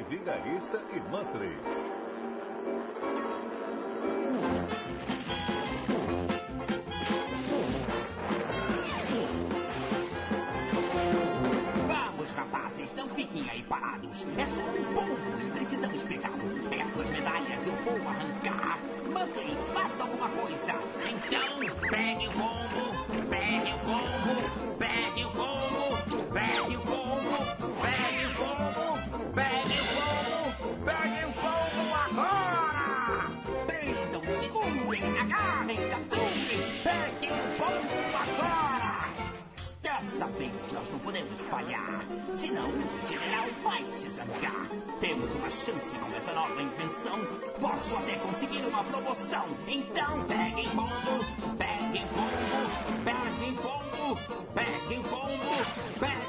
Vigarista 0.00 0.80
e 0.90 1.00
Mantri. 1.10 1.54
Vamos, 11.86 12.30
rapazes, 12.30 12.94
não 12.94 13.06
fiquem 13.10 13.48
aí 13.50 13.62
parados. 13.64 14.26
É 14.38 14.46
só 14.46 14.62
um 14.62 14.94
pombo 14.94 15.18
e 15.46 15.50
precisamos 15.50 16.02
pegá-lo. 16.04 16.40
Essas 16.70 17.10
medalhas 17.10 17.66
eu 17.66 17.76
vou 17.76 18.08
arrancar. 18.08 18.78
Mantém, 19.12 19.54
faça 19.74 20.04
alguma 20.04 20.28
coisa. 20.30 20.72
Então, 21.06 21.88
pegue 21.90 22.28
o 22.28 22.32
pombo, 22.32 23.26
pegue 23.28 23.72
o 23.72 23.78
pombo, 23.80 24.76
pegue 24.78 25.24
o 25.24 25.30
pombo, 25.30 26.32
pegue 26.32 26.76
o 26.76 26.80
pombo, 26.80 27.71
agarrem, 35.18 35.76
capturem, 35.88 36.82
peguem 36.82 37.30
o 37.30 37.56
pombo 37.58 38.16
agora! 38.16 38.92
Dessa 39.82 40.26
vez 40.28 40.52
nós 40.72 40.88
não 40.90 40.98
podemos 41.00 41.40
falhar. 41.42 42.04
Senão, 42.32 42.68
o 42.68 43.08
general 43.08 43.46
vai 43.62 43.86
se 43.86 44.10
zangar. 44.10 44.68
Temos 45.00 45.34
uma 45.34 45.50
chance 45.50 45.96
com 45.96 46.16
essa 46.16 46.32
nova 46.32 46.62
invenção. 46.62 47.18
Posso 47.60 47.96
até 47.96 48.16
conseguir 48.16 48.64
uma 48.66 48.84
promoção. 48.84 49.46
Então, 49.68 50.24
peguem 50.24 50.68
pombo, 50.70 51.24
peguem 51.58 52.06
pombo, 52.08 53.04
peguem 53.04 53.54
pombo, 53.54 54.18
peguem 54.54 55.02
pombo, 55.02 55.66
peguem 56.00 56.21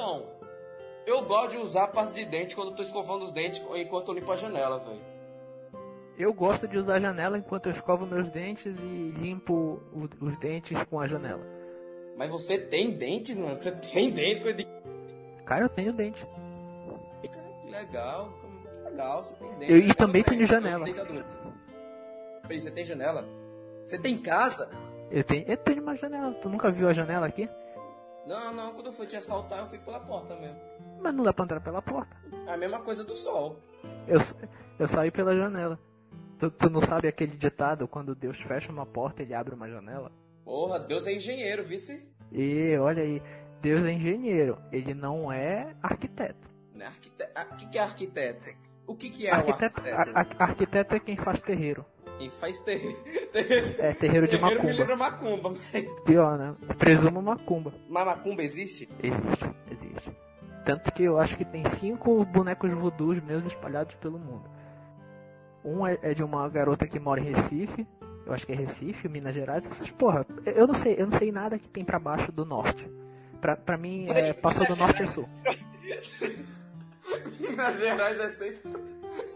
Então, 0.00 0.22
eu 1.06 1.22
gosto 1.26 1.50
de 1.50 1.58
usar 1.58 1.88
pasta 1.88 2.14
de 2.14 2.24
dente 2.24 2.54
quando 2.56 2.70
eu 2.70 2.74
tô 2.74 2.82
escovando 2.82 3.22
os 3.24 3.32
dentes 3.32 3.62
enquanto 3.76 4.08
eu 4.08 4.14
limpo 4.14 4.32
a 4.32 4.36
janela, 4.36 4.78
velho. 4.78 5.00
Eu 6.18 6.32
gosto 6.32 6.66
de 6.66 6.78
usar 6.78 6.94
a 6.94 6.98
janela 6.98 7.36
enquanto 7.38 7.66
eu 7.66 7.70
escovo 7.70 8.06
meus 8.06 8.28
dentes 8.30 8.76
e 8.78 8.80
limpo 9.18 9.80
o- 9.92 10.08
os 10.24 10.34
dentes 10.38 10.82
com 10.84 10.98
a 11.00 11.06
janela. 11.06 11.42
Mas 12.16 12.30
você 12.30 12.58
tem 12.58 12.92
dentes, 12.92 13.38
mano? 13.38 13.58
Você 13.58 13.72
tem 13.72 14.10
dente? 14.10 14.52
de- 14.54 14.66
Cara, 15.44 15.64
eu 15.64 15.68
tenho 15.68 15.92
dente. 15.92 16.24
Cara, 16.26 17.46
que 17.62 17.70
legal, 17.70 18.32
que 18.62 18.88
legal, 18.90 19.24
você 19.24 19.34
tem 19.34 19.48
dente. 19.58 19.72
Eu- 19.72 19.78
e 19.78 19.94
também 19.94 20.22
tenho 20.24 20.46
janela. 20.46 20.84
Peraí, 22.42 22.60
você 22.60 22.70
tem 22.70 22.84
janela? 22.84 23.26
Você 23.84 23.98
tem 23.98 24.16
casa? 24.18 24.70
Eu 25.10 25.24
tenho, 25.24 25.44
eu 25.46 25.56
tenho 25.58 25.82
uma 25.82 25.96
janela. 25.96 26.32
Tu 26.34 26.48
nunca 26.48 26.70
viu 26.70 26.88
a 26.88 26.92
janela 26.92 27.26
aqui? 27.26 27.48
Não, 28.26 28.52
não, 28.54 28.72
quando 28.72 28.86
eu 28.86 28.92
fui 28.92 29.06
te 29.06 29.16
assaltar, 29.16 29.60
eu 29.60 29.66
fui 29.66 29.78
pela 29.78 30.00
porta 30.00 30.36
mesmo. 30.36 30.58
Mas 31.00 31.14
não 31.14 31.24
dá 31.24 31.32
pra 31.32 31.44
entrar 31.44 31.60
pela 31.60 31.80
porta. 31.82 32.14
É 32.46 32.52
a 32.52 32.56
mesma 32.56 32.80
coisa 32.80 33.02
do 33.04 33.14
sol. 33.14 33.58
Eu, 34.06 34.18
eu 34.78 34.86
saí 34.88 35.10
pela 35.10 35.34
janela. 35.34 35.78
Tu, 36.38 36.50
tu 36.50 36.70
não 36.70 36.80
sabe 36.80 37.08
aquele 37.08 37.36
ditado, 37.36 37.88
quando 37.88 38.14
Deus 38.14 38.38
fecha 38.40 38.70
uma 38.72 38.86
porta, 38.86 39.22
ele 39.22 39.34
abre 39.34 39.54
uma 39.54 39.68
janela? 39.68 40.10
Porra, 40.44 40.78
Deus 40.80 41.06
é 41.06 41.12
engenheiro, 41.14 41.64
vice? 41.64 42.08
E 42.32 42.76
olha 42.78 43.02
aí, 43.02 43.22
Deus 43.60 43.84
é 43.84 43.92
engenheiro, 43.92 44.58
ele 44.72 44.94
não 44.94 45.30
é 45.32 45.74
arquiteto. 45.82 46.48
Né? 46.74 46.86
Arquite... 46.86 47.24
ah, 47.34 47.46
O 47.52 47.56
que, 47.56 47.66
que 47.66 47.78
é 47.78 47.82
arquiteto? 47.82 48.48
O 48.86 48.96
que, 48.96 49.10
que 49.10 49.26
é 49.26 49.30
arquiteto, 49.30 49.82
o 49.82 49.84
arquiteto? 49.86 50.18
a- 50.18 50.44
a- 50.44 50.44
arquiteto 50.48 50.94
é 50.94 51.00
quem 51.00 51.16
faz 51.16 51.40
terreiro. 51.40 51.84
Quem 52.20 52.28
faz 52.28 52.60
terreiro. 52.60 52.98
É, 53.78 53.94
terreiro 53.94 54.28
de 54.28 54.36
me 54.36 54.42
macumba. 54.42 54.72
lembra 54.72 54.96
macumba, 54.96 55.50
mas... 55.50 56.02
Pior, 56.04 56.36
né? 56.36 56.54
Presumo 56.76 57.22
macumba. 57.22 57.72
Mas 57.88 58.04
macumba 58.04 58.42
existe? 58.42 58.86
Existe, 59.02 59.50
existe. 59.70 60.10
Tanto 60.66 60.92
que 60.92 61.04
eu 61.04 61.18
acho 61.18 61.34
que 61.36 61.44
tem 61.46 61.64
cinco 61.64 62.22
bonecos 62.26 62.72
voodoos 62.72 63.20
meus 63.22 63.46
espalhados 63.46 63.94
pelo 63.94 64.18
mundo. 64.18 64.50
Um 65.64 65.86
é, 65.86 65.98
é 66.02 66.12
de 66.12 66.22
uma 66.22 66.46
garota 66.50 66.86
que 66.86 66.98
mora 67.00 67.20
em 67.20 67.32
Recife. 67.32 67.86
Eu 68.26 68.34
acho 68.34 68.44
que 68.44 68.52
é 68.52 68.56
Recife, 68.56 69.08
Minas 69.08 69.34
Gerais. 69.34 69.64
Essas 69.64 69.90
porra, 69.90 70.26
eu 70.44 70.66
não 70.66 70.74
sei, 70.74 70.96
eu 70.98 71.06
não 71.06 71.18
sei 71.18 71.32
nada 71.32 71.58
que 71.58 71.68
tem 71.68 71.84
pra 71.84 71.98
baixo 71.98 72.30
do 72.30 72.44
norte. 72.44 72.86
Pra, 73.40 73.56
pra 73.56 73.78
mim, 73.78 74.10
é, 74.10 74.34
passou 74.34 74.66
do 74.66 74.76
norte 74.76 75.02
a 75.04 75.06
sul. 75.06 75.26
Minas 77.40 77.78
Gerais 77.78 78.20
é 78.20 78.30
centro... 78.30 78.70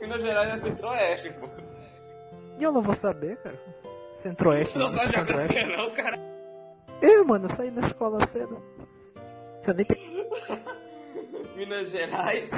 Minas 0.01 0.21
Gerais 0.21 0.51
é 0.51 0.57
centro-oeste, 0.59 1.31
pô. 1.33 1.49
E 2.59 2.63
eu 2.63 2.73
não 2.73 2.83
vou 2.83 2.95
saber, 2.95 3.37
cara. 3.39 3.59
Centro-oeste. 4.17 4.79
Não 4.79 4.89
sabe 4.89 5.13
geografia 5.13 5.67
não, 5.77 5.91
cara. 5.91 6.19
Eu, 7.03 7.25
mano, 7.25 7.47
eu 7.47 7.51
saí 7.51 7.71
da 7.71 7.83
escola 7.83 8.27
cedo. 8.27 8.63
Eu 9.67 9.75
nem 9.75 9.85
tenho. 9.85 10.25
Minas 11.57 11.91
Gerais 11.91 12.53
é 12.53 12.57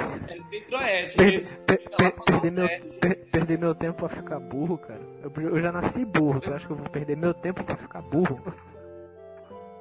centro-oeste. 0.49 1.17
Per, 1.17 1.89
per, 1.89 2.51
meu, 2.51 2.67
per, 2.99 3.25
perder 3.29 3.57
meu 3.59 3.75
tempo 3.75 3.99
pra 3.99 4.09
ficar 4.09 4.39
burro, 4.39 4.77
cara. 4.77 5.01
Eu, 5.21 5.31
eu 5.49 5.59
já 5.59 5.71
nasci 5.71 6.03
burro, 6.03 6.39
tu 6.39 6.51
acha 6.53 6.65
que 6.65 6.73
eu 6.73 6.77
vou 6.77 6.89
perder 6.89 7.15
meu 7.15 7.33
tempo 7.33 7.63
pra 7.63 7.75
ficar 7.75 8.01
burro? 8.01 8.41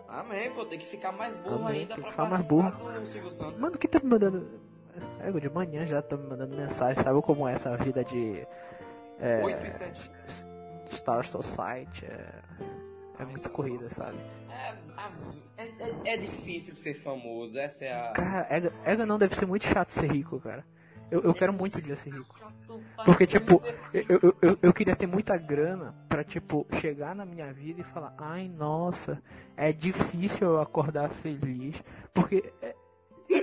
Amém, 0.08 0.50
pô, 0.50 0.64
tem 0.64 0.78
que 0.78 0.86
ficar 0.86 1.12
mais 1.12 1.36
burro 1.38 1.66
Amém, 1.66 1.80
ainda 1.80 1.94
pra 1.94 2.10
ficar 2.10 2.28
mais 2.28 2.42
burro. 2.42 2.70
do 2.70 3.06
Silvio 3.06 3.30
Santos. 3.30 3.60
Mano, 3.60 3.78
que 3.78 3.88
tá 3.88 3.98
me 4.00 4.08
mandando. 4.08 4.46
É, 5.20 5.30
de 5.30 5.50
manhã 5.50 5.84
já 5.86 6.00
tá 6.00 6.16
me 6.16 6.26
mandando 6.26 6.56
mensagem, 6.56 7.02
sabe 7.02 7.20
como 7.22 7.48
é 7.48 7.52
essa 7.52 7.76
vida 7.76 8.04
de. 8.04 8.46
É, 9.18 9.42
8 9.42 9.66
e 9.66 9.70
7. 9.70 10.10
Star 10.92 11.24
Society? 11.24 12.04
É, 12.06 12.28
é 13.20 13.24
muito 13.24 13.48
corrida, 13.50 13.88
sabe? 13.88 14.18
É, 14.50 15.62
é, 15.62 15.64
é- 15.64 16.14
é 16.14 16.16
difícil 16.16 16.74
ser 16.74 16.94
famoso, 16.94 17.58
essa 17.58 17.84
é 17.84 17.92
a... 17.92 18.12
Cara, 18.12 18.46
ega, 18.50 18.72
ega 18.84 19.06
não 19.06 19.18
deve 19.18 19.34
ser 19.34 19.46
muito 19.46 19.64
chato 19.66 19.90
ser 19.90 20.10
rico, 20.10 20.40
cara. 20.40 20.64
Eu, 21.10 21.22
eu 21.22 21.34
quero 21.34 21.52
muito 21.52 21.78
um 21.78 21.80
dia 21.80 21.96
ser 21.96 22.10
rico. 22.10 22.34
Porque, 23.04 23.26
tipo, 23.26 23.62
eu, 23.94 24.04
eu, 24.22 24.36
eu, 24.42 24.58
eu 24.60 24.72
queria 24.72 24.96
ter 24.96 25.06
muita 25.06 25.36
grana 25.36 25.94
pra, 26.08 26.24
tipo, 26.24 26.66
chegar 26.80 27.14
na 27.14 27.24
minha 27.24 27.52
vida 27.52 27.80
e 27.80 27.84
falar, 27.84 28.12
ai, 28.18 28.48
nossa, 28.48 29.22
é 29.56 29.72
difícil 29.72 30.48
eu 30.48 30.60
acordar 30.60 31.08
feliz. 31.10 31.80
Porque 32.12 32.52
é, 32.60 32.74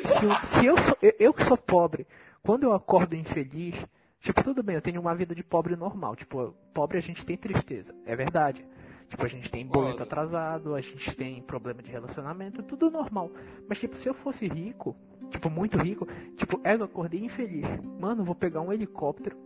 se, 0.06 0.26
eu- 0.26 0.46
se 0.46 0.66
eu 0.66 0.78
sou, 0.78 0.98
eu, 1.02 1.14
eu 1.20 1.34
que 1.34 1.44
sou 1.46 1.56
pobre, 1.58 2.06
quando 2.44 2.64
eu 2.64 2.74
acordo 2.74 3.16
infeliz, 3.16 3.76
tipo, 4.24 4.42
tudo 4.42 4.64
bem, 4.64 4.76
eu 4.76 4.82
tenho 4.82 5.02
uma 5.02 5.14
vida 5.14 5.36
de 5.36 5.44
pobre 5.44 5.76
normal. 5.76 6.16
Tipo, 6.16 6.56
pobre 6.74 6.98
a 6.98 7.02
gente 7.02 7.26
tem 7.26 7.38
tristeza, 7.38 7.94
é 8.06 8.16
verdade. 8.16 8.66
Tipo, 9.10 9.26
a 9.26 9.28
gente 9.28 9.52
tem 9.52 9.66
boleto 9.66 10.02
atrasado, 10.02 10.74
a 10.74 10.82
gente 10.82 11.16
tem 11.16 11.42
problema 11.42 11.84
de 11.84 11.92
relacionamento, 11.92 12.64
tudo 12.64 12.90
normal. 12.90 13.30
Mas, 13.68 13.80
tipo, 13.80 13.98
se 13.98 14.08
eu 14.10 14.14
fosse 14.14 14.48
rico, 14.48 14.96
tipo, 15.30 15.50
muito 15.50 15.78
rico, 15.78 16.08
tipo, 16.38 16.60
é, 16.64 16.74
eu 16.74 16.86
acordei 16.86 17.24
infeliz. 17.24 17.68
Mano, 18.00 18.24
vou 18.24 18.34
pegar 18.34 18.62
um 18.62 18.72
helicóptero, 18.72 19.38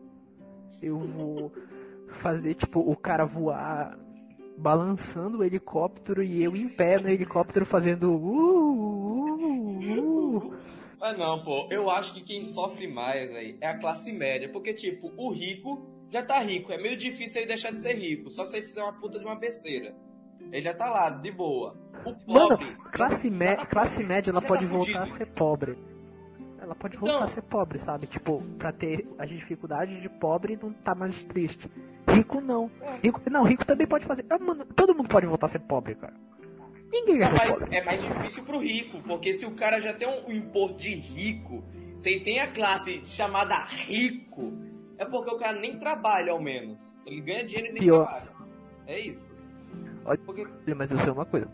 eu 0.82 1.00
vou 1.00 1.52
fazer, 2.10 2.54
tipo, 2.54 2.80
o 2.80 2.96
cara 2.96 3.26
voar 3.26 3.98
balançando 4.58 5.40
o 5.40 5.44
helicóptero 5.44 6.24
e 6.24 6.44
eu 6.44 6.56
em 6.56 6.70
pé 6.70 7.00
no 7.00 7.10
helicóptero 7.10 7.66
fazendo 7.66 8.12
uh, 8.12 8.78
uh, 9.82 10.38
uh. 10.38 10.54
Mas 11.00 11.18
não, 11.18 11.44
pô, 11.44 11.68
eu 11.70 11.90
acho 11.90 12.14
que 12.14 12.22
quem 12.22 12.44
sofre 12.44 12.88
mais, 12.88 13.30
velho, 13.30 13.58
é 13.62 13.68
a 13.68 13.78
classe 13.78 14.12
média. 14.12 14.50
Porque, 14.50 14.74
tipo, 14.74 15.12
o 15.16 15.30
rico 15.32 15.86
já 16.10 16.24
tá 16.24 16.40
rico. 16.40 16.72
É 16.72 16.78
meio 16.78 16.98
difícil 16.98 17.42
ele 17.42 17.48
deixar 17.48 17.72
de 17.72 17.80
ser 17.82 17.94
rico. 17.94 18.30
Só 18.32 18.46
se 18.46 18.58
ele 18.58 18.66
fizer 18.66 18.82
uma 18.82 18.94
puta 18.94 19.20
de 19.20 19.26
uma 19.26 19.36
besteira. 19.36 19.96
Ele 20.52 20.62
já 20.64 20.74
tá 20.74 20.90
lá, 20.90 21.10
de 21.10 21.32
boa. 21.32 21.76
O 22.06 22.32
Mano, 22.32 22.50
pobre. 22.58 22.76
classe, 22.92 23.30
mé 23.30 23.56
tá 23.56 23.66
classe 23.66 24.04
média 24.04 24.32
ela 24.32 24.42
Já 24.42 24.48
pode 24.48 24.66
tá 24.66 24.72
voltar 24.72 24.92
a 24.92 25.06
fudido. 25.06 25.18
ser 25.18 25.26
pobre. 25.28 25.76
Ela 26.60 26.74
pode 26.76 26.98
voltar 26.98 27.14
Então- 27.16 27.24
a 27.26 27.28
ser 27.28 27.42
pobre, 27.44 27.80
sabe? 27.80 28.08
Tipo, 28.08 28.42
pra 28.58 28.72
ter 28.72 29.08
as 29.20 29.30
dificuldades 29.30 30.02
de 30.02 30.10
pobre 30.10 30.54
e 30.54 30.58
não 30.62 30.72
tá 30.74 30.96
mais 30.96 31.26
triste. 31.26 31.70
Rico 32.10 32.42
não. 32.42 32.72
Rico, 33.04 33.22
não, 33.30 33.44
rico 33.44 33.66
também 33.66 33.86
pode 33.86 34.06
fazer. 34.06 34.26
Ah, 34.30 34.40
mano, 34.40 34.66
todo 34.66 34.96
mundo 34.96 35.10
pode 35.10 35.26
voltar 35.28 35.46
a 35.46 35.50
ser 35.50 35.60
pobre, 35.60 35.96
cara. 35.96 36.14
Ninguém 36.92 37.20
Não, 37.20 37.28
ser 37.28 37.38
mas 37.38 37.50
pobre. 37.52 37.76
é 37.76 37.84
mais 37.84 38.02
difícil 38.02 38.44
pro 38.44 38.60
rico, 38.60 39.00
porque 39.06 39.34
se 39.34 39.46
o 39.46 39.52
cara 39.52 39.80
já 39.82 39.94
tem 39.94 40.08
um, 40.08 40.32
imposto 40.32 40.78
de 40.78 40.94
rico, 40.96 41.64
se 42.00 42.10
ele 42.10 42.20
tem 42.24 42.40
a 42.40 42.48
classe 42.52 43.02
chamada 43.06 43.66
rico, 43.66 44.54
é 44.98 45.06
porque 45.06 45.30
o 45.30 45.38
cara 45.38 45.60
nem 45.60 45.78
trabalha 45.78 46.32
ao 46.32 46.42
menos. 46.42 46.98
Ele 47.06 47.22
ganha 47.22 47.44
dinheiro 47.46 47.70
e 47.70 47.74
nem 47.74 47.82
Pior. 47.84 48.06
trabalha. 48.06 48.32
É 48.88 49.00
isso. 49.00 49.36
Olha- 50.06 50.18
Porque 50.26 50.48
Mas 50.76 50.92
eu 50.92 50.98
sei 51.00 51.12
uma 51.12 51.26
coisa. 51.26 51.50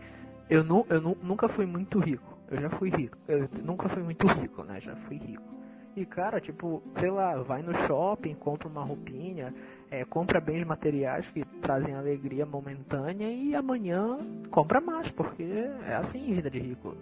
Eu, 0.50 0.64
nu, 0.64 0.86
eu 0.90 1.02
nu, 1.02 1.18
nunca 1.24 1.48
fui 1.50 1.66
muito 1.66 1.98
rico. 2.00 2.38
Eu 2.52 2.62
já 2.62 2.70
fui 2.70 2.90
rico. 2.92 3.18
Eu 3.28 3.50
nunca 3.64 3.90
fui 3.90 4.04
muito 4.04 4.28
rico, 4.28 4.64
né? 4.64 4.80
Já 4.80 4.96
fui 4.96 5.18
rico. 5.18 5.42
E, 5.96 6.06
cara, 6.06 6.40
tipo, 6.40 6.84
sei 7.00 7.10
lá, 7.10 7.36
vai 7.42 7.62
no 7.64 7.74
shopping, 7.74 8.34
compra 8.36 8.68
uma 8.68 8.84
roupinha, 8.84 9.54
é, 9.94 10.04
compra 10.04 10.42
bens 10.42 10.66
materiais 10.66 11.30
que 11.30 11.46
trazem 11.62 11.94
alegria 11.94 12.48
momentânea 12.48 13.30
e 13.32 13.56
amanhã 13.56 14.18
compra 14.50 14.82
mais, 14.82 15.12
porque 15.12 15.44
é 15.88 15.94
assim 15.94 16.34
vida 16.34 16.50
de 16.50 16.58
rico. 16.58 16.98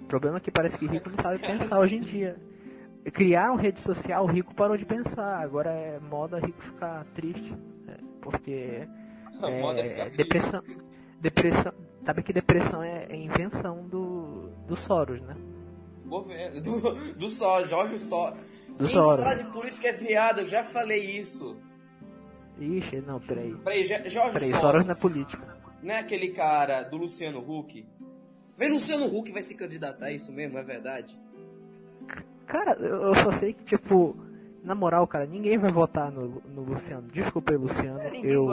O 0.00 0.06
problema 0.06 0.38
é 0.38 0.40
que 0.40 0.50
parece 0.50 0.76
que 0.76 0.86
rico 0.86 1.08
não 1.08 1.18
sabe 1.22 1.38
pensar 1.38 1.78
hoje 1.78 1.96
em 1.96 2.00
dia. 2.00 2.36
Criaram 3.12 3.54
rede 3.54 3.80
social, 3.80 4.26
rico 4.26 4.52
parou 4.56 4.76
de 4.76 4.84
pensar. 4.84 5.40
Agora 5.40 5.70
é 5.70 6.00
moda 6.00 6.40
rico 6.40 6.60
ficar 6.60 7.04
triste. 7.14 7.54
né? 7.86 7.96
porque 8.20 8.88
é 9.40 9.80
é, 9.80 10.10
depressão, 10.10 10.62
depressão, 11.20 11.72
sabe 12.04 12.22
que 12.24 12.32
depressão 12.32 12.82
é, 12.82 13.06
é 13.08 13.16
invenção 13.16 13.86
do, 13.86 14.48
do 14.66 14.74
Soros, 14.74 15.20
né? 15.22 15.36
Governo, 16.06 16.60
do, 16.60 17.14
do 17.14 17.28
só, 17.28 17.62
Jorge 17.62 18.00
Só. 18.00 18.36
Do 18.76 18.84
Quem 18.84 18.94
Soros. 18.94 19.24
fala 19.24 19.36
de 19.36 19.50
política 19.52 19.88
é 19.88 19.92
viado, 19.92 20.40
eu 20.40 20.44
já 20.44 20.64
falei 20.64 21.18
isso. 21.18 21.56
Ixi, 22.62 23.02
não, 23.06 23.18
peraí. 23.20 23.54
Peraí, 23.64 23.82
Jo- 23.84 24.08
Jorge 24.08 24.32
Peraí, 24.32 24.50
Soros. 24.50 24.60
Soros 24.60 24.84
não 24.84 24.92
é 24.92 24.94
política. 24.96 25.56
Não 25.82 25.94
é 25.94 25.98
aquele 25.98 26.28
cara 26.28 26.82
do 26.82 26.96
Luciano 26.96 27.38
Huck? 27.40 27.84
Vem, 28.56 28.70
Luciano 28.70 29.06
Huck 29.06 29.32
vai 29.32 29.42
se 29.42 29.56
candidatar, 29.56 30.10
é 30.10 30.14
isso 30.14 30.30
mesmo, 30.32 30.56
é 30.58 30.62
verdade? 30.62 31.18
Cara, 32.46 32.72
eu 32.74 33.14
só 33.14 33.32
sei 33.32 33.52
que, 33.54 33.64
tipo, 33.64 34.14
na 34.62 34.74
moral, 34.74 35.06
cara, 35.06 35.26
ninguém 35.26 35.56
vai 35.58 35.70
votar 35.72 36.10
no, 36.12 36.42
no 36.54 36.62
Luciano. 36.62 37.08
Desculpa 37.12 37.52
aí, 37.52 37.58
Luciano. 37.58 37.98
É, 38.00 38.20
Eu. 38.22 38.52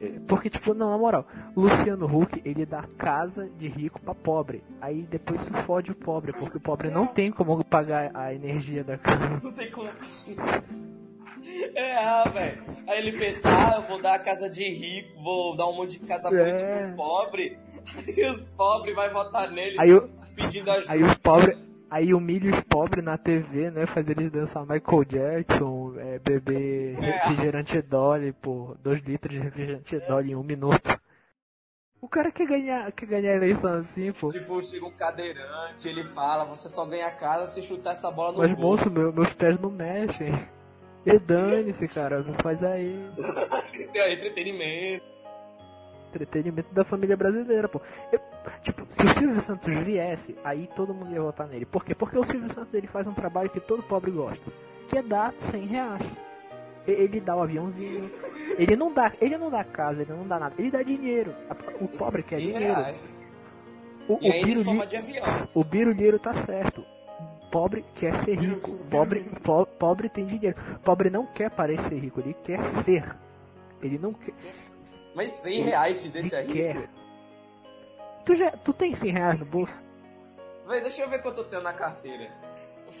É, 0.00 0.08
Porque, 0.26 0.48
tipo, 0.48 0.72
não, 0.72 0.90
na 0.90 0.96
moral, 0.96 1.26
Luciano 1.54 2.06
Huck, 2.06 2.40
ele 2.44 2.64
dá 2.64 2.84
casa 2.96 3.46
de 3.58 3.68
rico 3.68 4.00
pra 4.00 4.14
pobre. 4.14 4.64
Aí 4.80 5.02
depois 5.02 5.38
isso 5.42 5.52
fode 5.64 5.90
o 5.90 5.94
pobre, 5.94 6.32
porque 6.32 6.56
o 6.56 6.60
pobre 6.60 6.88
não 6.90 7.06
tem 7.06 7.30
como 7.30 7.62
pagar 7.62 8.10
a 8.14 8.32
energia 8.34 8.82
da 8.82 8.96
casa. 8.96 9.38
Não 9.44 9.52
tem 9.52 9.70
como. 9.70 9.90
É, 11.74 11.96
ah, 11.96 12.24
velho. 12.24 12.62
Aí 12.88 12.98
ele 12.98 13.18
pensa, 13.18 13.42
ah, 13.48 13.76
eu 13.76 13.82
vou 13.82 14.00
dar 14.00 14.14
a 14.14 14.18
casa 14.18 14.48
de 14.48 14.64
rico, 14.68 15.22
vou 15.22 15.56
dar 15.56 15.66
um 15.66 15.74
monte 15.76 15.98
de 15.98 16.06
casa 16.06 16.28
bonita 16.28 16.48
É. 16.48 16.76
pros 16.86 16.96
pobres. 16.96 17.58
Aí 17.96 18.24
os 18.30 18.46
pobres 18.48 18.94
vai 18.94 19.10
votar 19.10 19.50
nele 19.50 19.76
Aí, 19.78 19.92
o- 19.94 20.08
pedindo 20.34 20.70
ajuda. 20.70 20.92
aí 20.92 21.02
os 21.02 21.14
pobres. 21.14 21.58
Aí 21.90 22.14
humilha 22.14 22.50
os 22.50 22.60
pobres 22.60 23.04
na 23.04 23.18
TV, 23.18 23.68
né? 23.70 23.84
Faz 23.84 24.08
eles 24.08 24.30
dançar 24.30 24.64
Michael 24.64 25.04
Jackson, 25.04 25.94
é, 25.98 26.20
beber 26.20 26.94
refrigerante 27.00 27.82
Dolly, 27.82 28.32
pô, 28.32 28.76
2 28.80 29.00
litros 29.00 29.34
de 29.34 29.40
refrigerante 29.40 29.98
Dolly 30.06 30.30
em 30.30 30.36
um 30.36 30.42
minuto. 30.44 31.00
O 32.00 32.08
cara 32.08 32.30
quer 32.30 32.46
ganhar, 32.46 32.90
quer 32.92 33.06
ganhar 33.06 33.32
a 33.32 33.36
eleição 33.36 33.74
assim, 33.74 34.12
pô. 34.12 34.28
Tipo, 34.28 34.62
chega 34.62 34.86
um 34.86 34.92
cadeirante, 34.92 35.88
ele 35.88 36.04
fala, 36.04 36.44
você 36.44 36.68
só 36.68 36.86
ganha 36.86 37.10
casa 37.10 37.48
se 37.48 37.60
chutar 37.60 37.92
essa 37.92 38.08
bola 38.10 38.32
no 38.32 38.38
Mas 38.38 38.52
gol. 38.52 38.62
moço, 38.70 38.88
meu- 38.88 39.12
meus 39.12 39.32
pés 39.32 39.58
não 39.58 39.70
mexem. 39.70 40.30
E 41.06 41.18
dane-se, 41.18 41.88
cara, 41.88 42.20
não 42.22 42.34
faz 42.34 42.62
aí. 42.62 42.94
Isso 43.16 43.96
é 43.96 44.12
entretenimento. 44.12 45.04
Entretenimento 46.08 46.74
da 46.74 46.84
família 46.84 47.16
brasileira, 47.16 47.68
pô. 47.68 47.80
Eu- 48.12 48.20
tipo, 48.62 48.84
se 48.90 49.04
o 49.04 49.08
Silvio 49.08 49.40
Santos 49.40 49.72
viesse, 49.72 50.36
aí 50.42 50.68
todo 50.74 50.92
mundo 50.92 51.12
ia 51.12 51.22
votar 51.22 51.46
nele. 51.46 51.64
Por 51.64 51.84
quê? 51.84 51.94
Porque 51.94 52.18
o 52.18 52.24
Silvio 52.24 52.52
Santos 52.52 52.74
ele 52.74 52.86
faz 52.88 53.06
um 53.06 53.14
trabalho 53.14 53.48
que 53.48 53.60
todo 53.60 53.82
pobre 53.82 54.10
gosta, 54.10 54.42
que 54.88 54.98
é 54.98 55.02
dar 55.02 55.32
100 55.38 55.66
reais. 55.66 56.02
Ele 56.86 57.20
dá 57.20 57.36
o 57.36 57.42
aviãozinho, 57.42 58.10
ele 58.58 58.74
não 58.74 58.92
dá, 58.92 59.12
ele 59.20 59.36
não 59.38 59.50
dá 59.50 59.62
casa, 59.62 60.02
ele 60.02 60.12
não 60.12 60.26
dá 60.26 60.38
nada, 60.40 60.54
ele 60.58 60.70
dá 60.70 60.82
dinheiro. 60.82 61.32
O 61.80 61.86
pobre 61.86 62.22
quer 62.22 62.38
dinheiro. 62.40 62.58
reais. 62.74 62.96
O, 64.08 64.18
E 64.20 64.28
o, 64.28 64.32
ainda 64.32 64.50
em 64.50 64.64
forma 64.64 64.86
de 64.86 64.96
avião. 64.96 65.24
o 65.54 65.62
biruliro 65.62 66.18
tá 66.18 66.34
certo. 66.34 66.84
Pobre 67.50 67.84
quer 67.94 68.14
ser 68.16 68.38
rico. 68.38 68.76
Pobre, 68.90 69.22
po- 69.42 69.66
pobre 69.66 70.08
tem 70.08 70.26
dinheiro. 70.26 70.56
Pobre 70.84 71.10
não 71.10 71.26
quer 71.26 71.50
parecer 71.50 71.98
rico, 71.98 72.20
ele 72.20 72.34
quer 72.44 72.64
ser. 72.66 73.16
Ele 73.82 73.98
não 73.98 74.12
quer. 74.12 74.34
Mas 75.14 75.32
100 75.32 75.62
reais 75.62 76.02
te 76.02 76.08
deixa 76.08 76.40
Ele 76.42 76.52
rico. 76.52 76.78
quer. 76.80 76.90
Tu, 78.24 78.34
já, 78.36 78.50
tu 78.52 78.72
tem 78.72 78.94
100 78.94 79.12
reais 79.12 79.38
no 79.38 79.46
bolso? 79.46 79.76
Véi, 80.68 80.80
deixa 80.80 81.02
eu 81.02 81.08
ver 81.08 81.20
quanto 81.22 81.38
eu 81.38 81.44
tenho 81.44 81.62
na 81.62 81.72
carteira. 81.72 82.30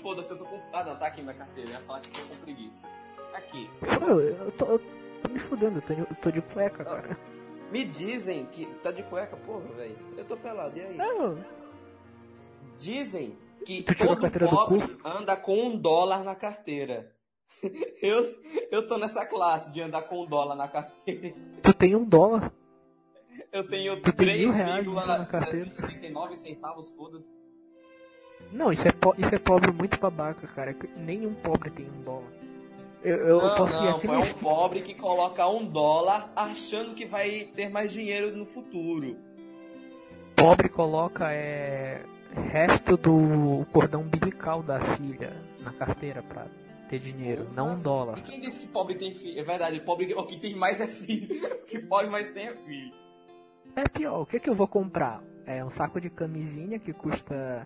Foda-se, 0.02 0.32
eu 0.32 0.38
tô 0.38 0.44
com. 0.44 0.60
Ah 0.72 0.82
não, 0.84 0.96
tá 0.96 1.06
aqui 1.06 1.20
minha 1.22 1.34
carteira. 1.34 1.70
Eu 1.70 1.74
ia 1.74 1.80
falar 1.82 2.00
que 2.00 2.08
eu 2.20 2.26
tô 2.26 2.34
com 2.34 2.40
preguiça. 2.42 2.86
Aqui. 3.34 3.70
Eu 3.82 4.50
tô, 4.52 4.64
eu 4.64 4.78
tô 5.22 5.28
me 5.32 5.38
fudendo, 5.38 5.78
eu 5.78 5.82
tô, 5.82 5.92
eu 5.92 6.16
tô 6.20 6.30
de 6.32 6.42
cueca, 6.42 6.84
cara. 6.84 7.16
Me 7.70 7.84
dizem 7.84 8.46
que. 8.46 8.66
Tá 8.82 8.90
de 8.90 9.02
cueca, 9.04 9.36
porra, 9.36 9.68
velho. 9.76 9.96
Eu 10.16 10.24
tô 10.24 10.36
pelado, 10.36 10.76
e 10.76 10.82
aí? 10.82 10.96
Não, 10.96 11.38
Dizem 12.78 13.36
que 13.64 13.82
Tu 13.82 13.94
todo 13.94 14.30
pobre 14.48 14.96
anda 15.04 15.36
com 15.36 15.58
um 15.58 15.76
dólar 15.76 16.24
na 16.24 16.34
carteira. 16.34 17.12
Eu, 18.00 18.34
eu 18.70 18.86
tô 18.86 18.96
nessa 18.96 19.26
classe 19.26 19.70
de 19.70 19.82
andar 19.82 20.02
com 20.02 20.22
um 20.22 20.26
dólar 20.26 20.54
na 20.56 20.66
carteira. 20.66 21.34
tu 21.62 21.74
tem 21.74 21.94
um 21.94 22.04
dólar. 22.04 22.50
Eu 23.52 23.68
tenho 23.68 24.00
Tu 24.00 24.12
tem 24.12 24.38
mil 24.38 24.50
reais 24.50 24.86
na 24.86 25.26
carteira. 25.26 25.70
3,69 25.70 26.36
centavos, 26.36 26.90
foda-se. 26.92 27.30
Não, 28.52 28.72
isso 28.72 28.88
é, 28.88 28.92
isso 29.18 29.34
é 29.34 29.38
pobre 29.38 29.70
muito 29.72 29.98
babaca, 30.00 30.46
cara. 30.48 30.74
Nenhum 30.96 31.34
pobre 31.34 31.70
tem 31.70 31.86
um 31.86 32.02
dólar. 32.02 32.32
Eu, 33.02 33.16
eu 33.16 33.42
Não, 33.42 33.56
posso 33.56 33.82
ir 33.82 33.86
não, 33.86 33.96
aqui 33.96 34.06
pô, 34.06 34.14
é 34.14 34.18
um 34.18 34.32
pobre 34.34 34.82
que 34.82 34.94
coloca 34.94 35.48
um 35.48 35.64
dólar 35.66 36.32
achando 36.36 36.94
que 36.94 37.06
vai 37.06 37.44
ter 37.54 37.68
mais 37.68 37.92
dinheiro 37.92 38.34
no 38.36 38.44
futuro. 38.44 39.18
Pobre 40.40 40.68
coloca 40.68 41.32
é, 41.32 42.02
resto 42.50 42.96
do 42.96 43.66
cordão 43.72 44.02
umbilical 44.02 44.62
da 44.62 44.80
filha 44.80 45.32
na 45.60 45.72
carteira 45.72 46.22
pra 46.22 46.46
ter 46.88 46.98
dinheiro, 46.98 47.48
não 47.54 47.74
um 47.74 47.78
dólar. 47.78 48.18
E 48.18 48.22
quem 48.22 48.40
disse 48.40 48.60
que 48.60 48.66
pobre 48.68 48.94
tem 48.96 49.12
filho? 49.12 49.38
É 49.38 49.44
verdade, 49.44 49.78
pobre 49.80 50.12
o 50.14 50.24
que 50.24 50.36
tem 50.38 50.54
mais 50.56 50.80
é 50.80 50.86
filho. 50.86 51.28
O 51.60 51.64
que 51.70 51.78
pobre 51.78 52.08
mais 52.08 52.28
tem 52.32 52.48
é 52.48 52.54
filho. 52.56 52.92
É 53.76 53.84
pior, 53.84 54.22
o 54.22 54.26
que 54.26 54.40
que 54.40 54.50
eu 54.50 54.54
vou 54.56 54.66
comprar? 54.66 55.22
É 55.46 55.64
um 55.64 55.70
saco 55.70 56.00
de 56.00 56.10
camisinha 56.10 56.78
que 56.80 56.92
custa. 56.92 57.64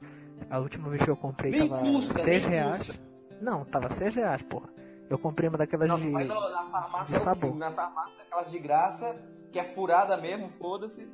A 0.51 0.59
última 0.59 0.91
vez 0.91 1.03
que 1.03 1.09
eu 1.09 1.17
comprei 1.17 1.51
Nem 1.53 1.69
tava 1.69 1.81
custa, 1.81 2.19
6 2.23 2.43
nem 2.45 2.53
reais. 2.53 2.79
custa. 2.79 3.01
Não, 3.41 3.65
tava 3.65 3.89
6 3.89 4.15
reais, 4.15 4.43
porra. 4.43 4.69
Eu 5.09 5.19
comprei 5.19 5.49
uma 5.49 5.57
daquelas 5.57 5.89
Não, 5.89 5.99
de. 5.99 6.11
vai 6.11 6.25
no- 6.25 6.35
na 6.51 6.65
farmácia, 6.71 7.17
de 7.17 7.23
é 7.23 7.25
sabor. 7.25 7.57
na 7.57 7.71
farmácia 7.71 8.23
aquelas 8.23 8.51
de 8.51 8.59
graça, 8.59 9.17
que 9.51 9.59
é 9.59 9.65
furada 9.65 10.17
mesmo, 10.19 10.49
foda-se. 10.51 11.09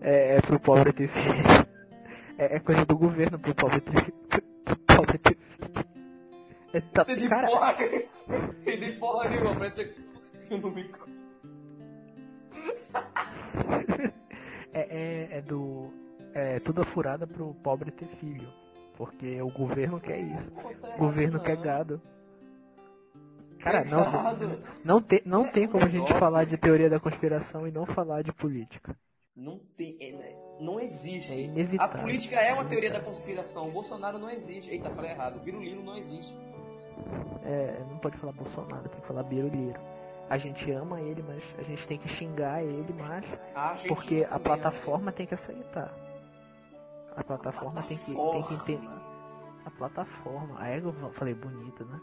É, 0.00 0.36
é 0.36 0.40
pro 0.40 0.60
pobre 0.60 0.92
ter 0.92 1.08
filho. 1.08 1.34
É, 2.36 2.56
é 2.56 2.60
coisa 2.60 2.84
do 2.84 2.96
governo 2.96 3.38
pro 3.38 3.54
pobre 3.54 3.80
ter, 3.80 4.12
pro 4.64 4.76
pobre 4.96 5.18
ter 5.18 5.36
filho. 5.36 5.84
É, 6.72 6.80
tá, 6.80 7.04
de 7.04 7.28
cara, 7.28 7.46
porra, 7.46 7.74
tem 8.64 8.80
de 8.80 8.92
porra 8.92 9.28
nenhuma, 9.28 9.54
parece 9.54 9.84
que 9.84 10.52
eu 10.52 10.58
não 10.58 10.70
me 10.70 10.82
é, 14.72 14.80
é, 14.80 15.38
é 15.38 15.42
do. 15.42 15.92
É 16.34 16.58
tudo 16.58 16.84
furada 16.84 17.26
pro 17.26 17.54
pobre 17.62 17.92
ter 17.92 18.08
filho. 18.16 18.52
Porque 18.96 19.40
o 19.40 19.50
governo 19.50 20.00
quer 20.00 20.18
isso. 20.18 20.52
O 20.96 20.98
governo 20.98 21.40
quer 21.40 21.56
gado. 21.56 22.00
Cara, 23.60 23.84
não, 23.84 24.00
Errado. 24.00 24.62
não, 24.84 25.00
tem, 25.00 25.22
não 25.24 25.46
É 25.46 25.50
tem 25.50 25.66
como 25.66 25.84
a 25.84 25.88
gente 25.88 26.12
falar 26.14 26.44
de 26.44 26.56
teoria 26.58 26.90
da 26.90 27.00
conspiração 27.00 27.66
e 27.66 27.72
não 27.72 27.86
falar 27.86 28.22
de 28.22 28.32
política. 28.32 28.94
Não 29.36 29.58
tem. 29.76 29.96
é, 30.00 30.12
né, 30.12 30.36
Não 30.60 30.78
existe. 30.78 31.50
É 31.50 31.82
a 31.82 31.88
política 31.88 32.36
é 32.36 32.52
uma 32.52 32.64
teoria 32.64 32.90
da 32.90 33.00
conspiração. 33.00 33.68
O 33.68 33.72
Bolsonaro 33.72 34.18
não 34.18 34.30
existe. 34.30 34.70
Eita, 34.70 34.90
falei 34.90 35.10
errado. 35.10 35.36
O 35.36 35.40
Birulino 35.40 35.82
não 35.82 35.96
existe. 35.96 36.36
É, 37.44 37.82
não 37.90 37.98
pode 37.98 38.16
falar 38.16 38.32
Bolsonaro, 38.32 38.88
tem 38.88 39.00
que 39.00 39.06
falar 39.06 39.24
Biruliro. 39.24 39.80
A 40.30 40.38
gente 40.38 40.70
ama 40.70 41.00
ele, 41.00 41.22
mas 41.22 41.42
a 41.58 41.62
gente 41.62 41.86
tem 41.86 41.98
que 41.98 42.08
xingar 42.08 42.62
ele, 42.62 42.94
mas 42.98 43.24
A 43.54 43.76
porque 43.88 44.24
a 44.24 44.28
também, 44.28 44.44
plataforma 44.44 45.12
tem 45.12 45.26
que 45.26 45.34
aceitar. 45.34 45.92
A 47.16 47.22
plataforma 47.22 47.82
tem 47.82 47.98
que, 47.98 48.14
tem 48.14 48.42
que 48.42 48.54
entender. 48.54 48.78
Plataforma. 48.78 49.62
A 49.66 49.70
plataforma. 49.70 50.60
A 50.60 50.68
ego, 50.68 50.94
falei 51.12 51.34
bonito, 51.34 51.84
né? 51.84 52.00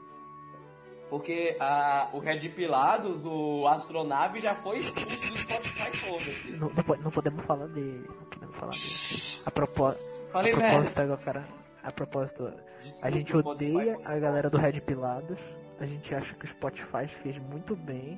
Porque 1.11 1.57
a, 1.59 2.09
o 2.13 2.19
Red 2.19 2.39
Pilados, 2.49 3.25
o 3.25 3.67
astronave, 3.67 4.39
já 4.39 4.55
foi 4.55 4.77
expulso 4.77 5.19
do 5.29 5.37
Spotify, 5.37 5.97
foda-se. 5.97 6.51
Não, 6.53 6.69
não, 6.69 6.83
pode- 6.83 7.03
não 7.03 7.11
podemos 7.11 7.45
falar 7.45 7.67
dele. 7.67 8.07
Não 8.07 8.25
podemos 8.29 8.55
falar 8.55 8.71
dele. 8.71 9.43
A, 9.45 9.51
propó 9.51 9.91
Falei 10.31 10.53
a 10.53 10.57
propósito, 10.57 10.99
agora, 11.01 11.21
cara. 11.21 11.47
A 11.83 11.91
propósito, 11.91 12.53
Desculpa, 12.79 13.07
a 13.07 13.11
gente 13.11 13.27
Spotify, 13.37 13.49
odeia 13.75 13.95
você 13.99 14.11
a 14.13 14.19
galera 14.19 14.49
do 14.49 14.57
Red 14.57 14.79
Pilados. 14.81 15.39
A 15.81 15.85
gente 15.85 16.15
acha 16.15 16.33
que 16.33 16.45
o 16.45 16.47
Spotify 16.47 17.05
fez 17.21 17.37
muito 17.37 17.75
bem. 17.75 18.17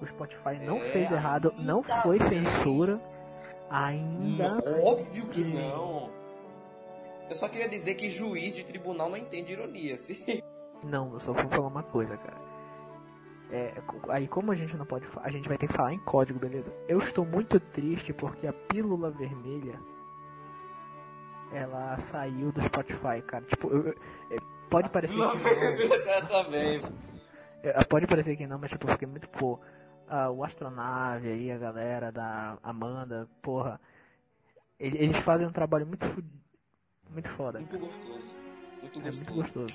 O 0.00 0.06
Spotify 0.06 0.58
não 0.64 0.78
É, 0.78 0.84
fez 0.90 1.10
errado, 1.12 1.52
não 1.58 1.82
foi 1.82 2.18
bem. 2.18 2.28
censura. 2.44 2.98
Ainda. 3.68 4.54
Não, 4.54 4.84
óbvio 4.86 5.26
que 5.26 5.42
que- 5.44 5.52
não. 5.52 6.10
Eu 7.28 7.34
só 7.34 7.46
queria 7.48 7.68
dizer 7.68 7.94
que 7.94 8.08
juiz 8.08 8.54
de 8.54 8.64
tribunal 8.64 9.10
não 9.10 9.16
entende 9.18 9.52
ironia. 9.52 9.98
Se... 9.98 10.42
Não, 10.82 11.12
eu 11.12 11.20
só 11.20 11.32
vou 11.32 11.48
falar 11.50 11.68
uma 11.68 11.82
coisa, 11.82 12.16
cara. 12.16 12.40
É, 13.50 13.74
aí 14.08 14.26
como 14.26 14.50
a 14.50 14.54
gente 14.54 14.74
não 14.76 14.86
pode 14.86 15.06
a 15.22 15.30
gente 15.30 15.46
vai 15.48 15.58
ter 15.58 15.66
que 15.66 15.74
falar 15.74 15.92
em 15.92 15.98
código, 15.98 16.38
beleza? 16.38 16.72
Eu 16.88 16.98
estou 16.98 17.24
muito 17.24 17.60
triste 17.60 18.12
porque 18.12 18.46
a 18.46 18.52
pílula 18.52 19.10
vermelha 19.10 19.78
ela 21.52 21.98
saiu 21.98 22.50
do 22.50 22.62
Spotify, 22.62 23.20
cara. 23.26 23.44
Tipo, 23.44 23.68
eu- 23.70 23.88
eu- 23.88 23.94
é, 24.30 24.36
pode 24.70 24.88
parecer 24.88 25.14
Não, 25.14 25.32
que 25.36 25.42
não, 25.42 25.94
exatamente. 25.94 26.86
é, 27.62 27.84
pode 27.84 28.06
parecer 28.06 28.36
que 28.36 28.46
não, 28.46 28.58
mas 28.58 28.70
tipo, 28.70 28.86
eu 28.86 28.92
fiquei 28.92 29.06
muito 29.06 29.28
pô, 29.28 29.60
o 30.34 30.42
astronave 30.44 31.28
aí, 31.28 31.50
a 31.52 31.58
galera 31.58 32.10
da 32.10 32.56
Amanda, 32.62 33.28
porra, 33.42 33.78
ele- 34.80 34.96
eles 34.98 35.16
fazem 35.18 35.46
um 35.46 35.52
trabalho 35.52 35.86
muito 35.86 36.06
muito 37.10 37.28
foda. 37.28 37.58
Muito 37.58 37.78
gostoso. 37.78 38.34
Muito 38.80 38.98
É 38.98 39.02
gostoso. 39.02 39.16
muito 39.18 39.32
gostoso. 39.34 39.74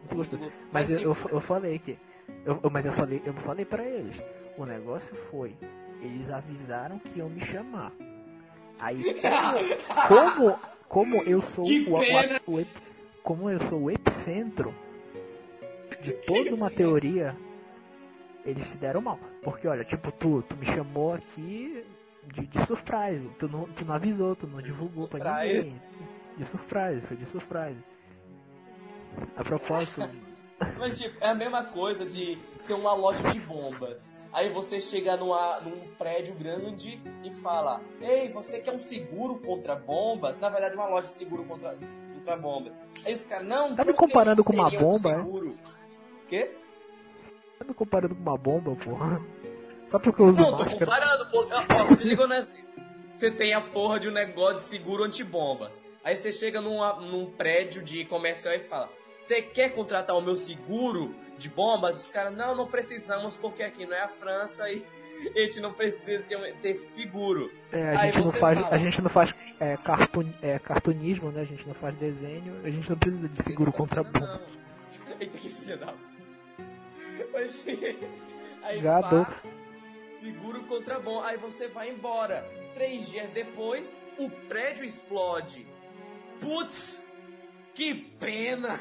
Muito 0.00 0.16
gostoso. 0.16 0.42
go- 0.42 0.52
Mas 0.72 0.90
eu, 0.90 1.00
eu, 1.00 1.16
eu 1.32 1.40
falei 1.40 1.78
que. 1.78 1.98
Eu, 2.44 2.60
mas 2.70 2.86
eu 2.86 2.92
falei, 2.92 3.22
eu 3.24 3.32
falei 3.34 3.64
pra 3.64 3.84
eles. 3.84 4.22
O 4.56 4.64
negócio 4.64 5.14
foi. 5.30 5.54
Eles 6.00 6.30
avisaram 6.30 6.98
que 6.98 7.18
iam 7.18 7.28
me 7.28 7.40
chamar. 7.40 7.92
Aí 8.80 9.02
como, 10.08 10.58
como, 10.88 11.16
eu 11.24 11.40
sou 11.40 11.64
o, 11.64 11.68
o- 12.48 12.60
o 12.60 12.66
como 13.22 13.50
eu 13.50 13.60
sou 13.62 13.82
o 13.82 13.90
epicentro 13.90 14.72
de 16.00 16.12
toda 16.12 16.54
uma 16.54 16.70
teoria, 16.70 17.36
eles 18.44 18.66
se 18.66 18.76
deram 18.76 19.00
mal. 19.00 19.18
Porque 19.42 19.66
olha, 19.66 19.84
tipo, 19.84 20.12
tu, 20.12 20.42
tu 20.48 20.56
me 20.56 20.64
chamou 20.64 21.12
aqui 21.14 21.84
de, 22.32 22.46
de 22.46 22.66
surprise. 22.66 23.28
Tu 23.38 23.48
não, 23.48 23.64
tu 23.64 23.84
não 23.84 23.94
avisou, 23.94 24.36
tu 24.36 24.46
não 24.46 24.62
divulgou 24.62 25.08
pra 25.08 25.18
Surprise. 25.20 25.56
ninguém. 25.58 25.82
De 26.36 26.44
surprise, 26.44 27.00
foi 27.06 27.16
de 27.16 27.26
surprise. 27.26 27.78
A 29.36 29.44
propósito, 29.44 30.08
Mas, 30.78 30.98
tipo, 30.98 31.16
é 31.22 31.28
a 31.28 31.34
mesma 31.34 31.64
coisa 31.64 32.04
de 32.04 32.36
ter 32.66 32.74
uma 32.74 32.92
loja 32.94 33.22
de 33.30 33.40
bombas. 33.40 34.12
Aí 34.32 34.50
você 34.50 34.80
chega 34.80 35.16
numa, 35.16 35.60
num 35.60 35.88
prédio 35.96 36.34
grande 36.34 37.00
e 37.24 37.30
fala: 37.30 37.80
Ei, 38.00 38.28
você 38.28 38.60
quer 38.60 38.72
um 38.72 38.78
seguro 38.78 39.36
contra 39.36 39.74
bombas? 39.74 40.38
Na 40.38 40.48
verdade, 40.48 40.74
uma 40.74 40.86
loja 40.88 41.06
de 41.06 41.12
seguro 41.14 41.44
contra, 41.44 41.76
contra 42.14 42.36
bombas. 42.36 42.76
Aí 43.04 43.14
os 43.14 43.22
caras, 43.22 43.46
não, 43.46 43.74
Tá 43.74 43.84
me 43.84 43.94
comparando 43.94 44.44
com 44.44 44.52
uma 44.52 44.68
um 44.68 44.78
bomba, 44.78 45.10
é? 45.10 45.16
seguro. 45.16 45.58
Quê? 46.28 46.50
tá 47.58 47.64
me 47.64 47.74
comparando 47.74 48.14
com 48.14 48.20
uma 48.22 48.36
bomba, 48.36 48.76
porra. 48.76 49.20
Só 49.88 49.98
porque 49.98 50.20
eu 50.20 50.26
uso 50.26 50.38
Não, 50.40 50.54
tô 50.54 50.64
máscara. 50.64 50.86
comparando, 50.86 51.30
pô. 51.30 51.48
Ó, 51.50 51.86
se 51.94 52.26
nessa. 52.28 52.52
Você 53.16 53.30
tem 53.32 53.52
a 53.52 53.60
porra 53.60 53.98
de 53.98 54.08
um 54.08 54.12
negócio 54.12 54.56
de 54.58 54.62
seguro 54.62 55.02
antibombas. 55.02 55.82
Aí 56.04 56.16
você 56.16 56.30
chega 56.30 56.60
numa, 56.60 57.00
num 57.00 57.30
prédio 57.32 57.82
de 57.82 58.04
comercial 58.04 58.54
e 58.54 58.60
fala: 58.60 58.88
Você 59.20 59.42
quer 59.42 59.74
contratar 59.74 60.16
o 60.16 60.20
meu 60.20 60.36
seguro 60.36 61.14
de 61.36 61.48
bombas? 61.48 62.02
Os 62.02 62.08
caras, 62.08 62.34
não, 62.34 62.54
não 62.54 62.66
precisamos, 62.66 63.36
porque 63.36 63.62
aqui 63.62 63.84
não 63.86 63.94
é 63.94 64.02
a 64.02 64.08
França 64.08 64.70
e 64.70 64.84
a 65.34 65.40
gente 65.40 65.60
não 65.60 65.72
precisa 65.72 66.24
ter, 66.62 66.74
seguro. 66.74 67.50
É, 67.72 67.96
a, 67.96 68.00
Aí 68.00 68.12
gente 68.12 68.32
faz, 68.38 68.58
fala. 68.58 68.74
a 68.74 68.78
gente 68.78 69.02
não 69.02 69.10
faz 69.10 69.34
é, 69.58 69.76
cartoon, 69.76 70.30
é, 70.40 70.58
cartunismo, 70.58 71.30
né? 71.30 71.42
A 71.42 71.44
gente 71.44 71.66
não 71.66 71.74
faz 71.74 71.94
desenho, 71.96 72.60
a 72.64 72.70
gente 72.70 72.88
não 72.88 72.96
precisa 72.96 73.28
de 73.28 73.42
seguro 73.42 73.72
contra 73.72 74.04
coisas 74.04 74.20
bomba. 74.20 74.40
não. 75.08 75.18
Eita, 75.20 75.38
que 75.38 75.48
filha 75.48 75.76
da. 75.76 75.94
Mas, 77.32 77.64
aí 78.62 78.80
Gado. 78.80 79.26
pá, 79.26 79.42
seguro 80.20 80.62
contra 80.64 80.98
bom. 81.00 81.22
Aí 81.22 81.36
você 81.36 81.68
vai 81.68 81.90
embora. 81.90 82.48
Três 82.74 83.08
dias 83.08 83.30
depois, 83.30 84.00
o 84.18 84.30
prédio 84.30 84.84
explode. 84.84 85.66
Putz, 86.40 87.04
que 87.74 87.94
pena. 87.94 88.78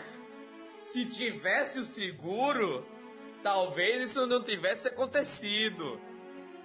Se 0.88 1.06
tivesse 1.06 1.79
o 1.79 1.86
seguro, 1.86 2.86
talvez 3.44 4.10
isso 4.10 4.25
não 4.25 4.41
tivesse 4.41 4.88
acontecido. 4.88 6.00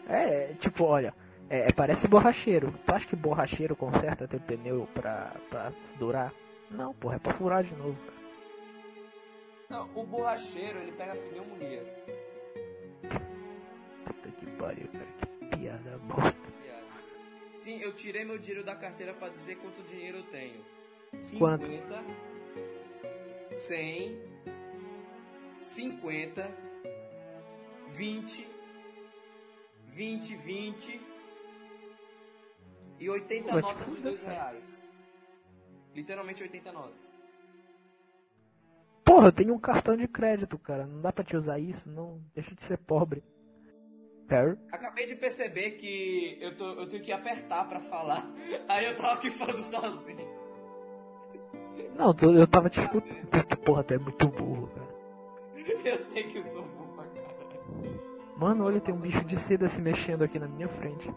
É, 0.09 0.55
tipo, 0.61 0.85
olha, 0.85 1.13
é, 1.51 1.67
é, 1.69 1.73
parece 1.73 2.07
borracheiro. 2.07 2.73
Tu 2.87 2.95
acha 2.95 3.07
que 3.09 3.17
borracheiro 3.17 3.75
conserta 3.75 4.29
teu 4.29 4.39
pneu 4.39 4.89
pra, 4.95 5.35
pra 5.51 5.73
durar? 5.99 6.33
Não, 6.71 6.95
porra, 6.95 7.17
é 7.17 7.19
pra 7.19 7.35
furar 7.35 7.65
de 7.65 7.75
novo. 7.75 7.99
cara. 8.07 8.23
Não, 9.69 9.91
o 10.01 10.05
borracheiro, 10.05 10.79
ele 10.79 10.93
pega 10.93 11.17
pneumonia. 11.17 11.83
Puta 14.05 14.29
que 14.39 14.47
pariu, 14.53 14.89
cara. 14.89 15.07
Que 15.51 15.57
piada 15.57 15.99
bosta. 15.99 16.53
Piadas. 16.63 17.05
Sim, 17.57 17.81
eu 17.81 17.93
tirei 17.93 18.25
meu 18.25 18.39
dinheiro 18.39 18.65
da 18.65 18.77
carteira 18.77 19.13
pra 19.15 19.29
dizer 19.29 19.57
quanto 19.57 19.83
dinheiro 19.83 20.19
eu 20.19 20.25
tenho. 20.25 20.65
50, 21.19 21.67
Quanto? 21.67 22.32
100, 23.59 24.19
50, 25.61 26.51
20, 27.89 28.49
20, 29.87 30.37
20 30.37 31.01
e 32.99 33.11
80 33.11 33.53
Vai 33.53 33.63
te 33.63 33.67
notas 33.67 33.79
de 33.79 33.85
fuder, 33.85 34.03
2 34.03 34.23
cara. 34.23 34.35
reais. 34.35 34.83
Literalmente 35.95 36.43
80 36.43 36.73
notas. 36.73 37.13
Porra, 39.05 39.29
eu 39.29 39.33
tenho 39.33 39.55
um 39.55 39.59
cartão 39.59 39.97
de 39.97 40.09
crédito, 40.09 40.59
cara. 40.59 40.87
Não 40.87 41.01
dá 41.01 41.13
pra 41.13 41.25
te 41.25 41.37
usar 41.37 41.59
isso, 41.59 41.91
não. 41.91 42.23
Deixa 42.35 42.55
de 42.55 42.63
ser 42.63 42.79
pobre. 42.79 43.23
Perry? 44.27 44.57
Acabei 44.71 45.05
de 45.05 45.17
perceber 45.17 45.73
que 45.73 46.39
eu, 46.41 46.57
tô, 46.57 46.71
eu 46.71 46.89
tenho 46.89 47.03
que 47.03 47.13
apertar 47.13 47.69
pra 47.69 47.81
falar. 47.81 48.25
Aí 48.69 48.87
eu 48.87 48.97
tava 48.97 49.15
aqui 49.15 49.31
falando 49.31 49.63
sozinho. 49.63 50.42
Não, 51.97 52.15
eu 52.35 52.47
tava 52.47 52.69
te 52.69 52.81
escutando. 52.81 53.13
Tu- 53.49 53.59
Porra, 53.59 53.85
tu 53.85 53.95
é 53.95 53.99
muito 53.99 54.29
burro, 54.29 54.69
cara. 54.75 54.93
Eu 55.85 55.99
sei 55.99 56.25
que 56.25 56.39
eu 56.39 56.45
sou 56.45 56.63
bom 56.63 56.87
pra 56.97 57.05
caralho. 57.05 58.01
Mano, 58.37 58.65
olha, 58.65 58.81
tem 58.81 58.93
um 58.95 59.01
bicho 59.01 59.23
de 59.25 59.37
seda 59.37 59.69
se 59.69 59.81
mexendo 59.81 60.23
aqui 60.23 60.39
na 60.39 60.49
minha 60.49 60.69
frente. 60.69 61.13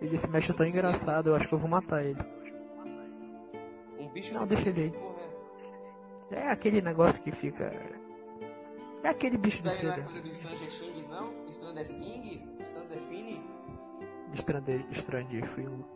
Ele 0.00 0.16
se 0.16 0.28
mexe 0.30 0.52
tão 0.52 0.64
engraçado, 0.66 1.30
eu 1.30 1.34
acho 1.34 1.48
que 1.48 1.54
eu 1.54 1.58
vou 1.58 1.68
matar 1.68 2.04
ele. 2.04 2.20
Um 3.98 4.08
bicho 4.10 4.32
Não, 4.34 4.44
de 4.44 4.50
deixa 4.50 4.68
ele 4.68 4.82
aí. 4.82 6.38
é? 6.38 6.46
É 6.46 6.50
aquele 6.50 6.80
negócio 6.82 7.20
que 7.22 7.32
fica. 7.32 7.72
É 9.02 9.08
aquele 9.08 9.36
bicho 9.38 9.62
de 9.62 9.68
é 9.68 9.72
seda. 9.72 10.06
Stranger 10.32 10.68
Things, 10.70 11.08
não? 11.08 11.32
Stranger 11.52 11.86
King? 11.88 12.48
Stranger 12.72 13.00
Fini? 13.08 13.40
Louco, 15.68 15.95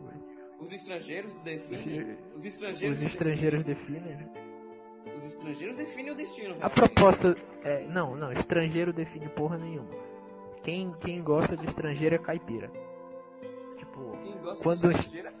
Os 0.61 0.71
estrangeiros 0.71 1.33
definem. 1.43 2.17
Os- 2.33 2.35
Os 2.37 2.45
estrangeiros. 2.45 2.99
Os 2.99 3.05
estrangeiros 3.05 3.63
definem. 3.63 4.01
né? 4.01 4.29
definem- 4.29 5.17
Os 5.17 5.25
estrangeiros 5.25 5.77
definem 5.77 6.11
o 6.11 6.15
destino. 6.15 6.55
A 6.61 6.67
realmente. 6.67 6.75
propósito, 6.75 7.35
é, 7.63 7.83
não, 7.87 8.15
não, 8.15 8.31
estrangeiro 8.31 8.93
define 8.93 9.27
porra 9.29 9.57
nenhuma. 9.57 9.89
Quem, 10.63 10.93
quem 11.01 11.21
gosta 11.23 11.57
de 11.57 11.65
estrangeiro 11.65 12.15
é 12.15 12.19
caipira. 12.19 12.71
Tipo, 13.77 14.15
Quem 14.21 14.37
gosta 14.37 14.63
quando- 14.63 14.93
de 14.93 14.99
estrangeiro 14.99 15.27
é 15.27 15.31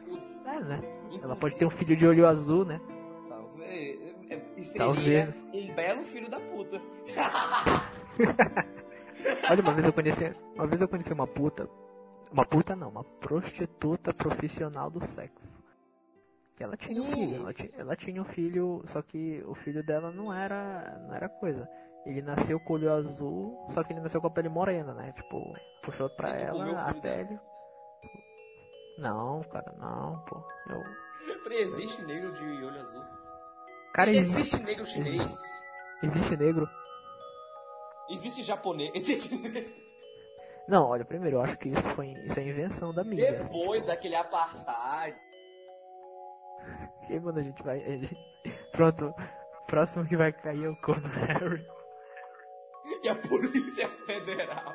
é, 0.43 0.59
né? 0.59 0.79
Ela 1.23 1.35
pode 1.35 1.55
ter 1.55 1.65
um 1.65 1.69
filho 1.69 1.95
de 1.95 2.05
olho 2.07 2.25
azul, 2.27 2.65
né? 2.65 2.81
Talvez. 3.29 4.15
é- 4.29 4.41
E 4.57 4.63
seria 4.63 4.87
Talvez. 4.87 5.29
um 5.53 5.73
belo 5.75 6.03
filho 6.03 6.29
da 6.29 6.39
puta. 6.39 6.81
Olha, 9.49 9.61
uma 9.61 9.73
vez 9.73 9.85
eu 9.85 9.93
conheci, 9.93 10.33
uma 10.55 10.67
vez 10.67 10.81
eu 10.81 10.87
conheci 10.87 11.13
uma 11.13 11.27
puta, 11.27 11.69
uma 12.31 12.45
puta 12.45 12.75
não, 12.75 12.89
uma 12.89 13.03
prostituta 13.03 14.13
profissional 14.13 14.89
do 14.89 15.03
sexo. 15.03 15.51
Que 16.55 16.63
ela 16.63 16.77
tinha 16.77 17.01
um 17.01 17.11
filho, 17.11 17.35
ela 17.35 17.53
tinha, 17.53 17.71
ela 17.77 17.95
tinha 17.95 18.21
um 18.21 18.25
filho, 18.25 18.83
só 18.87 19.01
que 19.01 19.43
o 19.45 19.55
filho 19.55 19.83
dela 19.83 20.11
não 20.11 20.33
era, 20.33 20.99
não 21.07 21.15
era 21.15 21.27
coisa. 21.27 21.67
Ele 22.05 22.21
nasceu 22.21 22.59
com 22.59 22.73
o 22.73 22.75
olho 22.77 22.93
azul, 22.93 23.69
só 23.73 23.83
que 23.83 23.93
ele 23.93 23.99
nasceu 23.99 24.21
com 24.21 24.27
a 24.27 24.31
pele 24.31 24.49
morena, 24.49 24.93
né? 24.93 25.11
Tipo, 25.11 25.53
puxou 25.83 26.09
pra 26.09 26.29
E 26.29 26.45
o 26.51 26.61
ela 26.61 26.89
a 26.89 26.93
pele. 26.93 27.39
Não, 28.97 29.43
cara, 29.43 29.73
não, 29.77 30.23
pô. 30.25 30.43
Eu... 30.69 31.41
Falei, 31.43 31.61
existe 31.61 32.01
negro 32.03 32.31
de 32.33 32.43
olho 32.43 32.81
azul? 32.81 33.03
Cara, 33.93 34.09
existe 34.11 34.39
existe, 34.39 34.63
negro 34.63 34.85
chinês? 34.85 35.41
existe 36.01 36.37
negro. 36.37 36.69
Existe 38.09 38.43
japonês? 38.43 38.91
Existe 38.95 39.35
negro? 39.35 39.80
Não, 40.67 40.87
olha, 40.87 41.03
primeiro 41.03 41.37
eu 41.37 41.41
acho 41.41 41.57
que 41.57 41.69
isso 41.69 41.81
foi, 41.95 42.09
isso 42.25 42.39
é 42.39 42.43
invenção 42.43 42.93
da 42.93 43.03
mídia. 43.03 43.31
Depois 43.43 43.85
daquele 43.85 44.15
apartheid. 44.15 45.17
Mano, 47.21 47.39
a 47.39 47.41
gente 47.41 47.61
vai. 47.63 47.83
a 47.83 47.97
gente- 47.97 48.17
Pronto, 48.71 49.13
próximo 49.67 50.05
que 50.07 50.15
vai 50.15 50.31
cair 50.31 50.63
é 50.65 50.69
o 50.69 50.75
Conan 50.81 51.09
Harry. 51.09 51.65
E 53.03 53.09
a 53.09 53.15
Polícia 53.15 53.89
Federal. 53.89 54.73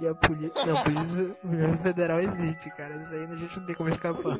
E 0.00 0.06
a 0.06 0.14
polícia. 0.14 0.64
Não, 0.66 0.76
a 0.78 0.82
polícia, 0.84 1.34
polícia 1.42 1.82
federal 1.82 2.20
existe, 2.20 2.70
cara. 2.76 2.96
Isso 3.02 3.14
aí 3.14 3.24
a 3.24 3.36
gente 3.36 3.58
não 3.60 3.66
tem 3.66 3.74
como 3.74 3.88
escapar. 3.88 4.36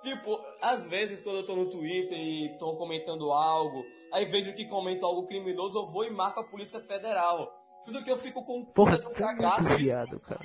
Tipo, 0.00 0.38
às 0.62 0.84
vezes 0.86 1.22
quando 1.24 1.38
eu 1.38 1.46
tô 1.46 1.56
no 1.56 1.70
Twitter 1.70 2.16
e 2.16 2.56
tô 2.58 2.76
comentando 2.76 3.32
algo, 3.32 3.84
aí 4.12 4.24
vejo 4.26 4.54
que 4.54 4.66
comento 4.68 5.04
algo 5.04 5.26
criminoso, 5.26 5.78
eu 5.78 5.86
vou 5.86 6.04
e 6.04 6.10
marco 6.10 6.40
a 6.40 6.44
Polícia 6.44 6.80
Federal. 6.80 7.52
Sendo 7.80 8.02
que 8.02 8.10
eu 8.10 8.16
fico 8.16 8.44
com 8.44 8.58
um 8.58 8.64
Porra, 8.64 8.96
puta 8.96 9.02
de 9.02 9.08
um 9.08 9.14
cagaço 9.14 9.76
viado, 9.76 10.20
cara. 10.20 10.40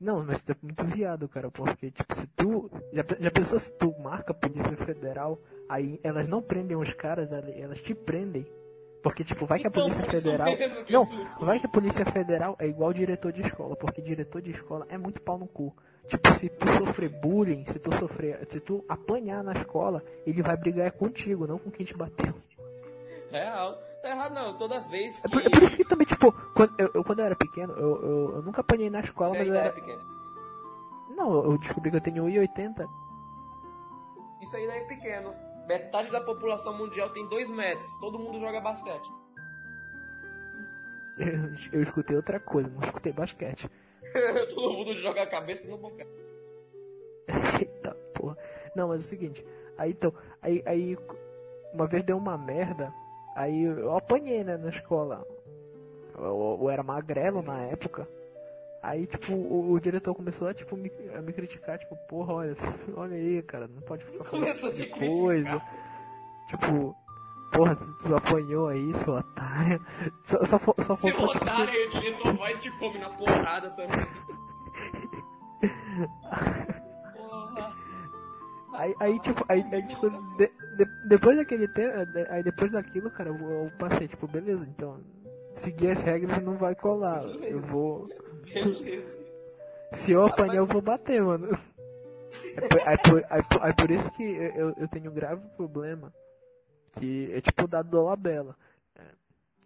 Não, 0.00 0.24
mas 0.24 0.40
tu 0.40 0.52
é 0.52 0.56
muito 0.62 0.84
viado, 0.86 1.28
cara, 1.28 1.50
porque, 1.50 1.90
tipo, 1.90 2.14
se 2.14 2.26
tu. 2.28 2.70
Já, 2.92 3.04
já 3.18 3.30
pensou 3.30 3.58
se 3.58 3.70
tu 3.72 3.94
marca 4.00 4.32
a 4.32 4.34
Polícia 4.34 4.76
Federal, 4.78 5.38
aí 5.68 6.00
elas 6.02 6.26
não 6.26 6.40
prendem 6.40 6.76
os 6.76 6.92
caras 6.94 7.30
ali, 7.32 7.60
elas 7.60 7.80
te 7.80 7.94
prendem. 7.94 8.46
Porque, 9.02 9.24
tipo, 9.24 9.46
vai 9.46 9.58
que 9.58 9.66
a 9.66 9.70
Então, 9.70 9.82
Polícia 9.82 10.02
isso 10.02 10.10
Federal. 10.10 10.48
Não, 10.88 11.06
vai 11.46 11.58
que 11.58 11.66
a 11.66 11.68
Polícia 11.68 12.04
Federal 12.04 12.56
é 12.58 12.66
igual 12.66 12.92
diretor 12.92 13.32
de 13.32 13.42
escola, 13.42 13.76
porque 13.76 14.00
diretor 14.00 14.40
de 14.40 14.50
escola 14.50 14.86
é 14.88 14.96
muito 14.96 15.20
pau 15.20 15.38
no 15.38 15.46
cu. 15.46 15.74
Tipo, 16.06 16.32
se 16.34 16.48
tu 16.48 16.68
sofrer 16.68 17.08
bullying, 17.08 17.64
se 17.66 17.78
tu 17.78 17.94
sofrer. 17.96 18.46
Se 18.48 18.60
tu 18.60 18.84
apanhar 18.88 19.44
na 19.44 19.52
escola, 19.52 20.02
ele 20.26 20.42
vai 20.42 20.56
brigar 20.56 20.86
é 20.86 20.90
contigo, 20.90 21.46
não 21.46 21.58
com 21.58 21.70
quem 21.70 21.84
te 21.84 21.94
bateu. 21.94 22.34
Real. 23.30 23.78
Tá 24.02 24.08
errado 24.10 24.32
não, 24.34 24.56
toda 24.56 24.80
vez 24.80 25.22
É 25.24 25.28
que... 25.28 25.34
por, 25.34 25.42
é 25.46 25.50
por 25.50 25.62
isso 25.62 25.76
que 25.76 25.84
também, 25.84 26.06
tipo, 26.06 26.32
quando 26.54 26.74
eu, 26.78 26.90
eu- 26.94 27.04
quando 27.04 27.18
eu 27.18 27.24
era 27.26 27.36
pequeno, 27.36 27.72
eu, 27.74 28.02
eu, 28.02 28.34
eu 28.36 28.42
nunca 28.42 28.60
apanhei 28.62 28.88
na 28.88 29.00
escola, 29.00 29.30
Você 29.30 29.38
mas 29.38 29.46
eu 29.48 29.52
ainda 29.54 29.66
era. 29.66 29.68
é 29.68 29.80
pequeno. 29.80 30.02
Não, 31.16 31.34
eu- 31.34 31.44
eu 31.52 31.58
descobri 31.58 31.90
que 31.90 31.96
eu 31.96 32.00
tenho 32.00 32.24
1,80. 32.24 32.88
Isso 34.40 34.56
ainda 34.56 34.72
é 34.74 34.84
pequeno. 34.86 35.34
Metade 35.68 36.10
da 36.10 36.20
população 36.20 36.76
mundial 36.76 37.10
tem 37.10 37.28
2 37.28 37.50
metros. 37.50 37.88
Todo 38.00 38.18
mundo 38.18 38.38
joga 38.38 38.60
basquete. 38.60 39.08
Eu, 41.18 41.52
eu 41.72 41.82
escutei 41.82 42.16
outra 42.16 42.40
coisa, 42.40 42.70
não 42.70 42.80
escutei 42.80 43.12
basquete. 43.12 43.68
Todo 44.54 44.72
mundo 44.72 44.94
joga 44.96 45.22
a 45.22 45.26
cabeça 45.26 45.68
no 45.68 45.76
boca. 45.76 46.06
Eita 47.60 47.94
porra. 48.14 48.38
Não, 48.74 48.88
mas 48.88 49.02
é 49.02 49.04
o 49.04 49.08
seguinte, 49.08 49.44
aí 49.76 49.90
então, 49.90 50.14
aí, 50.40 50.62
aí 50.64 50.96
uma 51.74 51.86
vez 51.86 52.02
deu 52.02 52.16
uma 52.16 52.38
merda, 52.38 52.90
aí 53.34 53.62
eu 53.64 53.96
apanhei, 53.96 54.44
né, 54.44 54.56
na 54.56 54.68
escola. 54.68 55.26
Eu, 56.16 56.58
eu 56.60 56.70
era 56.70 56.82
magrelo 56.82 57.42
na 57.42 57.60
época. 57.62 58.06
Aí, 58.82 59.06
tipo, 59.06 59.32
o, 59.34 59.72
o 59.72 59.80
diretor 59.80 60.14
começou 60.14 60.48
a, 60.48 60.54
tipo, 60.54 60.74
me, 60.76 60.90
a 61.14 61.20
me 61.20 61.32
criticar, 61.32 61.78
tipo, 61.78 61.94
porra, 62.08 62.32
olha, 62.34 62.56
olha 62.96 63.14
aí, 63.16 63.42
cara, 63.42 63.68
não 63.68 63.82
pode 63.82 64.04
ficar 64.04 64.24
te 64.24 64.72
tipo 64.72 64.72
de 64.72 64.86
coisa. 64.86 65.62
Tipo, 66.48 66.96
porra, 67.52 67.76
tu, 67.76 67.94
tu 67.98 68.14
apanhou 68.16 68.68
aí, 68.68 68.94
seu 68.94 69.14
otário. 69.14 69.84
Só, 70.22 70.44
só, 70.46 70.58
fo- 70.58 70.74
só 70.82 70.94
Seu 70.96 71.12
faltou, 71.14 71.28
tipo, 71.34 71.44
otário 71.44 71.70
aí, 71.70 71.86
o 71.86 71.90
diretor 71.90 72.32
vai 72.34 72.54
e 72.54 72.58
te 72.58 72.70
come 72.78 72.98
na 72.98 73.10
porrada 73.10 73.70
também. 73.70 73.90
Aí, 78.80 78.94
aí 78.98 79.20
tipo, 79.20 79.44
aí, 79.48 79.62
aí, 79.72 79.86
tipo, 79.86 80.08
de- 80.38 80.50
de- 80.76 81.08
depois 81.08 81.36
daquele 81.36 81.68
tempo, 81.68 81.94
aí 82.30 82.42
depois 82.42 82.72
daquilo, 82.72 83.10
cara, 83.10 83.28
eu, 83.28 83.34
eu 83.36 83.70
passei, 83.78 84.08
tipo, 84.08 84.26
beleza, 84.26 84.64
então, 84.66 84.98
seguir 85.54 85.90
as 85.90 85.98
regras 85.98 86.42
não 86.42 86.56
vai 86.56 86.74
colar. 86.74 87.22
Eu 87.24 87.58
vou. 87.60 88.08
Beleza. 88.52 89.18
Se 89.92 90.12
eu 90.12 90.24
apanhar, 90.24 90.54
eu 90.56 90.66
vou 90.66 90.80
bater, 90.80 91.20
mano. 91.22 91.48
É 92.56 92.60
por, 92.68 92.80
aí 92.88 92.96
por, 92.98 93.26
aí 93.28 93.42
por- 93.42 93.62
aí 93.62 93.74
por 93.74 93.90
isso 93.90 94.10
que 94.12 94.22
eu, 94.22 94.72
eu 94.78 94.88
tenho 94.88 95.10
um 95.10 95.14
grave 95.14 95.42
problema. 95.56 96.12
Que 96.92 97.30
é 97.34 97.40
tipo 97.40 97.64
o 97.64 97.68
dado 97.68 97.90
do 97.90 98.02
Labela. 98.02 98.56
É, 98.96 99.02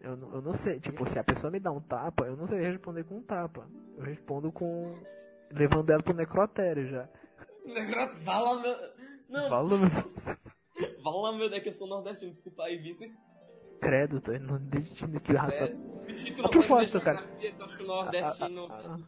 Eu, 0.00 0.12
eu 0.32 0.42
não 0.42 0.54
sei, 0.54 0.80
tipo, 0.80 1.08
se 1.08 1.18
a 1.18 1.24
pessoa 1.24 1.50
me 1.50 1.60
dá 1.60 1.70
um 1.70 1.80
tapa, 1.80 2.24
eu 2.26 2.36
não 2.36 2.46
sei 2.46 2.60
responder 2.60 3.04
com 3.04 3.16
um 3.18 3.22
tapa. 3.22 3.66
Eu 3.96 4.02
respondo 4.02 4.50
com. 4.50 4.94
levando 5.52 5.90
ela 5.90 6.02
pro 6.02 6.14
necrotério 6.14 6.86
já. 6.88 7.06
Negro- 7.64 8.16
Fala, 8.24 8.60
meu... 8.60 8.76
Não, 9.28 9.48
Falou, 9.48 9.78
fala, 11.02 11.32
meu 11.36 11.48
Deus, 11.50 11.62
que 11.62 11.68
eu 11.68 11.72
sou 11.72 11.88
nordestino. 11.88 12.30
Desculpa 12.30 12.64
aí, 12.64 12.76
vice. 12.78 13.12
credo, 13.80 14.20
tô 14.20 14.32
não 14.38 14.58
destino 14.58 15.20
que 15.20 15.32
raça. 15.32 15.64
É, 15.64 15.74
não 15.74 16.44
A 16.44 16.48
propósito, 16.48 17.00
cara. 17.00 17.18
acho 17.60 17.76
que 17.76 17.82
o 17.82 17.86
nordestino... 17.86 18.66
A- 18.70 18.74
a- 18.76 18.98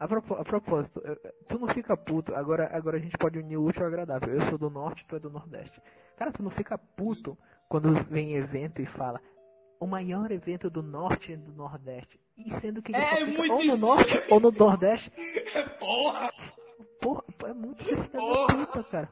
A, 0.00 0.04
a 0.06 0.44
propósito, 0.44 1.00
tu 1.48 1.58
não 1.58 1.68
fica 1.68 1.96
puto, 1.96 2.34
agora, 2.34 2.68
agora 2.76 2.96
a 2.96 3.00
gente 3.00 3.16
pode 3.16 3.38
unir 3.38 3.56
o 3.56 3.64
útil 3.64 3.82
ao 3.82 3.88
agradável. 3.88 4.34
Eu 4.34 4.42
sou 4.42 4.58
do 4.58 4.68
norte, 4.68 5.06
tu 5.06 5.14
é 5.16 5.20
do 5.20 5.30
nordeste. 5.30 5.80
Cara, 6.16 6.32
tu 6.32 6.42
não 6.42 6.50
fica 6.50 6.76
puto 6.76 7.38
quando 7.68 7.94
vem 8.10 8.34
evento 8.34 8.82
e 8.82 8.86
fala 8.86 9.20
o 9.80 9.86
maior 9.86 10.30
evento 10.32 10.68
do 10.68 10.82
norte 10.82 11.32
e 11.32 11.36
do 11.36 11.52
nordeste. 11.52 12.20
E 12.36 12.50
sendo 12.50 12.82
que 12.82 12.90
ele 12.92 13.00
É 13.02 13.24
muito 13.24 13.52
ou 13.52 13.64
no 13.64 13.76
norte 13.76 14.22
ou 14.30 14.40
no 14.40 14.50
nordeste. 14.50 15.12
Porra! 15.78 16.30
Porra, 17.04 17.22
é 17.44 17.52
muito 17.52 17.84
ser 17.84 17.98
filha 17.98 18.18
da 18.18 18.46
puta, 18.66 18.82
cara. 18.84 19.10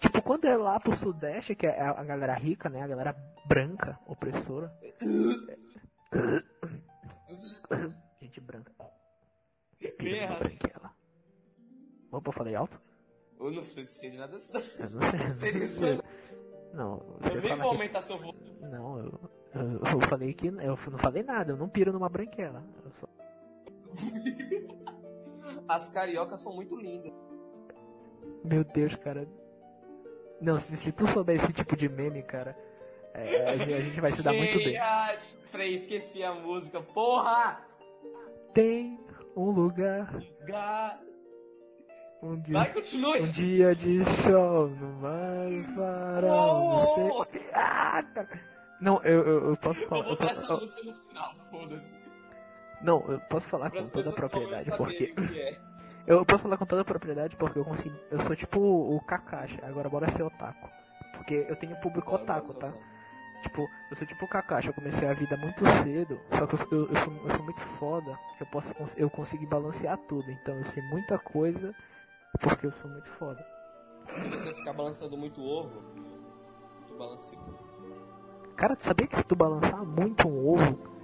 Tipo, 0.00 0.20
quando 0.20 0.46
é 0.46 0.56
lá 0.56 0.80
pro 0.80 0.96
sudeste, 0.96 1.54
que 1.54 1.64
é 1.64 1.80
a 1.80 2.02
galera 2.02 2.34
rica, 2.34 2.68
né? 2.68 2.82
A 2.82 2.88
galera 2.88 3.16
branca, 3.46 3.96
opressora. 4.04 4.76
Gente 8.20 8.40
branca. 8.40 8.72
Errado. 9.80 10.40
Branquela. 10.40 10.92
Opa, 12.10 12.30
eu 12.30 12.32
falei 12.32 12.56
alto? 12.56 12.80
Eu 13.38 13.52
não 13.52 13.62
sei 13.62 13.86
se 13.86 14.10
de 14.10 14.18
nada 14.18 14.36
disso. 14.36 14.52
não. 14.52 14.60
Eu 14.60 14.90
não 14.90 15.34
sei. 15.68 16.00
não 16.74 17.18
Eu 17.32 17.40
nem 17.40 17.56
vou 17.56 17.70
que... 17.70 17.76
aumentar 17.76 18.02
seu 18.02 18.18
voo. 18.18 18.34
Não, 18.60 18.98
eu, 18.98 19.20
eu, 19.54 19.82
eu 19.84 20.00
falei 20.08 20.34
que... 20.34 20.48
Eu 20.48 20.76
não 20.90 20.98
falei 20.98 21.22
nada, 21.22 21.52
eu 21.52 21.56
não 21.56 21.68
piro 21.68 21.92
numa 21.92 22.08
branquela. 22.08 22.64
Eu 22.84 22.90
só... 22.90 23.06
As 25.68 25.88
cariocas 25.90 26.40
são 26.42 26.54
muito 26.54 26.76
lindas. 26.76 27.12
Meu 28.44 28.64
Deus, 28.64 28.94
cara. 28.96 29.28
Não, 30.40 30.58
se, 30.58 30.76
se 30.76 30.92
tu 30.92 31.06
souber 31.06 31.36
esse 31.36 31.52
tipo 31.52 31.76
de 31.76 31.88
meme, 31.88 32.22
cara, 32.22 32.56
é, 33.14 33.50
a, 33.50 33.56
gente, 33.58 33.74
a 33.74 33.80
gente 33.80 34.00
vai 34.00 34.12
se 34.12 34.22
dar 34.22 34.32
muito 34.32 34.56
bem. 34.58 34.76
Ai, 34.78 35.18
Frei, 35.50 35.74
esqueci 35.74 36.22
a 36.22 36.32
música. 36.34 36.80
Porra! 36.80 37.60
Tem 38.54 38.98
um 39.36 39.50
lugar 39.50 40.14
Ga... 40.46 41.00
onde 42.22 42.52
Vai, 42.52 42.72
continue. 42.72 43.20
um 43.22 43.30
dia 43.30 43.74
de 43.74 44.04
sol 44.22 44.68
não 44.68 44.98
vai 45.00 45.50
parar. 45.74 46.34
Uou! 46.34 47.24
Você... 47.24 47.50
Ah, 47.54 48.02
cara. 48.14 48.40
Não, 48.80 49.02
eu, 49.02 49.26
eu, 49.26 49.48
eu 49.50 49.56
posso 49.56 49.80
Eu 49.82 49.88
falar. 49.88 50.02
vou 50.02 50.12
Eu 50.12 50.16
botar 50.18 50.28
posso, 50.34 50.44
essa 50.44 50.52
eu- 50.52 50.60
música 50.60 50.82
no 50.84 50.94
final, 51.08 51.34
foda-se. 51.50 52.07
Não, 52.82 53.04
eu 53.08 53.20
posso 53.20 53.48
falar 53.48 53.70
com 53.70 53.86
toda 53.88 54.10
a 54.10 54.12
propriedade, 54.12 54.70
porque 54.76 55.14
é. 55.34 55.58
Eu 56.08 56.24
posso 56.24 56.44
falar 56.44 56.56
com 56.56 56.64
toda 56.64 56.80
a 56.80 56.84
propriedade 56.86 57.36
porque 57.36 57.58
eu 57.58 57.64
consigo. 57.66 57.94
Eu 58.10 58.18
sou 58.20 58.34
tipo 58.34 58.58
o 58.58 58.98
Kakashi, 59.02 59.60
agora 59.62 59.90
bora 59.90 60.10
ser 60.10 60.22
otaku. 60.22 60.70
Porque 61.12 61.44
eu 61.46 61.54
tenho 61.54 61.76
público 61.82 62.14
otaku, 62.14 62.54
tá? 62.54 62.72
Tipo, 63.42 63.68
eu 63.90 63.94
sou 63.94 64.06
tipo 64.06 64.24
o 64.24 64.28
Kakashi, 64.28 64.68
eu 64.68 64.74
comecei 64.74 65.06
a 65.06 65.12
vida 65.12 65.36
muito 65.36 65.62
cedo, 65.82 66.18
só 66.30 66.46
que 66.46 66.54
eu, 66.54 66.58
eu, 66.70 66.88
eu 66.88 66.96
sou, 66.96 67.12
eu 67.12 67.30
sou 67.30 67.44
muito 67.44 67.60
foda, 67.78 68.18
eu 68.40 68.46
posso 68.46 68.74
eu 68.96 69.10
consegui 69.10 69.44
balancear 69.44 69.98
tudo, 70.08 70.30
então 70.30 70.56
eu 70.56 70.64
sei 70.64 70.82
muita 70.84 71.18
coisa 71.18 71.74
porque 72.40 72.66
eu 72.66 72.72
sou 72.72 72.90
muito 72.90 73.10
foda. 73.10 73.44
Se 74.06 74.28
você 74.30 74.54
ficar 74.54 74.72
balançando 74.72 75.14
muito 75.14 75.42
ovo, 75.42 75.82
tu 76.86 76.96
balanceia. 76.96 77.38
Cara, 78.56 78.74
tu 78.74 78.86
sabia 78.86 79.06
que 79.06 79.14
se 79.14 79.24
tu 79.24 79.36
balançar 79.36 79.84
muito 79.84 80.26
um 80.26 80.48
ovo, 80.48 80.97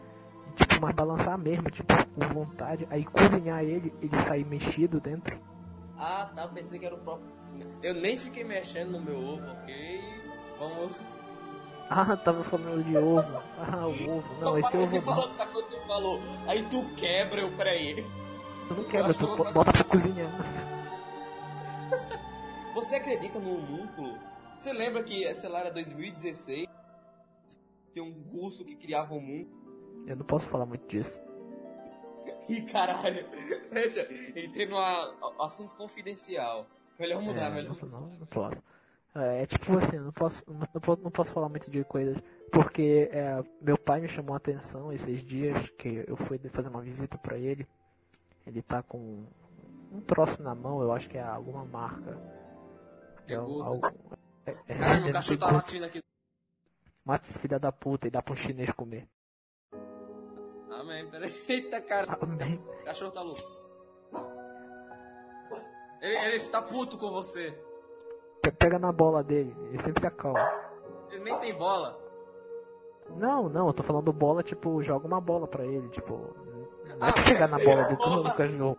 mas 0.80 0.94
balançar 0.94 1.38
mesmo, 1.38 1.70
tipo, 1.70 1.94
com 2.14 2.34
vontade, 2.34 2.86
aí 2.90 3.04
cozinhar 3.04 3.62
ele, 3.62 3.92
ele 4.00 4.18
sair 4.20 4.44
mexido 4.44 5.00
dentro? 5.00 5.38
Ah, 5.96 6.30
tá, 6.34 6.42
eu 6.42 6.48
pensei 6.50 6.78
que 6.78 6.86
era 6.86 6.94
o 6.94 6.98
próprio. 6.98 7.32
Eu 7.82 7.94
nem 7.94 8.16
fiquei 8.16 8.44
mexendo 8.44 8.92
no 8.92 9.00
meu 9.00 9.16
ovo, 9.16 9.50
ok? 9.52 10.00
Vamos. 10.58 11.00
Ah, 11.88 12.16
tava 12.16 12.42
falando 12.44 12.82
de 12.82 12.96
ovo. 12.96 13.42
Ah, 13.58 13.86
o 13.86 13.90
ovo. 13.90 14.34
Não, 14.36 14.42
Só 14.42 14.58
esse 14.58 14.76
ovo 14.76 14.88
de 14.88 14.94
não. 14.96 15.02
falar 15.02 15.26
o 15.26 15.62
que 15.62 15.62
tu 15.62 15.86
falou. 15.86 16.20
Aí 16.46 16.62
tu 16.68 16.84
quebra, 16.96 17.40
eu 17.40 17.52
peraí. 17.56 18.04
Tu 18.68 18.74
não 18.74 18.84
quebra, 18.84 19.14
tu 19.14 19.52
bota 19.52 19.72
pra 19.72 19.84
cozinhar. 19.84 20.30
Você 22.74 22.96
acredita 22.96 23.38
no 23.38 23.56
homúnculo? 23.56 24.18
Você 24.56 24.72
lembra 24.72 25.02
que, 25.02 25.32
sei 25.34 25.48
lá, 25.48 25.60
era 25.60 25.70
2016? 25.70 26.66
Tem 27.92 28.02
um 28.02 28.22
russo 28.32 28.64
que 28.64 28.74
criava 28.74 29.14
um 29.14 29.18
homúnculo. 29.18 29.63
Eu 30.06 30.16
não 30.16 30.24
posso 30.24 30.48
falar 30.48 30.66
muito 30.66 30.86
disso. 30.86 31.20
Ih, 32.48 32.62
caralho. 32.62 33.26
Entrei 34.36 34.68
a- 34.72 35.14
assunto 35.40 35.74
confidencial. 35.76 36.66
Melhor 36.98 37.20
mudar, 37.22 37.46
É, 37.46 37.50
melhor 37.50 37.76
não, 37.80 37.88
mudar. 37.88 38.00
não, 38.00 38.18
não 38.18 38.26
posso. 38.26 38.62
É, 39.14 39.42
é 39.42 39.46
tipo 39.46 39.76
assim, 39.78 39.96
eu 39.96 40.02
não 40.04 40.12
posso, 40.12 40.42
não, 40.48 40.66
posso, 40.80 41.02
não 41.02 41.10
posso 41.10 41.32
falar 41.32 41.48
muito 41.48 41.70
de 41.70 41.84
coisas, 41.84 42.16
porque 42.52 43.08
é, 43.12 43.42
meu 43.60 43.78
pai 43.78 44.00
me 44.00 44.08
chamou 44.08 44.34
a 44.34 44.38
atenção 44.38 44.92
esses 44.92 45.22
dias 45.22 45.70
que 45.70 46.04
eu 46.06 46.16
fui 46.16 46.38
fazer 46.50 46.68
uma 46.68 46.82
visita 46.82 47.16
pra 47.16 47.38
ele. 47.38 47.66
Ele 48.46 48.60
tá 48.60 48.82
com 48.82 49.24
um 49.92 50.00
troço 50.00 50.42
na 50.42 50.54
mão, 50.54 50.82
eu 50.82 50.92
acho 50.92 51.08
que 51.08 51.16
é 51.16 51.22
alguma 51.22 51.64
marca. 51.64 52.18
É 53.28 53.36
al- 53.36 53.46
Gutas. 53.46 53.66
algo- 53.66 54.18
é, 54.46 54.50
é, 54.68 54.74
Caralho, 54.78 55.12
cachorro 55.12 55.38
tá 55.38 55.50
latindo 55.50 55.84
aqui. 55.86 56.02
Mata 57.04 57.26
esse 57.26 57.38
filho 57.38 57.58
da 57.60 57.72
puta 57.72 58.06
e 58.06 58.10
dá 58.10 58.20
pra 58.20 58.34
um 58.34 58.36
chinês 58.36 58.70
comer. 58.72 59.08
Amém, 60.80 61.08
peraí. 61.10 61.32
Eita, 61.48 61.80
cara. 61.80 62.18
Amém. 62.20 62.62
O 62.80 62.84
cachorro 62.84 63.10
tá 63.12 63.22
louco. 63.22 63.40
Ele, 66.00 66.16
ele 66.16 66.40
tá 66.48 66.60
puto 66.62 66.98
com 66.98 67.10
você. 67.10 67.50
Pe- 68.42 68.52
Pega 68.52 68.78
na 68.78 68.92
bola 68.92 69.22
dele, 69.22 69.54
ele 69.68 69.78
sempre 69.82 70.00
se 70.00 70.06
acalma. 70.06 70.38
Ele 71.10 71.24
nem 71.24 71.38
tem 71.38 71.56
bola. 71.56 71.98
Não, 73.16 73.48
não, 73.48 73.66
eu 73.68 73.72
tô 73.72 73.82
falando 73.82 74.12
bola, 74.12 74.42
tipo, 74.42 74.82
joga 74.82 75.06
uma 75.06 75.20
bola 75.20 75.46
pra 75.46 75.64
ele, 75.64 75.88
tipo. 75.88 76.14
Não 76.98 77.06
é 77.06 77.10
Ah, 77.10 77.12
pra 77.12 77.22
chegar 77.24 77.48
na 77.48 77.58
bola 77.62 77.84
do, 78.22 78.34
cachorro. 78.34 78.78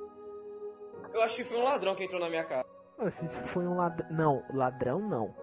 Eu 1.13 1.21
acho 1.23 1.37
que 1.37 1.43
foi 1.43 1.57
um 1.57 1.63
ladrão 1.63 1.95
que 1.95 2.03
entrou 2.03 2.19
na 2.19 2.29
minha 2.29 2.43
casa. 2.43 2.65
Se 3.11 3.27
foi 3.47 3.65
um 3.65 3.75
ladrão. 3.75 4.07
Não, 4.11 4.43
ladrão 4.53 4.99
não. 4.99 5.33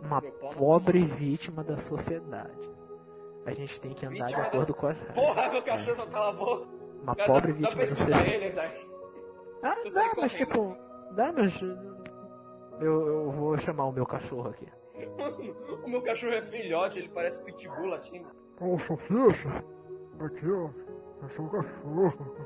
Uma 0.00 0.20
não 0.20 0.30
pobre 0.52 1.02
vítima 1.04 1.64
da 1.64 1.78
sociedade. 1.78 2.70
A 3.46 3.52
gente 3.52 3.80
tem 3.80 3.94
que 3.94 4.04
andar 4.04 4.26
de 4.26 4.34
acordo 4.34 4.66
so- 4.66 4.74
com 4.74 4.86
as 4.88 4.98
regras. 4.98 5.14
Porra, 5.14 5.48
meu 5.50 5.62
cachorro 5.62 5.96
não 5.98 6.08
cala 6.10 6.28
a 6.28 6.32
boca. 6.32 6.68
Uma 7.02 7.14
pobre 7.14 7.52
dá, 7.52 7.58
vítima 7.58 7.76
da 7.76 7.82
escutar 7.84 8.04
sociedade. 8.18 8.30
ele, 8.30 8.50
né? 8.54 8.74
Ah, 9.62 9.76
Eu 9.84 9.94
dá, 9.94 10.12
mas 10.16 10.34
tipo. 10.34 10.76
Dá, 11.12 11.32
mas. 11.32 11.62
Eu, 12.80 13.06
eu 13.06 13.30
vou 13.30 13.56
chamar 13.58 13.84
o 13.86 13.92
meu 13.92 14.04
cachorro 14.06 14.48
aqui. 14.50 14.66
O 15.84 15.88
meu 15.88 16.02
cachorro 16.02 16.32
é 16.32 16.42
filhote, 16.42 16.98
ele 16.98 17.08
parece 17.08 17.44
pitbull 17.44 17.86
latindo. 17.86 18.26
Ô, 18.60 18.76
Salsicha! 18.78 19.48
Aqui, 20.18 20.50
ó. 20.50 20.68
Eu 21.22 21.28
sou 21.28 21.44
um 21.44 21.48
cachorro. 21.48 22.36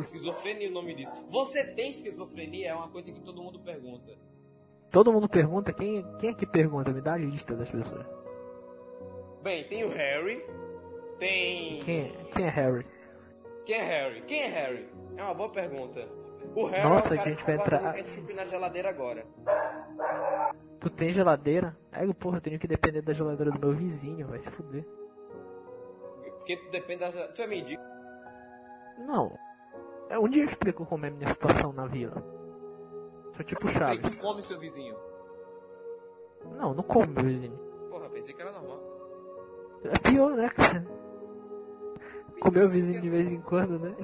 Esquizofrenia 0.00 0.68
é 0.68 0.70
o 0.70 0.74
nome 0.74 0.94
disso. 0.94 1.12
Você 1.28 1.64
tem 1.74 1.90
esquizofrenia? 1.90 2.70
É 2.70 2.74
uma 2.74 2.88
coisa 2.88 3.12
que 3.12 3.20
todo 3.20 3.42
mundo 3.42 3.60
pergunta. 3.60 4.12
Todo 4.90 5.12
mundo 5.12 5.28
pergunta, 5.28 5.72
quem, 5.72 6.02
quem 6.18 6.30
é 6.30 6.34
que 6.34 6.46
pergunta? 6.46 6.90
Me 6.90 7.00
dá 7.02 7.12
a 7.12 7.18
lista 7.18 7.54
das 7.54 7.70
pessoas. 7.70 8.06
Bem, 9.42 9.64
tem 9.68 9.84
o 9.84 9.88
Harry. 9.88 10.44
Tem. 11.18 11.80
Quem, 11.80 12.12
quem 12.34 12.44
é 12.46 12.48
Harry? 12.50 12.84
Quem 13.64 13.76
é 13.76 13.82
Harry? 13.84 14.20
Quem 14.22 14.42
é 14.42 14.46
Harry? 14.48 14.88
É 15.16 15.22
uma 15.22 15.34
boa 15.34 15.50
pergunta. 15.50 16.08
O 16.54 16.64
Harry 16.66 16.88
Nossa, 16.88 17.14
é 17.14 17.18
o 17.18 17.20
a 17.20 17.24
gente 17.24 17.44
vai 17.44 17.54
entrar- 17.56 17.92
ketchup 17.94 18.32
na 18.34 18.44
geladeira 18.44 18.88
agora. 18.88 19.26
Tu 20.80 20.90
tem 20.90 21.10
geladeira? 21.10 21.76
É, 21.92 22.06
porra, 22.14 22.38
eu 22.38 22.40
tenho 22.40 22.58
que 22.58 22.66
depender 22.68 23.02
da 23.02 23.12
geladeira 23.12 23.50
do 23.50 23.58
meu 23.58 23.74
vizinho, 23.76 24.26
vai 24.28 24.38
se 24.38 24.48
fuder. 24.50 24.84
Porque 26.38 26.56
depende 26.70 27.00
da 27.00 27.06
geladeira. 27.10 27.32
Tu 27.34 27.42
é 27.42 27.46
mendigo? 27.46 27.82
Não. 29.06 29.36
É, 30.08 30.18
um 30.18 30.28
dia 30.28 30.42
eu 30.42 30.46
explico 30.46 30.86
como 30.86 31.04
é 31.04 31.08
a 31.08 31.12
minha 31.12 31.28
situação 31.28 31.72
na 31.72 31.86
vila. 31.86 32.22
Sou 33.34 33.44
tipo 33.44 33.66
Aí 33.68 33.74
Chaves. 33.74 34.16
tu 34.16 34.22
come 34.22 34.42
seu 34.42 34.58
vizinho. 34.58 34.96
Não, 36.56 36.72
não 36.72 36.82
como 36.82 37.06
meu 37.08 37.24
vizinho. 37.24 37.58
Porra, 37.90 38.08
pensei 38.08 38.34
que 38.34 38.40
era 38.40 38.52
normal. 38.52 38.80
É 39.84 39.98
pior, 40.10 40.32
né, 40.36 40.48
cara? 40.50 40.86
Comer 42.40 42.64
o 42.64 42.68
vizinho 42.68 43.00
de 43.00 43.08
vez 43.10 43.32
em 43.32 43.40
quando, 43.40 43.78
né? 43.78 43.94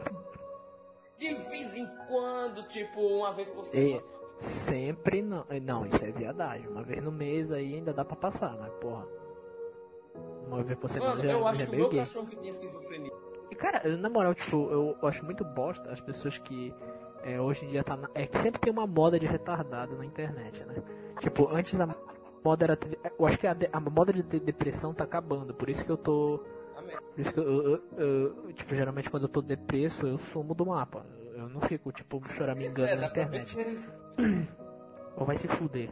De 1.18 1.32
vez 1.34 1.76
em 1.76 1.86
quando, 2.08 2.62
tipo, 2.68 3.00
uma 3.00 3.32
vez 3.32 3.48
por 3.50 3.62
E 3.62 3.66
semana. 3.66 4.02
sempre 4.40 5.22
não. 5.22 5.44
Não, 5.62 5.86
isso 5.86 6.04
é 6.04 6.10
viadagem. 6.10 6.68
Uma 6.68 6.82
vez 6.82 7.02
no 7.02 7.12
mês 7.12 7.50
aí 7.52 7.74
ainda 7.74 7.92
dá 7.92 8.04
pra 8.04 8.16
passar, 8.16 8.56
mas 8.58 8.72
porra. 8.80 9.06
Uma 10.46 10.62
vez 10.62 10.78
por 10.78 10.90
semana 10.90 11.16
Mano, 11.16 11.28
já, 11.28 11.34
eu 11.34 11.42
já 11.42 11.48
acho 11.50 11.62
é 11.62 11.66
que 11.66 11.72
o 11.72 11.76
meu 11.76 11.88
gay. 11.88 12.00
cachorro 12.00 12.26
que 12.26 12.36
tem 12.36 12.50
esquizofrenia. 12.50 13.12
E 13.50 13.54
cara, 13.54 13.96
na 13.96 14.08
moral, 14.10 14.34
tipo, 14.34 14.56
eu 14.70 14.96
acho 15.08 15.24
muito 15.24 15.44
bosta 15.44 15.90
as 15.90 16.00
pessoas 16.00 16.38
que 16.38 16.74
é, 17.22 17.40
hoje 17.40 17.64
em 17.64 17.68
dia 17.68 17.84
tá 17.84 17.96
na... 17.96 18.08
É 18.14 18.26
que 18.26 18.38
sempre 18.38 18.60
tem 18.60 18.72
uma 18.72 18.86
moda 18.86 19.18
de 19.18 19.26
retardado 19.26 19.96
na 19.96 20.04
internet, 20.04 20.62
né? 20.64 20.82
Tipo, 21.20 21.48
antes 21.54 21.80
a 21.80 21.86
moda 22.44 22.64
era. 22.64 22.78
Eu 23.18 23.26
acho 23.26 23.38
que 23.38 23.46
a, 23.46 23.56
a 23.72 23.80
moda 23.80 24.12
de 24.12 24.22
ter 24.22 24.40
depressão 24.40 24.92
tá 24.92 25.04
acabando, 25.04 25.54
por 25.54 25.68
isso 25.70 25.84
que 25.84 25.90
eu 25.90 25.96
tô. 25.96 26.38
Por 27.14 27.20
isso 27.20 27.32
que 27.32 27.38
eu, 27.40 27.44
eu- 27.44 27.82
eu- 27.96 28.52
tipo, 28.52 28.74
geralmente 28.74 29.08
quando 29.08 29.22
eu 29.24 29.28
tô 29.28 29.40
depresso, 29.40 30.06
eu 30.06 30.18
sumo 30.18 30.54
do 30.54 30.66
mapa. 30.66 31.06
Eu 31.34 31.48
não 31.48 31.60
fico, 31.62 31.90
tipo, 31.90 32.22
choramingando 32.32 32.88
É, 32.88 32.96
na 32.96 33.06
internet. 33.06 33.56
Ou 35.16 35.24
vai 35.24 35.36
se 35.36 35.48
fuder. 35.48 35.90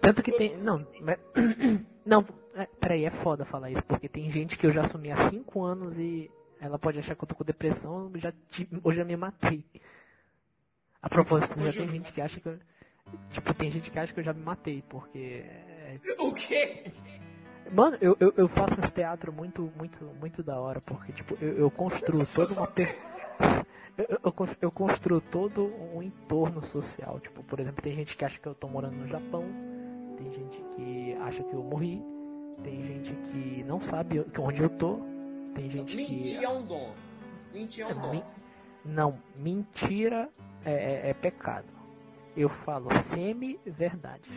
Tanto 0.00 0.22
que 0.22 0.32
tem. 0.32 0.56
Não, 0.58 0.86
mas- 1.00 1.18
não, 2.04 2.24
é, 2.54 2.66
peraí, 2.80 3.04
é 3.04 3.10
foda 3.10 3.44
falar 3.44 3.70
isso, 3.70 3.84
porque 3.84 4.08
tem 4.08 4.30
gente 4.30 4.58
que 4.58 4.66
eu 4.66 4.70
já 4.72 4.82
assumi 4.82 5.10
há 5.10 5.16
5 5.28 5.62
anos 5.64 5.98
e 5.98 6.30
ela 6.60 6.78
pode 6.78 6.98
achar 6.98 7.14
que 7.14 7.24
eu 7.24 7.28
tô 7.28 7.34
com 7.34 7.44
depressão, 7.44 8.10
eu 8.14 8.20
já, 8.20 8.32
ti- 8.50 8.68
eu 8.84 8.92
já 8.92 9.04
me 9.04 9.16
matei. 9.16 9.64
A 11.02 11.08
propósito, 11.08 11.58
já 11.58 11.66
Hoje 11.66 11.78
tem 11.78 11.88
gente 11.88 12.12
que 12.12 12.20
acha 12.20 12.40
que 12.40 12.48
eu. 12.48 12.58
Tipo, 13.30 13.52
tem 13.54 13.70
gente 13.70 13.90
que 13.90 13.98
acha 13.98 14.12
que 14.12 14.20
eu 14.20 14.24
já 14.24 14.32
me 14.32 14.42
matei, 14.42 14.82
porque. 14.88 15.44
é, 15.46 15.98
O 16.18 16.32
quê? 16.32 16.90
Mano, 17.70 17.98
eu, 18.00 18.16
eu, 18.18 18.32
eu 18.36 18.48
faço 18.48 18.80
uns 18.80 18.90
teatro 18.90 19.30
muito, 19.32 19.70
muito, 19.76 20.02
muito 20.18 20.42
da 20.42 20.58
hora, 20.58 20.80
porque, 20.80 21.12
tipo, 21.12 21.36
eu, 21.40 21.52
eu 21.58 21.70
construo 21.70 22.24
toda 22.26 22.52
uma. 22.54 22.66
per- 22.66 22.96
Eu, 23.98 24.06
eu- 24.10 24.18
eu 24.26 24.32
cons- 24.32 24.56
eu 24.62 24.70
construo 24.70 25.20
todo 25.20 25.66
um 25.92 26.00
entorno 26.00 26.64
social. 26.64 27.18
Tipo, 27.18 27.42
por 27.42 27.58
exemplo, 27.58 27.82
tem 27.82 27.92
gente 27.96 28.16
que 28.16 28.24
acha 28.24 28.38
que 28.38 28.46
eu 28.46 28.54
tô 28.54 28.68
morando 28.68 28.94
no 28.94 29.08
Japão, 29.08 29.44
tem 30.16 30.32
gente 30.32 30.62
que 30.76 31.14
acha 31.20 31.42
que 31.42 31.52
eu 31.52 31.64
morri, 31.64 32.00
tem 32.62 32.80
gente 32.86 33.12
que 33.12 33.64
não 33.64 33.80
sabe 33.80 34.24
onde 34.38 34.62
eu 34.62 34.70
tô, 34.70 35.00
tem 35.52 35.68
gente 35.68 35.96
Mentir 35.96 36.38
que. 36.38 36.44
é 36.44 36.48
um 36.48 36.62
dom. 36.62 36.94
Mentir 37.52 37.82
é 37.84 37.86
um 37.88 38.00
dom. 38.00 38.10
Men- 38.12 38.24
Não, 38.84 39.18
mentira 39.36 40.28
é, 40.64 40.72
é- 40.72 41.10
é 41.10 41.14
pecado. 41.14 41.66
Eu 42.38 42.48
falo 42.48 42.88
semi-verdades. 43.02 44.30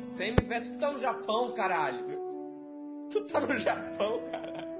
Semi 0.00 0.38
velho, 0.42 0.72
tu 0.72 0.78
tá 0.78 0.90
no 0.90 0.98
Japão, 0.98 1.52
caralho. 1.52 2.06
Tu 3.10 3.26
tá 3.26 3.40
no 3.40 3.58
Japão, 3.58 4.22
caralho. 4.30 4.72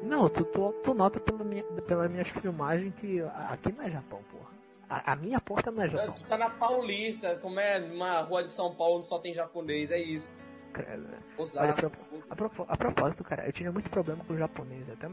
Não, 0.00 0.28
tu, 0.28 0.44
tu, 0.44 0.72
tu 0.84 0.94
nota 0.94 1.18
pela 1.18 1.42
minha, 1.42 1.64
pelas 1.64 2.08
minhas 2.08 2.28
filmagens 2.28 2.94
que 2.94 3.20
aqui 3.20 3.72
não 3.72 3.84
é 3.84 3.90
Japão, 3.90 4.20
porra. 4.30 4.54
A, 4.88 5.12
a 5.12 5.16
minha 5.16 5.40
porta 5.40 5.72
não 5.72 5.82
é 5.82 5.88
Japão. 5.88 6.14
Tu 6.14 6.24
tá 6.24 6.38
na 6.38 6.50
Paulista, 6.50 7.34
como 7.42 7.58
é 7.58 7.80
numa 7.80 8.20
rua 8.20 8.44
de 8.44 8.50
São 8.50 8.72
Paulo 8.72 8.98
onde 8.98 9.08
só 9.08 9.18
tem 9.18 9.34
japonês, 9.34 9.90
é 9.90 9.98
isso. 9.98 10.30
Credo. 10.72 11.08
Osasco, 11.36 11.90
Olha, 12.30 12.64
a, 12.68 12.74
a 12.74 12.76
propósito, 12.76 13.24
cara, 13.24 13.44
eu 13.44 13.52
tinha 13.52 13.72
muito 13.72 13.90
problema 13.90 14.24
com 14.24 14.34
o 14.34 14.38
japonês. 14.38 14.88
Até 14.88 15.08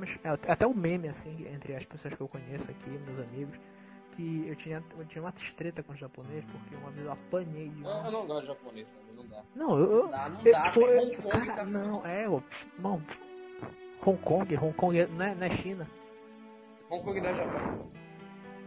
até 0.51 0.67
o 0.67 0.73
meme, 0.75 1.07
assim, 1.07 1.47
entre 1.51 1.75
as 1.75 1.83
pessoas 1.83 2.13
que 2.13 2.21
eu 2.21 2.27
conheço 2.27 2.69
aqui, 2.69 2.89
meus 2.89 3.27
amigos, 3.27 3.59
que 4.15 4.45
eu 4.47 4.55
tinha, 4.55 4.83
eu 4.97 5.05
tinha 5.05 5.23
uma 5.23 5.31
treta 5.55 5.81
com 5.83 5.93
o 5.93 5.95
japonês 5.95 6.43
porque 6.51 6.75
uma 6.75 6.91
vez 6.91 7.05
eu 7.05 7.11
apanhei 7.11 7.69
de 7.69 7.83
Eu, 7.83 7.89
eu 7.89 7.95
um. 7.97 8.11
não 8.11 8.25
gosto 8.27 8.41
de 8.41 8.47
japonês, 8.47 8.93
não, 9.09 9.23
não 9.23 9.29
dá. 9.29 9.43
Não, 9.55 9.77
eu. 9.79 9.91
eu- 9.91 10.07
Dá, 10.07 10.29
não 10.29 10.41
eu, 10.45 10.51
dá, 10.51 10.61
tipo, 10.63 10.81
eu- 10.81 11.01
Hong 11.01 11.15
Kong 11.17 11.45
cara, 11.47 11.53
tá 11.53 11.65
Não, 11.71 12.05
é, 12.05 12.29
ô, 12.29 12.43
mano. 12.79 13.01
Hong 14.05 14.17
Kong, 14.21 14.55
Hong 14.57 14.73
Kong 14.73 14.99
é- 14.99 15.07
não 15.07 15.25
é, 15.25 15.35
não 15.35 15.47
é 15.47 15.49
China. 15.49 15.87
Hong 16.89 17.03
Kong 17.03 17.21
não 17.21 17.29
é 17.29 17.33
Japão. 17.33 17.89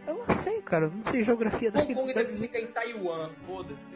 Eu 0.07 0.15
não 0.19 0.35
sei, 0.35 0.61
cara, 0.61 0.85
eu 0.85 0.91
não 0.91 1.03
sei 1.05 1.23
geografia 1.23 1.69
Hong 1.69 1.79
daqui. 1.79 1.93
Kong 1.95 2.13
deve- 2.13 2.33
ficar 2.35 2.59
em 2.59 2.67
Taiwan, 2.67 3.29
foda-se. 3.29 3.95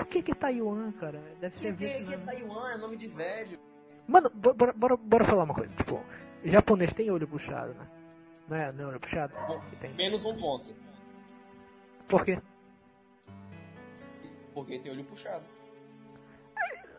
O 0.00 0.04
que 0.04 0.22
que 0.22 0.32
é 0.32 0.34
Taiwan, 0.34 0.92
cara? 0.92 1.20
Deve 1.40 1.58
ser 1.58 1.74
Que, 1.74 1.86
que, 1.88 2.04
que 2.04 2.12
é 2.14 2.16
Vietnã. 2.16 2.26
Taiwan? 2.26 2.70
É 2.72 2.76
nome 2.76 2.96
de 2.96 3.08
velho. 3.08 3.58
Mano, 4.06 4.30
bo- 4.34 4.52
bora, 4.54 4.72
bora, 4.72 4.96
bora 4.96 5.24
falar 5.24 5.44
uma 5.44 5.54
coisa. 5.54 5.74
Tipo, 5.74 6.00
japonês 6.44 6.92
tem 6.92 7.10
olho 7.10 7.26
puxado, 7.26 7.72
né? 7.74 7.86
Não 8.48 8.56
é, 8.56 8.72
não 8.72 8.84
é 8.84 8.86
olho 8.88 9.00
puxado? 9.00 9.34
Menos 9.96 10.24
um 10.24 10.36
ponto. 10.36 10.74
Por 12.08 12.24
quê? 12.24 12.38
Porque 14.54 14.78
tem 14.78 14.92
olho 14.92 15.04
puxado. 15.04 15.44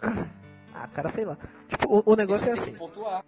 Ah, 0.76 0.88
cara, 0.88 1.08
sei 1.10 1.24
lá. 1.24 1.38
Tipo, 1.70 2.00
o, 2.00 2.14
o 2.14 2.16
negócio 2.16 2.50
é 2.50 2.54
assim. 2.54 2.74
pontuar. 2.74 3.24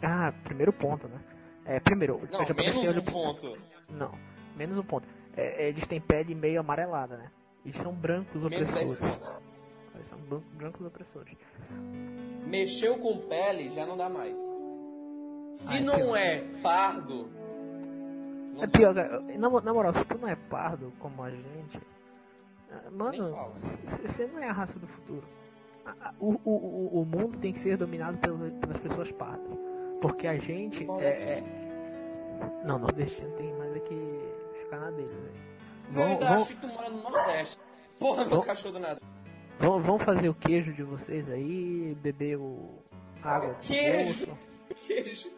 Ah, 0.00 0.32
primeiro 0.44 0.72
ponto, 0.72 1.08
né? 1.08 1.20
É, 1.64 1.80
primeiro, 1.80 2.20
Não, 2.30 2.38
menos 2.56 2.76
olho 2.76 3.00
um 3.00 3.04
ponto. 3.04 3.56
Não, 3.90 4.12
menos 4.56 4.78
um 4.78 4.82
ponto. 4.84 5.04
É, 5.36 5.68
eles 5.68 5.84
têm 5.88 6.00
pele 6.00 6.36
meio 6.36 6.60
amarelada, 6.60 7.16
né? 7.16 7.32
Eles 7.64 7.76
são 7.78 7.92
brancos 7.92 8.40
Menos 8.44 8.70
10 8.72 8.92
opressores. 8.92 8.96
pontos. 9.18 9.42
Eles 9.96 10.06
são 10.06 10.18
bran- 10.20 10.42
brancos 10.52 10.86
opressores. 10.86 11.36
Mexeu 12.46 12.96
com 12.98 13.18
pele, 13.28 13.68
já 13.70 13.84
não 13.84 13.96
dá 13.96 14.08
mais. 14.08 14.38
Se 15.52 15.74
Ah, 15.74 15.80
não 15.80 16.16
é 16.16 16.38
pardo. 16.62 17.28
não 18.54 18.62
É 18.64 18.66
pior, 18.66 18.94
cara. 18.94 19.20
Na, 19.20 19.48
na 19.60 19.72
moral, 19.74 19.92
se 19.94 20.04
tu 20.04 20.18
não 20.18 20.28
é 20.28 20.36
pardo 20.36 20.92
como 20.98 21.22
a 21.22 21.30
gente. 21.30 21.80
ah, 22.70 22.90
Mano, 22.90 23.34
você 23.86 24.26
não 24.26 24.42
é 24.42 24.48
a 24.48 24.52
raça 24.52 24.78
do 24.78 24.86
futuro. 24.86 25.22
O, 26.20 26.32
o, 26.44 26.50
o, 26.50 27.00
o 27.02 27.04
mundo 27.04 27.38
tem 27.38 27.52
que 27.52 27.58
ser 27.58 27.76
dominado 27.76 28.16
pela- 28.18 28.50
pelas 28.52 28.78
pessoas 28.78 29.10
pardas. 29.12 29.58
Porque 30.00 30.26
a 30.26 30.36
gente. 30.38 30.84
Bom, 30.84 31.00
É, 31.00 31.10
assim. 31.10 31.28
é... 31.28 32.62
Não, 32.64 32.78
nordestino 32.78 33.30
tem 33.36 33.52
mais 33.54 33.76
é 33.76 33.80
que 33.80 34.20
ficar 34.62 34.78
na 34.78 34.90
dele, 34.90 35.08
velho. 35.08 35.42
Vão, 35.90 36.04
ainda 36.06 36.26
vão, 36.26 36.34
acho 36.36 36.46
que 36.48 36.56
tu 36.56 36.66
mora 36.68 36.88
no 36.90 37.02
Nordeste. 37.02 37.58
Porra, 37.98 38.20
meu 38.24 38.30
Vão- 38.30 38.42
cachorro 38.42 38.72
do 38.74 38.80
nada. 38.80 39.00
vão, 39.58 39.80
vão 39.80 39.98
fazer 39.98 40.28
o 40.28 40.34
queijo 40.34 40.72
de 40.72 40.82
vocês 40.82 41.28
aí, 41.28 41.94
beber 42.00 42.36
o 42.38 42.78
água 43.22 43.54
Queijo. 43.60 44.26
Queijo. 44.86 45.30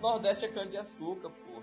Nordeste 0.00 0.46
é 0.46 0.48
cana 0.48 0.66
de 0.70 0.76
açúcar, 0.76 1.30
porra. 1.30 1.62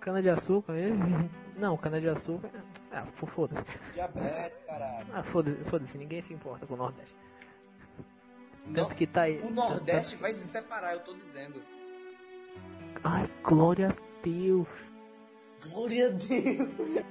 Cana 0.00 0.22
de 0.22 0.28
açúcar, 0.30 0.74
eh? 0.76 0.90
Não, 1.56 1.76
cana 1.76 2.00
de 2.00 2.08
açúcar. 2.08 2.50
Ah, 2.90 3.06
pô, 3.18 3.26
foda-se. 3.26 3.64
Diabetes, 3.92 4.62
caralho. 4.62 5.06
Ah, 5.12 5.22
foda-se, 5.22 5.64
foda-se, 5.64 5.98
ninguém 5.98 6.22
se 6.22 6.32
importa 6.34 6.66
com 6.66 6.74
o 6.74 6.76
Nordeste. 6.76 7.14
Não, 8.66 8.74
Tanto 8.74 8.94
que 8.94 9.06
tá 9.06 9.22
aí. 9.22 9.40
o 9.40 9.50
Nordeste 9.50 10.16
vai 10.16 10.32
se 10.34 10.46
separar, 10.46 10.94
eu 10.94 11.00
tô 11.00 11.14
dizendo. 11.14 11.62
Ai, 13.02 13.28
glória 13.42 13.88
a 13.88 14.24
Deus. 14.24 14.68
Glória 15.68 16.06
a 16.06 16.10
Deus. 16.10 17.04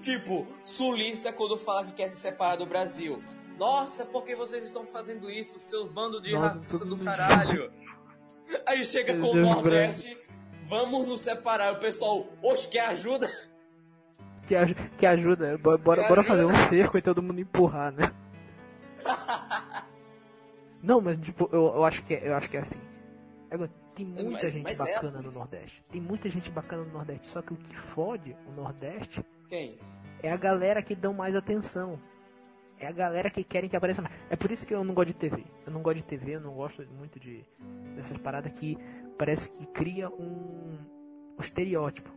tipo, 0.00 0.46
sulista 0.64 1.32
quando 1.32 1.56
fala 1.56 1.86
que 1.86 1.92
quer 1.92 2.10
se 2.10 2.16
separar 2.20 2.56
do 2.56 2.66
Brasil. 2.66 3.22
Nossa, 3.58 4.04
por 4.04 4.22
que 4.24 4.36
vocês 4.36 4.62
estão 4.64 4.84
fazendo 4.86 5.30
isso, 5.30 5.58
seus 5.58 5.90
bandos 5.90 6.22
de 6.22 6.32
Nossa, 6.32 6.48
racista 6.48 6.84
do 6.84 6.98
caralho? 6.98 7.72
Aí 8.66 8.84
chega 8.84 9.16
com 9.16 9.30
o 9.30 9.32
Deus 9.34 9.46
Nordeste, 9.48 10.18
vamos 10.64 11.06
nos 11.06 11.20
separar. 11.20 11.72
O 11.74 11.76
pessoal, 11.78 12.26
oxe, 12.42 12.68
quer 12.68 12.88
ajuda? 12.88 13.30
Que, 14.46 14.54
aj 14.56 14.74
que 14.96 15.06
ajuda. 15.06 15.56
Bora, 15.58 15.78
bora, 15.78 16.08
bora 16.08 16.22
fazer 16.24 16.44
um 16.44 16.54
cerco 16.68 16.96
e 16.98 17.02
todo 17.02 17.22
mundo 17.22 17.40
empurrar, 17.40 17.92
né? 17.92 18.10
Não, 20.82 21.00
mas 21.00 21.18
tipo, 21.18 21.48
eu, 21.52 21.66
eu 21.74 21.84
acho 21.84 22.02
que 22.04 22.14
é, 22.14 22.28
eu 22.28 22.34
acho 22.36 22.48
que 22.48 22.56
é 22.56 22.60
assim. 22.60 22.80
Agora, 23.50 23.70
tem 23.94 24.04
muita 24.06 24.30
Mas- 24.30 24.52
gente 24.52 24.62
mas 24.62 24.80
é 24.80 24.84
bacana 24.94 25.18
assim. 25.18 25.26
no 25.26 25.32
Nordeste. 25.32 25.82
Tem 25.90 26.00
muita 26.00 26.28
gente 26.30 26.50
bacana 26.50 26.82
no 26.84 26.92
Nordeste. 26.92 27.26
Só 27.28 27.42
que 27.42 27.52
o 27.52 27.56
que 27.56 27.76
fode 27.76 28.36
o 28.46 28.52
Nordeste 28.52 29.24
Quem? 29.48 29.76
é 30.22 30.30
a 30.30 30.36
galera 30.36 30.82
que 30.82 30.94
dão 30.94 31.12
mais 31.14 31.34
atenção. 31.34 31.98
É 32.78 32.86
a 32.86 32.92
galera 32.92 33.30
que 33.30 33.42
querem 33.42 33.68
que 33.70 33.76
apareça 33.76 34.02
mais. 34.02 34.14
É 34.28 34.36
por 34.36 34.50
isso 34.50 34.66
que 34.66 34.74
eu 34.74 34.84
não 34.84 34.92
gosto 34.94 35.08
de 35.08 35.14
TV. 35.14 35.44
Eu 35.66 35.72
não 35.72 35.82
gosto 35.82 35.96
de 35.96 36.02
TV, 36.04 36.32
eu 36.36 36.40
não 36.40 36.52
gosto 36.54 36.86
muito 36.92 37.18
de 37.18 37.44
dessas 37.94 38.18
paradas 38.18 38.52
que 38.52 38.76
parece 39.18 39.50
que 39.50 39.66
cria 39.68 40.10
um, 40.10 40.76
um 41.38 41.40
estereótipo. 41.40 42.10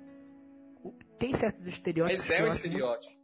Tem 1.17 1.33
certos 1.33 1.65
estereótipos. 1.67 2.27
Mas 2.27 2.31
é 2.31 2.37
um 2.37 2.45
muito- 2.47 2.55
estereótipo. 2.55 3.19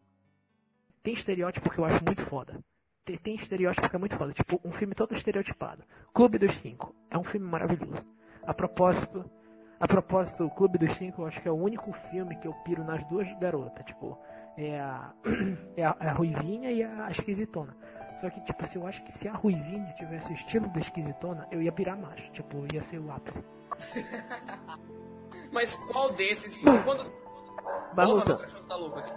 Tem 1.04 1.14
estereótipo 1.14 1.70
que 1.70 1.78
eu 1.80 1.86
acho 1.86 2.04
muito 2.04 2.22
foda. 2.24 2.60
Tem, 3.04 3.18
tem 3.18 3.36
estereótipo 3.36 3.88
que 3.90 3.96
é 3.96 4.00
muito 4.00 4.16
foda. 4.18 4.34
Tipo, 4.34 4.60
um 4.64 4.72
filme 4.72 4.96
todo 4.96 5.14
estereotipado. 5.14 5.84
Clube 6.14 6.38
dos 6.40 6.56
Cinco. 6.56 6.96
É 7.12 7.18
um 7.18 7.24
filme 7.24 7.46
maravilhoso. 7.48 8.04
A 8.44 8.54
propósito, 8.54 9.30
a 9.80 9.88
propósito, 9.88 10.46
o 10.46 10.50
Clube 10.50 10.78
dos 10.78 10.94
Cinco 10.94 11.22
eu 11.22 11.28
acho 11.28 11.42
que 11.42 11.48
é 11.48 11.52
o 11.52 11.56
único 11.56 11.92
filme 11.94 12.36
que 12.38 12.48
eu 12.48 12.54
piro 12.64 12.84
nas 12.84 13.04
duas 13.06 13.28
garotas. 13.40 13.86
Tipo, 13.86 14.18
é 14.58 14.80
a, 14.80 15.12
é 15.78 15.86
a, 15.86 15.96
é 16.00 16.08
a 16.10 16.14
Ruivinha 16.14 16.72
e 16.72 16.84
a 16.84 17.10
Esquisitona. 17.10 17.76
Só 18.22 18.30
que, 18.30 18.40
tipo, 18.42 18.66
se 18.66 18.78
eu 18.78 18.88
acho 18.88 19.04
que 19.04 19.12
se 19.12 19.28
a 19.28 19.34
Ruivinha 19.34 19.94
tivesse 19.98 20.32
o 20.32 20.34
estilo 20.34 20.68
da 20.70 20.80
Esquisitona, 20.80 21.48
eu 21.52 21.62
ia 21.62 21.72
pirar 21.72 21.98
mais. 21.98 22.22
Tipo, 22.32 22.66
ia 22.74 22.82
ser 22.82 23.00
o 23.00 23.12
ápice. 23.12 23.44
Mas 25.52 25.76
qual 25.76 26.12
desses? 26.14 26.58
Quando... 26.84 27.06
Porra, 27.06 27.94
Baluta, 27.94 28.26
meu 28.30 28.38
cachorro 28.40 28.64
tá 28.66 28.76
louco 28.76 29.00
aqui. 29.00 29.14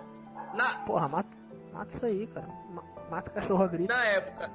Na, 0.54 0.68
porra, 0.84 1.08
mata, 1.08 1.36
mata 1.72 1.94
isso 1.94 2.06
aí, 2.06 2.26
cara. 2.28 2.48
Ma- 2.70 2.84
Mata 3.10 3.30
o 3.30 3.34
cachorro 3.34 3.62
a 3.62 3.66
grito. 3.66 3.88
na 3.92 4.04
época, 4.04 4.50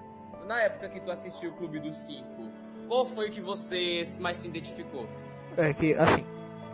na 0.47 0.59
época 0.61 0.89
que 0.89 0.99
tu 0.99 1.09
assistiu 1.09 1.49
o 1.51 1.53
Clube 1.55 1.79
dos 1.79 1.97
Cinco, 1.97 2.51
qual 2.87 3.03
foi 3.05 3.29
o 3.29 3.31
que 3.31 3.41
você 3.41 4.03
mais 4.19 4.37
se 4.37 4.47
identificou? 4.47 5.07
É 5.57 5.73
que, 5.73 5.93
assim, 5.95 6.23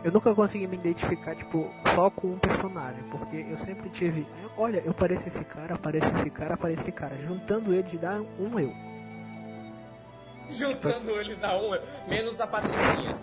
eu 0.02 0.10
nunca 0.10 0.34
consegui 0.34 0.66
me 0.66 0.76
identificar, 0.76 1.34
tipo, 1.36 1.70
só 1.94 2.10
com 2.10 2.28
um 2.28 2.38
personagem, 2.38 3.02
porque 3.10 3.44
eu 3.48 3.58
sempre 3.58 3.90
tive, 3.90 4.26
olha, 4.56 4.82
eu 4.84 4.94
pareço 4.94 5.28
esse 5.28 5.44
cara, 5.44 5.76
pareço 5.76 6.10
esse 6.12 6.30
cara, 6.30 6.56
pareço 6.56 6.82
esse 6.82 6.92
cara. 6.92 7.16
Juntando 7.18 7.74
eles 7.74 8.00
dá 8.00 8.20
um 8.38 8.58
eu. 8.58 8.72
Juntando 10.50 11.10
eles 11.12 11.38
na 11.38 11.54
uma, 11.54 11.80
menos 12.08 12.40
a 12.40 12.46
Patricinha. 12.46 13.16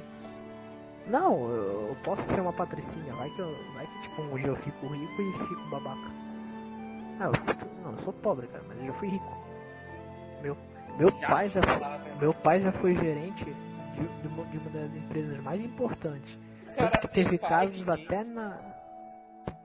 Não, 1.07 1.49
eu 1.49 1.87
eu 1.87 1.97
posso 2.03 2.21
ser 2.33 2.41
uma 2.41 2.53
patricinha, 2.53 3.13
vai 3.15 3.29
que 3.29 3.39
eu, 3.39 3.55
vai 3.73 3.87
que 3.87 4.01
tipo, 4.01 4.21
um 4.21 4.35
dia 4.35 4.47
eu 4.47 4.55
fico 4.57 4.87
rico 4.87 5.21
e 5.21 5.47
fico 5.47 5.69
babaca. 5.69 6.11
Não, 7.17 7.27
eu, 7.27 7.33
não, 7.83 7.91
eu 7.91 7.97
sou 7.99 8.13
pobre, 8.13 8.47
cara, 8.47 8.63
mas 8.67 8.77
eu 8.79 8.87
já 8.87 8.93
fui 8.93 9.07
rico. 9.07 9.37
Meu, 10.41 10.57
meu 10.97 11.11
pai 11.11 11.49
já 11.49 11.61
foi, 11.61 12.17
meu 12.19 12.33
pai 12.33 12.61
já 12.61 12.71
foi 12.73 12.95
gerente 12.95 13.45
de, 13.45 14.07
de 14.21 14.27
uma 14.27 14.69
das 14.69 14.95
empresas 14.95 15.41
mais 15.41 15.63
importantes. 15.63 16.37
Tanto 16.77 16.99
que 16.99 17.07
teve 17.07 17.37
pai 17.37 17.49
casos 17.49 17.89
até 17.89 18.23
na. 18.23 18.57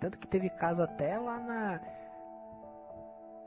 Tanto 0.01 0.19
que 0.19 0.27
teve 0.27 0.51
caso 0.51 0.83
até 0.83 1.19
lá 1.19 1.39
na. 1.39 1.81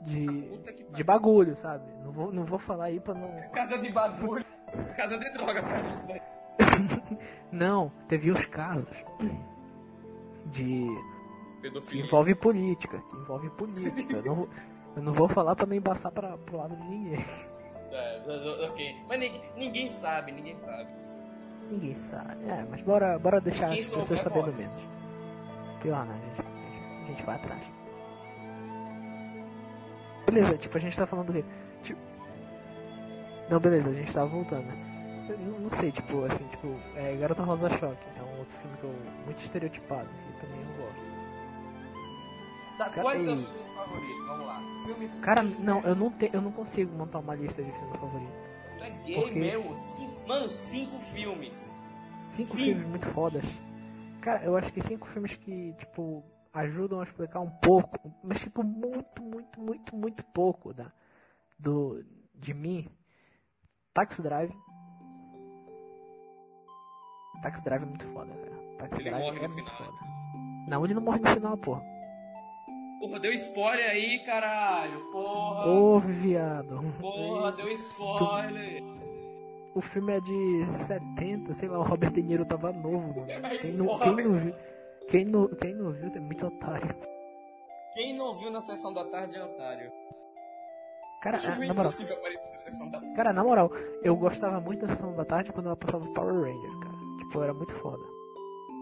De. 0.02 0.26
Que 0.72 0.84
De 0.92 1.04
bagulho, 1.04 1.56
sabe? 1.56 1.84
Não 2.04 2.12
vou, 2.12 2.32
não 2.32 2.44
vou 2.44 2.58
falar 2.58 2.86
aí 2.86 3.00
pra 3.00 3.14
não. 3.14 3.30
Casa 3.50 3.78
de 3.78 3.90
bagulho. 3.90 4.44
Casa 4.96 5.18
de 5.18 5.30
droga 5.30 5.62
pra 5.62 5.82
mim, 5.82 5.90
isso 5.90 6.06
daí. 6.06 6.20
Não, 7.52 7.92
teve 8.08 8.30
os 8.30 8.44
casos 8.46 8.88
de. 10.46 10.86
que 11.88 11.98
envolve 11.98 12.34
política. 12.34 12.98
Que 12.98 13.16
envolve 13.16 13.50
política. 13.50 14.16
Eu 14.16 14.24
não, 14.24 14.34
vou- 14.34 14.48
eu 14.96 15.02
não 15.02 15.12
vou 15.12 15.28
falar 15.28 15.54
pra 15.54 15.66
não 15.66 15.76
embaçar 15.76 16.10
pra, 16.12 16.36
pro 16.38 16.56
lado 16.58 16.76
de 16.76 16.82
ninguém. 16.84 17.24
É, 17.92 18.66
ok. 18.68 18.96
Mas 19.08 19.20
ninguém, 19.20 19.42
ninguém 19.56 19.88
sabe, 19.88 20.32
ninguém 20.32 20.56
sabe. 20.56 20.90
Ninguém 21.70 21.94
sabe. 21.94 22.44
É, 22.48 22.64
mas 22.70 22.80
bora, 22.82 23.18
bora 23.18 23.40
deixar 23.40 23.68
Quem 23.70 23.80
as 23.80 23.90
pessoas 23.90 24.20
sabendo 24.20 24.44
pode. 24.44 24.56
menos. 24.58 24.76
Pior, 25.82 26.04
né? 26.06 26.14
A 26.14 26.26
gente, 26.28 26.40
a 26.40 27.06
gente- 27.08 27.22
vai 27.24 27.34
atrás. 27.36 27.62
Beleza, 30.26 30.58
tipo, 30.58 30.76
a 30.76 30.80
gente 30.80 30.96
tá 30.96 31.06
falando 31.06 31.26
do 31.28 31.32
quê? 31.34 31.44
Tipo... 31.82 32.00
Não, 33.48 33.60
beleza, 33.60 33.90
a 33.90 33.92
gente 33.92 34.12
tava 34.12 34.26
voltando. 34.26 34.64
né? 34.66 35.26
Eu 35.28 35.38
não, 35.38 35.58
não 35.60 35.70
sei, 35.70 35.90
tipo, 35.92 36.24
assim, 36.24 36.44
tipo, 36.48 36.68
é, 36.96 37.16
Garota 37.16 37.42
Rosa 37.42 37.68
Choque 37.68 38.06
é 38.18 38.22
um 38.22 38.38
outro 38.38 38.56
filme 38.58 38.76
que 38.78 38.84
eu. 38.84 38.94
muito 39.24 39.38
estereotipado, 39.38 40.08
que 40.08 40.28
eu 40.44 40.48
também 40.48 40.64
não 40.64 40.72
gosto. 40.84 41.06
Tá, 42.78 42.84
Cara, 42.90 43.02
quais 43.02 43.20
são 43.22 43.34
os 43.34 43.48
seus 43.48 43.68
favoritos? 43.74 44.26
Vamos 44.26 44.46
lá. 44.46 44.60
Filmes. 44.84 45.14
Cara, 45.20 45.42
não, 45.58 45.80
eu 45.82 45.94
não, 45.96 46.10
te, 46.10 46.30
eu 46.32 46.40
não 46.42 46.52
consigo 46.52 46.96
montar 46.96 47.18
uma 47.20 47.34
lista 47.34 47.62
de 47.62 47.72
filme 47.72 47.96
favorito. 47.98 48.45
Tu 48.78 48.84
é 48.84 48.90
gay 48.90 49.64
Mano, 50.26 50.48
cinco 50.48 50.98
filmes. 50.98 51.70
Cinco 52.32 52.52
Sim. 52.54 52.64
filmes 52.64 52.88
muito 52.88 53.06
fodas. 53.06 53.44
Cara, 54.20 54.42
eu 54.44 54.56
acho 54.56 54.72
que 54.72 54.82
cinco 54.82 55.06
filmes 55.06 55.36
que, 55.36 55.72
tipo, 55.74 56.24
ajudam 56.52 57.00
a 57.00 57.04
explicar 57.04 57.40
um 57.40 57.50
pouco, 57.50 58.12
mas 58.24 58.40
tipo, 58.40 58.66
muito, 58.66 59.22
muito, 59.22 59.60
muito, 59.60 59.96
muito 59.96 60.24
pouco 60.24 60.74
da, 60.74 60.90
do, 61.58 62.04
de 62.34 62.52
mim. 62.52 62.88
Taxi 63.94 64.20
Drive. 64.20 64.52
Taxi 67.42 67.62
Drive 67.62 67.82
é 67.82 67.86
muito 67.86 68.04
foda, 68.06 68.32
cara. 68.34 68.56
Taxi 68.78 69.00
Ele 69.00 69.10
Drive 69.10 69.24
morre 69.24 69.38
é 69.38 69.48
no 69.48 69.54
muito 69.54 69.70
final, 69.70 69.80
né? 69.80 69.98
foda. 69.98 70.16
Não, 70.68 70.84
ele 70.84 70.94
não 70.94 71.02
morre 71.02 71.20
no 71.20 71.28
final, 71.28 71.56
porra. 71.58 71.95
Porra, 73.00 73.20
deu 73.20 73.32
spoiler 73.32 73.90
aí, 73.90 74.18
caralho. 74.20 75.00
Porra. 75.10 75.66
Ô, 75.66 76.00
viado. 76.00 76.80
Porra, 77.00 77.52
deu 77.52 77.68
spoiler. 77.72 78.82
O 79.74 79.80
filme 79.82 80.16
é 80.16 80.20
de 80.20 80.66
70, 80.86 81.52
sei 81.52 81.68
lá, 81.68 81.78
o 81.78 81.82
Robert 81.82 82.10
De 82.10 82.22
Niro 82.22 82.46
tava 82.46 82.72
novo, 82.72 83.20
mano. 83.20 83.30
É 83.30 83.58
Quem 83.58 83.72
não, 83.74 83.98
quem 83.98 84.16
não 84.16 84.32
viu, 84.32 84.54
quem 85.08 85.24
não, 85.26 85.48
quem 85.48 85.74
não 85.74 85.92
viu 85.92 86.12
é 86.14 86.20
muito 86.20 86.46
otário. 86.46 86.96
Quem 87.92 88.16
não 88.16 88.38
viu 88.38 88.50
na 88.50 88.62
sessão 88.62 88.92
da 88.94 89.04
tarde 89.04 89.36
é 89.36 89.44
otário. 89.44 89.92
Cara, 91.22 91.38
ah, 91.38 91.58
na 91.58 91.74
moral, 91.74 91.84
na 91.84 92.58
sessão 92.58 92.90
da 92.90 93.00
tarde. 93.00 93.16
Cara, 93.16 93.32
na 93.32 93.44
moral, 93.44 93.70
eu 94.02 94.16
gostava 94.16 94.60
muito 94.60 94.86
da 94.86 94.94
sessão 94.94 95.14
da 95.14 95.24
tarde 95.24 95.52
quando 95.52 95.66
ela 95.66 95.76
passava 95.76 96.06
Power 96.14 96.34
Ranger, 96.34 96.78
cara. 96.78 96.96
Tipo, 97.18 97.42
era 97.42 97.52
muito 97.52 97.74
foda. 97.74 98.04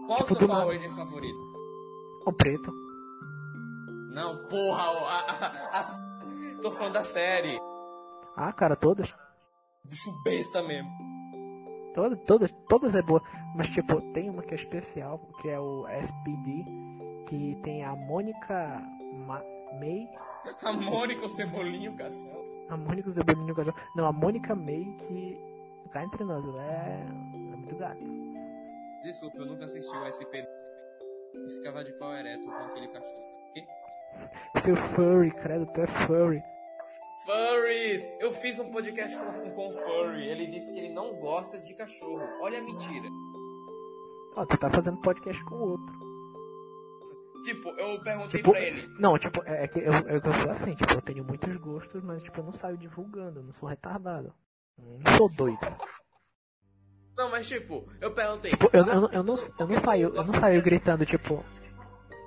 Qual 0.05 0.19
o 0.19 0.23
tipo, 0.23 0.39
seu 0.39 0.47
do 0.47 0.53
Power. 0.53 0.75
Ranger 0.75 0.95
favorito? 0.95 1.39
O 2.25 2.31
preto. 2.31 2.84
Não, 4.13 4.47
porra, 4.47 4.81
a, 4.83 5.19
a- 5.31 5.79
a- 5.81 6.61
tô 6.61 6.71
falando 6.71 6.93
da 6.93 7.03
série. 7.03 7.59
Ah, 8.35 8.51
cara, 8.53 8.75
todas. 8.75 9.13
Bicho 9.83 10.11
besta 10.23 10.61
mesmo. 10.63 10.89
Todas, 11.93 12.19
todas, 12.25 12.51
todas 12.67 12.95
é 12.95 13.01
boa. 13.01 13.21
Mas, 13.55 13.69
tipo, 13.69 14.01
tem 14.11 14.29
uma 14.29 14.41
que 14.43 14.51
é 14.53 14.55
especial, 14.55 15.19
que 15.41 15.49
é 15.49 15.59
o 15.59 15.87
SPD, 15.87 16.65
que 17.27 17.55
tem 17.63 17.83
a 17.85 17.95
Mônica 17.95 18.81
Ma 19.25 19.41
May. 19.79 20.07
A 20.63 20.73
Mônica, 20.73 21.25
o 21.25 21.29
Cebolinho, 21.29 21.95
Castelo. 21.95 22.45
A 22.69 22.75
Mônica 22.77 23.09
Zebolinho 23.11 23.55
Cajal. 23.55 23.75
Não, 23.95 24.05
a 24.05 24.11
Mônica 24.11 24.53
May, 24.55 24.83
que. 24.99 25.39
Cá 25.91 26.03
entre 26.03 26.23
nós, 26.25 26.43
ela 26.45 26.61
é. 26.63 27.05
é 27.07 27.55
muito 27.55 27.75
gata. 27.77 27.97
Desculpa, 29.03 29.37
eu 29.37 29.45
nunca 29.45 29.65
assisti 29.65 29.95
o 29.95 30.05
SP. 30.11 30.43
E 31.33 31.49
ficava 31.51 31.83
de 31.83 31.93
pau 31.93 32.13
ereto 32.13 32.43
com 32.45 32.51
aquele 32.51 32.87
cachorro. 32.89 33.24
Seu 34.59 34.75
furry, 34.75 35.31
credo, 35.31 35.65
tu 35.73 35.81
é 35.81 35.87
furry. 35.87 36.41
Furries! 37.25 38.05
Eu 38.19 38.31
fiz 38.31 38.59
um 38.59 38.69
podcast 38.71 39.17
com, 39.17 39.49
com 39.51 39.69
o 39.69 39.73
Furry. 39.73 40.27
Ele 40.27 40.47
disse 40.47 40.71
que 40.71 40.79
ele 40.79 40.93
não 40.93 41.15
gosta 41.15 41.57
de 41.57 41.73
cachorro. 41.73 42.21
Olha 42.41 42.59
a 42.59 42.61
mentira. 42.61 43.09
Ó, 44.35 44.45
tu 44.45 44.55
tá 44.57 44.69
fazendo 44.69 45.01
podcast 45.01 45.43
com 45.45 45.55
o 45.55 45.69
outro. 45.71 45.95
Tipo, 47.43 47.69
eu 47.69 47.99
perguntei 48.01 48.39
Tipo, 48.39 48.51
pra 48.51 48.61
ele. 48.61 48.87
Não, 48.99 49.17
tipo, 49.17 49.41
é, 49.45 49.63
é 49.63 49.67
que 49.67 49.79
eu, 49.79 49.93
é 49.93 50.19
que 50.19 50.27
eu 50.27 50.33
sou 50.33 50.51
assim, 50.51 50.75
tipo, 50.75 50.93
eu 50.93 51.01
tenho 51.01 51.23
muitos 51.23 51.55
gostos, 51.57 52.03
mas 52.03 52.21
tipo, 52.23 52.39
eu 52.39 52.45
não 52.45 52.53
saio 52.53 52.77
divulgando, 52.77 53.39
eu 53.39 53.43
não 53.43 53.53
sou 53.53 53.69
retardado. 53.69 54.31
Eu 54.77 54.99
Não 55.03 55.17
sou 55.17 55.29
doido. 55.29 55.59
Não, 57.17 57.31
mas 57.31 57.47
tipo, 57.47 57.87
eu 58.01 58.13
perguntei. 58.13 58.51
Tipo, 58.51 58.69
eu, 58.73 58.85
eu, 58.85 59.09
eu 59.11 59.23
não, 59.23 59.35
eu 59.59 59.67
não 59.67 59.75
saio, 59.77 60.13
eu 60.15 60.23
não 60.23 60.33
saio 60.33 60.61
gritando, 60.61 61.05
tipo. 61.05 61.43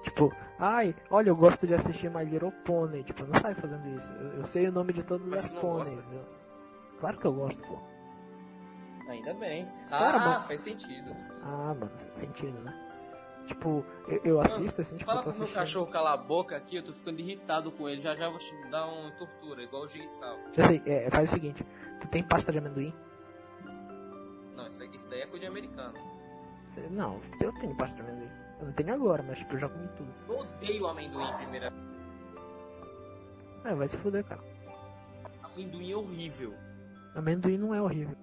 Tipo, 0.03 0.33
ai, 0.59 0.94
olha, 1.11 1.29
eu 1.31 1.37
gosto 1.37 1.66
de 1.66 1.75
assistir 1.75 2.11
My 2.11 2.25
Little 2.25 2.53
Pony. 2.64 3.03
Tipo, 3.05 3.23
eu 3.23 3.29
não 3.29 3.40
saio 3.40 3.55
fazendo 3.57 3.88
isso. 3.97 4.11
Eu, 4.12 4.29
eu 4.40 4.47
sei 4.47 4.68
o 4.68 4.73
nome 4.73 4.92
de 4.92 5.03
todas 5.03 5.27
Mas 5.27 5.44
as 5.44 5.51
pôneis. 5.53 5.92
eu- 6.12 6.38
Claro 7.01 7.16
que 7.18 7.27
eu 7.27 7.33
gosto, 7.33 7.61
pô. 7.62 7.79
Ainda 9.09 9.33
bem. 9.35 9.66
Cara, 9.88 10.16
Ah, 10.16 10.18
mano. 10.18 10.40
faz 10.42 10.61
sentido. 10.61 11.14
Ah, 11.42 11.75
mano, 11.79 11.90
sentido, 12.12 12.59
né? 12.61 12.85
Tipo, 13.47 13.83
eu, 14.07 14.21
eu 14.25 14.40
assisto 14.42 14.81
assim, 14.83 14.97
tipo, 14.97 15.11
Fala 15.11 15.23
pro 15.23 15.33
meu 15.35 15.49
cachorro 15.49 15.87
calar 15.87 16.12
a 16.12 16.16
boca 16.18 16.55
aqui, 16.55 16.77
eu 16.77 16.83
tô 16.83 16.92
ficando 16.92 17.18
irritado 17.21 17.71
com 17.73 17.88
ele. 17.88 18.03
Já 18.03 18.14
já 18.14 18.29
vou 18.29 18.38
te 18.38 18.53
dar 18.71 18.85
uma 18.87 19.11
tortura, 19.12 19.62
igual 19.62 19.85
o 19.85 19.88
Gissal. 19.88 20.37
Já 20.53 20.64
sei, 20.64 20.83
é, 20.85 21.09
faz 21.09 21.31
o 21.31 21.33
seguinte, 21.33 21.64
tu 22.01 22.09
tem 22.09 22.23
pasta 22.23 22.53
de 22.53 22.59
amendoim? 22.59 22.92
Não, 24.55 24.68
isso, 24.68 24.83
aqui- 24.83 24.97
isso 24.97 25.09
daí 25.09 25.23
é 25.23 25.27
coisa 25.27 25.40
de 25.40 25.47
americano. 25.47 25.94
Não, 26.90 27.21
eu 27.40 27.53
tenho 27.55 27.75
pasta 27.75 27.94
de 27.97 28.03
amendoim. 28.03 28.31
Eu 28.61 28.66
não 28.66 28.73
tenho 28.73 28.94
agora, 28.94 29.23
mas 29.23 29.38
tipo, 29.38 29.55
eu 29.55 29.59
já 29.59 29.68
comi 29.68 29.88
tudo. 29.97 30.12
Eu 30.29 30.38
odeio 30.40 30.87
amendoim, 30.87 31.33
primeira. 31.37 31.73
É, 33.64 33.75
vai 33.75 33.88
se 33.88 33.97
fuder, 33.99 34.25
cara. 34.25 34.40
Amendoim 35.42 35.92
é 35.92 35.97
horrível. 35.97 36.55
Amendoim 37.14 37.59
não 37.59 37.75
é 37.75 37.81
horrível. 37.83 38.16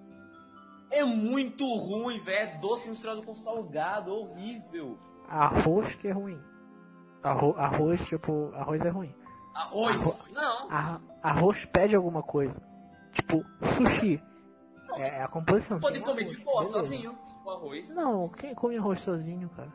É 0.90 1.04
muito 1.04 1.64
ruim, 1.74 2.18
velho. 2.20 2.50
É 2.50 2.58
doce 2.58 2.88
misturado 2.88 3.22
com 3.22 3.34
salgado, 3.34 4.12
horrível. 4.14 4.98
Arroz 5.28 5.94
que 5.96 6.08
é 6.08 6.12
ruim. 6.12 6.40
Arro 7.22 7.54
arroz, 7.58 8.06
tipo, 8.06 8.52
arroz 8.54 8.84
é 8.84 8.88
ruim. 8.88 9.14
Arroz? 9.54 10.24
Não. 10.32 10.70
Arro- 10.70 11.00
arroz 11.22 11.64
pede 11.64 11.96
alguma 11.96 12.22
coisa. 12.22 12.60
Tipo, 13.12 13.44
sushi. 13.74 14.22
É, 14.96 15.02
é 15.18 15.22
a 15.22 15.28
composição. 15.28 15.80
Pode 15.80 16.00
comer 16.00 16.22
arroz, 16.22 16.36
de 16.36 16.44
boa, 16.44 16.64
sozinho. 16.64 17.14
Com 17.42 17.50
arroz. 17.50 17.94
Não, 17.94 18.28
quem 18.28 18.54
come 18.54 18.76
arroz 18.76 19.00
sozinho, 19.00 19.48
cara? 19.50 19.72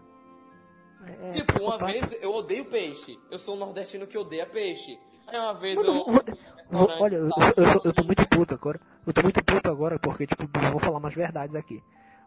É, 1.08 1.30
Tipo, 1.32 1.54
uma 1.64 1.78
psicopata. 1.78 1.86
vez 1.86 2.18
eu 2.22 2.34
odeio 2.34 2.66
peixe. 2.66 3.18
Eu 3.30 3.40
sou 3.40 3.56
um 3.56 3.60
nordestino 3.60 4.06
que 4.08 4.18
odeia 4.18 4.46
peixe. 4.46 5.00
Aí 5.28 5.38
uma 5.40 5.54
vez 5.54 5.78
eu. 5.80 6.06
vou- 6.06 6.90
olha, 7.00 7.16
eu, 7.18 7.30
eu, 7.58 7.66
sou- 7.66 7.82
eu 7.86 7.94
tô 7.94 8.04
muito 8.04 8.28
puto 8.30 8.54
agora. 8.54 8.80
Eu 9.06 9.14
tô 9.14 9.22
muito 9.24 9.44
puto 9.44 9.70
agora 9.70 9.98
porque, 10.00 10.28
tipo, 10.28 10.44
eu 10.44 10.72
vou 10.72 10.80
falar 10.80 10.98
umas 10.98 11.14
verdades 11.14 11.56
aqui. 11.56 11.82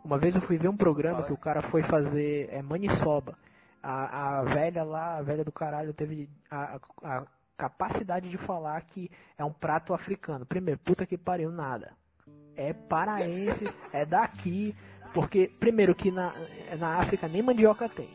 Uma 0.04 0.18
vez 0.18 0.34
eu 0.36 0.42
fui 0.42 0.58
ver 0.58 0.68
um 0.68 0.76
programa 0.76 1.16
Fala. 1.16 1.26
que 1.26 1.32
o 1.32 1.36
cara 1.36 1.62
foi 1.62 1.82
fazer 1.82 2.48
é, 2.52 2.60
maniçoba. 2.62 3.38
A, 3.82 4.38
a 4.38 4.42
velha 4.44 4.82
lá, 4.82 5.18
a 5.18 5.22
velha 5.22 5.44
do 5.44 5.52
caralho, 5.52 5.92
teve 5.92 6.28
a, 6.50 6.78
a, 7.02 7.18
a 7.18 7.26
capacidade 7.56 8.28
de 8.28 8.36
falar 8.38 8.80
que 8.82 9.10
é 9.38 9.44
um 9.44 9.52
prato 9.52 9.92
africano. 9.94 10.44
Primeiro, 10.46 10.80
puta 10.80 11.06
que 11.06 11.16
pariu, 11.18 11.50
nada. 11.50 11.92
É 12.56 12.72
paraense, 12.72 13.68
é 13.92 14.04
daqui. 14.06 14.74
Porque, 15.12 15.48
primeiro, 15.60 15.94
que 15.94 16.10
na, 16.10 16.32
na 16.78 16.96
África 16.96 17.28
nem 17.28 17.42
mandioca 17.42 17.88
tem. 17.88 18.08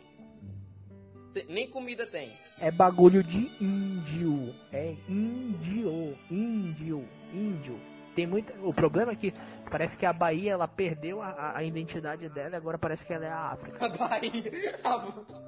Te- 1.40 1.52
Nem 1.52 1.70
comida 1.70 2.06
tem. 2.06 2.36
É 2.60 2.70
bagulho 2.72 3.24
de 3.24 3.52
índio. 3.64 4.54
É 4.72 4.96
índio. 5.08 6.18
Índio. 6.30 7.08
Índio. 7.34 7.80
Tem 8.16 8.28
muita. 8.28 8.54
O 8.62 8.74
problema 8.74 9.12
é 9.14 9.16
que 9.16 9.34
parece 9.70 9.98
que 9.98 10.06
a 10.06 10.12
Bahia 10.12 10.52
ela 10.54 10.68
perdeu 10.68 11.22
a, 11.22 11.56
a- 11.58 11.64
identidade 11.64 12.28
dela 12.30 12.52
e 12.52 12.56
agora 12.56 12.78
parece 12.78 13.06
que 13.06 13.14
ela 13.14 13.26
é 13.26 13.30
a 13.30 13.52
África. 13.52 13.86
A 13.86 13.90
Bahia. 13.90 14.80
A... 14.84 15.40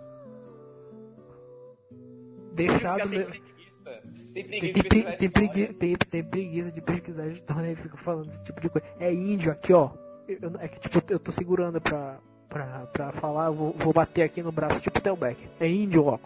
Deixado. 2.54 3.10
tem 3.10 3.24
preguiça. 3.26 4.02
Tem 4.34 4.48
preguiça 4.48 4.74
tem, 4.74 4.74
de 4.74 4.90
tem, 4.90 5.30
pesquisar 5.30 5.54
tem, 5.54 5.74
tem- 5.74 5.96
tem 5.96 6.24
preguiça 6.24 6.72
de 6.72 6.82
pesquisar 6.82 7.24
a 7.24 7.28
história 7.28 7.72
e 7.72 7.76
fica 7.76 7.98
falando 7.98 8.30
esse 8.32 8.44
tipo 8.44 8.62
de 8.62 8.70
coisa. 8.70 8.88
É 9.00 9.12
índio 9.14 9.52
aqui, 9.52 9.74
ó. 9.74 9.92
Eu- 10.28 10.58
é 10.60 10.68
que 10.68 10.80
tipo, 10.80 11.02
eu 11.12 11.20
tô 11.20 11.32
segurando 11.32 11.82
pra, 11.82 12.20
pra, 12.52 12.64
pra 12.94 13.12
falar, 13.14 13.48
eu 13.48 13.54
vou, 13.54 13.72
vou 13.74 13.94
bater 13.94 14.22
aqui 14.24 14.44
no 14.44 14.52
braço, 14.52 14.80
tipo 14.80 15.00
Telbeck. 15.02 15.48
É 15.60 15.68
índio, 15.68 16.06
ó. 16.06 16.20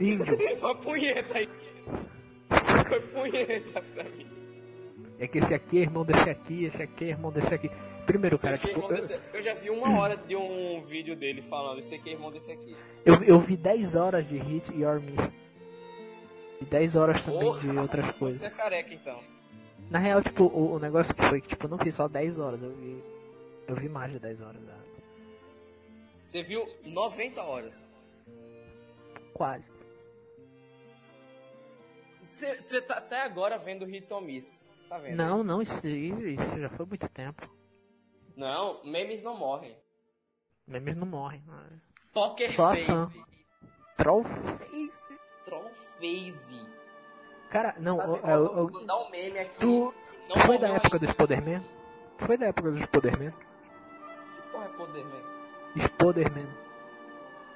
Índio. 0.00 0.36
Foi 0.58 0.74
punheta 0.76 1.38
aí. 1.38 1.48
Foi 2.88 3.00
punheta 3.00 3.82
pra 3.94 4.04
mim. 4.04 4.26
É 5.18 5.28
que 5.28 5.38
esse 5.38 5.52
aqui 5.52 5.78
é 5.78 5.82
irmão 5.82 6.04
desse 6.04 6.30
aqui, 6.30 6.64
esse 6.64 6.82
aqui 6.82 7.04
é 7.04 7.08
irmão 7.08 7.30
desse 7.30 7.54
aqui. 7.54 7.70
Primeiro, 8.06 8.38
cara, 8.38 8.54
Esse 8.54 8.64
aqui 8.70 8.72
é 8.78 8.80
tipo, 8.80 8.92
eu, 8.92 8.96
desse- 8.96 9.20
Eu 9.34 9.42
já 9.42 9.52
vi 9.54 9.68
uma 9.70 10.00
hora 10.00 10.16
de 10.16 10.34
um 10.34 10.80
vídeo 10.80 11.14
dele 11.14 11.42
falando, 11.42 11.78
esse 11.78 11.94
aqui 11.94 12.08
é 12.08 12.12
irmão 12.14 12.32
desse 12.32 12.50
aqui. 12.50 12.74
eu, 13.04 13.22
eu 13.22 13.38
vi 13.38 13.56
10 13.56 13.94
horas 13.94 14.26
de 14.26 14.38
Hit 14.38 14.72
e 14.74 14.80
Your 14.82 14.98
Miss. 15.00 15.30
E 16.60 16.64
10 16.64 16.96
horas 16.96 17.20
também 17.22 17.40
Porra, 17.40 17.60
de 17.60 17.78
outras 17.78 18.06
Você 18.06 18.12
coisas. 18.14 18.42
é 18.42 18.50
careca 18.50 18.94
então. 18.94 19.20
Na 19.90 19.98
real, 19.98 20.22
tipo, 20.22 20.44
o, 20.44 20.74
o 20.74 20.78
negócio 20.78 21.14
que 21.14 21.22
foi 21.24 21.40
que 21.40 21.48
tipo, 21.48 21.66
eu 21.66 21.70
não 21.70 21.78
fiz 21.78 21.94
só 21.94 22.08
10 22.08 22.38
horas, 22.38 22.62
eu 22.62 22.70
vi. 22.70 23.02
Eu 23.70 23.76
vi 23.76 23.88
mais 23.88 24.12
de 24.12 24.18
10 24.18 24.40
horas. 24.40 24.60
né? 24.62 24.74
Você 26.22 26.42
viu 26.42 26.70
90 26.84 27.42
horas. 27.42 27.86
Quase. 29.34 29.70
Você, 32.32 32.80
tá 32.82 32.94
até 32.98 33.22
agora 33.22 33.58
vendo 33.58 33.84
Hit 33.84 34.08
Miss. 34.22 34.60
Tá 34.88 34.98
vendo? 34.98 35.16
Não, 35.16 35.42
não, 35.44 35.62
isso, 35.62 35.86
isso 35.86 36.58
já 36.58 36.68
foi 36.70 36.86
muito 36.86 37.08
tempo. 37.08 37.48
Não, 38.36 38.82
memes 38.84 39.22
não 39.22 39.36
morrem. 39.36 39.76
Memes 40.66 40.96
não 40.96 41.06
morrem. 41.06 41.42
né? 41.46 41.68
Poker 42.12 42.50
Só 42.52 42.68
Face. 42.70 42.82
ação. 42.82 43.12
Trollface. 43.96 45.02
Troll 45.44 45.70
Face. 45.98 46.66
Cara, 47.50 47.74
não, 47.78 47.98
Sabe, 47.98 48.12
eu, 48.18 48.26
eu- 48.30 48.46
vou 48.46 48.56
eu- 48.58 48.70
mandar 48.72 48.96
um 48.98 49.10
meme 49.10 49.38
aqui. 49.38 49.58
tu, 49.58 49.92
tu 50.28 50.38
foi 50.40 50.58
da 50.58 50.68
época 50.68 50.96
ainda. 50.96 51.06
do 51.06 51.10
Spoderman? 51.10 51.60
Tu 52.18 52.24
foi 52.26 52.36
da 52.38 52.46
época 52.46 52.70
do 52.70 52.78
Spoderman? 52.78 53.32
Porra 54.52 54.64
é 54.64 54.68
Poderman? 54.68 55.22
Spoderman. 55.76 56.46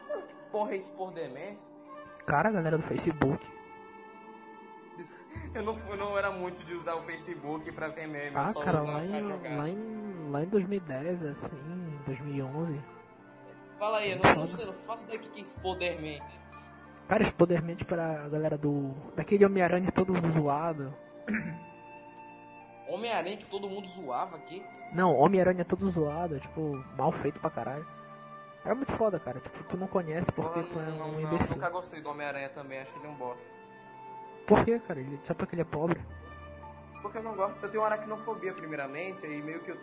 Sabe 0.07 0.23
que 0.23 0.35
porra 0.51 0.75
é 0.75 0.77
Spoderman? 0.77 1.59
Cara, 2.27 2.49
a 2.49 2.53
galera 2.53 2.77
do 2.79 2.83
Facebook. 2.85 3.47
Eu 5.55 5.63
não, 5.63 5.75
fui- 5.75 5.97
não 5.97 6.17
era 6.19 6.31
muito 6.31 6.65
de 6.65 6.73
usar 6.75 6.95
o 6.95 7.03
Facebook 7.03 7.71
pra 7.73 7.89
ver 7.89 8.07
meme, 8.09 8.35
eu 8.35 8.41
Ah, 8.41 8.47
só 8.53 8.61
cara, 8.61 8.81
lá 8.83 9.05
em, 9.05 9.57
lá, 9.57 9.69
em, 9.69 10.31
lá 10.31 10.43
em 10.43 10.47
2010, 10.47 11.25
assim, 11.27 11.99
2011. 12.07 12.81
Fala 13.79 13.99
aí, 13.99 14.13
eu 14.13 14.19
não, 14.21 14.35
não 14.43 14.49
sei, 14.49 14.65
não 14.67 14.73
faço 14.73 15.05
ideia 15.05 15.19
do 15.21 15.29
que 15.31 15.41
é 15.41 15.45
Spoderman. 15.45 16.23
Cara, 17.09 17.23
Spoderman 17.23 17.77
pra 17.77 18.29
galera 18.29 18.57
do. 18.59 18.93
daquele 19.15 19.45
Homem-Aranha 19.45 19.91
todo 19.93 20.13
zoado. 20.33 20.95
Homem-Aranha 22.89 23.37
que 23.37 23.47
todo 23.47 23.69
mundo 23.69 23.89
zoava 23.89 24.37
aqui. 24.37 24.65
Não, 24.93 25.15
Homem-Aranha 25.17 25.65
todo 25.65 25.89
zoado, 25.89 26.39
tipo, 26.39 26.73
mal 26.97 27.11
feito 27.13 27.41
pra 27.41 27.51
caralho. 27.51 27.87
Era 28.65 28.75
muito 28.75 28.93
foda, 28.93 29.19
cara. 29.19 29.41
Tipo, 29.41 29.63
tu 29.65 29.77
não 29.77 29.87
conhece 29.87 30.31
porque 30.33 30.59
Eu 30.61 30.69
tu 30.69 30.79
é 30.79 30.87
não- 30.87 31.09
um 31.09 31.13
não- 31.13 31.21
imbecil. 31.21 31.57
nunca 31.57 31.69
gostei 31.71 32.01
do 32.01 32.09
Homem-Aranha 32.11 32.49
também, 32.51 32.81
achei 32.81 32.97
ele 32.99 33.09
um 33.09 33.15
bosta. 33.15 33.45
Por 34.47 34.65
quê, 34.65 34.79
cara? 34.79 35.01
Ele, 35.01 35.19
só 35.25 35.35
porque 35.35 35.55
ele 35.55 35.63
é 35.63 35.65
pobre. 35.67 36.01
Porque 37.03 37.19
eu 37.19 37.23
não 37.23 37.35
gosto, 37.35 37.63
eu 37.63 37.71
tenho 37.71 37.85
aracnofobia 37.85 38.53
primeiramente, 38.55 39.27
aí 39.27 39.43
meio 39.43 39.61
que 39.61 39.71
eu. 39.71 39.79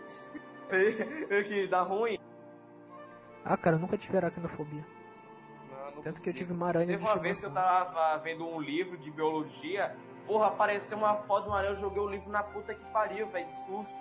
meio 1.29 1.43
que 1.45 1.67
dá 1.67 1.81
ruim. 1.81 2.17
Ah, 3.43 3.57
cara, 3.57 3.75
eu 3.75 3.79
nunca 3.79 3.97
tive 3.97 4.17
aracnofobia. 4.17 4.85
Não, 5.69 5.77
não 5.95 6.01
Tanto 6.03 6.03
que 6.03 6.09
eu 6.09 6.13
consigo. 6.33 6.37
tive 6.37 6.53
uma 6.53 6.67
aranha 6.67 6.87
Teve 6.87 7.03
uma 7.03 7.15
vez 7.17 7.39
que 7.39 7.45
eu 7.45 7.51
tava 7.51 8.17
vendo 8.17 8.47
um 8.47 8.59
livro 8.61 8.97
de 8.97 9.11
biologia, 9.11 9.95
porra, 10.31 10.47
apareceu 10.47 10.97
uma 10.97 11.13
foto 11.13 11.49
de 11.49 11.55
aranha, 11.57 11.71
eu 11.71 11.75
joguei 11.75 12.01
o 12.01 12.09
livro 12.09 12.29
na 12.29 12.41
puta 12.41 12.73
que 12.73 12.85
pariu, 12.85 13.27
velho, 13.27 13.47
de 13.47 13.55
susto. 13.65 13.99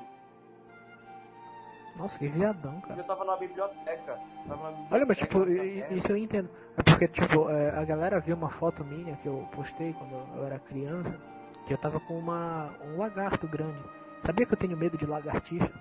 Nossa, 1.97 2.17
que 2.21 2.29
viadão, 2.29 2.81
cara. 2.83 3.01
eu 3.01 3.05
tava 3.05 3.25
numa 3.25 3.37
biblioteca. 3.37 4.17
Tava 4.47 4.71
numa 4.71 4.87
Olha, 4.93 5.05
mas 5.05 5.21
biblioteca 5.21 5.83
tipo, 5.83 5.95
isso 5.95 6.13
eu 6.13 6.17
entendo. 6.17 6.49
É 6.79 6.83
porque, 6.85 7.09
tipo, 7.09 7.51
é, 7.51 7.71
a 7.77 7.85
galera 7.85 8.21
viu 8.21 8.37
uma 8.37 8.49
foto 8.49 8.85
minha 8.85 9.17
que 9.17 9.27
eu 9.27 9.49
postei 9.53 9.93
quando 9.93 10.13
eu 10.39 10.47
era 10.47 10.61
criança, 10.61 11.21
que 11.67 11.73
eu 11.73 11.79
tava 11.79 11.99
com 11.99 12.17
uma, 12.17 12.73
um 12.85 12.99
lagarto 12.99 13.49
grande. 13.49 13.83
Sabia 14.25 14.47
que 14.47 14.53
eu 14.53 14.59
tenho 14.59 14.77
medo 14.77 14.97
de 14.97 15.07
lagartixa? 15.07 15.73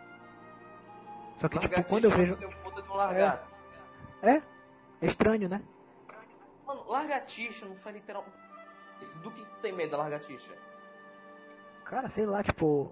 Só 1.38 1.48
que, 1.48 1.60
tipo, 1.60 1.84
quando 1.84 2.06
eu 2.06 2.12
vejo. 2.12 2.34
um 2.34 2.82
de 2.82 2.90
um 2.90 2.96
lagarto. 2.96 3.48
É? 4.24 4.42
É 5.02 5.06
estranho, 5.06 5.48
né? 5.48 5.62
Mano, 6.66 6.86
lagartixa 6.88 7.68
não 7.68 7.76
faz 7.76 7.96
literal. 7.96 8.26
Do 9.22 9.32
que 9.32 9.46
tem 9.62 9.74
medo 9.74 9.92
da 9.92 9.98
lagartixa? 9.98 10.52
Cara, 11.86 12.08
sei 12.10 12.26
lá, 12.26 12.44
tipo. 12.44 12.92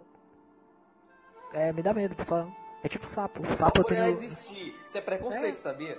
É, 1.53 1.71
me 1.71 1.81
dá 1.81 1.93
medo, 1.93 2.15
pessoal. 2.15 2.51
É 2.83 2.87
tipo 2.89 3.07
sapo. 3.07 3.45
Só 3.49 3.55
Sapo 3.65 3.81
eu 3.81 3.85
por 3.85 3.93
ela 3.93 4.05
tenho. 4.05 4.17
existir. 4.17 4.75
Isso 4.85 4.97
é 4.97 5.01
preconceito, 5.01 5.55
É. 5.55 5.57
sabia? 5.57 5.97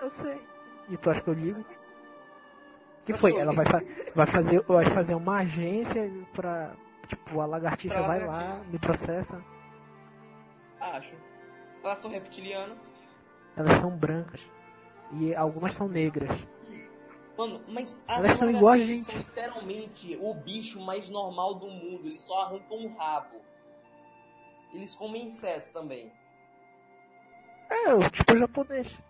Eu 0.00 0.10
sei. 0.10 0.40
E 0.88 0.96
tu 0.96 1.10
acha 1.10 1.20
que 1.20 1.28
eu 1.30 1.34
ligo? 1.34 1.64
que 3.04 3.12
foi? 3.12 3.36
Ela 3.36 3.52
vai, 3.52 3.66
fa- 3.66 3.82
vai 4.14 4.26
fazer, 4.26 4.60
vai 4.62 4.84
fazer 4.86 5.14
uma 5.14 5.38
agência 5.38 6.10
pra. 6.32 6.72
Tipo, 7.06 7.40
a 7.40 7.46
lagartixa 7.46 7.98
Pra 7.98 8.06
vai 8.06 8.20
lá, 8.20 8.26
lagartixa. 8.32 8.70
me 8.72 8.78
processa. 8.78 9.44
Acho. 10.80 11.14
Elas 11.82 11.98
são 11.98 12.10
reptilianos. 12.10 12.90
Elas 13.56 13.74
são 13.76 13.90
brancas. 13.90 14.40
E 15.12 15.34
algumas 15.34 15.74
são 15.74 15.86
negras. 15.86 16.30
Mano, 17.36 17.64
mas 17.68 18.00
a 18.06 18.20
lagartixas 18.20 18.86
gente. 18.86 19.04
são 19.04 19.18
literalmente 19.18 20.16
o 20.20 20.34
bicho 20.34 20.80
mais 20.80 21.10
normal 21.10 21.54
do 21.54 21.66
mundo. 21.66 22.06
Eles 22.06 22.22
só 22.22 22.42
arrancam 22.42 22.78
um 22.78 22.96
rabo. 22.96 23.42
Eles 24.72 24.94
comem 24.94 25.26
insetos 25.26 25.68
também. 25.68 26.12
É, 27.70 27.94
o 27.94 28.08
tipo 28.10 28.36
japonês. 28.36 28.96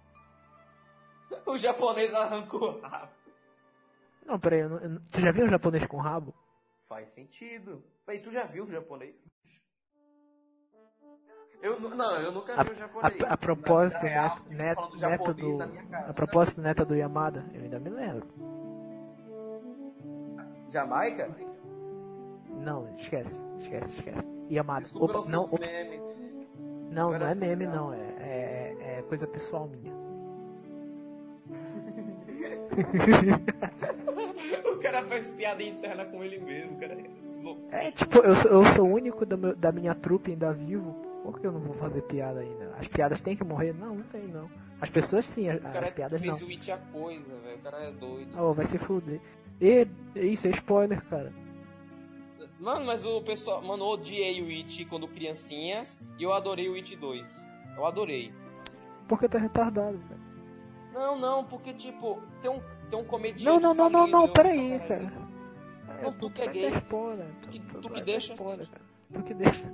O 1.47 1.59
japonês 1.59 2.14
arrancou 2.14 2.77
o 2.77 2.81
rabo. 2.81 3.11
Não, 4.25 4.39
peraí, 4.39 4.61
eu 4.61 4.68
não- 4.68 4.79
eu 4.79 4.89
não- 4.91 5.03
tu 5.11 5.20
já 5.20 5.33
viu 5.33 5.45
um 5.47 5.49
japonês 5.49 5.85
com 5.87 5.97
rabo? 5.97 6.33
Faz 6.89 7.09
sentido. 7.09 7.83
Peraí, 8.07 8.20
tu 8.22 8.31
já 8.31 8.45
viu 8.45 8.64
o 8.64 8.70
japonês? 8.70 9.20
Eu, 11.65 11.81
não, 11.81 12.17
eu 12.21 12.31
nunca 12.31 12.53
vi 12.62 12.69
o 12.69 12.73
A, 12.73 12.75
japonês. 12.75 13.23
a, 13.23 13.33
a 13.33 13.37
propósito, 13.39 14.03
Na 14.03 14.09
real, 14.09 14.39
neto, 14.51 15.33
do. 15.33 15.59
A 15.93 16.12
propósito, 16.12 16.61
neto 16.61 16.85
do 16.85 16.95
Yamada, 16.95 17.43
eu 17.55 17.62
ainda 17.62 17.81
me 17.81 17.89
lembro. 17.89 18.27
Jamaica? 20.71 21.31
Não, 22.51 22.87
esquece, 22.99 23.41
esquece, 23.59 23.97
esquece. 23.97 24.23
Yamada. 24.51 24.83
Desculpa, 24.83 25.21
Opa, 25.21 25.31
não 25.31 25.45
opa, 25.45 25.59
meme. 25.59 26.01
não, 26.91 27.11
não 27.19 27.27
é 27.27 27.35
meme, 27.35 27.65
social. 27.65 27.75
não. 27.75 27.95
É, 27.95 28.77
é, 28.81 29.05
coisa 29.09 29.27
pessoal 29.27 29.67
minha. 29.67 29.95
o 34.71 34.77
cara 34.81 35.03
faz 35.05 35.31
piada 35.31 35.62
interna 35.62 36.05
com 36.05 36.23
ele 36.23 36.39
mesmo, 36.41 36.77
cara. 36.79 36.95
É, 37.71 37.91
tipo, 37.91 38.19
eu 38.19 38.35
sou, 38.35 38.51
eu 38.51 38.65
sou 38.67 38.87
o 38.87 38.93
único 38.93 39.25
do 39.25 39.39
meu- 39.39 39.57
da 39.57 39.73
minha 39.73 39.95
trupe 39.95 40.33
ainda 40.33 40.53
vivo. 40.53 41.14
Por 41.25 41.41
que 41.41 41.47
eu 41.47 41.53
não 41.53 41.61
vou 41.61 41.75
fazer 41.77 42.03
piada 42.03 42.41
ainda? 42.41 42.75
As 42.79 42.87
piadas 42.87 43.22
têm 43.22 43.35
que 43.35 43.43
morrer? 43.43 43.72
Não, 43.72 43.95
não 43.95 44.05
tem 44.05 44.25
não. 44.29 44.49
As 44.79 44.91
pessoas 44.91 45.25
sim, 45.25 45.49
as, 45.49 45.57
O 45.59 45.62
cara 45.62 45.87
as 45.87 45.95
piadas 45.95 46.20
fez 46.20 46.39
não. 46.39 46.47
o 46.47 46.51
It 46.51 46.70
a 46.70 46.77
coisa, 46.77 47.35
velho. 47.39 47.57
O 47.57 47.61
cara 47.61 47.79
é 47.83 47.91
doido. 47.93 48.37
Oh, 48.39 48.53
vai 48.53 48.66
se 48.66 48.77
fuder. 48.77 49.20
E, 49.59 49.89
isso 50.14 50.47
é 50.47 50.51
spoiler, 50.51 51.03
cara. 51.07 51.33
Mano, 52.61 52.85
mas 52.85 53.07
o 53.07 53.22
pessoal. 53.22 53.62
Mano, 53.62 53.85
eu 53.85 53.89
odiei 53.89 54.43
o 54.43 54.49
It 54.49 54.85
quando 54.85 55.09
criancinhas 55.09 55.99
e 56.18 56.22
eu 56.25 56.33
adorei 56.35 56.68
o 56.68 56.75
It 56.75 56.95
2. 56.95 57.49
Eu 57.77 57.87
adorei. 57.87 58.31
Porque 59.09 59.27
tá 59.27 59.39
retardado, 59.39 59.99
cara. 60.07 60.20
Não, 60.93 61.18
não, 61.18 61.43
porque 61.45 61.72
tipo, 61.72 62.20
tem 62.43 62.51
um, 62.51 62.61
tem 62.91 62.99
um 62.99 63.05
comediante. 63.05 63.45
Não, 63.47 63.59
não, 63.59 63.75
não, 63.75 63.89
não, 63.89 64.07
não, 64.07 64.29
peraí, 64.29 64.79
cara. 64.87 65.11
Não, 66.03 66.09
É, 66.11 66.12
tu 66.12 66.31
que 66.31 66.43
é 66.43 66.47
gay. 66.49 66.70
dar 66.70 66.77
spoiler. 66.79 67.27
Tu 67.81 67.89
que- 67.91 68.03
deixa. 68.03 68.33
Spoiler, 68.35 68.68
cara. 68.68 68.83
Tu 69.12 69.22
que 69.22 69.35
deixa. 69.35 69.64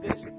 Deixa. 0.00 0.32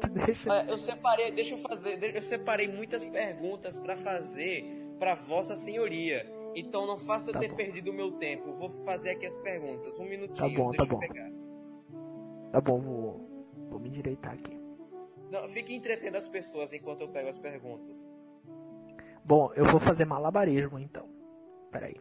Tu 0.00 0.08
deixa. 0.10 0.50
Olha, 0.52 0.70
Eu 0.70 0.78
separei, 0.78 1.32
deixa 1.32 1.54
eu 1.54 1.58
fazer, 1.58 2.16
eu 2.16 2.22
separei 2.22 2.68
muitas 2.68 3.04
perguntas 3.04 3.78
pra 3.80 3.96
fazer 3.96 4.64
pra 4.98 5.14
Vossa 5.14 5.56
Senhoria. 5.56 6.26
Então 6.54 6.86
não 6.86 6.98
faça 6.98 7.30
eu 7.30 7.34
Tá 7.34 7.40
ter 7.40 7.48
bom. 7.50 7.56
perdido 7.56 7.90
o 7.90 7.94
meu 7.94 8.12
tempo. 8.12 8.52
Vou 8.52 8.68
fazer 8.84 9.10
aqui 9.10 9.26
as 9.26 9.36
perguntas. 9.36 9.98
Um 9.98 10.04
minutinho, 10.04 10.36
Tá 10.50 10.56
bom, 10.56 10.70
deixa 10.70 10.76
tá 10.78 10.82
eu 10.84 10.88
bom. 10.88 10.98
pegar. 10.98 11.30
Tá 12.52 12.60
bom, 12.60 12.80
vou, 12.80 13.44
vou 13.68 13.78
me 13.78 13.88
endireitar 13.88 14.32
aqui. 14.32 14.58
Não, 15.30 15.48
fique 15.48 15.72
entretendo 15.74 16.16
as 16.16 16.28
pessoas 16.28 16.72
enquanto 16.72 17.02
eu 17.02 17.08
pego 17.08 17.28
as 17.28 17.38
perguntas. 17.38 18.10
Bom, 19.24 19.52
eu 19.54 19.64
vou 19.64 19.78
fazer 19.78 20.04
malabarismo 20.04 20.78
então. 20.78 21.08
Peraí. 21.70 21.94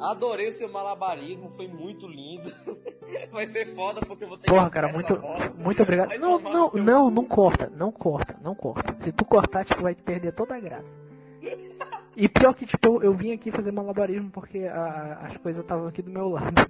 Adorei 0.00 0.48
o 0.48 0.52
seu 0.52 0.68
malabarismo, 0.70 1.48
foi 1.48 1.66
muito 1.68 2.06
lindo. 2.06 2.50
Vai 3.32 3.46
ser 3.46 3.66
foda 3.74 4.00
porque 4.04 4.24
eu 4.24 4.28
vou 4.28 4.38
ter 4.38 4.46
Porra, 4.46 4.66
que 4.66 4.70
cara, 4.72 4.92
muito, 4.92 5.18
muito 5.62 5.82
obrigado. 5.82 6.08
Vai 6.08 6.18
Não, 6.18 6.38
não, 6.38 6.70
teu 6.70 6.82
não, 6.82 7.10
não 7.10 7.24
corta, 7.24 7.70
não 7.74 7.90
corta, 7.90 8.36
não 8.42 8.54
corta. 8.54 8.96
Se 9.00 9.10
tu 9.12 9.24
cortar, 9.24 9.64
tipo, 9.64 9.82
vai 9.82 9.94
perder 9.94 10.32
toda 10.32 10.54
a 10.56 10.60
graça. 10.60 10.96
E 12.20 12.28
pior 12.28 12.52
que, 12.52 12.66
tipo, 12.66 13.00
eu 13.00 13.12
vim 13.14 13.30
aqui 13.32 13.52
fazer 13.52 13.70
malabarismo 13.70 14.28
porque 14.32 14.64
a- 14.64 15.20
as 15.22 15.36
coisas 15.36 15.62
estavam 15.62 15.86
aqui 15.86 16.02
do 16.02 16.10
meu 16.10 16.28
lado. 16.28 16.68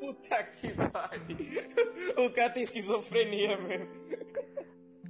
Puta 0.00 0.42
que 0.42 0.72
pariu. 0.72 1.36
O 2.26 2.30
cara 2.32 2.50
tem 2.50 2.64
esquizofrenia 2.64 3.56
mesmo. 3.56 3.86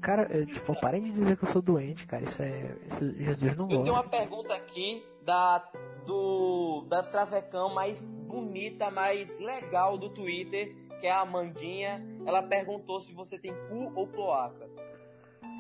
Cara, 0.03 0.29
é, 0.31 0.45
tipo, 0.45 0.79
parem 0.79 1.03
de 1.05 1.12
dizer 1.12 1.37
que 1.39 1.45
eu 1.45 1.49
sou 1.49 1.62
doente, 1.62 2.07
cara. 2.07 2.24
Isso 2.24 2.43
é. 2.43 2.76
Isso 2.89 3.14
Jesus 3.16 3.57
não 3.57 3.64
Eu 3.70 3.83
tenho 3.83 3.95
uma 3.95 4.03
gosta. 4.03 4.11
pergunta 4.18 4.55
aqui 4.55 5.03
da 5.24 5.66
do 6.09 6.86
da 6.88 7.02
travecão 7.02 7.72
mais 7.74 8.02
bonita, 8.04 8.90
mais 8.90 9.38
legal 9.38 9.98
do 9.98 10.09
Twitter, 10.09 10.74
que 11.00 11.06
é 11.06 11.11
a 11.12 11.20
Amandinha. 11.20 12.02
Ela 12.26 12.42
perguntou 12.42 13.00
se 13.02 13.12
você 13.12 13.38
tem 13.38 13.52
cu 13.68 13.92
ou 13.94 14.06
cloaca. 14.09 14.66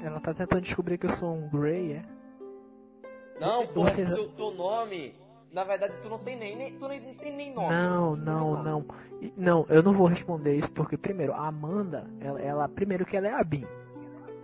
Ela 0.02 0.18
tá 0.20 0.32
tentando 0.32 0.62
descobrir 0.62 0.96
que 0.96 1.06
eu 1.06 1.10
sou 1.10 1.34
um 1.34 1.48
Grey, 1.50 1.92
é? 1.92 2.02
Não, 3.40 3.66
pô, 3.66 3.86
é 3.86 3.90
Vocês- 3.90 4.10
teu, 4.10 4.28
teu 4.30 4.50
nome. 4.52 5.14
Na 5.52 5.64
verdade, 5.64 5.98
tu 6.02 6.08
não 6.08 6.18
tem 6.18 6.36
nem, 6.36 6.56
nem 6.56 6.78
tu 6.78 6.86
nem, 6.88 7.00
tem 7.14 7.32
nem 7.34 7.54
nome. 7.54 7.70
Não, 7.74 8.16
não, 8.16 8.62
não. 8.62 8.84
Não, 9.36 9.66
eu 9.68 9.82
não 9.82 9.92
vou 9.92 10.06
responder 10.06 10.54
isso 10.56 10.70
porque, 10.72 10.96
primeiro, 10.96 11.32
a 11.32 11.46
Amanda, 11.48 12.06
ela, 12.20 12.40
ela- 12.40 12.68
primeiro 12.68 13.04
que 13.06 13.16
ela 13.16 13.28
é 13.28 13.32
a 13.32 13.42
Bin. 13.44 13.66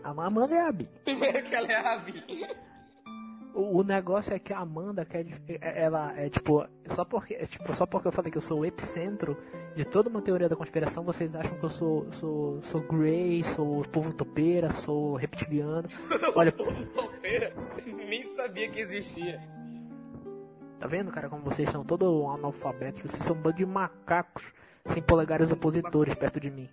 A 0.03 0.11
Amanda 0.11 0.55
é 0.55 0.61
a 0.61 0.73
Bin. 0.73 0.89
Primeiro 1.05 1.43
que 1.43 1.55
ela 1.55 1.67
é 1.71 1.77
a 1.77 1.83
Ravi. 1.83 2.25
O, 3.55 3.79
o 3.79 3.85
negócio 3.85 4.35
é 4.35 4.39
que 4.39 4.53
a 4.53 4.59
Amanda 4.59 5.05
quer. 5.05 5.23
dif- 5.25 5.41
é- 5.49 5.85
Ela 5.85 6.13
é 6.19 6.29
tipo. 6.29 6.67
Só 6.91 7.05
porque, 7.05 7.35
é, 7.35 7.45
tipo. 7.45 7.73
Só 7.75 7.87
porque 7.87 8.09
eu 8.09 8.13
falei 8.13 8.31
que 8.33 8.39
eu 8.39 8.43
sou 8.43 8.61
o 8.61 8.65
epicentro 8.67 9.37
de 9.77 9.85
toda 9.85 10.11
uma 10.11 10.21
teoria 10.21 10.49
da 10.49 10.57
conspiração, 10.57 11.05
vocês 11.05 11.35
acham 11.37 11.57
que 11.57 11.65
eu 11.65 11.69
sou. 11.69 12.07
sou, 12.13 12.61
sou 12.63 12.81
Grey, 12.81 13.45
sou 13.45 13.83
povo 13.85 14.13
topeira, 14.13 14.71
sou 14.71 15.15
reptiliano. 15.15 15.87
Olha, 16.35 16.51
Povo 16.51 16.85
topeira. 16.87 17.55
Nem 18.09 18.25
sabia 18.35 18.69
que 18.69 18.81
existia. 18.81 19.41
tá 20.81 20.87
vendo, 20.89 21.11
cara, 21.13 21.29
como 21.29 21.43
vocês 21.43 21.71
são 21.71 21.85
todos 21.85 22.09
analfabetos? 22.37 23.01
Vocês 23.03 23.25
são 23.25 23.37
um 23.37 23.41
bando 23.41 23.57
de 23.59 23.65
macacos 23.67 24.53
sem 24.87 25.01
polegares 25.03 25.51
opositores 25.53 26.15
perto 26.15 26.41
de 26.41 26.51
mim. 26.51 26.69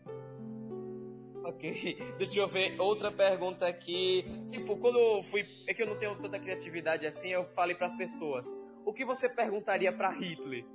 Ok, 1.52 1.98
deixa 2.18 2.40
eu 2.40 2.48
ver 2.48 2.80
outra 2.80 3.12
pergunta 3.12 3.68
aqui. 3.68 4.26
Tipo, 4.48 4.78
quando 4.78 4.98
eu 4.98 5.24
fui. 5.24 5.46
É 5.68 5.74
que 5.74 5.84
eu 5.84 5.88
não 5.88 5.98
tenho 5.98 6.16
tanta 6.16 6.40
criatividade 6.40 7.06
assim, 7.06 7.30
eu 7.30 7.46
falei 7.46 7.76
pras 7.76 7.94
pessoas. 7.96 8.48
O 8.86 8.94
que 8.94 9.06
você 9.06 9.30
perguntaria 9.30 9.92
pra 9.92 10.10
Hitler? 10.10 10.66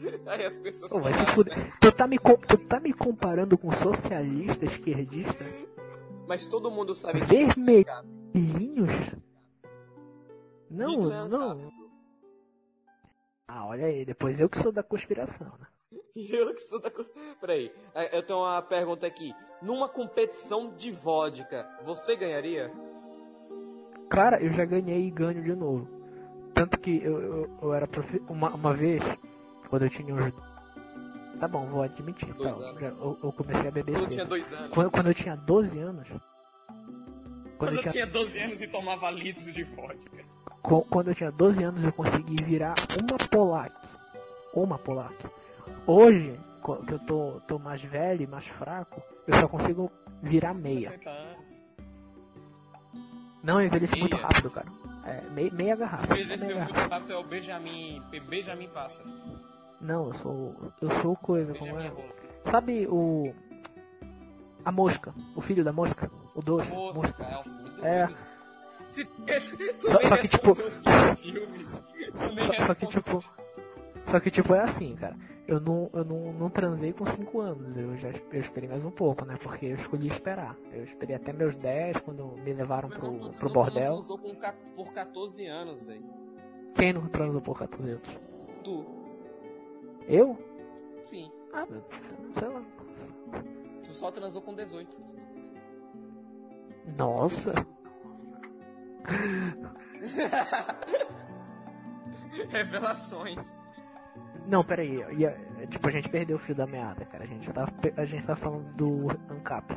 Aí 0.26 0.44
as 0.44 0.58
pessoas 0.58 0.92
falaram, 0.92 1.26
fuder. 1.28 1.56
né? 1.56 1.72
Tu 1.80 1.92
tá, 1.92 2.06
me, 2.06 2.18
tu 2.18 2.58
tá 2.58 2.78
me 2.80 2.92
comparando 2.92 3.56
com 3.56 3.70
socialista, 3.70 4.64
esquerdista? 4.66 5.44
Mas 6.26 6.46
todo 6.46 6.70
mundo 6.70 6.94
sabe 6.94 7.20
que 7.20 7.26
Vermelhinhos? 7.26 8.92
Não, 10.70 11.12
é 11.12 11.28
não. 11.28 11.72
Ah, 13.46 13.66
olha 13.66 13.86
aí, 13.86 14.04
depois 14.04 14.40
eu 14.40 14.48
que 14.48 14.58
sou 14.58 14.72
da 14.72 14.82
conspiração, 14.82 15.46
né? 15.60 15.66
eu 16.16 16.52
que 16.54 16.60
sou 16.60 16.80
da 16.80 16.90
coisa. 16.90 17.10
Peraí, 17.40 17.72
é, 17.94 18.16
eu 18.16 18.22
tenho 18.22 18.38
uma 18.40 18.60
pergunta 18.62 19.06
aqui. 19.06 19.34
Numa 19.62 19.88
competição 19.88 20.74
de 20.76 20.90
vodka, 20.90 21.66
você 21.84 22.16
ganharia? 22.16 22.70
Cara, 24.10 24.40
eu 24.42 24.52
já 24.52 24.64
ganhei 24.64 25.06
e 25.06 25.10
ganho 25.10 25.42
de 25.42 25.54
novo. 25.54 25.88
Tanto 26.52 26.78
que 26.78 27.02
eu, 27.02 27.20
eu, 27.20 27.58
eu 27.62 27.74
era 27.74 27.86
profi... 27.86 28.22
uma, 28.28 28.50
uma 28.54 28.72
vez, 28.74 29.02
quando 29.68 29.82
eu 29.84 29.90
tinha 29.90 30.14
uns. 30.14 30.32
Tá 31.40 31.48
bom, 31.48 31.66
vou 31.66 31.82
admitir. 31.82 32.28
tá, 32.28 32.34
Dois 32.34 32.60
anos. 32.60 32.80
já- 32.80 32.88
eu, 32.88 33.18
eu 33.22 33.32
comecei 33.32 33.68
a 33.68 33.70
beber 33.70 33.92
Quando 33.92 33.96
eu 33.96 34.00
cedo. 34.04 34.12
tinha 34.12 34.24
dois 34.26 34.52
anos. 34.52 34.70
Quando, 34.72 34.90
quando 34.90 35.06
eu 35.08 35.14
tinha 35.14 35.36
12 35.36 35.78
anos. 35.80 36.08
Quando 36.08 36.20
Quando 37.58 37.70
eu 37.70 37.76
eu 37.76 37.80
tinha, 37.82 37.92
tinha 37.92 38.06
12 38.06 38.38
anos 38.38 38.62
e 38.62 38.68
tomava 38.68 39.10
litros 39.10 39.52
de 39.52 39.62
vodka. 39.64 40.24
quando 40.62 41.08
eu 41.08 41.14
tinha 41.14 41.32
12 41.32 41.62
anos 41.64 41.82
eu 41.82 41.92
consegui 41.92 42.36
virar 42.44 42.74
uma 43.00 43.18
Polac. 43.28 43.74
Uma 44.54 44.78
Polac. 44.78 45.14
Hoje, 45.86 46.38
que 46.86 46.92
eu 46.94 46.98
tô, 47.00 47.40
tô 47.46 47.58
mais 47.58 47.82
velho 47.82 48.22
e 48.22 48.26
mais 48.26 48.46
fraco, 48.46 49.02
eu 49.26 49.34
só 49.34 49.46
consigo 49.48 49.90
virar 50.22 50.54
meia. 50.54 50.90
60 50.90 51.10
anos. 51.10 51.44
Não, 53.42 53.60
eu 53.60 53.66
envelheci 53.66 53.98
muito 53.98 54.16
Meia? 54.16 54.26
rápido, 54.26 54.50
cara. 54.50 54.66
É, 55.04 55.20
meia, 55.30 55.52
meia 55.52 55.76
garrafa. 55.76 56.14
Envelheceu 56.14 56.56
muito 56.58 56.72
garrafa. 56.72 56.94
rápido, 56.94 57.12
é 57.12 57.16
o 57.18 57.24
Benjamin. 57.24 58.02
Benjamin 58.28 58.68
Pássaro. 58.68 59.06
Não, 59.80 60.06
eu 60.06 60.14
sou. 60.14 60.54
Eu 60.80 60.90
sou 61.02 61.14
coisa, 61.16 61.52
como 61.54 61.78
é? 61.78 61.92
Sabe 62.46 62.86
o. 62.88 63.34
A 64.64 64.72
mosca, 64.72 65.14
o 65.36 65.42
filho 65.42 65.62
da 65.62 65.74
mosca? 65.74 66.10
O 66.34 66.40
doce. 66.40 66.70
Moça, 66.72 67.14
é 67.18 67.38
um 67.38 67.42
filme 67.42 67.70
do 67.70 67.86
É. 67.86 68.06
filme. 68.06 68.22
Se, 68.88 69.04
tu 69.78 69.90
Só- 69.90 69.98
nem 69.98 70.08
só 70.08 70.16
que, 70.16 70.28
tipo- 70.28 70.54
filmes. 70.54 71.66
Tu 72.26 72.34
nem 72.34 72.46
Só, 72.46 72.66
só 72.66 72.74
que 72.74 72.86
tipo. 72.86 73.22
Só 74.06 74.20
que 74.20 74.30
tipo 74.30 74.54
é 74.54 74.60
assim, 74.62 74.94
cara. 74.96 75.16
Eu 75.46 75.60
não, 75.60 75.90
eu 75.92 76.04
não, 76.04 76.32
não 76.32 76.48
transei 76.50 76.92
com 76.92 77.04
5 77.04 77.40
anos. 77.40 77.76
Eu 77.76 77.96
já 77.98 78.08
eu 78.10 78.40
esperei 78.40 78.68
mais 78.68 78.84
um 78.84 78.90
pouco, 78.90 79.24
né? 79.26 79.36
Porque 79.42 79.66
eu 79.66 79.74
escolhi 79.74 80.08
esperar. 80.08 80.56
Eu 80.72 80.84
esperei 80.84 81.16
até 81.16 81.32
meus 81.32 81.56
10 81.56 81.98
quando 82.00 82.28
me 82.38 82.52
levaram 82.54 82.88
pro, 82.88 83.18
tu- 83.30 83.38
pro 83.38 83.52
bordel. 83.52 83.92
transou 83.94 84.18
com 84.18 84.34
por 84.74 84.92
14 84.92 85.46
anos, 85.46 85.80
velho. 85.82 86.04
Quem 86.74 86.92
não 86.92 87.06
transou 87.08 87.40
por 87.42 87.58
14 87.58 87.90
anos? 87.90 88.08
Tu, 88.62 88.84
Eu? 90.08 90.38
sim. 91.02 91.30
Ah, 91.52 91.66
meu, 91.66 91.82
sei 92.38 92.48
lá. 92.48 92.62
Tu 93.84 93.92
só 93.92 94.10
transou 94.10 94.40
com 94.42 94.54
18. 94.54 94.96
Nossa. 96.96 97.52
Revelações. 102.50 103.54
Não, 104.46 104.62
peraí. 104.64 105.02
tipo, 105.70 105.88
a 105.88 105.90
gente 105.90 106.08
perdeu 106.08 106.36
o 106.36 106.38
fio 106.40 106.54
da 106.54 106.66
meada, 106.66 107.04
cara. 107.04 107.24
A 107.24 107.26
gente 107.26 107.50
tá, 107.52 107.66
a 107.96 108.04
gente 108.04 108.26
tá 108.26 108.36
falando 108.36 108.64
do 108.74 109.08
ANCAP. 109.30 109.76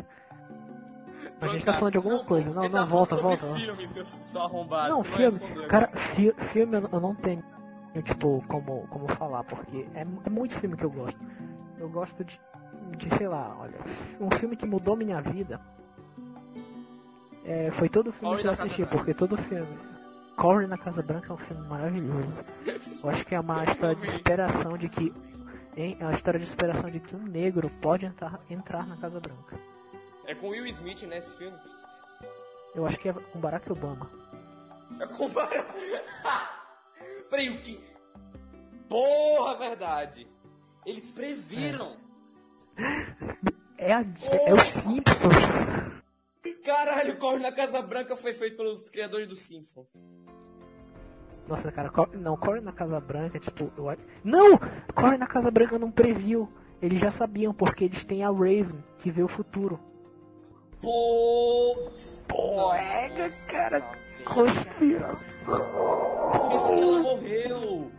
A 1.41 1.47
gente 1.47 1.65
tá 1.65 1.73
falando 1.73 1.91
de 1.93 1.97
alguma 1.97 2.17
Não, 2.17 2.25
coisa. 2.25 2.49
Não, 2.53 2.63
não, 2.63 2.69
tá 2.69 2.83
volta, 2.85 3.17
volta. 3.17 3.45
filme, 3.55 3.87
seu 3.87 4.41
arrombado. 4.41 4.89
Não, 4.89 5.03
filme. 5.03 5.39
Cara, 5.67 5.87
fi- 5.87 6.33
filme 6.37 6.77
eu 6.77 6.81
não- 6.81 6.89
eu 6.91 6.99
tenho, 7.15 7.43
tipo, 8.03 8.43
como, 8.47 8.87
como 8.89 9.07
falar, 9.09 9.43
porque 9.43 9.87
é, 9.93 10.01
é 10.25 10.29
muito 10.29 10.55
filme 10.55 10.75
que 10.75 10.83
eu 10.85 10.89
gosto. 10.91 11.19
Eu 11.77 11.89
gosto 11.89 12.23
de, 12.23 12.39
de, 12.97 13.09
sei 13.15 13.27
lá, 13.27 13.55
olha, 13.59 13.75
um 14.19 14.29
filme 14.31 14.55
que 14.55 14.65
mudou 14.65 14.95
minha 14.95 15.21
vida 15.21 15.59
É, 17.45 17.69
foi 17.71 17.87
todo 17.87 18.11
filme 18.11 18.27
Corre 18.29 18.41
que 18.41 18.47
eu 18.47 18.51
na 18.51 18.57
Casa 18.57 18.63
assisti, 18.65 18.85
porque 18.85 19.13
todo 19.13 19.37
filme. 19.37 19.77
Corre 20.37 20.67
na 20.67 20.77
Casa 20.77 21.01
Branca 21.01 21.31
é 21.31 21.33
um 21.33 21.37
filme 21.37 21.67
maravilhoso. 21.67 22.33
Eu 23.03 23.09
acho 23.09 23.25
que 23.25 23.33
é 23.35 23.39
uma 23.39 23.63
história 23.63 23.95
de 23.95 24.07
superação 24.11 24.77
de 24.77 24.87
que. 24.87 25.13
hein, 25.75 25.97
É 25.99 26.03
uma 26.05 26.13
história 26.13 26.39
de 26.39 26.45
superação 26.45 26.89
de 26.89 26.99
que 26.99 27.15
um 27.15 27.23
negro 27.23 27.69
pode 27.81 28.05
entrar, 28.05 28.39
entrar 28.49 28.85
na 28.87 28.95
Casa 28.97 29.19
Branca. 29.19 29.59
É 30.25 30.35
com 30.35 30.49
Will 30.49 30.65
Smith 30.67 31.01
nesse 31.03 31.35
filme. 31.37 31.57
Eu 32.75 32.85
acho 32.85 32.97
que 32.99 33.09
é 33.09 33.13
com 33.13 33.39
Barack 33.39 33.71
Obama. 33.71 34.09
É 34.99 35.07
com 35.07 35.27
Bar- 35.29 35.49
Peraí, 37.29 37.49
o 37.49 37.59
que. 37.61 37.79
Porra, 38.87 39.55
verdade. 39.57 40.27
Eles 40.85 41.09
previram. 41.11 41.97
É, 43.77 43.91
a, 43.93 44.01
é 44.01 44.53
o 44.53 44.59
Simpsons. 44.59 45.33
Caralho, 46.55 47.17
Corre 47.17 47.39
na 47.39 47.51
Casa 47.51 47.81
Branca 47.81 48.15
foi 48.15 48.33
feito 48.33 48.57
pelos 48.57 48.81
criadores 48.89 49.27
dos 49.27 49.39
Simpsons. 49.39 49.93
Nossa, 51.47 51.71
cara, 51.71 51.89
Cor- 51.89 52.09
não, 52.13 52.35
Corre 52.35 52.59
na 52.59 52.71
Casa 52.73 52.99
Branca, 52.99 53.39
tipo, 53.39 53.71
eu 53.77 53.97
Não! 54.23 54.57
Corre 54.93 55.17
na 55.17 55.27
Casa 55.27 55.49
Branca 55.49 55.79
não 55.79 55.91
previu. 55.91 56.51
Eles 56.81 56.99
já 56.99 57.09
sabiam, 57.09 57.53
porque 57.53 57.85
eles 57.85 58.03
têm 58.03 58.23
a 58.23 58.29
Raven, 58.29 58.83
que 58.99 59.09
vê 59.09 59.23
o 59.23 59.27
futuro. 59.27 59.79
Pô. 60.81 61.89
Pô, 62.27 62.73
é, 62.73 63.29
cara, 63.49 63.81
conspiração. 64.25 65.27
Por 65.45 66.55
isso 66.55 66.67
que 66.75 66.81
ela 66.81 66.99
morreu. 66.99 67.91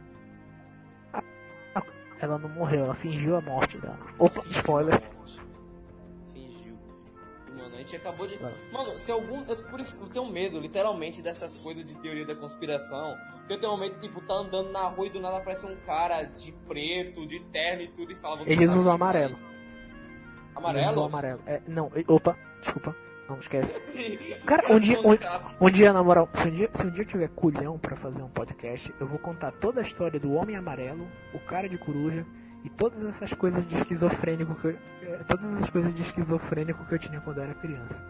Ela 2.21 2.37
não 2.39 2.49
morreu, 2.49 2.85
ela 2.85 2.95
fingiu 2.95 3.37
a 3.37 3.41
morte 3.41 3.79
dela. 3.79 3.99
Opa, 4.19 4.41
spoiler. 4.51 5.01
A 7.79 7.81
gente 7.81 7.95
acabou 7.95 8.27
de. 8.27 8.37
Mano, 8.73 8.99
se 8.99 9.13
algum. 9.13 9.45
eu- 9.47 9.57
Por 9.71 9.79
isso 9.79 9.97
que 9.97 10.03
eu 10.03 10.09
tenho 10.09 10.27
medo, 10.27 10.59
literalmente, 10.59 11.23
dessas 11.23 11.59
coisas 11.59 11.87
de 11.87 11.95
teoria 11.95 12.27
da 12.27 12.35
conspiração. 12.35 13.17
Porque 13.37 13.53
eu 13.53 13.61
tenho 13.61 13.77
medo, 13.77 14.01
tipo, 14.01 14.21
tá 14.23 14.35
andando 14.35 14.73
na 14.73 14.89
rua 14.89 15.07
e 15.07 15.11
do 15.11 15.21
nada 15.21 15.37
aparece 15.37 15.65
um 15.65 15.77
cara 15.87 16.25
de 16.25 16.51
preto, 16.67 17.25
de 17.25 17.39
terno 17.53 17.83
e 17.83 17.89
tudo 17.89 18.11
e 18.11 18.17
fala. 18.17 18.39
Você 18.39 18.53
Eles 18.53 18.69
usam 18.71 18.83
demais." 18.83 19.01
amarelo. 19.01 19.37
Amarelo? 20.57 20.91
Usou 20.91 21.05
amarelo. 21.05 21.41
É, 21.47 21.63
não, 21.69 21.89
opa, 22.09 22.37
desculpa. 22.61 22.97
Não 23.29 23.39
esquece. 23.39 23.73
Cara, 24.45 24.73
um 24.75 24.81
dia, 24.81 24.99
um, 25.01 25.67
um 25.67 25.71
dia, 25.71 25.93
na 25.93 26.03
moral, 26.03 26.29
se 26.35 26.49
um 26.49 26.51
dia, 26.51 26.71
se 26.75 26.85
um 26.85 26.91
dia 26.91 27.03
eu 27.03 27.07
tiver 27.07 27.29
culhão 27.29 27.79
pra 27.79 27.95
fazer 27.95 28.23
um 28.23 28.29
podcast, 28.29 28.93
eu 28.99 29.07
vou 29.07 29.21
contar 29.21 29.53
toda 29.53 29.81
a 29.81 29.83
história 29.85 30.19
do 30.19 30.33
Homem 30.33 30.57
Amarelo, 30.57 31.07
o 31.33 31.39
cara 31.39 31.69
de 31.69 31.79
coruja 31.79 32.27
e 32.65 32.69
todas 32.71 33.05
essas 33.05 33.33
coisas 33.33 33.67
de 33.67 33.77
esquizofrênico 33.77 34.55
que 34.57 34.67
eu, 34.69 34.79
é, 35.03 35.17
todas 35.25 35.53
essas 35.55 35.71
coisas 35.71 35.95
de 35.95 36.03
esquizofrênico 36.03 36.85
que 36.85 36.95
eu 36.95 36.99
tinha 36.99 37.21
quando 37.21 37.39
eu 37.39 37.45
era 37.45 37.55
criança. 37.55 38.05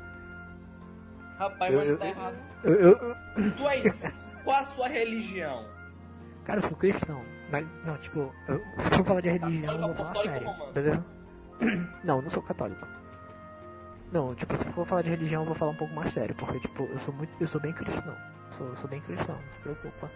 Rapaz, 1.38 1.72
Eu- 1.72 1.78
mas 1.80 1.88
eu- 1.88 1.98
tá 1.98 2.06
errado. 2.06 2.36
Eu, 2.64 2.74
eu- 2.74 3.16
Tu 3.56 3.68
és. 3.68 4.04
Qual 4.44 4.56
a 4.56 4.64
sua 4.64 4.88
religião? 4.88 5.64
cara, 6.44 6.58
eu 6.60 6.62
sou 6.62 6.76
cristão, 6.76 7.22
mas 7.52 7.66
não, 7.84 7.96
tipo, 7.98 8.34
eu- 8.48 8.62
se 8.78 8.90
for 8.90 9.04
falar 9.04 9.20
de 9.20 9.28
religião, 9.28 9.74
eu 9.74 9.80
vou 9.80 9.94
falar 9.94 10.14
sério, 10.14 10.46
romano. 10.48 10.72
beleza? 10.72 11.04
Não, 12.04 12.16
eu 12.18 12.22
não 12.22 12.30
sou 12.30 12.40
católico. 12.42 12.86
Não, 14.12 14.32
tipo, 14.34 14.56
se 14.56 14.64
for 14.66 14.86
falar 14.86 15.02
de 15.02 15.10
religião, 15.10 15.42
eu 15.42 15.46
vou 15.46 15.54
falar 15.56 15.72
um 15.72 15.76
pouco 15.76 15.92
mais 15.92 16.12
sério, 16.12 16.32
porque 16.36 16.60
tipo, 16.60 16.84
eu 16.84 16.98
sou 17.00 17.12
muito, 17.12 17.30
eu 17.40 17.46
sou 17.48 17.60
bem 17.60 17.72
cristão. 17.72 18.16
Sou, 18.50 18.76
sou 18.76 18.88
bem 18.88 19.00
cristão, 19.00 19.34
não 19.34 19.52
se 19.52 19.58
preocupa. 19.58 20.10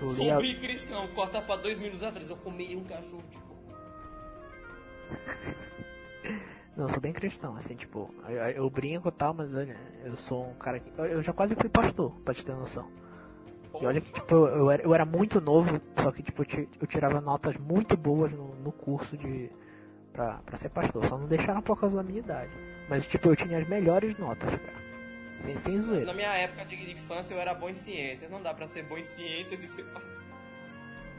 Sou 0.00 0.40
bem 0.40 0.60
cristão. 0.60 1.08
Corta 1.08 1.42
pra 1.42 1.56
dois 1.56 1.76
minutos 1.78 2.02
atrás. 2.04 2.30
Eu 2.30 2.36
comi 2.36 2.74
um 2.76 2.84
cachorro, 2.84 3.22
tipo. 3.30 3.55
Não, 6.76 6.88
sou 6.90 7.00
bem 7.00 7.12
cristão, 7.12 7.56
assim, 7.56 7.74
tipo, 7.74 8.14
eu, 8.28 8.36
eu 8.36 8.68
brinco 8.70 9.08
e 9.08 9.12
tal, 9.12 9.32
mas 9.32 9.54
olha, 9.54 9.74
eu 10.04 10.14
sou 10.16 10.50
um 10.50 10.54
cara 10.54 10.78
que. 10.78 10.92
Eu, 10.98 11.06
eu 11.06 11.22
já 11.22 11.32
quase 11.32 11.54
fui 11.54 11.70
pastor, 11.70 12.12
pra 12.24 12.34
te 12.34 12.44
ter 12.44 12.52
noção. 12.54 12.86
E 13.80 13.86
olha 13.86 14.00
que, 14.00 14.12
tipo, 14.12 14.34
eu 14.34 14.70
era, 14.70 14.82
eu 14.82 14.94
era 14.94 15.04
muito 15.06 15.40
novo, 15.40 15.80
só 16.02 16.12
que, 16.12 16.22
tipo, 16.22 16.42
eu, 16.42 16.46
ti- 16.46 16.68
eu 16.80 16.86
tirava 16.86 17.20
notas 17.20 17.56
muito 17.56 17.96
boas 17.96 18.30
no, 18.32 18.54
no 18.56 18.72
curso 18.72 19.16
de. 19.16 19.50
Pra, 20.12 20.34
pra 20.46 20.56
ser 20.56 20.68
pastor. 20.70 21.04
Só 21.06 21.16
não 21.18 21.26
deixaram 21.26 21.60
por 21.62 21.78
causa 21.78 21.96
da 21.96 22.02
minha 22.02 22.18
idade. 22.20 22.50
Mas, 22.88 23.06
tipo, 23.06 23.28
eu 23.28 23.36
tinha 23.36 23.58
as 23.58 23.68
melhores 23.68 24.16
notas, 24.18 24.48
cara. 24.50 24.86
Sem, 25.40 25.54
sem 25.56 25.76
Na 25.76 25.82
zoeira. 25.82 26.12
minha 26.14 26.34
época 26.34 26.64
de 26.64 26.90
infância 26.90 27.34
eu 27.34 27.40
era 27.40 27.52
bom 27.54 27.68
em 27.68 27.74
ciências. 27.74 28.30
Não 28.30 28.42
dá 28.42 28.52
pra 28.54 28.66
ser 28.66 28.82
bom 28.84 28.96
em 28.98 29.04
ciências 29.04 29.62
e 29.62 29.66
ser 29.68 29.82
pastor. 29.84 30.15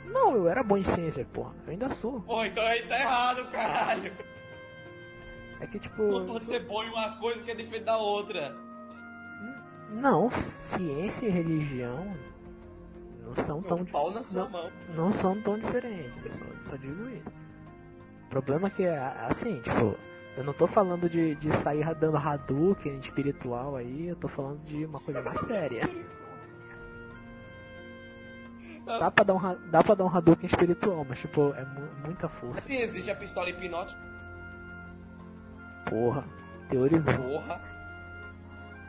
Não, 0.08 0.36
eu 0.36 0.50
era 0.50 0.64
bom 0.64 0.78
em 0.78 0.84
ciência, 0.84 1.26
porra. 1.26 1.54
Eu 1.66 1.72
ainda 1.72 1.90
sou. 1.90 2.22
Pô, 2.22 2.44
então 2.46 2.66
aí 2.66 2.84
tá 2.88 3.00
errado, 3.00 3.52
caralho. 3.52 4.14
É 5.60 5.68
que, 5.68 5.80
tipo. 5.80 6.04
Não 6.04 6.26
pode 6.26 6.44
ser 6.44 6.62
bom 6.66 6.84
em 6.84 6.90
uma 6.90 7.18
coisa 7.18 7.44
que 7.44 7.52
é 7.52 7.56
diferente 7.56 7.86
da 7.86 7.98
outra. 7.98 8.56
Não, 9.90 10.30
ciência 10.32 11.26
e 11.26 11.30
religião 11.30 12.16
não 13.22 13.36
são 13.44 13.62
tão. 13.62 13.86
Sua 14.24 14.50
não, 14.50 14.72
não 14.96 15.12
são 15.12 15.42
tão 15.42 15.60
diferentes. 15.60 16.16
Só, 16.38 16.72
só 16.72 16.76
digo 16.78 17.10
isso. 17.10 17.30
O 18.26 18.30
problema 18.30 18.68
é 18.68 18.72
que, 18.72 18.84
é 18.84 18.98
assim, 19.30 19.62
tipo, 19.62 19.98
eu 20.36 20.44
não 20.44 20.54
tô 20.54 20.68
falando 20.68 21.10
de, 21.10 21.36
de 21.36 21.52
sair 21.58 21.96
dando 21.96 22.18
Hadouken 22.18 23.00
espiritual 23.00 23.76
aí, 23.76 24.08
eu 24.08 24.16
tô 24.16 24.28
falando 24.28 24.60
de 24.66 24.86
uma 24.86 25.00
coisa 25.00 25.22
mais 25.24 25.40
séria. 25.42 25.90
Dá 28.88 29.12
pra 29.12 29.24
dar 29.26 29.34
um, 29.34 29.70
dá 29.70 29.84
pra 29.84 29.96
dar 29.96 30.06
um 30.06 30.16
Hadouken 30.16 30.46
espiritual, 30.46 31.06
mas, 31.08 31.20
tipo, 31.20 31.54
é 31.56 31.66
mu- 31.66 31.90
muita 32.06 32.30
força. 32.30 32.60
Assim 32.60 32.78
existe 32.78 33.12
a 33.12 33.16
pistola 33.16 33.50
hipnótica. 33.50 34.00
Porra, 35.90 36.24
teorizou. 36.70 37.14
Porra. 37.14 37.62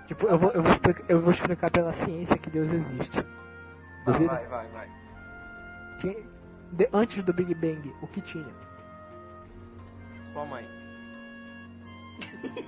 Tipo, 0.07 0.26
eu 0.26 0.38
vou, 0.38 0.51
eu, 0.53 0.62
vou 0.62 0.72
explicar, 0.72 1.05
eu 1.09 1.20
vou 1.20 1.30
explicar 1.30 1.70
pela 1.70 1.92
ciência 1.92 2.38
que 2.38 2.49
Deus 2.49 2.72
existe. 2.72 3.24
Duvida? 4.07 4.32
vai, 4.32 4.46
vai, 4.46 4.68
vai. 4.68 4.88
Que- 6.01 6.24
de- 6.72 6.88
antes 6.92 7.22
do 7.22 7.32
Big 7.32 7.55
Bang, 7.55 7.92
o 8.01 8.07
que 8.07 8.20
tinha? 8.20 8.46
Sua 10.32 10.46
mãe. 10.46 10.66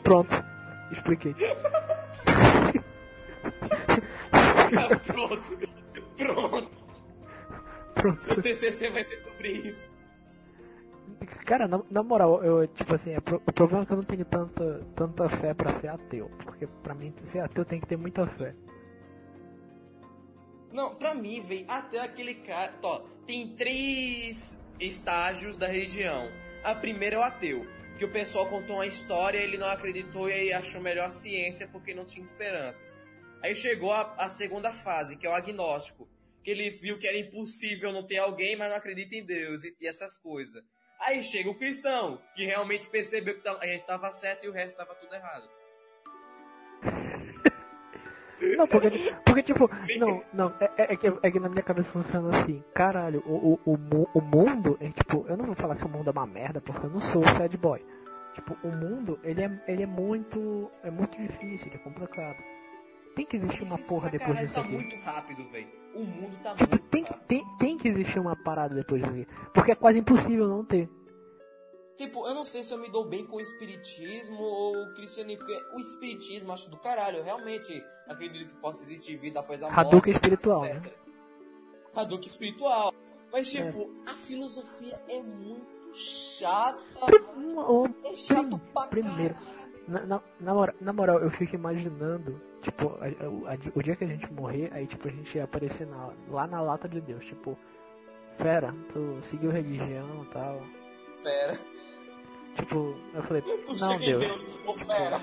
Pronto, 0.03 0.35
expliquei. 0.91 1.35
Pronto. 5.07 5.43
Pronto. 6.17 6.80
Pronto. 8.01 8.23
Seu 8.23 8.41
TCC 8.43 8.91
vai 8.91 9.05
ser 9.05 9.19
sobre 9.19 9.49
isso. 9.51 9.91
Cara, 11.45 11.67
na, 11.69 11.83
na 11.91 12.03
moral, 12.03 12.43
eu, 12.45 12.67
tipo 12.69 12.95
assim, 12.95 13.13
é 13.13 13.21
pro- 13.21 13.43
o 13.47 13.53
problema 13.53 13.83
é 13.83 13.87
que 13.87 13.93
eu 13.93 13.97
não 13.97 14.05
tenho 14.05 14.25
tanta, 14.25 14.87
tanta 14.95 15.29
fé 15.29 15.53
pra 15.53 15.71
ser 15.71 15.89
ateu. 15.89 16.31
Porque 16.45 16.67
pra 16.67 16.95
mim, 16.95 17.13
ser 17.25 17.41
ateu 17.41 17.65
tem 17.65 17.81
que 17.81 17.87
ter 17.87 17.97
muita 17.97 18.27
fé. 18.27 18.55
Não, 20.73 20.95
pra 20.95 21.15
mim, 21.15 21.41
velho, 21.41 21.65
até 21.69 22.01
aquele 22.01 22.35
cara. 22.37 22.73
Tó, 22.81 23.01
tem 23.27 23.55
três 23.57 24.59
estágios 24.79 25.57
da 25.57 25.67
religião. 25.67 26.31
A 26.63 26.75
primeira 26.75 27.17
é 27.17 27.19
o 27.19 27.23
ateu. 27.23 27.67
Que 27.99 28.05
o 28.05 28.11
pessoal 28.13 28.47
contou 28.47 28.77
uma 28.77 28.87
história, 28.87 29.39
ele 29.39 29.59
não 29.59 29.69
acreditou 29.69 30.29
e 30.31 30.33
aí 30.33 30.53
achou 30.53 30.81
melhor 30.81 31.09
a 31.09 31.11
ciência 31.11 31.69
porque 31.71 31.93
não 31.93 32.05
tinha 32.07 32.25
esperanças. 32.25 32.83
Aí 33.43 33.55
chegou 33.55 33.93
a, 33.93 34.15
a 34.17 34.29
segunda 34.29 34.73
fase, 34.73 35.17
que 35.17 35.27
é 35.27 35.31
o 35.31 35.35
agnóstico. 35.35 36.09
Que 36.43 36.51
ele 36.51 36.71
viu 36.71 36.99
que 36.99 37.07
era 37.07 37.19
impossível 37.19 37.93
não 37.93 38.07
ter 38.07 38.19
alguém, 38.19 38.57
mas 38.57 38.69
não 38.71 38.77
acredita 38.77 39.15
em 39.15 39.25
Deus 39.25 39.63
e, 39.65 39.75
e 39.81 39.87
essas 39.87 40.19
coisas. 40.19 40.63
Aí 41.01 41.23
chega 41.23 41.49
o 41.51 41.55
cristão, 41.59 42.21
que 42.35 42.45
realmente 42.45 42.87
percebeu 42.89 43.41
que 43.41 43.49
a 43.49 43.67
gente 43.67 43.87
tava 43.87 44.11
certo 44.11 44.45
e 44.45 44.49
o 44.49 44.53
resto 44.53 44.77
tava 44.77 44.95
tudo 44.95 45.15
errado. 45.15 45.49
Não, 48.57 48.67
porque, 48.67 48.91
porque 49.27 49.43
tipo, 49.43 49.69
não, 49.99 50.25
não, 50.33 50.55
é, 50.59 50.65
é- 50.79 50.93
é 50.95 50.97
que, 50.97 51.07
é 51.23 51.31
que 51.31 51.39
na 51.39 51.49
minha 51.51 51.63
cabeça 51.63 51.93
funciona 51.93 52.31
assim, 52.39 52.65
caralho, 52.75 53.23
o, 53.27 53.61
o, 53.67 53.75
o, 53.75 54.11
o 54.15 54.21
mundo, 54.23 54.79
é 54.81 54.89
tipo, 54.91 55.27
eu 55.29 55.37
não 55.37 55.45
vou 55.45 55.55
falar 55.55 55.77
que 55.77 55.85
o 55.85 55.89
mundo 55.91 56.09
é 56.09 56.11
uma 56.11 56.27
merda, 56.27 56.59
porque 56.59 56.87
eu 56.87 56.91
não 56.91 57.03
sou 57.03 57.23
o 57.23 57.29
sad 57.29 57.55
boy. 57.59 57.85
Tipo, 58.35 58.57
o 58.67 58.69
mundo, 58.69 59.21
ele 59.23 59.43
é, 59.43 59.63
ele 59.69 59.83
é 59.83 59.87
muito, 59.87 60.71
é 60.83 60.91
muito 60.91 61.21
difícil, 61.21 61.67
ele 61.67 61.77
é 61.77 61.79
complicado. 61.81 62.39
Tem 63.15 63.27
que 63.27 63.37
existir 63.37 63.63
uma 63.63 63.77
porra 63.79 64.09
depois 64.09 64.39
disso 64.39 64.55
tá 64.55 64.61
aqui. 64.63 64.71
muito 64.73 64.97
rápido, 65.01 65.47
velho. 65.51 65.80
O 65.95 66.05
mundo 66.05 66.39
tá 66.43 66.55
Tipo, 66.55 66.71
muito 66.77 66.89
tem 66.89 67.05
tem, 67.27 67.45
tem 67.59 67.77
que 67.79 67.89
existir 67.89 68.19
uma 68.19 68.37
parada 68.37 68.75
depois 68.75 69.03
disso 69.03 69.13
aqui. 69.15 69.27
Porque 69.53 69.73
é 69.73 69.75
quase 69.75 69.99
impossível 69.99 70.47
não 70.49 70.65
ter. 70.65 70.89
Tipo, 71.97 72.27
eu 72.27 72.35
não 72.35 72.45
sei 72.47 72.63
se 72.63 72.73
eu 72.73 72.79
me 72.79 72.89
dou 72.91 73.05
bem 73.05 73.27
com 73.27 73.37
o 73.37 73.41
espiritismo 73.41 74.41
ou 74.41 74.85
o 74.85 74.95
cristianismo, 74.95 75.45
porque 75.45 75.63
o 75.75 75.81
espiritismo 75.81 76.51
acho 76.53 76.71
do 76.71 76.79
caralho. 76.79 77.19
Eu 77.19 77.25
realmente 77.25 77.85
acredito 78.09 78.49
que 78.49 78.57
possa 78.57 78.83
existir 78.83 79.17
vida 79.17 79.41
após 79.41 79.63
a 79.63 79.67
morte. 79.67 79.81
Hadouken 79.81 80.13
espiritual, 80.15 80.63
né? 80.63 80.77
etc. 80.77 80.93
Hadouken 81.95 82.27
espiritual. 82.29 82.95
Mas, 83.33 83.51
tipo, 83.51 83.91
a 84.07 84.15
filosofia 84.15 85.01
é 85.09 85.21
muito 85.23 85.95
chata. 85.95 86.81
Ô, 87.69 87.87
É 88.05 88.15
chato 88.17 88.59
pra 88.73 88.87
primeiro. 88.87 89.35
caralho. 89.35 89.60
Na, 89.89 90.01
na, 90.07 90.21
na 90.41 90.55
moral, 90.55 90.75
na 90.81 90.93
moral, 90.93 91.19
eu 91.19 91.31
fico 91.31 91.55
imaginando, 91.57 92.41
tipo, 92.63 92.89
a- 93.01 93.07
a- 93.07 93.55
a- 93.55 93.59
o 93.75 93.83
dia 93.83 93.97
que 93.97 94.05
a 94.05 94.07
gente 94.07 94.33
morrer, 94.33 94.71
aí, 94.73 94.87
tipo, 94.87 95.09
a 95.09 95.11
gente 95.11 95.37
ia 95.37 95.45
aparecer 95.45 95.87
na- 95.87 96.11
lá 96.29 96.47
na 96.47 96.61
lata 96.61 96.89
de 96.89 97.01
Deus, 97.01 97.25
tipo, 97.25 97.59
fera, 98.39 98.73
tu 98.93 99.19
seguiu 99.23 99.51
religião 99.51 100.25
e 100.25 100.33
tal. 100.33 100.63
Fera. 101.23 101.59
Tipo, 102.57 102.95
eu 103.15 103.23
falei, 103.23 103.43
Tu 103.43 103.75
não, 103.79 103.97
Deus. 103.99 104.21
Deus, 104.23 104.49
ô 104.67 104.75
fera. 104.75 105.21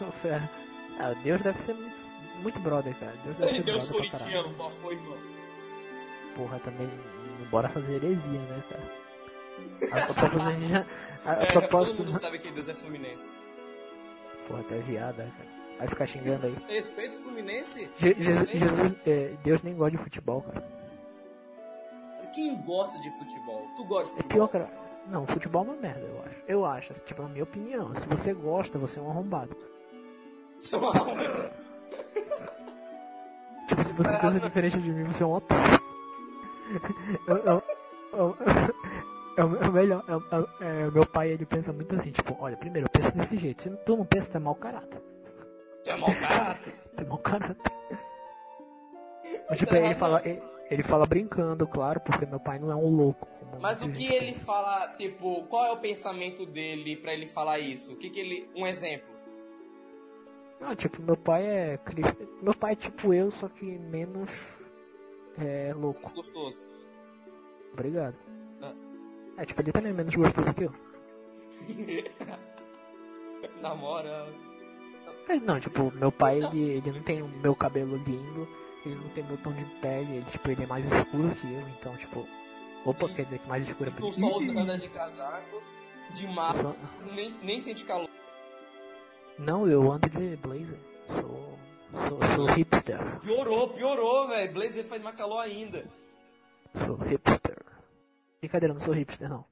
Ô, 0.00 0.12
fera. 0.12 0.50
Ah, 0.98 1.12
Deus 1.22 1.40
deve 1.42 1.58
ser 1.60 1.74
muito 1.74 1.96
muito 2.42 2.58
brother, 2.60 2.94
cara. 2.98 3.14
Deus 3.24 3.36
deve 3.36 3.50
Ei, 3.50 3.56
ser 3.56 3.62
Deus 3.64 3.88
brother 3.88 4.10
corintiano, 4.10 4.54
qual 4.56 4.70
foi, 4.82 4.94
irmão? 4.94 5.16
Porra, 6.36 6.58
também 6.60 6.86
não 7.40 7.46
bora 7.48 7.68
fazer 7.70 7.94
heresia, 7.94 8.38
né, 8.40 8.62
cara? 8.68 8.82
A, 9.90 10.06
propósito, 10.12 10.42
a 10.42 10.52
gente 10.52 10.68
já- 10.68 10.86
a, 11.24 11.30
a 11.30 11.34
É, 11.34 11.46
todo 11.46 11.60
propósito, 11.60 12.04
mundo 12.04 12.12
sabe 12.18 12.38
que 12.38 12.50
Deus 12.50 12.68
é 12.68 12.74
Fluminense. 12.74 13.26
Porra, 14.46 14.62
tá 14.64 14.74
viada, 14.76 15.22
cara. 15.36 15.56
Vai 15.78 15.88
ficar 15.88 16.06
xingando 16.06 16.46
aí. 16.46 16.56
Respeito 16.68 17.16
Fluminense? 17.18 17.90
Je- 17.96 18.14
Jesus. 18.18 18.50
Jesus- 18.50 18.94
é, 19.06 19.34
Deus 19.44 19.62
nem 19.62 19.74
gosta 19.74 19.96
de 19.96 20.02
futebol, 20.02 20.42
cara. 20.42 20.64
Quem 22.34 22.56
gosta 22.62 22.98
de 23.00 23.10
futebol? 23.18 23.66
Tu 23.76 23.84
gosta 23.84 24.12
de 24.14 24.18
É 24.20 24.22
futebol? 24.22 24.48
pior, 24.48 24.48
cara. 24.48 24.70
Não, 25.08 25.26
futebol 25.26 25.62
é 25.62 25.64
uma 25.70 25.74
merda, 25.76 26.00
eu 26.00 26.20
acho. 26.22 26.36
Eu 26.48 26.66
acho, 26.66 26.92
assim, 26.92 27.02
tipo, 27.04 27.22
na 27.22 27.28
minha 27.28 27.44
opinião. 27.44 27.94
Se 27.94 28.06
você 28.06 28.34
gosta, 28.34 28.78
você 28.78 28.98
é 28.98 29.02
um 29.02 29.08
arrombado. 29.10 29.56
Seu 30.58 30.78
arrombado. 30.88 31.50
Tipo, 33.68 33.82
se 33.82 33.92
você 33.94 34.16
pensa 34.18 34.38
diferente 34.40 34.78
de 34.78 34.90
mim, 34.90 35.02
você 35.04 35.22
é 35.24 35.26
um 35.26 35.32
otário. 35.32 35.80
Eu- 37.26 37.36
eu- 37.36 37.62
eu- 38.12 38.36
É 39.36 39.44
o 39.44 39.56
é 39.62 39.70
melhor. 39.70 40.04
é 40.08 40.16
o- 40.16 40.48
é 40.60 40.82
é, 40.86 40.90
meu 40.90 41.04
pai, 41.06 41.30
ele 41.30 41.44
pensa 41.46 41.72
muito 41.72 41.94
assim, 41.94 42.10
tipo, 42.10 42.36
olha, 42.40 42.56
primeiro, 42.56 42.88
desse 43.16 43.36
jeito. 43.36 43.62
Se 43.62 43.70
tu 43.70 43.96
não 43.96 44.04
pensa, 44.04 44.30
tu 44.30 44.36
é 44.36 44.40
mau 44.40 44.54
caráter. 44.54 45.02
Tu 45.84 45.90
é 45.90 45.96
mau 45.96 46.14
caráter. 46.14 46.74
Tu 46.96 47.02
é 47.02 47.06
mau 47.06 47.18
caráter. 47.18 47.72
Mas, 49.50 49.58
tipo, 49.58 49.74
ele 49.74 49.94
fala, 49.94 50.22
ele, 50.24 50.42
ele 50.70 50.82
fala 50.82 51.06
brincando, 51.06 51.66
claro, 51.66 52.00
porque 52.00 52.24
meu 52.24 52.40
pai 52.40 52.58
não 52.58 52.70
é 52.70 52.74
um 52.74 52.88
louco. 52.88 53.28
Mas 53.60 53.82
o 53.82 53.90
que 53.90 54.06
ele 54.06 54.34
fala, 54.34 54.88
tipo, 54.96 55.44
qual 55.44 55.66
é 55.66 55.72
o 55.72 55.76
pensamento 55.78 56.46
dele 56.46 56.96
pra 56.96 57.12
ele 57.12 57.26
falar 57.26 57.58
isso? 57.58 57.92
O 57.92 57.96
que 57.96 58.10
que 58.10 58.20
ele... 58.20 58.50
Um 58.54 58.66
exemplo. 58.66 59.16
Ah, 60.60 60.74
tipo, 60.74 61.02
meu 61.02 61.16
pai 61.16 61.46
é. 61.46 61.78
Meu 62.42 62.54
pai 62.54 62.72
é 62.72 62.76
tipo 62.76 63.12
eu, 63.12 63.30
só 63.30 63.48
que 63.48 63.64
menos 63.64 64.56
é, 65.38 65.72
louco. 65.74 66.10
Gostoso. 66.14 66.60
Obrigado. 67.72 68.16
Ah. 68.62 68.74
É, 69.36 69.44
tipo, 69.44 69.60
ele 69.60 69.72
também 69.72 69.90
é 69.92 69.94
menos 69.94 70.14
gostoso 70.14 70.54
que 70.54 70.64
eu. 70.64 70.74
Namora. 73.60 74.26
Mas 75.28 75.42
não, 75.42 75.58
tipo, 75.58 75.92
meu 75.94 76.12
pai, 76.12 76.38
ele, 76.42 76.60
ele 76.76 76.92
não 76.92 77.02
tem 77.02 77.20
o 77.22 77.28
meu 77.28 77.54
cabelo 77.54 77.96
lindo, 77.96 78.48
ele 78.84 78.94
não 78.94 79.08
tem 79.10 79.24
meu 79.24 79.36
tom 79.38 79.52
de 79.52 79.64
pele, 79.80 80.16
ele, 80.16 80.24
tipo, 80.30 80.50
ele 80.50 80.62
é 80.62 80.66
mais 80.66 80.84
escuro 80.84 81.30
que 81.34 81.52
eu, 81.52 81.68
então, 81.70 81.96
tipo... 81.96 82.26
Opa, 82.84 83.08
quer 83.08 83.24
dizer 83.24 83.40
que 83.40 83.48
mais 83.48 83.66
escuro 83.66 83.90
é 83.90 83.92
Tu 83.92 84.12
só 84.12 84.38
anda 84.38 84.78
de 84.78 84.88
casaco, 84.88 85.60
de 86.12 86.26
mar, 86.28 86.54
sou- 86.54 86.76
nem, 87.12 87.30
nem 87.42 87.60
sente 87.60 87.84
calor. 87.84 88.08
Não, 89.36 89.68
eu 89.68 89.90
ando 89.90 90.08
de 90.08 90.36
blazer. 90.36 90.78
Sou... 91.08 91.58
Sou, 92.08 92.20
sou 92.34 92.46
hipster. 92.46 93.18
Piorou, 93.20 93.70
piorou, 93.70 94.28
velho. 94.28 94.52
Blazer 94.52 94.84
faz 94.84 95.00
mais 95.02 95.16
calor 95.16 95.40
ainda. 95.40 95.88
Sou 96.84 96.96
hipster. 96.96 97.56
Brincadeira, 98.40 98.74
não 98.74 98.80
sou 98.80 98.92
hipster, 98.94 99.28
não. 99.28 99.44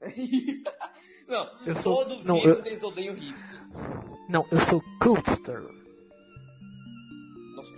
Não, 1.30 1.48
Eu 1.64 1.74
sou- 1.76 1.96
todos 2.04 2.26
não, 2.26 2.36
os 2.36 2.44
eu- 2.44 2.50
hipsters 2.50 2.82
odeiam 2.82 3.14
hipsters. 3.14 3.72
Não, 4.28 4.44
eu 4.50 4.58
sou 4.60 4.82
cultster. 5.00 5.62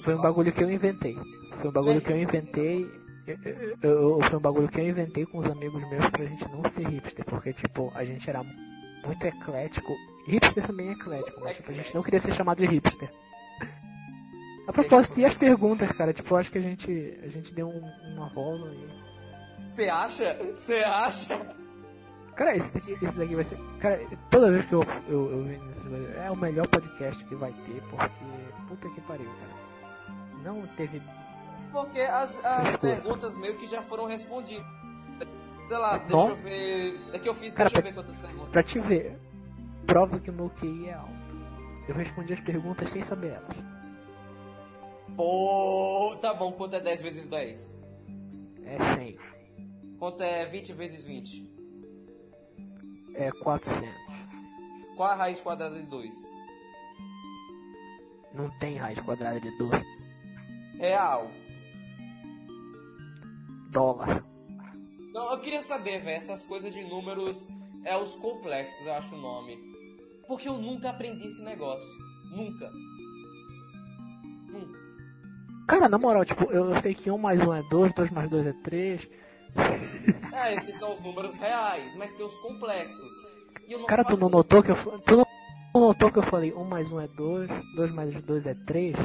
Foi 0.00 0.14
um 0.14 0.20
bagulho 0.22 0.52
que 0.52 0.62
eu 0.64 0.70
inventei. 0.70 1.14
Foi 1.58 1.68
um 1.70 1.72
bagulho 1.72 2.00
que 2.00 2.10
eu 2.12 2.18
inventei. 2.20 2.86
eu- 3.26 3.38
eu- 3.44 3.78
eu- 3.82 4.22
foi 4.24 4.38
um 4.38 4.42
bagulho 4.42 4.68
que 4.68 4.80
eu 4.80 4.88
inventei 4.88 5.24
com 5.26 5.38
os 5.38 5.46
amigos 5.46 5.80
meus 5.88 6.08
pra 6.10 6.24
gente 6.24 6.44
não 6.50 6.64
ser 6.68 6.88
hipster, 6.88 7.24
porque 7.24 7.52
tipo, 7.52 7.92
a 7.94 8.04
gente 8.04 8.28
era 8.28 8.42
muito 8.42 9.24
eclético. 9.24 9.92
Hipster 10.26 10.66
também 10.66 10.88
é 10.88 10.92
eclético, 10.92 11.40
mas 11.40 11.56
tipo, 11.56 11.70
a 11.70 11.74
gente 11.74 11.94
não 11.94 12.02
queria 12.02 12.18
ser 12.20 12.32
chamado 12.32 12.58
de 12.58 12.66
hipster. 12.66 13.08
A 14.66 14.72
propósito, 14.72 15.18
e 15.20 15.24
as 15.24 15.34
perguntas, 15.34 15.90
cara? 15.92 16.12
Tipo, 16.12 16.34
eu 16.34 16.38
acho 16.38 16.50
que 16.50 16.58
a 16.58 16.62
gente, 16.62 17.18
a 17.22 17.28
gente 17.28 17.52
deu 17.54 17.68
um- 17.68 18.12
uma 18.14 18.26
rola 18.28 18.72
e. 18.74 19.68
Você 19.68 19.88
acha? 19.88 20.34
Você 20.54 20.74
acha? 20.78 21.56
Cara, 22.34 22.56
esse 22.56 22.72
daqui, 22.72 22.92
esse 23.02 23.16
daqui 23.16 23.34
vai 23.34 23.44
ser. 23.44 23.58
Cara, 23.78 24.00
toda 24.30 24.50
vez 24.50 24.64
que 24.64 24.72
eu, 24.74 24.82
eu, 25.08 25.30
eu 25.30 25.44
venho 25.44 25.64
nessas 25.64 25.82
coisas, 25.82 26.16
é 26.16 26.30
o 26.30 26.36
melhor 26.36 26.66
podcast 26.68 27.24
que 27.24 27.34
vai 27.34 27.52
ter, 27.52 27.82
porque. 27.90 28.24
Puta 28.68 28.88
que 28.88 29.00
pariu, 29.02 29.28
cara. 29.28 29.62
Não 30.42 30.66
teve 30.76 31.00
Porque 31.70 32.00
as, 32.00 32.44
as 32.44 32.76
perguntas 32.76 33.36
meio 33.36 33.56
que 33.56 33.66
já 33.66 33.82
foram 33.82 34.06
respondidas. 34.06 34.66
Sei 35.62 35.76
lá, 35.76 35.98
deixa 35.98 36.16
Nó. 36.16 36.28
eu 36.30 36.36
ver. 36.36 37.00
É 37.12 37.18
que 37.18 37.28
eu 37.28 37.34
fiz, 37.34 37.52
Cara, 37.52 37.68
deixa 37.68 37.80
eu 37.80 37.84
ver 37.84 37.94
quantas 37.94 38.16
perguntas. 38.16 38.50
Pra 38.50 38.62
te 38.62 38.80
ver, 38.80 39.18
prova 39.86 40.18
que 40.18 40.30
o 40.30 40.32
meu 40.32 40.50
QI 40.50 40.88
é 40.88 40.94
alto. 40.94 41.12
Eu 41.88 41.94
respondi 41.94 42.32
as 42.32 42.40
perguntas 42.40 42.90
sem 42.90 43.02
saber 43.02 43.34
elas. 43.34 43.56
Pô, 45.16 46.16
tá 46.20 46.32
bom, 46.32 46.52
quanto 46.52 46.74
é 46.76 46.80
10 46.80 47.02
vezes 47.02 47.28
10? 47.28 47.74
É 48.64 48.78
100. 48.94 49.18
Quanto 49.98 50.22
é 50.22 50.46
20 50.46 50.72
vezes 50.72 51.04
20? 51.04 51.51
É 53.14 53.30
400. 53.30 53.88
Qual 54.96 55.10
a 55.10 55.14
raiz 55.14 55.40
quadrada 55.40 55.80
de 55.80 55.86
2? 55.86 56.30
Não 58.34 58.50
tem 58.58 58.76
raiz 58.76 58.98
quadrada 59.00 59.40
de 59.40 59.50
2. 59.58 59.82
Real. 60.78 61.30
Dólar. 63.70 64.24
Não, 65.12 65.32
eu 65.32 65.40
queria 65.40 65.62
saber, 65.62 66.00
velho, 66.00 66.16
essas 66.16 66.44
coisas 66.44 66.72
de 66.72 66.82
números 66.84 67.46
é 67.84 67.96
os 67.96 68.14
complexos, 68.16 68.86
eu 68.86 68.94
acho 68.94 69.14
o 69.14 69.20
nome. 69.20 69.58
Porque 70.26 70.48
eu 70.48 70.56
nunca 70.56 70.90
aprendi 70.90 71.26
esse 71.26 71.42
negócio. 71.42 71.88
Nunca. 72.34 72.70
Nunca. 74.48 74.78
Cara, 75.68 75.88
na 75.88 75.98
moral, 75.98 76.24
tipo, 76.24 76.44
eu, 76.50 76.70
eu 76.70 76.80
sei 76.80 76.94
que 76.94 77.10
1 77.10 77.18
mais 77.18 77.40
1 77.46 77.54
é 77.54 77.62
2, 77.68 77.92
2 77.92 78.10
mais 78.10 78.30
2 78.30 78.46
é 78.46 78.52
3. 78.52 79.10
É, 80.32 80.54
esses 80.54 80.76
são 80.78 80.94
os 80.94 81.00
números 81.00 81.36
reais, 81.36 81.94
mas 81.96 82.12
tem 82.14 82.24
os 82.26 82.36
complexos. 82.38 83.12
Cara, 83.86 84.04
tu 84.04 84.16
não 84.16 84.28
notou 84.28 84.62
que 84.62 84.70
eu 84.70 84.76
Tu 85.00 85.16
não 85.74 85.80
notou 85.88 86.10
que 86.10 86.18
eu 86.18 86.22
falei 86.22 86.52
1 86.52 86.64
mais 86.64 86.90
1 86.90 87.00
é 87.00 87.08
2, 87.08 87.50
2 87.74 87.90
mais 87.92 88.12
2 88.22 88.46
é 88.46 88.54
3? 88.66 88.96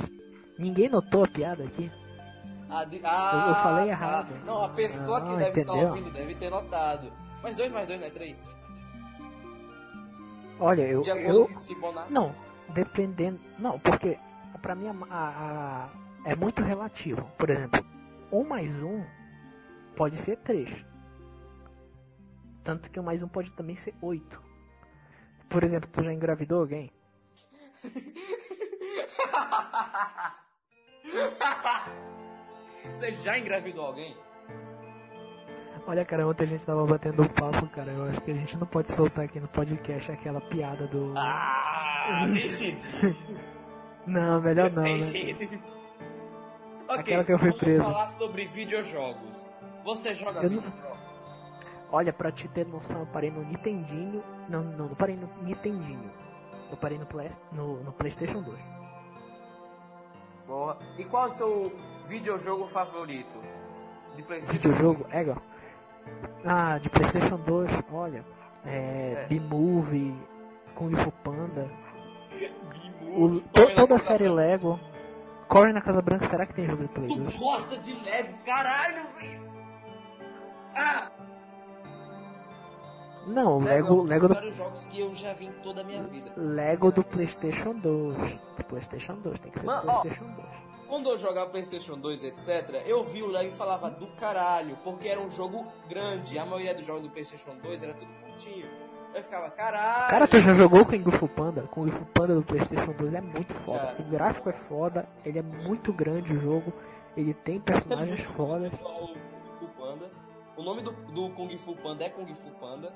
Ninguém 0.57 0.89
notou 0.89 1.23
a 1.23 1.27
piada 1.27 1.63
aqui? 1.63 1.91
Ah, 2.69 2.83
de- 2.83 2.99
ah, 3.03 3.31
Eu- 3.45 3.49
eu 3.49 3.55
falei 3.55 3.85
tá. 3.85 3.91
errado. 3.91 4.33
Não, 4.45 4.63
a 4.65 4.69
pessoa 4.69 5.21
que 5.21 5.29
Ah, 5.31 5.35
deve 5.37 5.49
entendeu? 5.61 5.75
estar 5.75 5.87
ouvindo 5.89 6.11
deve 6.11 6.35
ter 6.35 6.49
notado. 6.49 7.11
Mas 7.41 7.55
2 7.55 7.71
mais 7.71 7.87
2 7.87 7.99
não 7.99 8.07
é 8.07 8.09
3? 8.09 8.43
Olha, 10.59 10.81
eu. 10.81 11.01
De 11.01 11.09
eu 11.09 11.47
Fibonacci. 11.61 12.11
não, 12.11 12.33
dependendo. 12.69 13.39
Não, 13.59 13.79
porque 13.79 14.17
pra 14.61 14.75
mim 14.75 14.87
a, 14.87 15.13
a- 15.15 15.29
a- 15.85 15.89
é 16.25 16.35
muito 16.35 16.61
relativo. 16.61 17.21
Por 17.37 17.49
exemplo, 17.49 17.85
1 18.31 18.43
mais 18.43 18.71
1 18.71 19.03
pode 19.97 20.17
ser 20.17 20.37
3. 20.37 20.85
Tanto 22.63 22.89
que 22.89 22.99
1 22.99 23.03
mais 23.03 23.21
1 23.23 23.27
pode 23.27 23.51
também 23.51 23.75
ser 23.75 23.93
8. 24.01 24.41
Por 25.49 25.63
exemplo, 25.63 25.89
tu 25.91 26.03
já 26.03 26.13
engravidou 26.13 26.59
alguém? 26.61 26.91
Você 32.93 33.13
já 33.15 33.37
engravidou 33.37 33.85
alguém? 33.85 34.15
Olha, 35.85 36.03
cara, 36.03 36.27
ontem 36.27 36.43
a 36.43 36.47
gente 36.47 36.65
tava 36.65 36.85
batendo 36.85 37.21
um 37.23 37.27
papo, 37.27 37.65
cara. 37.67 37.91
Eu 37.91 38.03
acho 38.09 38.19
que 38.21 38.31
a 38.31 38.33
gente 38.33 38.57
não 38.57 38.67
pode 38.67 38.91
soltar 38.91 39.23
aqui 39.25 39.39
no 39.39 39.47
podcast 39.47 40.11
aquela 40.11 40.41
piada 40.41 40.85
do. 40.87 41.13
Ah, 41.15 42.25
deixa 42.33 42.65
de. 42.65 43.17
Não, 44.05 44.41
melhor 44.41 44.71
não, 44.71 44.83
né? 44.83 44.97
Deixa 44.97 45.33
de. 45.33 45.45
Ok, 46.89 46.99
Aquela 46.99 47.23
que 47.23 47.33
eu 47.33 47.39
fui 47.39 47.49
vamos 47.49 47.63
preso. 47.63 47.83
falar 47.83 48.07
sobre 48.09 48.45
videojogos. 48.45 49.45
Você 49.87 50.13
joga 50.13 50.41
Eu 50.43 50.49
não-? 50.49 50.63
Olha, 51.89 52.11
pra 52.11 52.29
te 52.29 52.45
ter 52.49 52.67
noção, 52.67 52.99
eu 52.99 53.07
parei 53.07 53.31
no 53.31 53.41
Nintendinho. 53.45 54.21
Não, 54.49 54.61
não, 54.61 54.87
não 54.89 54.95
parei 54.95 55.15
no 55.15 55.29
Nintendinho. 55.41 56.11
Eu 56.69 56.75
parei 56.75 56.97
no, 56.97 57.05
Play, 57.05 57.29
no, 57.53 57.81
no 57.81 57.93
PlayStation 57.93 58.41
2. 58.41 58.59
Boa. 60.45 60.77
E 60.97 61.05
qual 61.05 61.27
é 61.27 61.29
o 61.29 61.31
seu 61.31 61.73
videojogo 62.05 62.67
favorito? 62.67 63.31
De 64.17 64.23
Playstation 64.23 64.57
Videojogo, 64.71 65.03
2? 65.09 65.15
é. 65.15 65.35
Ah, 66.45 66.77
de 66.79 66.89
PlayStation 66.89 67.37
2, 67.37 67.71
olha. 67.93 68.25
É. 68.65 69.23
É. 69.23 69.25
B-Movie, 69.29 70.13
Kung 70.75 70.93
Fu 70.97 71.11
Panda. 71.23 71.69
O, 73.03 73.39
to- 73.39 73.73
toda 73.75 73.95
a 73.95 73.99
série. 73.99 74.27
Lego. 74.27 74.77
Corre 75.47 75.71
na 75.71 75.79
Casa 75.79 76.01
Branca, 76.01 76.27
será 76.27 76.45
que 76.45 76.53
tem 76.53 76.65
jogo 76.65 76.83
de 76.83 76.89
Play 76.89 77.07
2? 77.07 77.33
Tu 77.33 77.39
gosta 77.39 77.77
de 77.77 77.93
Lego, 78.03 78.37
caralho, 78.45 79.03
velho. 79.17 79.46
Ah! 80.77 81.11
Não, 83.27 83.51
é 83.51 83.55
um 83.55 83.63
Lego, 83.63 83.95
dos 83.95 84.09
Lego, 84.09 84.27
do, 84.29 84.33
vários 84.33 84.55
jogos 84.55 84.85
que 84.85 84.99
eu 84.99 85.13
já 85.13 85.33
vi 85.33 85.45
em 85.45 85.51
toda 85.61 85.81
a 85.81 85.83
minha 85.83 86.01
vida. 86.03 86.31
Lego 86.37 86.91
do 86.91 87.03
PlayStation 87.03 87.73
2. 87.73 88.17
Do 88.57 88.63
PlayStation 88.63 89.15
2, 89.15 89.39
tem 89.39 89.51
que 89.51 89.59
ser 89.59 89.65
do 89.65 89.67
Mano, 89.67 89.91
ó. 89.91 90.01
PlayStation 90.01 90.31
2. 90.33 90.47
Quando 90.87 91.09
eu 91.09 91.17
jogava 91.17 91.49
Playstation 91.49 91.97
2, 91.97 92.23
etc., 92.23 92.83
eu 92.85 93.03
vi 93.03 93.21
o 93.21 93.27
Lego 93.27 93.49
e 93.49 93.51
falava 93.51 93.89
do 93.89 94.07
caralho, 94.15 94.77
porque 94.85 95.09
era 95.09 95.19
um 95.19 95.29
jogo 95.29 95.67
grande. 95.89 96.39
A 96.39 96.45
maioria 96.45 96.73
dos 96.73 96.85
jogos 96.85 97.01
do 97.01 97.09
Playstation 97.09 97.57
2 97.61 97.83
era 97.83 97.93
tudo 97.93 98.09
curtinho. 98.23 98.65
Eu 99.13 99.23
ficava, 99.23 99.49
caralho. 99.49 100.09
Cara, 100.09 100.27
tu 100.27 100.39
já 100.39 100.53
jogou 100.53 100.85
Kung 100.85 101.11
Fu 101.11 101.27
Panda? 101.27 101.63
Kung 101.63 101.91
Fu 101.91 102.05
Panda 102.05 102.35
do 102.35 102.43
Playstation 102.43 102.93
2 102.93 103.13
é 103.15 103.21
muito 103.21 103.53
foda. 103.53 103.95
Já. 103.97 104.03
O 104.03 104.09
gráfico 104.09 104.49
é 104.49 104.53
foda, 104.53 105.09
ele 105.25 105.39
é 105.39 105.41
muito 105.41 105.91
grande 105.91 106.33
o 106.33 106.39
jogo, 106.39 106.71
ele 107.17 107.33
tem 107.33 107.59
personagens 107.59 108.21
fodas. 108.37 108.71
O 110.57 110.63
nome 110.63 110.81
do, 110.81 110.91
do 110.91 111.29
Kung 111.35 111.55
Fu 111.57 111.75
Panda 111.75 112.03
é 112.05 112.09
Kung 112.09 112.27
Fu 112.33 112.49
Panda. 112.59 112.91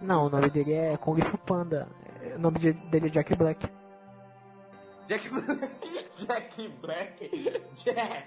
Não, 0.00 0.26
o 0.26 0.30
nome 0.30 0.48
dele 0.50 0.72
é 0.72 0.96
Kung 0.96 1.20
Fu 1.20 1.36
Panda. 1.38 1.88
O 2.36 2.38
nome 2.38 2.58
de- 2.58 2.72
dele 2.72 3.06
é 3.06 3.10
Jack 3.10 3.34
Black. 3.34 3.68
Jack, 5.06 5.28
Jack 6.24 6.68
Black. 6.80 7.30
Jack. 7.74 8.26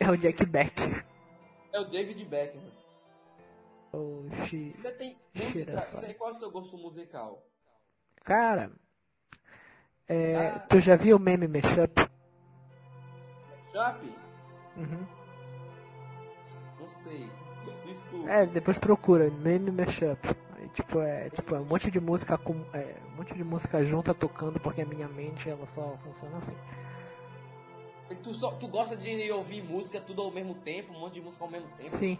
É 0.00 0.10
o 0.10 0.16
Jack 0.16 0.44
Black. 0.46 0.82
É 1.72 1.80
o 1.80 1.84
David 1.84 2.24
Beckham. 2.24 2.62
Oxi. 3.92 4.70
Você 4.70 4.92
tem 4.92 5.16
música. 5.34 5.78
Você, 5.80 6.14
qual 6.14 6.30
é 6.30 6.32
o 6.32 6.36
seu 6.36 6.50
gosto 6.50 6.76
musical? 6.76 7.42
Cara, 8.24 8.70
é, 10.08 10.48
Ah. 10.48 10.58
tu 10.60 10.78
já 10.80 10.96
viu 10.96 11.16
o 11.16 11.20
meme 11.20 11.46
Mashup? 11.48 12.00
Shop? 13.72 14.12
Uhum. 14.76 15.06
Não 16.88 17.02
sei. 17.02 17.28
Desculpa. 17.86 18.30
É, 18.30 18.46
depois 18.46 18.78
procura, 18.78 19.30
meme 19.30 19.70
Mashup. 19.70 20.18
Aí, 20.56 20.68
tipo, 20.70 21.00
é, 21.00 21.28
tipo, 21.30 21.54
é 21.54 21.60
um 21.60 21.64
monte 21.64 21.90
de 21.90 22.00
música 22.00 22.36
com, 22.38 22.54
é, 22.72 22.96
um 23.12 23.16
monte 23.16 23.34
de 23.34 23.44
música 23.44 23.84
junta 23.84 24.14
tocando 24.14 24.58
porque 24.58 24.82
a 24.82 24.86
minha 24.86 25.08
mente 25.08 25.48
ela 25.48 25.66
só 25.74 25.96
funciona 26.02 26.38
assim. 26.38 26.56
Tu, 28.22 28.34
só, 28.34 28.52
tu 28.52 28.68
gosta 28.68 28.96
de 28.96 29.30
ouvir 29.30 29.62
música 29.62 30.00
tudo 30.00 30.22
ao 30.22 30.30
mesmo 30.30 30.54
tempo, 30.54 30.92
um 30.94 31.00
monte 31.00 31.14
de 31.14 31.20
música 31.20 31.44
ao 31.44 31.50
mesmo 31.50 31.68
tempo? 31.76 31.96
Sim. 31.96 32.18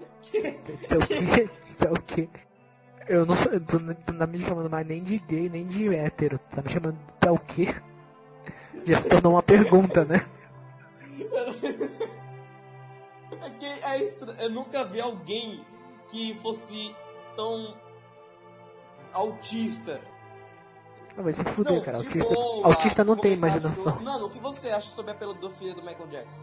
O 0.00 1.06
quê? 1.06 1.48
Isso 1.64 1.84
é 1.84 1.90
o 1.90 2.02
quê? 2.02 2.28
Eu 3.08 3.26
não 3.26 3.34
sou. 3.34 3.58
Tu, 3.60 3.80
não- 3.80 3.94
tu 3.94 4.12
não 4.12 4.18
tá 4.20 4.26
me 4.26 4.38
chamando 4.40 4.70
mais 4.70 4.86
nem 4.86 5.02
de 5.02 5.18
gay, 5.18 5.48
nem 5.48 5.66
de 5.66 5.94
hétero. 5.94 6.38
Tu 6.38 6.56
tá 6.56 6.62
me 6.62 6.68
chamando 6.68 6.96
de 6.96 7.28
é 7.28 7.30
o 7.30 7.38
quê? 7.38 7.68
Já 8.86 9.00
se 9.00 9.08
tornou 9.08 9.32
uma 9.32 9.42
pergunta, 9.42 10.04
né? 10.04 10.24
É 13.42 13.50
que 13.50 13.64
é 13.66 14.02
estra... 14.02 14.32
Eu 14.34 14.50
nunca 14.50 14.84
vi 14.84 15.00
alguém 15.00 15.64
que 16.08 16.34
fosse 16.36 16.94
tão 17.36 17.76
autista. 19.12 20.00
Ah, 21.16 21.22
vai 21.22 21.32
se 21.32 21.42
fuder, 21.44 21.72
Não, 21.74 21.82
cara. 21.82 21.98
Autista, 21.98 22.34
boa, 22.34 22.66
autista 22.66 23.04
não 23.04 23.16
tem 23.16 23.32
imaginação. 23.34 24.00
Mano, 24.00 24.26
o 24.26 24.30
que 24.30 24.38
você 24.38 24.70
acha 24.70 24.90
sobre 24.90 25.12
a 25.12 25.14
pedofilia 25.14 25.74
do 25.74 25.82
Michael 25.82 26.06
Jackson? 26.08 26.40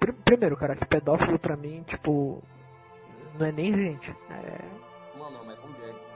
Pr- 0.00 0.12
Primeiro, 0.24 0.56
cara, 0.56 0.74
que 0.76 0.84
pedófilo 0.86 1.38
pra 1.38 1.56
mim, 1.56 1.82
tipo. 1.86 2.42
Não 3.38 3.46
é 3.46 3.52
nem 3.52 3.72
gente. 3.74 4.10
É. 4.30 5.18
Mano, 5.18 5.36
é 5.38 5.40
o 5.40 5.46
Michael 5.46 5.72
Jackson. 5.86 6.12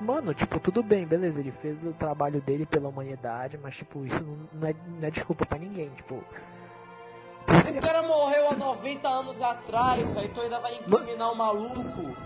Mano, 0.00 0.34
tipo, 0.34 0.58
tudo 0.60 0.82
bem, 0.82 1.06
beleza, 1.06 1.40
ele 1.40 1.52
fez 1.52 1.82
o 1.84 1.92
trabalho 1.92 2.40
dele 2.40 2.66
pela 2.66 2.88
humanidade, 2.88 3.58
mas, 3.62 3.76
tipo, 3.76 4.04
isso 4.04 4.22
não, 4.52 4.68
é, 4.68 4.74
não 4.98 5.06
é 5.08 5.10
desculpa 5.10 5.46
pra 5.46 5.58
ninguém, 5.58 5.88
tipo. 5.90 6.16
O 6.16 7.80
cara 7.80 8.02
morreu 8.02 8.50
há 8.50 8.54
90 8.56 9.08
anos 9.08 9.40
atrás, 9.42 10.10
velho. 10.12 10.28
Tu 10.34 10.40
ainda 10.40 10.58
vai 10.60 10.74
incriminar 10.74 11.30
o 11.32 11.36
maluco. 11.36 12.16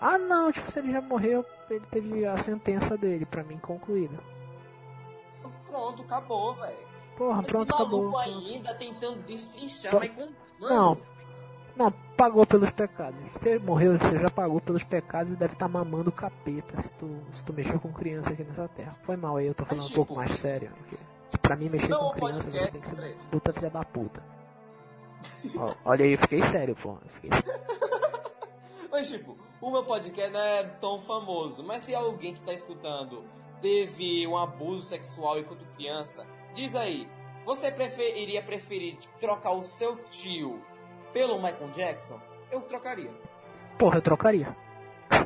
Ah, 0.00 0.16
não, 0.16 0.50
tipo, 0.50 0.70
se 0.70 0.78
ele 0.78 0.92
já 0.92 1.00
morreu, 1.00 1.44
ele 1.68 1.84
teve 1.90 2.24
a 2.24 2.36
sentença 2.38 2.96
dele, 2.96 3.26
pra 3.26 3.42
mim, 3.42 3.58
concluída. 3.58 4.18
Pronto, 5.68 6.02
acabou, 6.02 6.54
velho. 6.54 6.90
Porra, 7.16 7.42
Tem 7.42 7.50
pronto, 7.50 7.70
maluco 7.74 8.16
acabou. 8.18 8.18
ainda 8.50 8.74
tentando 8.74 9.22
destrinchar, 9.26 9.90
Só- 9.92 9.98
mas 9.98 10.10
com. 10.12 10.28
Mano, 10.58 10.74
não, 10.74 10.98
pagou 12.16 12.46
pelos 12.46 12.70
pecados. 12.70 13.18
Você 13.32 13.58
morreu, 13.58 13.98
você 13.98 14.18
já 14.18 14.30
pagou 14.30 14.60
pelos 14.60 14.84
pecados 14.84 15.32
e 15.32 15.36
deve 15.36 15.54
estar 15.54 15.68
mamando 15.68 16.10
o 16.10 16.12
capeta 16.12 16.80
se 16.82 16.90
tu, 16.90 17.08
se 17.32 17.44
tu 17.44 17.52
mexeu 17.52 17.80
com 17.80 17.92
criança 17.92 18.30
aqui 18.30 18.44
nessa 18.44 18.68
terra. 18.68 18.96
Foi 19.02 19.16
mal 19.16 19.36
aí, 19.36 19.46
eu 19.46 19.54
tô 19.54 19.64
falando 19.64 19.82
um 19.82 19.86
tipo, 19.86 19.96
pouco 19.96 20.14
mais 20.14 20.32
sério. 20.32 20.70
Que, 20.88 20.96
que 21.30 21.38
pra 21.38 21.56
mim 21.56 21.68
mexer 21.70 21.88
não, 21.88 22.10
com 22.10 22.12
criança 22.12 22.40
podcast, 22.40 22.72
tem 22.72 22.80
que 22.80 22.88
ser 22.88 23.16
puta 23.30 23.52
filha 23.52 23.70
da 23.70 23.84
puta. 23.84 24.22
Ó, 25.56 25.74
olha 25.84 26.04
aí, 26.04 26.12
eu 26.12 26.18
fiquei 26.18 26.40
sério, 26.40 26.76
pô. 26.76 26.96
Fiquei... 27.14 27.30
Mas, 28.90 29.08
tipo, 29.08 29.36
o 29.60 29.70
meu 29.70 29.84
podcast 29.84 30.32
não 30.32 30.40
é 30.40 30.64
tão 30.64 31.00
famoso. 31.00 31.62
Mas 31.62 31.84
se 31.84 31.94
alguém 31.94 32.34
que 32.34 32.40
tá 32.40 32.52
escutando 32.52 33.24
teve 33.60 34.26
um 34.26 34.36
abuso 34.36 34.82
sexual 34.82 35.38
enquanto 35.38 35.64
criança, 35.76 36.26
diz 36.54 36.74
aí, 36.74 37.08
você 37.44 37.70
prefer, 37.70 38.16
iria 38.16 38.42
preferir 38.42 38.96
trocar 39.18 39.52
o 39.52 39.62
seu 39.62 39.96
tio 40.04 40.62
pelo 41.12 41.36
Michael 41.36 41.70
Jackson? 41.70 42.20
Eu 42.50 42.60
trocaria. 42.62 43.10
Porra, 43.78 43.98
eu 43.98 44.02
trocaria. 44.02 44.56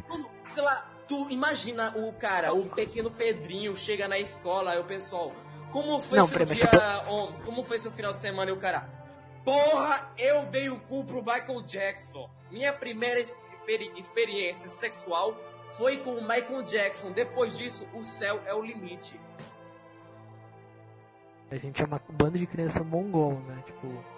Mano, 0.09 0.31
sei 0.45 0.63
lá, 0.63 0.91
tu 1.09 1.29
imagina 1.31 1.93
o 1.97 2.13
cara, 2.13 2.53
o 2.53 2.67
pequeno 2.69 3.11
Pedrinho, 3.11 3.77
chega 3.77 4.07
na 4.09 4.19
escola, 4.19 4.73
aí 4.73 4.79
o 4.81 4.85
pessoal, 4.85 5.33
como 5.71 6.01
foi 6.01 6.19
Não, 6.19 6.27
seu 6.29 6.45
dia, 6.45 6.71
on- 7.09 7.33
como 7.45 7.63
foi 7.63 7.79
seu 7.79 7.91
final 7.91 8.13
de 8.13 8.19
semana? 8.21 8.51
E 8.51 8.55
o 8.55 8.59
cara, 8.59 8.89
porra, 9.45 10.11
eu 10.19 10.47
dei 10.47 10.69
o 10.69 10.79
cu 10.81 11.05
pro 11.05 11.23
Michael 11.23 11.63
Jackson. 11.63 12.31
Minha 12.51 12.73
primeira 12.73 13.21
experi- 13.21 13.93
experiência 13.97 14.69
sexual 14.69 15.35
foi 15.71 15.99
com 15.99 16.13
o 16.13 16.23
Michael 16.23 16.63
Jackson. 16.63 17.11
Depois 17.11 17.57
disso, 17.59 17.89
o 17.93 18.05
céu 18.05 18.41
é 18.47 18.55
o 18.55 18.63
limite. 18.63 19.19
A 21.51 21.57
gente 21.57 21.83
é 21.83 21.85
uma 21.85 22.01
banda 22.09 22.39
de 22.39 22.47
criança 22.47 22.83
mongol, 22.83 23.35
né? 23.47 23.63
Tipo. 23.67 24.14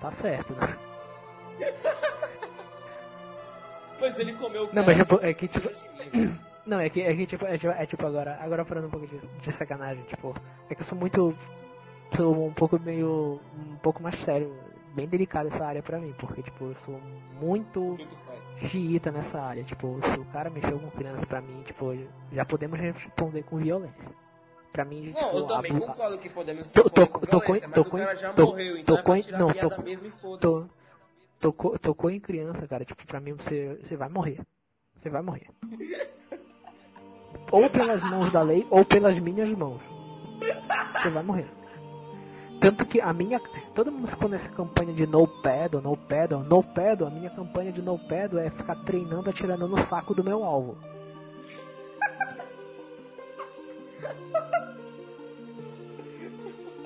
Tá 0.00 0.10
certo, 0.10 0.52
né? 0.54 0.76
Pois 3.98 4.18
ele 4.18 4.32
comeu 4.34 4.64
o 4.64 4.74
Não, 4.74 4.84
mas 4.84 4.96
tipo, 4.96 5.18
é 5.22 5.34
que 5.34 5.48
tipo. 5.48 5.68
Não, 6.66 6.78
é 6.78 6.90
que, 6.90 7.00
é 7.00 7.14
que 7.16 7.26
tipo, 7.26 7.46
é, 7.46 7.56
tipo- 7.56 7.72
é 7.72 7.86
tipo 7.86 8.06
agora, 8.06 8.36
agora 8.42 8.62
falando 8.64 8.86
um 8.88 8.90
pouco 8.90 9.06
de, 9.06 9.18
de 9.40 9.52
sacanagem, 9.52 10.04
tipo, 10.04 10.34
é 10.68 10.74
que 10.74 10.82
eu 10.82 10.84
sou 10.84 10.98
muito, 10.98 11.34
sou 12.14 12.46
um 12.48 12.52
pouco 12.52 12.78
meio, 12.78 13.40
um 13.58 13.76
pouco 13.76 14.02
mais 14.02 14.16
sério, 14.16 14.54
bem 14.94 15.08
delicado 15.08 15.46
essa 15.48 15.64
área 15.64 15.82
pra 15.82 15.98
mim, 15.98 16.14
porque 16.18 16.42
tipo, 16.42 16.66
eu 16.66 16.76
sou 16.84 17.00
muito 17.40 17.96
xiita 18.58 19.10
nessa 19.10 19.40
área, 19.40 19.64
tipo, 19.64 19.98
se 20.04 20.20
o 20.20 20.26
cara 20.26 20.50
mexeu 20.50 20.78
com 20.78 20.90
criança 20.90 21.24
pra 21.24 21.40
mim, 21.40 21.62
tipo, 21.64 21.96
já 22.30 22.44
podemos 22.44 22.78
responder 22.78 23.42
com 23.44 23.56
violência. 23.56 24.10
Pra 24.72 24.84
mim, 24.84 25.06
Não, 25.06 25.24
tipo, 25.24 25.36
eu 25.38 25.46
também 25.46 25.78
concordo 25.78 26.18
que 26.18 26.28
podemos 26.28 26.72
Tô- 26.72 26.88
tô- 26.90 27.06
com 27.06 27.20
tô 27.20 27.38
violência, 27.40 27.68
com- 27.68 27.74
mas 27.80 27.88
tô 27.88 27.96
o 27.96 27.98
cara 28.00 28.14
já 28.16 28.32
tô- 28.32 28.46
morreu, 28.46 28.76
então 28.76 28.94
tô 28.94 29.00
é 29.00 29.02
pra 29.22 29.38
não, 29.38 29.48
tô- 29.70 29.82
mesmo 29.82 30.06
e 30.06 30.10
foda-se. 30.10 30.40
tô, 30.40 30.66
tocou, 31.40 31.78
tocou 31.78 32.10
em 32.10 32.20
criança, 32.20 32.66
cara, 32.68 32.84
tipo, 32.84 33.04
pra 33.06 33.18
mim 33.18 33.32
você, 33.32 33.78
você 33.82 33.96
vai 33.96 34.08
morrer. 34.08 34.40
Você 35.00 35.08
vai 35.10 35.22
morrer. 35.22 35.48
Ou 37.50 37.70
pelas 37.70 38.02
mãos 38.02 38.30
da 38.30 38.42
lei, 38.42 38.66
ou 38.70 38.84
pelas 38.84 39.18
minhas 39.18 39.50
mãos. 39.52 39.80
Você 41.00 41.10
vai 41.10 41.22
morrer. 41.22 41.46
Tanto 42.60 42.84
que 42.84 43.00
a 43.00 43.12
minha. 43.12 43.40
Todo 43.74 43.90
mundo 43.92 44.08
ficou 44.08 44.28
nessa 44.28 44.50
campanha 44.50 44.92
de 44.92 45.06
no 45.06 45.26
paddle, 45.26 45.80
no 45.80 45.96
paddle, 45.96 46.42
no 46.42 46.62
paddle. 46.62 47.06
A 47.06 47.10
minha 47.10 47.30
campanha 47.30 47.70
de 47.72 47.80
no 47.80 47.98
paddle 47.98 48.40
é 48.40 48.50
ficar 48.50 48.74
treinando 48.84 49.30
atirando 49.30 49.68
no 49.68 49.78
saco 49.78 50.12
do 50.14 50.24
meu 50.24 50.44
alvo. 50.44 50.76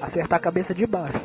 Acertar 0.03 0.38
a 0.38 0.42
cabeça 0.42 0.74
de 0.74 0.86
baixo. 0.86 1.20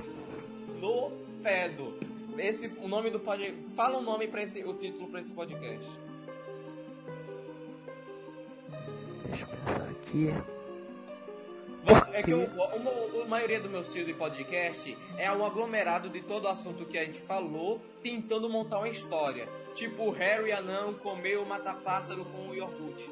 No 0.79 1.11
Pedo. 1.41 1.93
Esse, 2.37 2.67
o 2.81 2.87
nome 2.87 3.09
do 3.09 3.19
podcast. 3.19 3.57
Fala 3.75 3.97
o 3.97 4.01
nome 4.01 4.27
para 4.27 4.43
esse, 4.43 4.63
o 4.63 4.73
título 4.75 5.07
pra 5.07 5.19
esse 5.19 5.33
podcast. 5.33 5.87
Deixa 9.25 9.45
eu 9.45 9.49
pensar 9.65 9.89
aqui. 9.89 10.29
É 12.13 12.21
que 12.21 12.33
o, 12.33 12.41
o- 12.43 13.21
a 13.23 13.25
maioria 13.25 13.59
do 13.59 13.69
meu 13.69 13.81
estilo 13.81 14.05
de 14.05 14.13
podcast 14.13 14.95
é 15.17 15.31
um 15.31 15.43
aglomerado 15.45 16.09
de 16.09 16.21
todo 16.21 16.45
o 16.45 16.49
assunto 16.49 16.85
que 16.85 16.97
a 16.97 17.03
gente 17.05 17.19
falou, 17.19 17.81
tentando 18.03 18.47
montar 18.49 18.77
uma 18.79 18.89
história. 18.89 19.47
Tipo, 19.73 20.11
Harry 20.11 20.51
Anão 20.51 20.93
comeu 20.93 21.41
o 21.43 21.45
mata-pássaro 21.49 22.25
com 22.25 22.49
o 22.49 22.55
iogurte. 22.55 23.09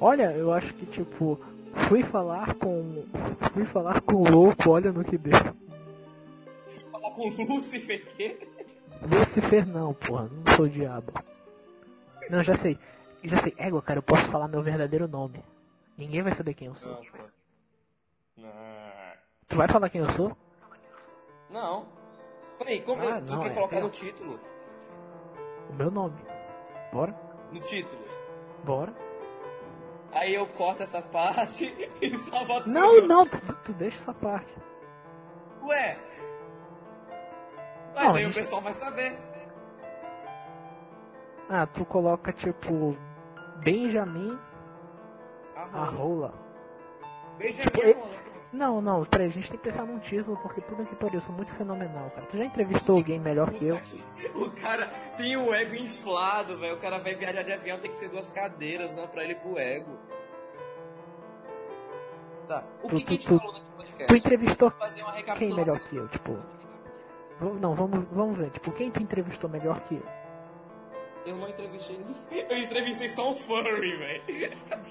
Olha, 0.00 0.32
eu 0.32 0.52
acho 0.52 0.74
que 0.74 0.84
tipo, 0.86 1.38
fui 1.88 2.02
falar 2.02 2.54
com. 2.54 3.04
Fui 3.52 3.64
falar 3.64 4.00
com 4.00 4.16
o 4.16 4.30
louco, 4.30 4.70
olha 4.70 4.92
no 4.92 5.04
que 5.04 5.16
deu. 5.18 5.32
Falar 6.90 7.10
com 7.12 7.28
o 7.28 7.46
Lucifer, 7.56 8.04
quê? 8.16 8.48
Lucifer 9.02 9.66
não, 9.66 9.94
porra, 9.94 10.28
não 10.30 10.54
sou 10.54 10.64
o 10.66 10.68
diabo. 10.68 11.12
Não, 12.30 12.42
já 12.42 12.54
sei. 12.54 12.78
Já 13.22 13.36
sei. 13.38 13.54
Égua, 13.56 13.82
cara, 13.82 13.98
eu 13.98 14.02
posso 14.02 14.24
falar 14.30 14.48
meu 14.48 14.62
verdadeiro 14.62 15.06
nome. 15.08 15.42
Ninguém 15.96 16.22
vai 16.22 16.32
saber 16.32 16.54
quem 16.54 16.68
eu 16.68 16.74
sou. 16.74 17.00
Não. 18.36 18.50
Tu 19.48 19.56
vai 19.56 19.68
falar 19.68 19.88
quem 19.88 20.00
eu 20.00 20.08
sou? 20.10 20.36
Não. 21.50 21.86
Peraí, 22.58 22.80
como 22.82 23.02
Ah, 23.06 23.20
tu 23.20 23.32
não, 23.32 23.40
quer 23.40 23.50
é- 23.50 23.54
colocar 23.54 23.80
no 23.80 23.90
título? 23.90 24.40
O 25.70 25.74
meu 25.74 25.90
nome. 25.90 26.16
Bora? 26.92 27.14
No 27.52 27.60
título. 27.60 28.00
Bora? 28.64 28.92
Aí 30.16 30.34
eu 30.34 30.46
corto 30.46 30.82
essa 30.82 31.02
parte 31.02 31.74
e 32.00 32.16
salva 32.16 32.60
tudo. 32.62 32.72
Não, 32.72 33.06
não, 33.06 33.26
tu, 33.26 33.72
deixa 33.74 33.98
essa 33.98 34.14
parte. 34.14 34.52
Ué. 35.62 35.98
Mas 37.94 38.04
Não, 38.08 38.14
aí 38.16 38.24
a 38.24 38.28
o 38.28 38.30
gente- 38.30 38.34
pessoal 38.38 38.60
vai 38.62 38.72
saber. 38.74 39.18
Ah, 41.48 41.66
tu 41.66 41.84
coloca 41.84 42.32
tipo 42.32 42.96
Benjamin 43.58 44.38
A 45.54 45.62
a 45.82 45.84
rola. 45.84 46.34
Beija 47.38 47.62
Tipo, 47.62 47.82
e- 47.82 47.92
rola. 47.92 48.10
Não, 48.52 48.80
não, 48.80 49.04
peraí, 49.04 49.26
a 49.26 49.30
gente 49.30 49.50
tem 49.50 49.58
que 49.58 49.64
pensar 49.64 49.84
num 49.84 49.98
título, 49.98 50.36
porque 50.38 50.60
puta 50.60 50.84
que 50.84 50.94
pariu, 50.94 51.16
eu 51.18 51.20
sou 51.20 51.34
muito 51.34 51.52
fenomenal, 51.54 52.08
cara. 52.10 52.26
Tu 52.26 52.36
já 52.36 52.44
entrevistou 52.44 52.96
alguém 52.96 53.18
melhor 53.18 53.50
que 53.50 53.66
eu? 53.66 53.80
O 54.34 54.50
cara 54.50 54.86
tem 55.16 55.36
o 55.36 55.52
ego 55.54 55.74
inflado, 55.74 56.56
velho. 56.58 56.76
O 56.76 56.80
cara 56.80 56.98
vai 56.98 57.14
viajar 57.14 57.42
de 57.42 57.52
avião, 57.52 57.78
tem 57.78 57.90
que 57.90 57.96
ser 57.96 58.08
duas 58.08 58.30
cadeiras, 58.32 58.94
né? 58.94 59.06
Pra 59.08 59.24
ele 59.24 59.32
ir 59.32 59.36
pro 59.40 59.58
ego. 59.58 59.98
Tá. 62.48 62.64
O 62.82 62.88
Tu- 62.88 62.96
que, 62.96 63.02
que 63.02 63.02
a 63.02 63.06
tu- 63.06 63.12
gente 63.12 63.26
tu- 63.26 63.38
falou 63.38 63.52
nesse 63.54 63.66
podcast? 63.72 64.06
Tu 64.06 64.16
entrevistou 64.16 64.72
quem 65.36 65.52
melhor 65.54 65.80
que 65.80 65.96
eu, 65.96 66.08
tipo. 66.08 66.36
Não, 67.60 67.74
vamos, 67.74 68.06
vamos 68.12 68.38
ver, 68.38 68.50
tipo, 68.50 68.72
quem 68.72 68.90
tu 68.90 69.02
entrevistou 69.02 69.50
melhor 69.50 69.80
que 69.80 69.96
eu? 69.96 70.02
Eu 71.26 71.36
não 71.36 71.48
entrevistei 71.48 71.98
ninguém. 71.98 72.14
Eu 72.48 72.56
entrevistei 72.58 73.08
só 73.08 73.32
um 73.32 73.36
furry, 73.36 73.96
velho. 73.96 74.22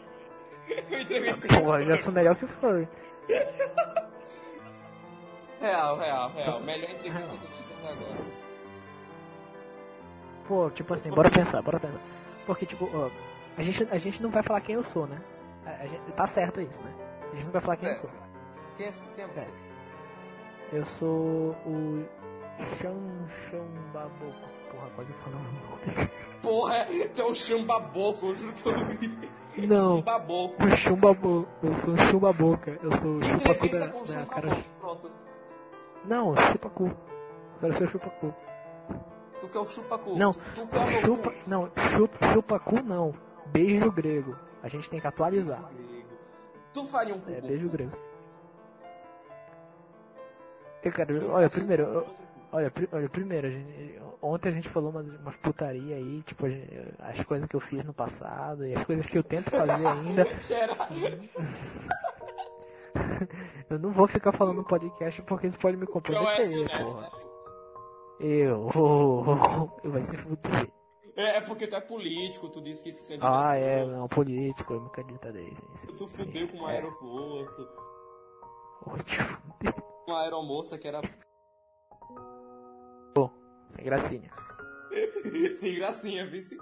Eu 0.92 1.00
entrevistei 1.00 1.50
um 1.50 1.64
Porra, 1.64 1.80
eu 1.80 1.84
já 1.88 1.96
sou 1.98 2.12
melhor 2.12 2.36
que 2.36 2.44
o 2.46 2.48
Furry. 2.48 2.88
Real, 5.60 5.98
real, 5.98 6.32
real. 6.32 6.60
Melhor 6.62 6.90
entrevista 6.92 7.34
eu 7.34 7.40
fiz 7.40 7.78
até 7.80 7.90
agora. 7.94 8.26
Pô, 10.48 10.70
tipo 10.70 10.94
assim, 10.94 11.10
bora 11.10 11.30
pensar, 11.30 11.62
bora 11.62 11.80
pensar. 11.80 12.00
Porque, 12.46 12.66
tipo, 12.66 12.90
ó, 12.94 13.10
a 13.58 13.62
gente, 13.62 13.88
a 13.90 13.98
gente 13.98 14.22
não 14.22 14.30
vai 14.30 14.44
falar 14.44 14.62
quem 14.62 14.76
eu 14.76 14.84
sou, 14.84 15.08
né? 15.08 15.20
A, 15.66 15.70
a 15.72 15.88
gente, 15.88 16.12
tá 16.12 16.28
certo 16.28 16.62
isso, 16.62 16.80
né? 16.84 16.94
A 17.32 17.36
gente 17.36 17.46
não 17.46 17.52
vai 17.52 17.62
falar 17.62 17.78
quem 17.78 17.90
eu 17.90 17.96
Certo. 17.96 18.12
sou. 18.12 18.20
Quem 18.78 18.88
é, 18.88 18.92
quem 19.16 19.24
é 19.24 19.28
você? 19.28 19.50
Eu 20.74 20.86
sou 20.86 21.52
o 21.66 22.06
Chão 22.80 23.28
Chão 23.50 23.66
Baboco. 23.94 24.50
Porra, 24.72 24.90
quase 24.96 25.14
falou 25.14 25.40
o 25.40 25.44
nome. 25.44 26.10
Porra, 26.42 26.88
tu 27.16 27.22
é 27.22 27.26
um 27.26 27.36
chumbaboco, 27.36 28.28
eu 28.28 28.36
juro 28.36 28.54
que 28.54 28.66
eu 28.68 28.74
não 28.74 28.88
vi. 28.90 29.30
Não. 29.58 29.98
Chumbaboco. 29.98 30.64
O 30.64 30.70
Chumbaboco. 30.76 31.48
Eu 31.64 31.74
sou 31.76 31.94
o 31.94 31.98
Chumbaboca. 31.98 32.80
Eu 32.84 32.92
sou 32.98 33.22
chupacu 33.24 33.70
da, 33.70 33.88
com 33.90 34.04
da 34.04 34.26
cara. 34.26 34.58
Pronto. 34.80 35.10
Não, 36.06 36.36
chupacu. 36.38 36.86
Eu 36.86 37.60
quero 37.62 37.74
ser 37.74 37.88
chupacu. 37.88 38.34
Tu 39.42 39.48
que 39.48 39.58
é 39.58 39.62
o 39.62 39.66
chupacu. 39.66 40.16
Não, 40.18 40.34
Tu, 40.34 40.68
tu 40.68 40.76
é 40.78 40.92
chupa, 41.02 41.32
cu. 41.32 41.38
não, 41.48 41.72
chupa, 41.92 42.28
chupacu 42.34 42.82
não. 42.84 43.14
Beijo 43.48 43.92
grego. 43.92 44.36
A 44.64 44.68
gente 44.68 44.90
tem 44.90 45.00
que 45.00 45.08
atualizar. 45.08 45.64
Tu 46.74 46.84
faria 46.86 47.14
um 47.16 47.20
É, 47.30 47.36
cucu. 47.36 47.48
beijo 47.48 47.70
grego. 47.70 47.92
Eu 50.84 50.92
quero, 50.92 51.32
olha, 51.32 51.50
primeiro, 51.50 51.84
eu- 51.84 52.08
olha, 52.56 52.72
pri- 52.72 52.90
olha, 52.92 53.10
primeiro, 53.10 53.48
a 53.48 53.50
gente- 53.52 54.00
ontem 54.22 54.50
a 54.50 54.52
gente 54.54 54.70
falou 54.70 54.90
umas, 54.90 55.08
umas 55.20 55.36
putaria 55.38 55.96
aí, 55.96 56.22
tipo, 56.24 56.50
gente- 56.50 56.70
as 57.00 57.24
coisas 57.24 57.48
que 57.48 57.56
eu 57.56 57.60
fiz 57.60 57.84
no 57.84 57.94
passado 57.94 58.66
e 58.66 58.74
as 58.74 58.84
coisas 58.86 59.06
que 59.06 59.18
eu 59.18 59.24
tento 59.24 59.52
fazer 59.52 59.86
ainda. 59.86 60.24
Eu 63.70 63.78
não 63.78 63.92
vou 63.92 64.08
ficar 64.08 64.32
falando 64.32 64.58
no 64.58 64.64
podcast 64.64 65.22
porque 65.24 65.48
isso 65.48 65.58
pode 65.60 65.76
me 65.76 65.84
Não 65.84 65.90
é 65.90 65.94
comprometer, 65.94 66.64
né? 66.64 66.80
porra. 66.80 67.12
Eu, 68.20 68.70
oh, 68.74 69.70
eu 69.84 69.92
vai 69.92 70.04
se 70.04 70.16
fuder. 70.18 70.72
É, 71.18 71.38
é 71.38 71.42
porque 71.42 71.68
tu 71.68 71.76
é 71.76 71.82
político, 71.82 72.50
tu 72.50 72.62
disse 72.62 72.82
que 72.84 72.90
esse 72.90 73.04
candidato. 73.04 73.36
Ah, 73.36 73.56
é, 73.56 73.86
não, 73.86 74.08
político, 74.08 74.74
eu 74.74 74.82
me 74.82 74.90
candidatei. 74.92 75.54
Tu 75.98 76.08
fudeu 76.08 76.48
com 76.48 76.58
um 76.60 76.70
é. 76.70 76.74
aeroporto. 76.76 77.68
Oh, 78.86 78.98
te 78.98 79.22
fudeu. 79.22 79.74
Uma 80.08 80.22
aeromoça 80.22 80.78
que 80.78 80.88
era 80.88 81.02
Sem 83.72 83.84
gracinha. 83.84 84.30
sem 85.60 85.76
gracinha, 85.76 86.26
vice. 86.26 86.58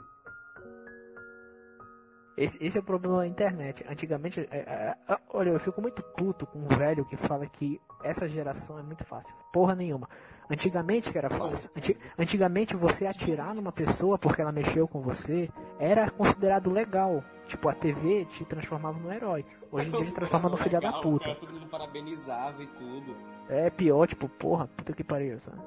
Esse, 2.36 2.58
esse 2.60 2.78
é 2.78 2.82
o 2.82 2.84
problema 2.84 3.18
da 3.18 3.28
internet. 3.28 3.86
Antigamente, 3.88 4.40
é, 4.50 4.58
é, 4.58 4.96
é, 5.08 5.18
olha, 5.30 5.52
eu 5.52 5.60
fico 5.60 5.80
muito 5.80 6.02
puto 6.02 6.48
com 6.48 6.60
um 6.60 6.68
velho 6.68 7.06
que 7.06 7.16
fala 7.16 7.46
que 7.46 7.80
essa 8.04 8.28
geração 8.28 8.80
é 8.80 8.82
muito 8.82 9.04
fácil. 9.06 9.32
Porra 9.54 9.76
nenhuma. 9.76 10.10
Antigamente 10.50 11.12
que 11.12 11.18
era 11.18 11.30
fácil. 11.30 11.70
Anti- 11.78 11.98
antigamente 12.18 12.76
você 12.76 13.06
atirar 13.06 13.54
numa 13.54 13.72
pessoa 13.72 14.18
porque 14.18 14.42
ela 14.42 14.52
mexeu 14.52 14.88
com 14.88 15.00
você 15.02 15.48
era 15.78 16.10
considerado 16.10 16.72
legal. 16.72 17.24
Tipo, 17.46 17.70
a 17.70 17.76
TV 17.76 18.26
te 18.26 18.44
transformava 18.46 18.98
no 18.98 19.12
herói. 19.14 19.46
Hoje 19.74 19.88
em 19.88 19.92
dia 19.92 20.06
te 20.06 20.12
transforma 20.12 20.50
no 20.50 20.58
filho 20.58 20.80
da 20.80 20.94
puta. 20.94 21.26
cara, 21.26 21.36
todo 21.40 21.52
mundo 21.52 21.66
parabenizava 21.66 22.62
e 22.62 22.68
tudo. 22.68 23.18
É 23.50 23.72
pior, 23.72 24.06
tipo, 24.06 24.30
porra, 24.30 24.68
puta 24.68 24.94
que 24.94 25.04
pariu, 25.04 25.40
sabe? 25.40 25.58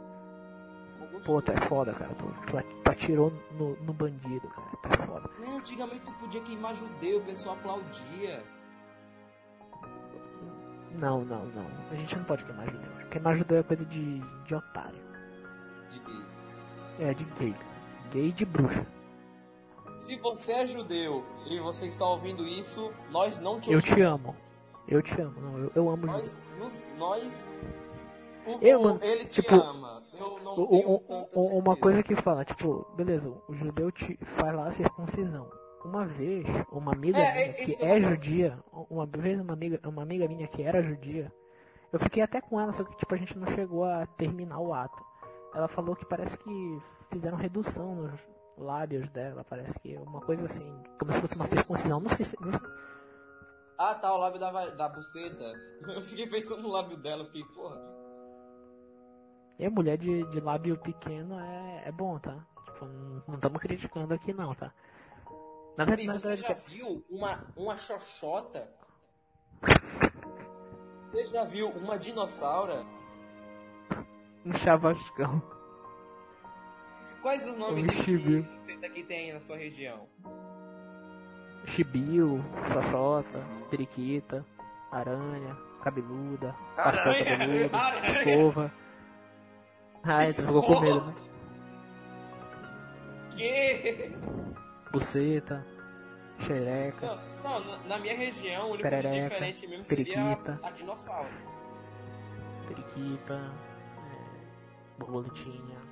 Pô, 1.25 1.43
tu 1.43 1.51
é 1.51 1.57
foda, 1.57 1.93
cara. 1.93 2.15
Tu, 2.15 2.25
tu, 2.25 2.83
tu 2.85 2.91
atirou 2.91 3.33
no, 3.59 3.75
no 3.83 3.93
bandido, 3.93 4.47
cara. 4.47 4.69
Tu 4.81 4.89
é 5.03 5.07
foda. 5.07 5.31
Não, 5.41 5.59
antigamente 5.59 6.05
tu 6.05 6.13
podia 6.13 6.41
queimar 6.41 6.77
judeu, 6.77 7.19
o 7.19 7.25
pessoal 7.25 7.57
aplaudia. 7.57 8.45
Não, 11.01 11.25
não, 11.25 11.45
não. 11.47 11.67
A 11.91 11.97
gente 11.97 12.17
não 12.17 12.25
pode 12.25 12.45
queimar 12.45 12.71
judeu. 12.71 13.09
Queimar 13.11 13.35
judeu 13.35 13.59
é 13.59 13.63
coisa 13.65 13.85
de, 13.85 14.21
de 14.45 14.55
otário. 14.55 15.03
De 15.91 15.99
gay. 15.99 16.27
É, 17.01 17.13
de 17.13 17.25
gay. 17.25 17.55
Gay 18.13 18.31
de 18.31 18.45
bruxa. 18.45 18.87
Se 19.97 20.17
você 20.17 20.53
é 20.53 20.67
judeu 20.67 21.25
e 21.47 21.59
você 21.61 21.87
está 21.87 22.05
ouvindo 22.05 22.47
isso, 22.47 22.93
nós 23.11 23.39
não 23.39 23.59
te 23.61 23.73
Eu 23.73 23.81
te 23.81 24.01
amo. 24.01 24.37
Eu 24.87 25.03
te 25.03 25.21
amo. 25.21 25.41
Não, 25.41 25.59
eu, 25.59 25.73
eu 25.75 25.89
amo. 25.91 26.07
Nós, 26.07 26.37
nos- 26.59 26.83
nós 26.99 27.53
o, 28.47 28.59
Eu, 28.65 28.83
mano, 28.83 29.01
ele 29.03 29.25
te 29.25 29.43
tipo, 29.43 29.55
ama. 29.57 30.03
Eu 30.15 30.39
não 30.43 30.55
O- 30.55 31.03
o- 31.35 31.59
uma 31.59 31.77
coisa 31.77 32.03
que 32.03 32.15
fala, 32.15 32.45
tipo, 32.45 32.87
beleza, 32.95 33.29
o 33.49 33.55
judeu 33.55 33.91
te 33.91 34.17
faz 34.39 34.55
lá 34.55 34.67
a 34.67 34.71
circuncisão. 34.71 35.51
Uma 35.85 36.05
vez, 36.07 36.47
uma 36.71 36.93
amiga 36.93 37.19
É, 37.19 37.33
minha 37.33 37.47
é, 37.47 37.53
que 37.53 37.83
é 37.85 37.97
eu- 37.99 38.03
judia, 38.03 38.59
uma 38.91 39.07
vez 39.07 39.41
uma 39.41 39.53
amiga, 39.53 39.81
uma 39.89 40.03
amiga 40.03 40.27
minha 40.29 40.47
que 40.49 40.63
era 40.63 40.83
judia, 40.83 41.33
eu 41.93 41.99
fiquei 42.01 42.23
até 42.23 42.41
com 42.41 42.61
ela, 42.61 42.73
só 42.73 42.83
que 42.85 42.97
tipo 42.97 43.13
a 43.15 43.17
gente 43.17 43.37
não 43.39 43.47
chegou 43.49 43.85
a 43.85 44.07
terminar 44.07 44.59
o 44.59 44.73
ato. 44.75 45.03
Ela 45.55 45.69
falou 45.69 45.95
que 45.97 46.05
parece 46.05 46.37
que 46.39 46.79
fizeram 47.11 47.37
redução 47.37 47.95
nos 47.95 48.21
lábios 48.57 49.09
dela, 49.11 49.45
parece 49.45 49.79
que 49.81 49.97
uma 49.97 50.21
coisa 50.21 50.47
assim, 50.47 50.67
como 50.99 51.13
se 51.13 51.21
fosse 51.21 51.35
uma 51.37 51.47
circuncisão. 51.47 52.01
Não 52.01 52.09
sei 52.09 52.25
se, 52.25 52.37
não 52.41 52.53
sei- 52.53 52.69
Ah, 53.79 53.95
tá, 53.95 54.13
o 54.15 54.19
lábio 54.19 54.41
da, 54.41 54.67
da 54.71 54.89
buceta. 54.89 55.45
Eu 55.89 56.01
fiquei 56.01 56.29
pensando 56.29 56.63
no 56.63 56.69
lábio 56.71 56.97
dela, 56.97 57.25
fiquei, 57.25 57.45
porra. 57.45 57.81
E 59.59 59.65
a 59.65 59.71
mulher 59.71 59.97
de, 59.97 60.25
de 60.31 60.41
lábio 60.41 60.77
pequeno 60.79 61.39
é, 61.41 61.89
é 61.89 61.93
bom, 61.93 62.19
tá? 62.19 62.47
Tipo, 62.67 62.85
não 63.27 63.35
estamos 63.37 63.61
criticando 63.61 64.13
aqui 64.13 64.33
não, 64.33 64.55
tá? 64.55 64.73
Na 65.77 65.85
verdade, 65.85 66.21
você 66.21 66.37
já 66.37 66.53
viu 66.55 67.05
uma, 67.11 67.45
uma 67.57 67.77
xoxota? 67.77 68.75
Você 71.13 71.25
já 71.27 71.45
viu 71.45 71.71
uma 71.71 71.99
dinossauro? 71.99 72.85
um 74.45 74.53
chavascão. 74.53 75.43
Quais 77.27 77.45
os 77.45 77.59
nomes 77.59 77.85
de 77.89 77.93
chibiu. 78.05 78.47
que 78.95 79.03
tem 79.03 79.19
aí 79.27 79.33
na 79.33 79.41
sua 79.41 79.57
região? 79.57 80.07
Chibio, 81.65 82.41
xoxota, 82.73 83.45
periquita, 83.69 84.47
aranha, 84.93 85.57
cabeluda, 85.83 86.55
pastel 86.77 87.25
cabeludo, 87.25 87.77
escova. 88.07 88.73
Ai, 90.05 90.33
tu 90.33 90.43
ficou 90.43 90.63
com 90.63 90.79
medo, 90.81 91.05
né? 91.05 91.15
Que? 93.37 94.13
Buceta, 94.93 95.67
xereca, 96.39 97.19
Não, 97.43 97.59
não, 97.59 97.79
na- 97.79 97.85
na 97.89 97.99
minha 97.99 98.17
região, 98.17 98.67
o 98.69 98.75
único 98.75 98.83
Perereca, 98.85 99.35
diferente 99.35 99.67
mesmo 99.67 99.85
periquita. 99.85 100.21
seria 100.21 100.61
a, 100.63 100.69
a 100.69 100.71
dinossauro. 100.71 101.29
periquita, 102.69 103.53
é, 103.99 105.01
borboletinha. 105.01 105.86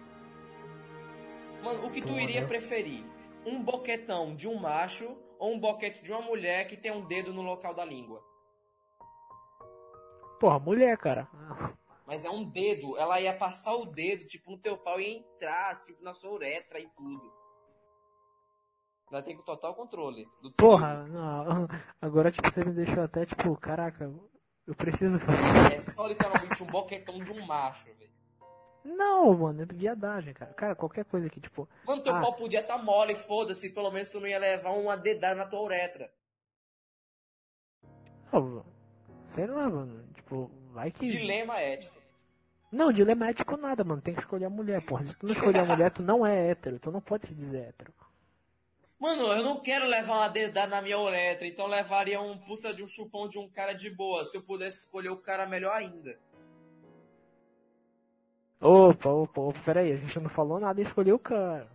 Mano, 1.64 1.86
o 1.86 1.90
que 1.90 2.02
tu 2.02 2.20
iria 2.20 2.42
né? 2.42 2.46
preferir? 2.46 3.02
Um 3.46 3.62
boquetão 3.62 4.36
de 4.36 4.46
um 4.46 4.56
macho 4.56 5.16
ou 5.38 5.54
um 5.54 5.58
boquete 5.58 6.02
de 6.02 6.12
uma 6.12 6.20
mulher 6.20 6.68
que 6.68 6.76
tem 6.76 6.92
um 6.92 7.06
dedo 7.06 7.32
no 7.32 7.40
local 7.40 7.72
da 7.72 7.82
língua? 7.86 8.22
Porra, 10.38 10.58
mulher, 10.58 10.98
cara. 10.98 11.26
Mas 12.06 12.22
é 12.22 12.28
um 12.28 12.44
dedo, 12.44 12.98
ela 12.98 13.18
ia 13.18 13.34
passar 13.34 13.74
o 13.76 13.86
dedo, 13.86 14.26
tipo, 14.26 14.50
no 14.50 14.58
teu 14.58 14.76
pau 14.76 15.00
e 15.00 15.16
entrar, 15.16 15.80
tipo, 15.80 16.04
na 16.04 16.12
sua 16.12 16.32
uretra 16.32 16.78
e 16.78 16.86
tudo. 16.90 17.32
Ela 19.10 19.22
tem 19.22 19.34
total 19.38 19.74
controle. 19.74 20.26
Porra, 20.58 21.04
não, 21.04 21.66
agora 21.98 22.30
tipo 22.30 22.50
você 22.50 22.62
me 22.62 22.72
deixou 22.72 23.02
até 23.02 23.24
tipo, 23.24 23.56
caraca, 23.56 24.12
eu 24.66 24.74
preciso 24.74 25.18
fazer. 25.18 25.76
É 25.76 25.80
só 25.80 26.06
literalmente 26.06 26.62
um 26.62 26.66
boquetão 26.66 27.22
de 27.24 27.32
um 27.32 27.46
macho, 27.46 27.86
velho. 27.94 28.13
Não, 28.84 29.32
mano, 29.34 29.62
é 29.62 29.64
viadagem, 29.64 30.34
cara. 30.34 30.52
Cara, 30.52 30.74
qualquer 30.74 31.04
coisa 31.06 31.30
que 31.30 31.40
tipo, 31.40 31.66
Mano, 31.86 32.02
teu 32.02 32.14
Ah. 32.14 32.20
pau 32.20 32.34
podia 32.34 32.62
tá 32.62 32.76
mole, 32.76 33.14
foda-se, 33.14 33.70
pelo 33.70 33.90
menos 33.90 34.08
tu 34.08 34.20
não 34.20 34.26
ia 34.26 34.38
levar 34.38 34.72
uma 34.72 34.96
dedada 34.96 35.34
na 35.36 35.46
tua 35.46 35.62
uretra. 35.62 36.12
ó, 38.32 38.62
sei 39.28 39.46
lá, 39.46 39.70
mano, 39.70 40.04
tipo, 40.14 40.50
vai 40.72 40.90
que 40.90 41.04
Dilema 41.04 41.58
ético. 41.60 41.94
Não, 42.70 42.92
dilema 42.92 43.30
ético 43.30 43.56
nada, 43.56 43.84
mano. 43.84 44.02
Tem 44.02 44.14
que 44.14 44.20
escolher 44.20 44.46
a 44.46 44.50
mulher, 44.50 44.84
porra. 44.84 45.04
Se 45.04 45.14
tu 45.14 45.26
não 45.26 45.32
escolher 45.32 45.60
a 45.60 45.64
mulher, 45.64 45.92
tu 45.92 46.02
não 46.02 46.26
é 46.26 46.50
hétero. 46.50 46.80
Tu 46.80 46.90
não 46.90 47.00
pode 47.00 47.28
se 47.28 47.34
dizer 47.34 47.68
hétero. 47.68 47.94
Mano, 48.98 49.28
eu 49.28 49.44
não 49.44 49.60
quero 49.60 49.86
levar 49.86 50.14
uma 50.14 50.28
dedada 50.28 50.66
na 50.68 50.82
minha 50.82 50.98
uretra, 50.98 51.46
então 51.46 51.66
levaria 51.66 52.20
um 52.20 52.36
puta 52.38 52.74
de 52.74 52.82
um 52.82 52.88
chupão 52.88 53.28
de 53.28 53.38
um 53.38 53.48
cara 53.48 53.72
de 53.74 53.90
boa. 53.90 54.24
Se 54.24 54.36
eu 54.36 54.42
pudesse 54.42 54.78
escolher 54.78 55.10
o 55.10 55.16
cara, 55.20 55.46
melhor 55.46 55.72
ainda. 55.72 56.18
Opa, 58.64 59.10
opa, 59.10 59.40
opa, 59.40 59.60
peraí, 59.62 59.92
a 59.92 59.96
gente 59.96 60.18
não 60.18 60.30
falou 60.30 60.58
nada 60.58 60.80
e 60.80 60.84
escolheu 60.84 61.16
o 61.16 61.18
cara. 61.18 61.68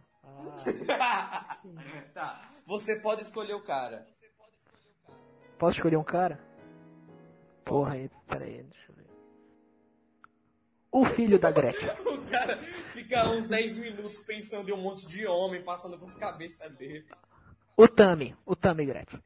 Ah, 0.99 1.59
tá, 2.13 2.51
você 2.65 2.95
pode 2.99 3.21
escolher 3.21 3.53
o 3.53 3.61
cara. 3.61 4.07
posso 5.59 5.77
escolher 5.77 5.97
um 5.97 6.03
cara? 6.03 6.39
Porra, 7.63 7.93
aí, 7.93 8.09
peraí, 8.27 8.63
deixa 8.63 8.91
eu 8.91 8.95
ver. 8.95 9.05
O 10.91 11.05
filho 11.05 11.37
da 11.39 11.51
Gretchen. 11.51 11.89
O 12.29 12.31
cara 12.31 12.57
fica 12.61 13.27
uns 13.27 13.47
10 13.47 13.75
minutos 13.77 14.23
pensando 14.23 14.69
em 14.69 14.71
um 14.71 14.77
monte 14.81 15.07
de 15.07 15.25
homem 15.25 15.63
passando 15.63 15.97
por 15.97 16.13
cabeça 16.19 16.69
dele. 16.69 17.07
O 17.75 17.87
Tami, 17.87 18.35
o 18.45 18.55
Tami 18.55 18.85
Gretchen. 18.85 19.19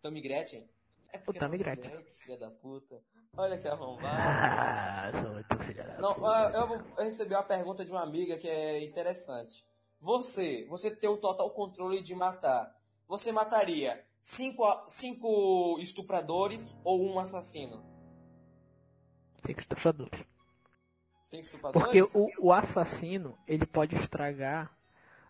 Tommy 0.00 0.20
Gretchen? 0.20 0.68
É 1.12 1.18
Tammy 1.18 1.58
não- 1.58 1.64
Gretchen. 1.64 2.04
filha 2.20 2.38
da 2.38 2.50
puta. 2.50 3.00
Olha 3.36 3.58
que 3.58 3.66
arrombado. 3.66 4.16
Ah, 4.16 5.10
sou 5.20 5.30
muito 5.32 5.58
filha 5.64 5.82
da 5.84 5.98
Não, 5.98 6.24
ah, 6.24 6.50
eu, 6.54 6.82
eu 6.98 7.04
recebi 7.04 7.34
uma 7.34 7.42
pergunta 7.42 7.84
de 7.84 7.90
uma 7.90 8.02
amiga 8.02 8.36
que 8.36 8.48
é 8.48 8.84
interessante. 8.84 9.64
Você, 10.00 10.66
você 10.68 10.90
ter 10.90 11.08
o 11.08 11.16
total 11.16 11.50
controle 11.50 12.00
de 12.00 12.14
matar, 12.14 12.72
você 13.08 13.32
mataria 13.32 14.04
cinco, 14.22 14.62
cinco 14.86 15.78
estupradores 15.80 16.76
ou 16.84 17.02
um 17.02 17.18
assassino? 17.18 17.84
Cinco 19.44 19.60
estupradores. 19.60 20.24
Cinco 21.24 21.42
estupradores? 21.42 21.86
Porque 21.86 22.18
o, 22.18 22.30
o 22.38 22.52
assassino, 22.52 23.36
ele 23.48 23.66
pode 23.66 23.96
estragar 23.96 24.76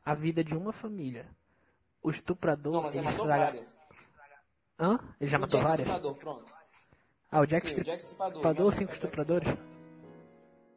a 0.04 0.14
vida 0.14 0.44
de 0.44 0.54
uma 0.54 0.72
família. 0.72 1.26
O 2.02 2.10
estuprador, 2.10 2.74
Não, 2.74 2.82
mas 2.82 2.94
ele 2.94 2.98
ele 2.98 3.06
matou 3.06 3.24
estraga... 3.24 3.44
várias. 3.44 3.78
Hã? 4.78 4.98
Ele 5.18 5.30
já 5.30 5.38
o 5.38 5.40
matou 5.40 5.60
várias? 5.60 5.88
Estripador, 5.88 6.14
pronto. 6.16 6.63
Ah, 7.34 7.40
o 7.40 7.46
Jack 7.46 7.68
Sim, 7.68 7.80
o 7.80 7.82
Jack 7.82 8.00
estuprador, 8.00 8.42
Jack 8.70 8.78
cinco 8.78 8.92
Estripador. 8.92 9.42
estupradores? 9.42 9.48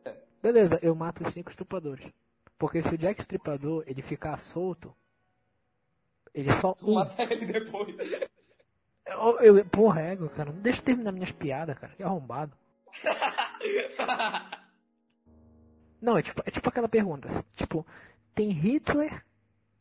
É. 0.05 0.15
Beleza, 0.41 0.79
eu 0.81 0.95
mato 0.95 1.23
os 1.23 1.31
cinco 1.31 1.51
estupradores. 1.51 2.11
Porque 2.57 2.81
se 2.81 2.95
o 2.95 2.97
Jack 2.97 3.21
Stripador, 3.21 3.83
ele 3.85 4.01
ficar 4.01 4.35
solto, 4.39 4.91
ele 6.33 6.51
só... 6.51 6.73
Tu 6.73 6.89
um- 6.89 6.95
mata 6.95 7.21
ele 7.31 7.45
depois. 7.45 7.95
Eu, 9.05 9.39
eu, 9.57 9.65
porra, 9.65 10.01
ego, 10.01 10.27
cara. 10.29 10.51
Não 10.51 10.59
deixa 10.59 10.79
eu 10.81 10.85
terminar 10.85 11.11
minhas 11.11 11.31
piadas, 11.31 11.77
cara. 11.77 11.93
Que 11.95 12.01
arrombado. 12.01 12.57
Não, 16.01 16.17
é 16.17 16.23
tipo, 16.23 16.41
é 16.43 16.49
tipo 16.49 16.69
aquela 16.69 16.89
pergunta. 16.89 17.27
Tipo, 17.53 17.85
tem 18.33 18.49
Hitler 18.49 19.23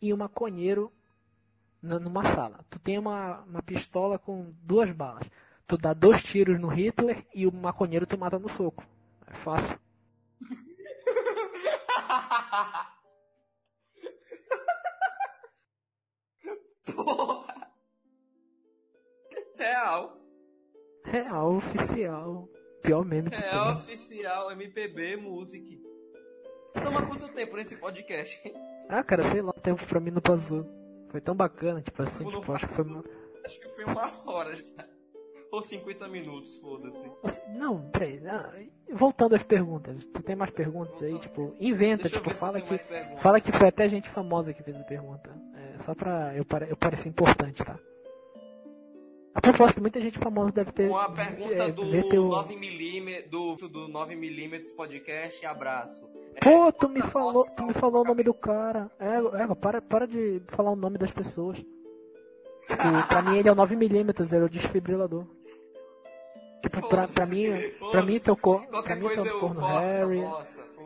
e 0.00 0.12
um 0.12 0.16
maconheiro 0.18 0.92
numa 1.80 2.24
sala. 2.24 2.60
Tu 2.68 2.78
tem 2.78 2.98
uma, 2.98 3.40
uma 3.44 3.62
pistola 3.62 4.18
com 4.18 4.52
duas 4.62 4.90
balas. 4.90 5.26
Tu 5.66 5.76
dá 5.76 5.92
dois 5.92 6.22
tiros 6.22 6.58
no 6.58 6.68
Hitler 6.68 7.26
e 7.34 7.46
o 7.46 7.52
maconheiro 7.52 8.06
tu 8.06 8.16
mata 8.16 8.38
no 8.38 8.48
soco. 8.48 8.84
É 9.26 9.34
fácil. 9.34 9.78
Porra. 16.84 17.70
Real. 19.56 20.16
Real, 21.04 21.54
oficial. 21.56 22.48
Pior 22.82 23.04
meme 23.04 23.30
que 23.30 23.36
Real 23.36 23.66
tem. 23.66 23.74
oficial 23.82 24.50
MPB 24.52 25.16
Music. 25.16 25.80
Toma 26.74 27.06
quanto 27.06 27.28
tempo 27.32 27.56
nesse 27.56 27.76
podcast? 27.76 28.40
Ah, 28.88 29.02
cara, 29.02 29.22
sei 29.24 29.40
lá, 29.42 29.50
o 29.50 29.60
tempo 29.60 29.84
pra 29.86 29.98
mim 29.98 30.10
não 30.10 30.20
passou. 30.20 30.64
Foi 31.10 31.20
tão 31.20 31.34
bacana, 31.34 31.80
tipo 31.80 32.02
assim, 32.02 32.24
tipo, 32.24 32.52
acho 32.52 32.66
que 32.66 32.74
foi... 32.74 32.84
Acho 33.44 33.60
que 33.60 33.68
foi 33.70 33.84
uma 33.84 34.30
hora 34.30 34.54
já. 34.54 34.64
Ou 35.56 35.62
50 35.62 36.06
minutos, 36.08 36.54
foda-se. 36.58 37.10
Não, 37.56 37.80
peraí. 37.90 38.20
não, 38.20 38.44
voltando 38.94 39.34
às 39.34 39.42
perguntas. 39.42 40.04
Tu 40.04 40.22
tem 40.22 40.36
mais 40.36 40.50
perguntas 40.50 41.02
aí? 41.02 41.18
Tipo, 41.18 41.56
inventa, 41.58 42.02
Deixa 42.02 42.20
tipo, 42.20 42.28
fala 42.34 42.60
que. 42.60 42.76
Fala 43.16 43.40
que 43.40 43.50
foi 43.50 43.68
até 43.68 43.88
gente 43.88 44.06
famosa 44.10 44.52
que 44.52 44.62
fez 44.62 44.76
a 44.76 44.84
pergunta. 44.84 45.30
É, 45.54 45.78
só 45.78 45.94
pra 45.94 46.34
eu, 46.36 46.44
pare, 46.44 46.66
eu 46.68 46.76
parecer 46.76 47.08
importante, 47.08 47.64
tá? 47.64 47.78
A 49.34 49.40
propósito, 49.40 49.80
muita 49.80 49.98
gente 49.98 50.18
famosa 50.18 50.52
deve 50.52 50.72
ter. 50.72 50.90
Uma 50.90 51.10
pergunta 51.10 51.54
é, 51.54 51.72
do 51.72 51.90
teu- 52.10 52.28
9mm 52.28 53.28
do, 53.30 53.56
do 53.56 53.88
9mm 53.88 54.74
podcast, 54.76 55.46
abraço. 55.46 56.06
É, 56.34 56.40
Pô, 56.40 56.70
tu 56.70 56.86
me 56.90 57.00
falou, 57.00 57.46
tu 57.56 57.62
me 57.64 57.72
falou 57.72 58.02
o 58.02 58.06
nome 58.06 58.22
do 58.22 58.34
cara. 58.34 58.90
É, 59.00 59.42
é, 59.42 59.54
para, 59.54 59.80
para 59.80 60.06
de 60.06 60.42
falar 60.48 60.70
o 60.70 60.76
nome 60.76 60.98
das 60.98 61.10
pessoas. 61.10 61.56
Tipo, 61.56 63.08
pra 63.08 63.22
mim 63.22 63.38
ele 63.38 63.48
é 63.48 63.52
o 63.52 63.56
9mm, 63.56 64.32
ele 64.34 64.42
é 64.42 64.44
o 64.44 64.50
desfibrilador. 64.50 65.24
Tipo, 66.70 66.88
pra, 66.88 67.08
pra 67.08 67.26
mim, 67.26 67.46
pra 67.90 68.02
mim 68.02 68.20
teu 68.20 68.36
cor, 68.36 68.66
pra 68.66 68.96
mim 68.96 69.08
teu 69.08 69.40
corto 69.40 69.60
essa 69.60 69.80
Harry. 69.80 70.22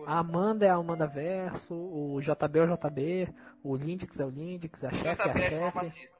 A 0.06 0.18
Amanda 0.18 0.66
é 0.66 0.70
a 0.70 0.74
Amanda 0.74 1.06
Verso, 1.06 1.74
o 1.74 2.20
JB 2.20 2.58
é 2.58 2.62
o 2.64 2.76
JB, 2.76 3.28
o 3.62 3.76
Lindix 3.76 4.18
é 4.18 4.24
o 4.24 4.30
Lindix, 4.30 4.82
a 4.84 4.92
chefe 4.92 5.22
é 5.28 5.30
a 5.32 5.34
é 5.38 5.50
chefe. 5.50 6.10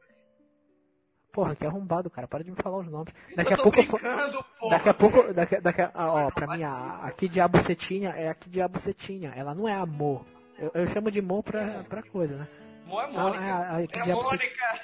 Porra, 1.32 1.54
que 1.54 1.64
arrombado, 1.64 2.10
cara. 2.10 2.26
Para 2.26 2.42
de 2.42 2.50
me 2.50 2.56
falar 2.56 2.78
os 2.78 2.88
nomes. 2.88 3.14
Daqui 3.36 3.54
a 3.54 3.56
pouco 3.56 3.86
porra. 3.86 4.30
Daqui 4.70 4.88
a 4.88 4.94
pouco. 4.94 5.32
Daqui, 5.32 5.60
daqui 5.60 5.80
a, 5.80 5.90
ah, 5.94 6.12
ó, 6.26 6.30
pra 6.30 6.56
mim, 6.56 6.64
a, 6.64 7.04
a 7.04 7.10
Kid 7.12 7.40
Abucetinha 7.40 8.10
é 8.10 8.28
a 8.28 8.34
Kid 8.34 8.60
Abucetinha. 8.60 9.32
Ela 9.36 9.54
não 9.54 9.68
é 9.68 9.74
amor. 9.74 10.24
Eu, 10.58 10.70
eu 10.74 10.86
chamo 10.88 11.08
de 11.10 11.20
amor 11.20 11.44
pra, 11.44 11.84
pra 11.88 12.02
coisa, 12.02 12.36
né? 12.36 12.48
Mo 12.84 13.00
é 13.00 13.04
A, 13.04 13.08
Mônica. 13.08 13.44
a, 13.44 13.76
a 13.76 13.82
é 13.82 13.86
Kid 13.86 14.10
Abuce- 14.10 14.30
Mônica. 14.30 14.80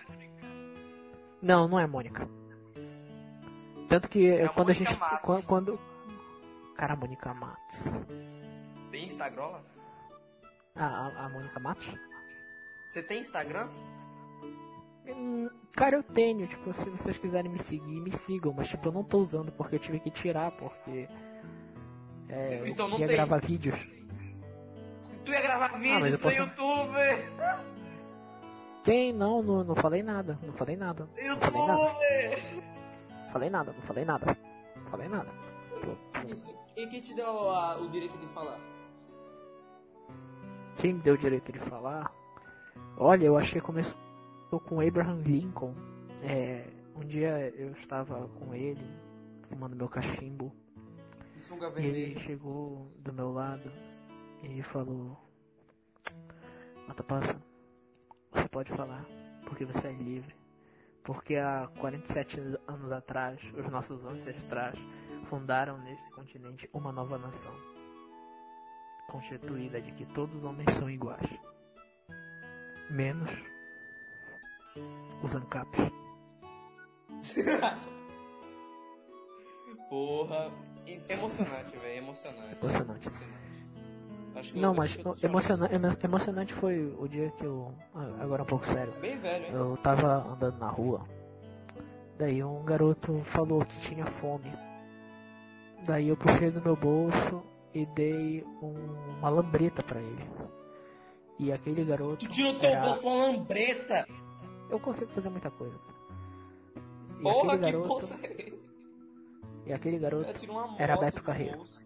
Não, 1.42 1.68
não 1.68 1.78
é 1.80 1.86
Mônica. 1.86 2.28
Tanto 3.88 4.08
que 4.08 4.28
É 4.30 4.48
quando 4.48 4.70
a 4.70 4.72
gente. 4.72 4.98
Matos. 4.98 5.44
Quando. 5.44 5.78
Cara, 6.76 6.92
a 6.94 6.96
Mônica 6.96 7.32
Matos. 7.34 7.84
Tem 8.90 9.06
Instagram? 9.06 9.60
A, 10.74 10.84
a, 10.86 11.24
a 11.24 11.28
Mônica 11.28 11.58
Matos? 11.60 11.92
Você 12.88 13.02
tem 13.02 13.20
Instagram? 13.20 13.68
Hum, 15.08 15.48
Cara, 15.74 15.96
eu 15.96 16.02
tenho, 16.02 16.46
tipo, 16.46 16.72
se 16.74 16.90
vocês 16.90 17.16
quiserem 17.16 17.50
me 17.50 17.58
seguir, 17.58 18.00
me 18.00 18.10
sigam, 18.10 18.52
mas 18.56 18.66
tipo, 18.68 18.88
eu 18.88 18.92
não 18.92 19.04
tô 19.04 19.18
usando 19.18 19.52
porque 19.52 19.76
eu 19.76 19.78
tive 19.78 20.00
que 20.00 20.10
tirar, 20.10 20.50
porque 20.52 21.08
é, 22.28 22.60
eu 22.60 22.66
Então 22.66 22.86
não 22.88 22.96
queria 22.96 23.06
tem. 23.08 23.16
gravar 23.16 23.38
vídeos. 23.40 23.76
Tu 25.24 25.30
ia 25.32 25.40
gravar 25.42 25.70
mas 25.72 25.80
vídeos 25.80 26.12
eu 26.12 26.18
pro 26.18 26.28
posso- 26.28 26.40
YouTube! 26.40 26.96
Quem? 28.84 29.12
Não, 29.12 29.42
não, 29.42 29.64
não 29.64 29.74
falei 29.76 30.02
nada, 30.02 30.38
não 30.42 30.52
falei 30.54 30.76
nada. 30.76 31.08
Não 31.16 31.38
falei 31.40 31.66
nada, 31.66 31.80
YouTube! 31.80 32.75
Falei 33.36 33.50
nada, 33.50 33.72
não 33.72 33.82
falei 33.82 34.04
nada. 34.06 34.38
Não 34.76 34.86
falei 34.86 35.08
nada. 35.08 35.28
E 36.74 36.86
quem 36.86 37.00
te 37.02 37.12
deu 37.14 37.50
a- 37.50 37.76
o 37.76 37.88
direito 37.90 38.16
de 38.16 38.26
falar? 38.28 38.58
Quem 40.78 40.94
me 40.94 41.00
deu 41.02 41.14
o 41.14 41.18
direito 41.18 41.52
de 41.52 41.58
falar? 41.58 42.10
Olha, 42.96 43.26
eu 43.26 43.36
acho 43.36 43.52
que 43.52 43.60
começou 43.60 43.98
com 44.66 44.80
Abraham 44.80 45.20
Lincoln. 45.22 45.74
É, 46.22 46.66
um 46.94 47.00
dia 47.00 47.52
eu 47.56 47.72
estava 47.72 48.26
com 48.28 48.54
ele, 48.54 48.84
fumando 49.50 49.76
meu 49.76 49.88
cachimbo. 49.88 50.50
E 51.78 51.86
ele 51.86 52.18
chegou 52.20 52.90
do 53.00 53.12
meu 53.12 53.32
lado 53.34 53.70
e 54.42 54.62
falou: 54.62 55.14
Mata 56.88 57.02
passa, 57.04 57.36
você 58.32 58.48
pode 58.48 58.72
falar, 58.72 59.04
porque 59.44 59.66
você 59.66 59.88
é 59.88 59.92
livre. 59.92 60.34
Porque 61.06 61.36
há 61.36 61.68
47 61.78 62.40
anos 62.66 62.90
atrás, 62.90 63.40
os 63.56 63.70
nossos 63.70 64.04
ancestrais 64.04 64.76
fundaram 65.30 65.78
nesse 65.78 66.10
continente 66.10 66.68
uma 66.72 66.90
nova 66.90 67.16
nação, 67.16 67.54
constituída 69.08 69.80
de 69.80 69.92
que 69.92 70.04
todos 70.06 70.34
os 70.34 70.42
homens 70.42 70.68
são 70.74 70.90
iguais, 70.90 71.30
menos 72.90 73.30
os 75.22 75.32
ANCAPs. 75.32 75.78
Porra. 79.88 80.52
Emocionante, 81.08 81.76
velho. 81.78 81.98
Emocionante. 81.98 82.56
Emocionante. 82.60 83.08
Que 83.08 83.16
Não, 84.54 84.74
mas 84.74 84.98
emociona- 85.22 85.68
emo- 85.72 85.96
emocionante 86.02 86.52
foi 86.54 86.94
o 86.98 87.08
dia 87.08 87.30
que 87.32 87.44
eu. 87.44 87.72
ah, 87.94 88.10
Agora 88.20 88.42
um 88.42 88.46
pouco 88.46 88.66
sério. 88.66 88.92
Bem 89.00 89.16
velho, 89.18 89.44
hein? 89.46 89.52
Eu 89.52 89.76
tava 89.78 90.26
andando 90.32 90.58
na 90.58 90.68
rua. 90.68 91.02
Daí 92.18 92.42
um 92.42 92.64
garoto 92.64 93.22
falou 93.26 93.64
que 93.64 93.78
tinha 93.80 94.06
fome. 94.06 94.52
Daí 95.86 96.08
eu 96.08 96.16
puxei 96.16 96.50
do 96.50 96.60
meu 96.62 96.74
bolso 96.76 97.42
e 97.74 97.84
dei 97.86 98.42
um- 98.62 99.18
uma 99.18 99.28
lambreta 99.28 99.82
pra 99.82 100.00
ele. 100.00 100.26
E 101.38 101.52
aquele 101.52 101.84
garoto. 101.84 102.24
Tu 102.26 102.30
tirou 102.32 102.58
teu 102.58 102.70
era- 102.70 102.80
bolso 102.80 103.06
uma 103.06 103.26
lambreta! 103.26 104.06
Eu 104.70 104.80
consigo 104.80 105.10
fazer 105.12 105.28
muita 105.28 105.50
coisa. 105.50 105.78
cara. 105.78 105.96
E 107.18 107.22
Porra, 107.22 107.50
que 107.56 107.62
garoto. 107.62 107.88
bolsa 107.88 108.18
é 108.22 108.32
esse? 108.48 108.66
E 109.66 109.72
aquele 109.72 109.98
garoto 109.98 110.28
era 110.78 110.96
Beto 110.96 111.22
Carreiro. 111.22 111.58
bolso. 111.58 111.84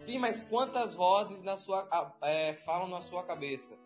Sim, 0.00 0.18
mas 0.18 0.42
quantas 0.42 0.94
vozes 0.94 1.42
na 1.42 1.56
sua, 1.56 1.88
é, 2.22 2.54
falam 2.54 2.88
na 2.88 3.00
sua 3.00 3.22
cabeça? 3.22 3.78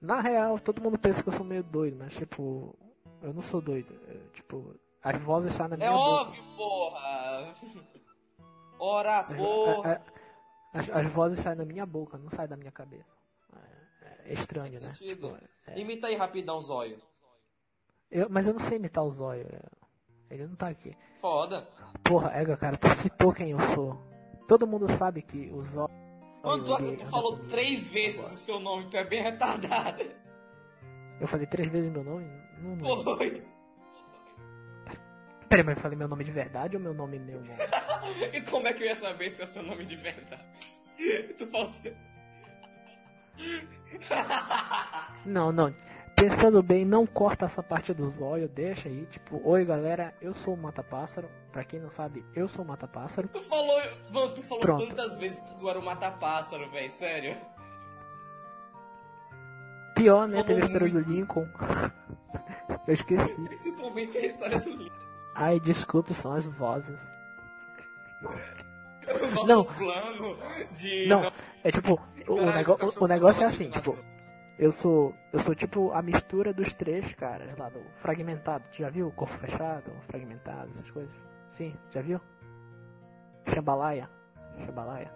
Na 0.00 0.20
real, 0.20 0.58
todo 0.58 0.82
mundo 0.82 0.98
pensa 0.98 1.22
que 1.22 1.28
eu 1.28 1.32
sou 1.32 1.44
meio 1.44 1.62
doido, 1.62 1.96
mas 1.96 2.12
tipo, 2.14 2.76
eu 3.22 3.32
não 3.32 3.42
sou 3.42 3.60
doido. 3.60 3.98
É, 4.08 4.14
tipo, 4.34 4.78
as 5.02 5.16
vozes 5.22 5.54
saem 5.54 5.70
na 5.70 5.76
minha 5.76 5.88
É 5.88 5.92
boca. 5.92 6.10
óbvio, 6.10 6.44
porra! 6.56 7.54
Ora, 8.78 9.24
porra! 9.24 9.90
É, 9.90 9.92
é, 9.94 10.78
As, 10.78 10.90
as 10.90 11.06
vozes 11.06 11.38
saem 11.40 11.56
da 11.56 11.64
minha 11.64 11.86
boca, 11.86 12.18
não 12.18 12.28
saem 12.30 12.48
da 12.48 12.56
minha 12.56 12.72
cabeça. 12.72 13.08
É, 14.02 14.30
é 14.30 14.32
estranho, 14.34 14.72
Faz 14.72 14.82
né? 14.84 14.92
sentido. 14.92 15.28
Tipo, 15.32 15.46
é- 15.70 15.78
Imita 15.80 16.08
aí 16.08 16.14
rapidão, 16.16 16.60
zóio. 16.60 17.00
eu- 18.10 18.28
mas 18.28 18.46
eu 18.46 18.52
não 18.52 18.60
sei 18.60 18.76
imitar 18.76 19.02
o 19.04 19.10
zóio. 19.10 19.46
é, 19.50 20.34
Ele 20.34 20.46
não 20.46 20.56
tá 20.56 20.68
aqui. 20.68 20.94
Foda. 21.20 21.66
Porra, 22.04 22.32
Ega, 22.38 22.56
cara, 22.56 22.76
tu 22.76 22.88
citou 22.94 23.32
quem 23.32 23.52
eu 23.52 23.60
sou. 23.74 23.96
Todo 24.46 24.66
mundo 24.66 24.90
sabe 24.92 25.22
que 25.22 25.50
o 25.52 25.62
zóio. 25.64 25.90
Mano, 26.42 26.64
tu, 26.64 26.96
tu 26.96 27.06
falou 27.06 27.38
três 27.48 27.86
vezes 27.86 28.32
o 28.32 28.36
seu 28.36 28.60
nome, 28.60 28.88
tu 28.88 28.96
é 28.96 29.04
bem 29.04 29.22
retardado. 29.22 30.04
Eu 31.20 31.26
falei 31.26 31.46
três 31.46 31.70
vezes 31.70 31.90
meu 31.90 32.04
nome? 32.04 32.26
Não, 32.60 32.76
não. 32.76 33.02
Foi. 33.02 33.42
Peraí, 35.48 35.64
mas 35.64 35.76
eu 35.76 35.82
falei 35.82 35.98
meu 35.98 36.08
nome 36.08 36.24
de 36.24 36.32
verdade 36.32 36.76
ou 36.76 36.82
meu 36.82 36.94
nome 36.94 37.18
meu 37.18 37.40
nome? 37.40 37.58
E 38.32 38.40
como 38.42 38.68
é 38.68 38.72
que 38.72 38.84
eu 38.84 38.86
ia 38.86 38.96
saber 38.96 39.30
se 39.30 39.42
é 39.42 39.46
seu 39.46 39.62
nome 39.62 39.84
de 39.84 39.96
verdade? 39.96 40.44
Tu 41.38 41.46
falou. 41.48 41.72
Não, 45.24 45.52
não. 45.52 45.74
Pensando 46.16 46.62
bem, 46.62 46.82
não 46.84 47.06
corta 47.06 47.44
essa 47.44 47.62
parte 47.62 47.92
do 47.92 48.08
zóio, 48.08 48.48
deixa 48.48 48.88
aí. 48.88 49.04
Tipo, 49.06 49.38
oi 49.46 49.66
galera, 49.66 50.14
eu 50.20 50.34
sou 50.34 50.54
o 50.54 50.56
Mata 50.56 50.82
Pássaro. 50.82 51.28
Pra 51.52 51.62
quem 51.62 51.78
não 51.78 51.90
sabe, 51.90 52.24
eu 52.34 52.48
sou 52.48 52.64
o 52.64 52.68
Mata 52.68 52.88
Pássaro. 52.88 53.28
Tu 53.28 53.42
falou. 53.42 53.78
Mano, 54.10 54.34
tu 54.34 54.42
falou 54.42 54.60
Pronto. 54.62 54.86
tantas 54.94 55.18
vezes 55.18 55.38
que 55.40 55.54
tu 55.58 55.68
era 55.68 55.78
o 55.78 55.84
mata-pássaro, 55.84 56.70
velho, 56.70 56.90
sério. 56.92 57.36
Pior, 59.94 60.26
né? 60.26 60.42
Falou 60.42 60.46
Teve 60.46 60.62
a 60.62 60.64
história 60.64 60.88
do. 60.88 61.00
Lincoln. 61.00 61.46
eu 62.88 62.94
esqueci. 62.94 63.34
Principalmente 63.34 64.16
a 64.18 64.26
história 64.26 64.58
do 64.58 64.70
livro. 64.70 65.06
Ai, 65.34 65.60
desculpe, 65.60 66.14
são 66.14 66.32
as 66.32 66.46
vozes. 66.46 66.98
O 69.08 69.28
nosso 69.34 69.46
Não. 69.46 69.64
plano 69.64 70.36
de. 70.72 71.06
Não, 71.06 71.30
é 71.62 71.70
tipo, 71.70 71.92
o, 72.26 72.36
Caralho, 72.36 72.56
nego- 72.56 72.76
cachorro 72.76 73.04
o 73.04 73.06
negócio 73.06 73.40
é 73.40 73.46
assim, 73.46 73.70
tipo, 73.70 73.96
eu 74.58 74.72
sou, 74.72 75.14
eu 75.32 75.40
sou 75.40 75.54
tipo 75.54 75.92
a 75.92 76.00
mistura 76.00 76.52
dos 76.52 76.72
três 76.72 77.14
caras 77.14 77.56
lá 77.58 77.68
do 77.68 77.80
fragmentado. 77.96 78.64
Tu 78.70 78.78
já 78.78 78.88
viu? 78.88 79.10
Corpo 79.12 79.34
fechado, 79.34 79.90
fragmentado, 80.08 80.70
essas 80.70 80.90
coisas? 80.90 81.14
Sim, 81.50 81.74
já 81.90 82.00
viu? 82.00 82.20
Shambalaia. 83.46 84.08
Shambalaia. 84.64 85.12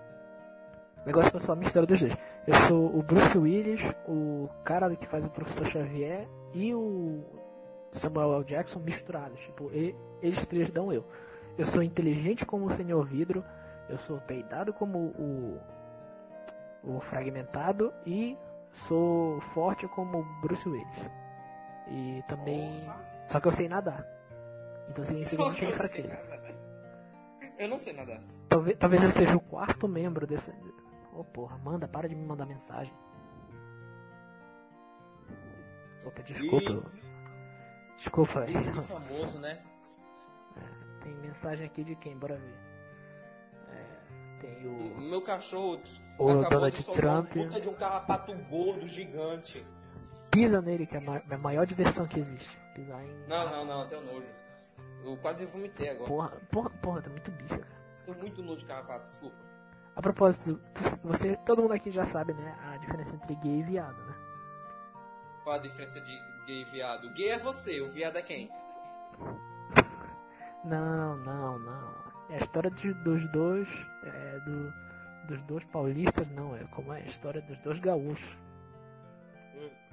O 1.03 1.07
negócio 1.07 1.31
que 1.31 1.37
eu 1.39 1.41
sou 1.41 1.55
a 1.55 1.57
mistura 1.57 1.87
dos 1.87 2.01
dois. 2.01 2.17
Eu 2.47 2.55
sou 2.69 2.99
o 2.99 3.03
Bruce 3.03 3.39
Willis, 3.39 3.83
o 4.07 4.49
cara 4.63 4.95
que 4.95 5.07
faz 5.07 5.25
o 5.25 5.31
professor 5.31 5.67
Xavier 5.67 6.29
e 6.53 6.75
o 6.75 7.25
Samuel 7.93 8.35
L. 8.35 8.45
Jackson 8.45 8.81
misturados. 8.81 9.41
Tipo, 9.41 9.71
eles 9.73 10.45
três 10.47 10.71
dão 10.71 10.93
eu. 10.93 11.05
Eu 11.57 11.67
sou 11.67 11.83
inteligente 11.83 12.45
como 12.45 12.67
o 12.67 12.71
Senhor 12.73 13.05
Vidro, 13.07 13.43
eu 13.89 13.97
sou 13.99 14.21
peidado 14.21 14.73
como 14.73 14.99
o, 14.99 15.59
o 16.85 17.01
Fragmentado 17.01 17.93
e 18.07 18.37
sou 18.73 19.41
forte 19.41 19.87
como 19.89 20.21
o 20.21 20.41
Bruce 20.41 20.69
Willis. 20.69 21.11
E 21.89 22.23
também. 22.29 22.89
Só 23.29 23.41
que 23.41 23.49
eu 23.49 23.53
sei 23.53 23.69
nadar. 23.69 24.05
Então 24.89 25.05
significa 25.05 25.43
Só 25.43 25.51
que 25.53 25.65
eu 25.65 25.79
sei 25.89 26.07
nadar. 26.07 26.41
Eu 27.59 27.69
não 27.69 27.79
sei 27.79 27.93
nadar. 27.93 28.21
Talvez, 28.49 28.79
talvez 28.79 29.03
eu 29.03 29.11
seja 29.11 29.37
o 29.37 29.41
quarto 29.41 29.87
membro 29.87 30.27
desse. 30.27 30.53
Ô 31.13 31.23
porra, 31.25 31.59
manda, 31.59 31.87
para 31.87 32.09
de 32.09 32.15
me 32.15 32.25
mandar 32.25 32.47
mensagem. 32.47 32.95
Opa, 36.05 36.23
desculpa. 36.23 36.71
E- 37.07 37.11
Desculpa, 37.97 38.47
Filho 38.47 38.73
de 38.73 38.81
famoso, 38.81 39.39
né? 39.41 39.59
tem 41.03 41.13
mensagem 41.17 41.67
aqui 41.67 41.85
de 41.85 41.95
quem? 41.97 42.17
Bora 42.17 42.37
ver. 42.39 42.59
É, 43.69 44.39
tem 44.41 44.67
o. 44.67 44.95
O 44.97 45.01
meu 45.03 45.21
cachorro 45.21 45.79
O 46.23 46.45
Donald 46.49 46.85
Trump. 46.93 47.31
um 47.37 47.45
puta 47.45 47.61
de 47.61 47.69
um 47.69 47.75
carrapato 47.75 48.35
gordo 48.51 48.87
gigante. 48.87 49.65
Pisa 50.31 50.61
nele, 50.61 50.87
que 50.87 50.97
é 50.97 51.01
a 51.01 51.35
a 51.35 51.39
maior 51.39 51.67
diversão 51.67 52.07
que 52.07 52.21
existe. 52.21 52.59
Pisar 52.75 53.03
em. 53.03 53.27
Não, 53.27 53.51
não, 53.51 53.65
não, 53.65 53.87
tenho 53.87 54.03
nojo. 54.05 54.27
Eu 55.03 55.17
quase 55.17 55.47
vomitei 55.47 55.89
agora. 55.89 56.09
Porra, 56.09 56.29
porra, 56.51 56.71
porra, 56.83 57.03
tá 57.03 57.09
muito 57.11 57.31
bicho, 57.33 57.59
cara. 57.59 57.81
Tô 58.07 58.13
muito 58.15 58.43
nojo 58.43 58.59
de 58.59 58.67
carrapato, 58.67 59.09
desculpa. 59.09 59.37
A 59.97 60.03
propósito, 60.03 60.61
você, 61.03 61.37
todo 61.47 61.63
mundo 61.63 61.73
aqui 61.75 61.91
já 61.91 62.05
sabe, 62.05 62.33
né, 62.35 62.57
a 62.73 62.77
diferença 62.77 63.17
entre 63.17 63.35
gay 63.37 63.59
e 63.61 63.63
viado, 63.63 63.97
né? 64.07 64.15
Qual 65.43 65.57
a 65.57 65.59
diferença 65.59 66.01
de 66.01 66.13
gay 66.47 66.63
e 66.63 66.65
viado? 66.67 67.11
Gay 67.15 67.31
é 67.31 67.39
você, 67.39 67.81
o 67.81 67.89
viado 67.91 68.17
é 68.17 68.23
quem? 68.23 68.51
Não, 70.65 71.17
não, 71.17 71.59
não. 71.59 71.95
É 72.29 72.35
a 72.35 72.39
história 72.39 72.71
de- 72.71 72.95
dos 72.95 73.27
dois, 73.33 73.69
é, 74.05 74.39
do, 74.41 74.73
dos 75.31 75.43
dois 75.43 75.65
paulistas, 75.65 76.29
não, 76.29 76.57
é 76.57 76.65
como 76.65 76.93
é 76.93 76.99
a 76.99 77.07
história 77.07 77.41
dos 77.41 77.59
dois 77.59 77.79
gaúchos. 77.79 78.37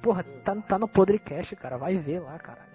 Porra, 0.01 0.23
tá, 0.43 0.55
tá 0.55 0.79
no 0.79 0.87
Podrecast, 0.87 1.55
cara, 1.55 1.77
vai 1.77 1.97
ver 1.97 2.19
lá, 2.19 2.37
caralho. 2.39 2.67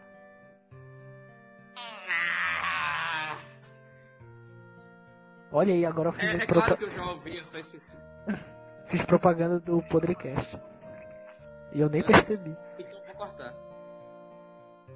Olha 5.50 5.74
aí, 5.74 5.84
agora 5.84 6.08
eu 6.08 6.12
fiz, 6.12 6.34
É, 6.34 6.36
é 6.36 6.46
claro 6.46 6.76
que 6.76 6.84
eu 6.84 6.90
já 6.90 7.04
ouvi, 7.04 7.36
eu 7.36 7.44
só 7.44 7.58
esqueci. 7.58 7.94
fiz 8.86 9.04
propaganda 9.04 9.58
do 9.60 9.82
Podrecast. 9.82 10.58
E 11.72 11.80
eu 11.80 11.90
nem 11.90 12.02
percebi. 12.02 12.56
Então 12.78 13.00
cortar. 13.14 13.54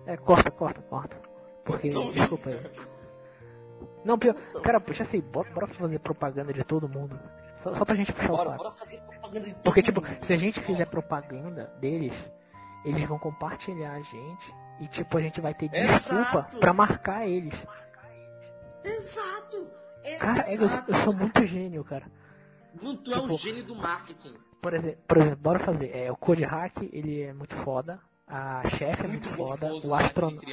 É, 0.07 0.17
corta, 0.17 0.51
corta, 0.51 0.83
corta. 0.83 1.17
Porque, 1.65 1.91
desculpa 1.91 2.51
aí. 2.51 2.61
Não, 4.05 4.19
pior, 4.19 4.35
cara, 4.63 4.81
sei, 5.05 5.21
bora, 5.21 5.51
bora 5.51 5.67
fazer 5.67 5.99
propaganda 5.99 6.53
de 6.53 6.63
todo 6.63 6.89
mundo. 6.89 7.19
Só, 7.63 7.75
só 7.75 7.85
pra 7.85 7.95
gente 7.95 8.13
puxar 8.13 8.33
o 8.33 8.37
Bora, 8.37 8.51
saco. 8.51 8.59
bora 8.65 8.71
fazer 8.73 9.01
propaganda 9.03 9.47
de 9.49 9.55
Porque, 9.57 9.83
tipo, 9.83 10.03
se 10.23 10.33
a 10.33 10.37
gente 10.37 10.61
fizer 10.61 10.87
propaganda 10.87 11.73
deles, 11.81 12.15
eles 12.85 13.05
vão 13.05 13.19
compartilhar 13.19 13.93
a 13.93 14.01
gente 14.01 14.55
e, 14.81 14.87
tipo, 14.89 15.17
a 15.17 15.21
gente 15.21 15.41
vai 15.41 15.55
ter 15.55 15.69
desculpa 15.69 16.23
Exato. 16.23 16.59
pra 16.59 16.73
marcar 16.73 17.27
eles. 17.27 17.55
Exato! 18.85 19.69
Cara, 20.21 20.43
é, 20.49 20.57
eu, 20.57 20.63
Exato! 20.65 20.91
eu 20.91 20.95
sou 20.97 21.13
muito 21.13 21.45
gênio, 21.45 21.83
cara. 21.83 22.05
Mano, 22.81 22.97
tu 22.99 23.13
é 23.13 23.17
um 23.19 23.23
tipo- 23.23 23.39
gênio 23.39 23.65
do 23.65 23.75
marketing. 23.75 24.35
Por 24.61 24.75
exemplo, 24.75 24.99
por 25.09 25.17
exemplo, 25.19 25.37
bora 25.39 25.59
fazer. 25.59 25.91
É, 25.97 26.11
o 26.13 26.17
Code 26.17 26.45
Hack, 26.45 26.77
ele 26.93 27.23
é 27.23 27.33
muito 27.33 27.55
foda. 27.55 28.01
A 28.27 28.69
chefe 28.69 29.05
é 29.05 29.09
muito, 29.09 29.29
foda. 29.31 29.69
gostoso, 29.69 29.91
O 29.91 29.95
astronauta. 29.95 30.47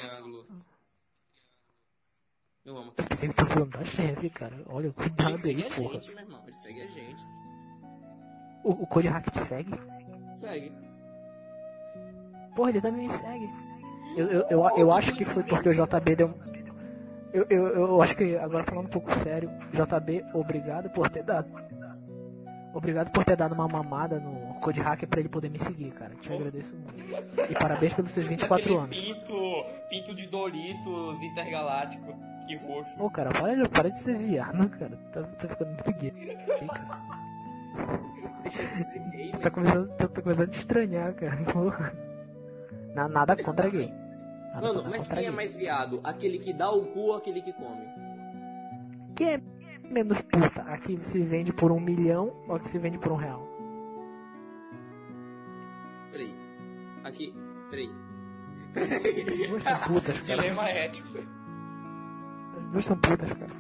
Eu 2.66 2.78
amo. 2.78 2.94
Eu 2.98 3.04
pensei 3.04 3.28
que 3.30 3.36
tá 3.36 3.46
falando 3.46 3.72
da 3.72 3.84
chefe, 3.84 4.30
cara. 4.30 4.56
Olha, 4.68 4.86
Ele 4.86 4.94
cuidado 4.94 5.36
segue 5.36 5.64
aí, 5.64 5.68
a 5.68 5.76
porra. 5.76 5.94
gente, 5.96 6.10
meu 6.16 6.20
irmão. 6.24 6.44
Ele 6.48 6.56
segue 6.56 6.82
a 6.82 6.88
gente. 6.88 7.26
O, 8.64 8.72
o 8.72 8.88
Code 8.88 9.08
Hack 9.10 9.30
te 9.32 9.44
segue? 9.44 9.72
Segue. 10.36 10.72
Porra, 12.56 12.70
ele 12.70 12.82
também 12.82 13.04
me 13.08 13.10
segue. 13.10 13.50
Eu, 14.16 14.28
eu, 14.28 14.46
eu, 14.50 14.70
eu 14.78 14.92
acho 14.94 15.14
que 15.16 15.26
foi 15.26 15.44
porque 15.44 15.70
o 15.70 15.74
JB 15.74 16.16
deu. 16.16 16.34
Eu, 17.34 17.46
eu, 17.50 17.68
eu 17.68 18.02
acho 18.02 18.16
que, 18.16 18.38
agora 18.38 18.64
falando 18.64 18.86
um 18.86 18.90
pouco 18.90 19.12
sério, 19.16 19.50
JB, 19.74 20.24
obrigado 20.34 20.90
por 20.92 21.10
ter 21.10 21.24
dado. 21.24 21.50
Obrigado 22.74 23.12
por 23.12 23.26
ter 23.26 23.36
dado 23.36 23.54
uma 23.54 23.68
mamada 23.68 24.20
no 24.20 24.54
Code 24.62 24.80
Hacker 24.80 25.10
pra 25.10 25.20
ele 25.20 25.30
poder 25.30 25.50
me 25.50 25.60
seguir, 25.60 25.92
cara. 25.92 26.16
Te 26.16 26.32
agradeço 26.32 26.74
muito. 26.76 27.52
E 27.52 27.54
parabéns 27.56 27.94
pelos 27.94 28.12
seus 28.12 28.26
24 28.26 28.64
Aquele 28.66 28.80
anos. 28.80 28.98
Pinto, 28.98 29.66
pinto 29.90 30.16
de 30.16 30.28
Doritos 30.28 31.22
intergaláctico 31.22 32.16
e 32.48 32.56
roxo. 32.58 32.92
Ô, 33.02 33.10
cara, 33.10 33.32
para 33.32 33.56
de, 33.56 33.70
para 33.70 33.90
de 33.90 33.98
ser 33.98 34.18
viado, 34.18 34.70
cara. 34.70 34.98
Tá, 35.12 35.24
tá 35.24 35.48
ficando 35.48 35.70
muito 35.70 35.94
gay, 36.00 36.12
cara. 36.12 37.02
Deixa 38.44 38.62
de 38.64 38.76
ser 38.76 39.00
gay, 39.12 39.32
Tá 39.32 39.38
né? 39.40 39.50
começando, 39.50 39.88
tá, 39.98 40.08
tá 40.08 40.22
começando 40.22 40.48
a 40.48 40.52
te 40.52 40.60
estranhar, 40.60 41.14
cara. 41.16 41.38
Porra. 41.52 41.94
Na- 42.94 43.08
nada 43.08 43.36
contra 43.42 43.70
gay. 43.70 43.88
Nada 44.54 44.62
Mano, 44.62 44.74
contra 44.76 44.90
mas 44.92 45.00
contra 45.08 45.16
quem 45.16 45.26
é 45.26 45.30
gay. 45.30 45.36
mais 45.36 45.56
viado? 45.56 46.00
Aquele 46.04 46.40
que 46.40 46.54
dá 46.54 46.70
o 46.72 46.86
cu 46.88 47.00
ou 47.00 47.16
aquele 47.16 47.42
que 47.42 47.54
come? 47.54 47.86
Quem 49.16 49.28
é 49.34 49.42
menos 49.90 50.22
puta? 50.22 50.62
A 50.64 50.78
que 50.78 51.04
se 51.04 51.20
vende 51.22 51.52
por 51.54 51.72
um 51.72 51.80
milhão 51.80 52.34
ou 52.48 52.60
que 52.60 52.68
se 52.70 52.78
vende 52.78 52.98
por 53.00 53.12
um 53.12 53.16
real? 53.16 53.48
Peraí. 56.12 56.36
Aqui. 57.04 57.34
Peraí. 57.70 57.90
As 58.76 59.48
duas 59.50 59.80
putas, 59.88 60.22
cara. 60.28 60.42
Dilema 60.42 60.70
ético. 60.70 61.18
As 62.74 62.86
duas 62.86 62.86
são 62.86 62.98
putas, 62.98 63.32
cara. 63.34 63.52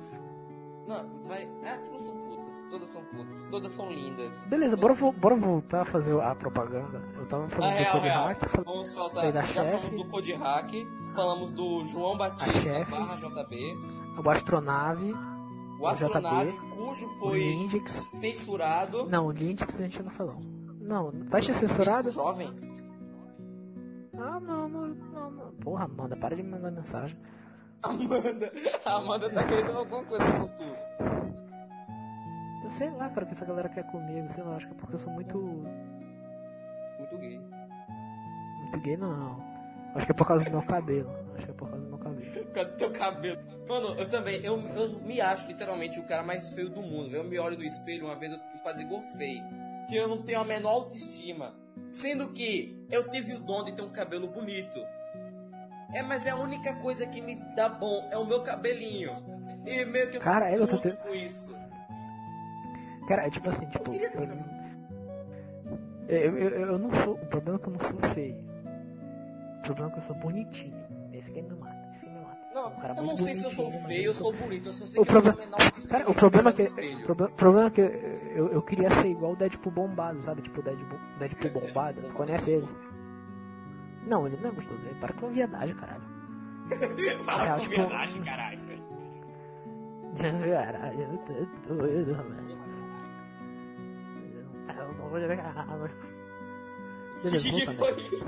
Não, 0.88 1.24
vai. 1.28 1.48
Ah, 1.64 1.78
todas 1.86 2.02
são 2.02 2.16
putas. 2.18 2.68
Todas 2.70 2.90
são 2.90 3.04
putas. 3.06 3.46
Todas 3.46 3.72
são 3.72 3.92
lindas. 3.92 4.48
Beleza, 4.48 4.76
bora, 4.76 4.96
bora 4.96 5.36
voltar 5.36 5.82
a 5.82 5.86
fazer 5.86 6.20
a 6.20 6.34
propaganda. 6.36 7.02
Eu 7.18 7.26
tava 7.28 7.46
Ah, 7.46 7.50
falando 7.50 7.72
do 7.74 7.78
real, 7.78 7.92
Code 7.94 8.04
real. 8.08 8.26
Hack, 8.28 8.50
falei 8.50 8.66
Vamos 8.66 8.94
faltar. 8.94 9.34
Já 9.34 9.44
chefe. 9.44 9.72
falamos 9.78 9.94
do 9.94 10.06
Code 10.10 10.34
Hack, 10.34 10.72
falamos 11.14 11.52
do 11.52 11.86
João 11.86 12.14
A 12.14 12.18
Batista 12.18 12.60
chefe. 12.60 12.92
barra 12.92 13.16
JB, 13.16 13.78
o 14.24 14.30
Astronave, 14.30 15.14
o 15.80 15.88
astronave, 15.88 16.52
JB, 16.52 16.70
cujo 16.76 17.08
foi 17.20 17.40
Lindix. 17.40 18.08
censurado. 18.14 19.06
Não, 19.10 19.28
o 19.28 19.32
Lindix 19.32 19.76
a 19.76 19.84
gente 19.84 20.02
não 20.04 20.12
falou. 20.12 20.38
Não, 20.82 21.12
vai 21.30 21.42
ser 21.42 21.54
censurado? 21.54 22.10
Jovem. 22.12 22.52
Ah, 24.18 24.40
não, 24.40 24.68
não, 24.70 24.88
não, 24.88 25.32
não. 25.32 25.52
Porra, 25.62 25.86
Amanda, 25.86 26.16
para 26.18 26.36
de 26.36 26.44
me 26.44 26.50
mandar 26.50 26.72
mensagem. 26.72 27.18
Amanda. 27.90 28.52
A 28.86 28.96
Amanda 28.96 29.30
tá 29.30 29.44
querendo 29.44 29.78
alguma 29.78 30.04
coisa 30.06 30.24
com 30.24 30.48
tu. 30.48 30.64
Eu 32.64 32.72
sei 32.72 32.90
lá, 32.92 33.10
cara, 33.10 33.26
o 33.26 33.28
que 33.28 33.34
essa 33.34 33.46
galera 33.46 33.68
quer 33.68 33.84
comigo, 33.92 34.32
sei 34.32 34.44
lá, 34.44 34.56
acho 34.56 34.68
que 34.68 34.74
é 34.74 34.78
porque 34.78 34.96
eu 34.96 35.00
sou 35.00 35.12
muito. 35.12 35.38
Muito 35.38 37.18
gay. 37.18 37.40
muito 38.60 38.80
gay, 38.80 38.98
não. 38.98 39.54
Acho 39.94 40.06
que 40.06 40.12
é 40.12 40.16
por 40.16 40.26
causa 40.26 40.46
do 40.46 40.52
meu 40.52 40.62
cabelo. 40.64 41.12
Acho 41.36 41.46
que 41.46 41.52
é 41.52 41.54
por 41.54 41.70
causa 41.70 41.84
do 41.84 41.90
meu 41.90 42.00
cabelo. 42.00 42.46
Cadê 42.54 42.72
teu 42.78 42.92
cabelo? 42.92 43.40
Mano, 43.68 44.00
eu 44.00 44.10
também, 44.10 44.44
eu, 44.44 44.58
eu 44.76 45.00
me 45.02 45.22
acho 45.22 45.48
literalmente 45.48 46.00
o 46.00 46.04
cara 46.04 46.24
mais 46.24 46.54
feio 46.54 46.70
do 46.70 46.82
mundo. 46.82 47.16
Eu 47.16 47.24
me 47.24 47.38
olho 47.38 47.58
no 47.58 47.64
espelho, 47.64 48.06
uma 48.06 48.16
vez 48.16 48.32
eu 48.32 48.40
quase 48.64 48.84
gorfei. 48.86 49.42
Que 49.88 49.96
eu 49.98 50.08
não 50.08 50.24
tenho 50.24 50.40
a 50.40 50.46
menor 50.46 50.72
autoestima. 50.72 51.54
Sendo 51.92 52.32
que 52.32 52.88
eu 52.90 53.10
tive 53.10 53.34
o 53.34 53.40
dom 53.40 53.66
de 53.66 53.74
ter 53.74 53.82
um 53.82 53.92
cabelo 53.92 54.28
bonito. 54.28 54.80
É, 55.94 56.02
mas 56.02 56.26
é 56.26 56.32
a 56.32 56.36
única 56.36 56.74
coisa 56.76 57.06
que 57.06 57.22
me 57.22 57.36
dá 57.56 57.70
bom, 57.70 58.08
é 58.12 58.18
o 58.18 58.26
meu 58.26 58.42
cabelinho. 58.42 59.12
E 59.66 59.86
meio 59.86 60.10
que 60.10 60.18
eu 60.18 60.22
Cara, 60.22 60.52
eu 60.52 60.68
tô 60.68 60.78
tendo- 60.80 60.98
com 60.98 61.14
isso. 61.14 61.56
Cara, 63.08 63.28
é 63.28 63.30
tipo 63.30 63.50
assim, 63.50 63.66
tipo. 63.68 63.90
queria 63.92 64.10
ter 64.10 64.18
Eu, 64.18 64.28
cabelo. 64.28 64.46
eu, 66.08 66.38
eu, 66.38 66.50
eu 66.72 66.80
não 66.80 66.92
sou. 67.04 67.14
O 67.16 67.26
problema 67.28 67.58
é 67.58 67.62
que 67.62 67.68
eu 67.68 67.74
não 67.74 67.80
sou 67.80 68.14
feio. 68.14 68.44
O 69.60 69.62
problema 69.64 69.90
é 69.90 69.94
que 69.94 70.00
eu 70.00 70.04
sou 70.04 70.16
bonitinho. 70.16 70.84
Esse 71.14 71.32
que 71.32 71.42
me 71.42 71.50
mata, 71.60 71.90
esse 71.92 72.00
que 72.06 72.10
me 72.10 72.20
mata. 72.20 72.38
Não, 72.54 72.68
Um 72.68 72.76
cara 72.76 72.94
eu 72.98 73.04
não 73.04 73.18
sei 73.18 73.36
se 73.36 73.44
eu 73.46 73.52
sou 73.52 73.72
feio 73.72 74.10
ou 74.10 74.14
mas 74.16 74.18
sou 74.18 74.34
bonito, 74.34 74.70
eu 74.70 74.74
só 74.74 74.86
sei 74.86 75.02
O 75.02 75.06
que 75.06 75.16
eu. 75.16 75.22
Cara, 75.90 76.06
o 76.06 76.10
eu 76.10 76.14
problema 76.16 76.50
é 76.50 76.54
que. 76.54 76.64
O 76.64 77.04
proble- 77.06 77.30
problema 77.36 77.68
é 77.68 77.72
que 77.72 77.82
eu, 77.82 78.52
eu 78.52 78.62
queria 78.62 78.90
ser 78.92 79.08
igual 79.08 79.34
o 79.34 79.36
Deadpool 79.36 79.72
bombado, 79.72 80.22
sabe? 80.24 80.42
Tipo 80.42 80.60
o 80.60 80.64
Deadpool, 80.64 81.00
Deadpool 81.20 81.62
bombado. 81.62 82.02
Conhece 82.14 82.52
ele? 82.52 82.68
Não, 84.08 84.28
ele 84.28 84.38
não 84.42 84.50
é 84.50 84.54
gostoso. 84.54 84.80
Ele 84.86 84.96
para 85.00 85.14
com 85.14 85.30
viadagem, 85.30 85.76
caralho. 85.76 86.04
Fala 87.24 87.44
É, 87.46 87.54
com 87.54 87.60
tipo- 87.62 87.76
verdade, 87.76 88.20
caralho. 88.22 88.60
Caralho, 90.18 91.02
eu 91.02 91.18
tô 91.66 91.74
doido, 91.76 92.16
mano. 92.16 92.64
Eu 94.78 94.94
não 94.94 95.10
vou 95.10 95.20
jogar. 95.20 95.68
O 97.24 97.30
que 97.30 97.68
foi 97.68 97.92
isso? 98.02 98.26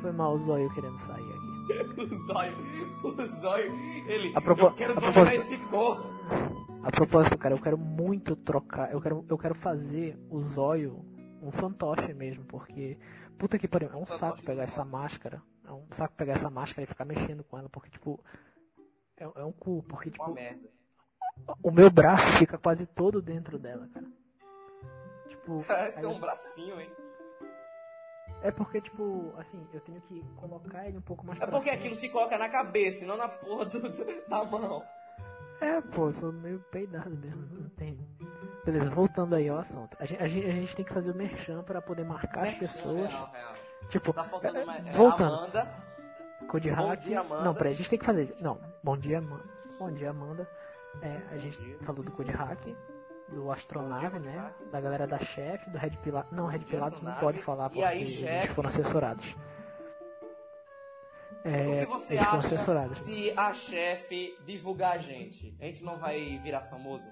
Foi 0.00 0.12
mal 0.12 0.34
o 0.34 0.38
zóio 0.46 0.70
querendo 0.74 0.98
sair 0.98 1.22
aqui. 1.24 1.50
O 2.00 2.16
zóio, 2.26 2.56
o 3.04 3.40
zóio, 3.40 3.72
ele, 4.08 4.32
A 4.34 4.40
propo- 4.40 4.66
eu 4.66 4.72
quero 4.72 4.92
a 4.94 4.96
propósito- 5.00 5.36
esse 5.36 5.56
corpo. 5.58 6.10
A 6.82 6.90
propósito, 6.90 7.38
cara, 7.38 7.54
eu 7.54 7.60
quero 7.60 7.78
muito 7.78 8.34
trocar. 8.34 8.90
Eu 8.92 9.00
quero, 9.00 9.24
eu 9.28 9.38
quero 9.38 9.54
fazer 9.54 10.18
o 10.28 10.40
zóio 10.40 11.04
um 11.40 11.52
fantoche 11.52 12.12
mesmo, 12.12 12.44
porque. 12.46 12.98
Puta 13.40 13.58
que 13.58 13.66
pariu, 13.66 13.88
é 13.90 13.96
um 13.96 14.04
saco 14.04 14.42
pegar 14.42 14.64
essa 14.64 14.84
máscara. 14.84 15.42
É 15.66 15.72
um 15.72 15.86
saco 15.92 16.14
pegar 16.14 16.34
essa 16.34 16.50
máscara 16.50 16.82
e 16.82 16.86
ficar 16.86 17.06
mexendo 17.06 17.42
com 17.42 17.58
ela, 17.58 17.70
porque, 17.70 17.88
tipo. 17.90 18.22
É, 19.16 19.24
é 19.24 19.44
um 19.44 19.50
cu, 19.52 19.82
porque, 19.88 20.10
tipo, 20.10 20.36
o 21.62 21.70
meu 21.70 21.90
braço 21.90 22.26
fica 22.38 22.58
quase 22.58 22.84
todo 22.86 23.22
dentro 23.22 23.58
dela, 23.58 23.88
cara. 23.94 24.06
Tipo. 25.28 25.64
Tem 25.98 26.06
um 26.06 26.20
bracinho, 26.20 26.78
hein? 26.78 26.90
É 28.42 28.50
porque, 28.50 28.80
tipo, 28.82 29.32
assim, 29.38 29.66
eu 29.72 29.80
tenho 29.80 30.00
que 30.02 30.22
colocar 30.36 30.86
ele 30.86 30.98
um 30.98 31.02
pouco 31.02 31.26
mais 31.26 31.40
É 31.40 31.46
porque 31.46 31.68
cima. 31.70 31.76
aquilo 31.76 31.94
se 31.94 32.08
coloca 32.10 32.36
na 32.38 32.48
cabeça 32.50 33.04
e 33.04 33.06
não 33.06 33.16
na 33.16 33.28
porra 33.28 33.64
do, 33.66 33.80
do- 33.82 34.28
da 34.28 34.44
mão. 34.44 34.82
É, 35.60 35.80
pô, 35.80 36.08
eu 36.08 36.12
sou 36.14 36.32
meio 36.32 36.58
peidado 36.70 37.10
mesmo. 37.10 37.46
Não 37.52 37.68
tem. 37.70 37.98
Beleza, 38.64 38.90
voltando 38.90 39.34
aí 39.34 39.48
ao 39.48 39.58
assunto. 39.58 39.96
A 40.00 40.04
gente, 40.06 40.22
a 40.22 40.26
gente, 40.28 40.46
a 40.46 40.52
gente 40.52 40.76
tem 40.76 40.84
que 40.84 40.92
fazer 40.92 41.10
o 41.10 41.14
merchan 41.14 41.62
pra 41.62 41.82
poder 41.82 42.04
marcar 42.04 42.44
as 42.44 42.54
pessoas. 42.54 43.10
Real, 43.10 43.30
real. 43.32 43.54
Tipo, 43.88 44.12
Tá 44.12 44.24
faltando 44.24 44.58
é, 44.58 44.64
mais. 44.64 44.86
É, 44.86 44.92
voltando. 44.92 45.34
Amanda. 45.34 45.68
Code 46.48 46.70
Bom 46.70 46.88
Hack. 46.88 47.00
dia, 47.00 47.20
Amanda. 47.20 47.44
Não, 47.44 47.54
peraí, 47.54 47.72
a 47.72 47.76
gente 47.76 47.90
tem 47.90 47.98
que 47.98 48.04
fazer. 48.04 48.34
Não, 48.40 48.58
bom 48.82 48.96
dia, 48.96 49.18
Amanda. 49.18 49.44
Bom 49.78 49.90
dia, 49.92 50.10
Amanda. 50.10 50.48
É, 51.02 51.20
a 51.30 51.36
gente 51.36 51.76
falou 51.84 52.02
do 52.02 52.10
Code 52.10 52.30
Hack, 52.32 52.74
do 53.28 53.50
Astronave, 53.52 54.18
né? 54.18 54.36
Hack. 54.38 54.70
Da 54.70 54.80
galera 54.80 55.06
da 55.06 55.18
Chef, 55.18 55.68
do 55.70 55.78
Red 55.78 55.90
Pilato. 56.02 56.34
Não, 56.34 56.46
Red 56.46 56.60
de 56.60 56.64
Pilato 56.66 57.04
não 57.04 57.14
pode 57.14 57.38
falar 57.38 57.68
porque 57.68 57.84
aí, 57.84 58.02
eles 58.02 58.50
foram 58.52 58.70
censurados. 58.70 59.36
É, 61.44 61.66
O 61.66 61.86
que 61.86 61.86
você 61.86 62.18
foram 62.18 62.82
acha 62.82 62.96
se 62.96 63.32
a 63.36 63.54
chefe 63.54 64.36
divulgar 64.44 64.92
a 64.92 64.98
gente? 64.98 65.56
A 65.60 65.64
gente 65.64 65.82
não 65.82 65.98
vai 65.98 66.38
virar 66.38 66.62
famoso? 66.62 67.08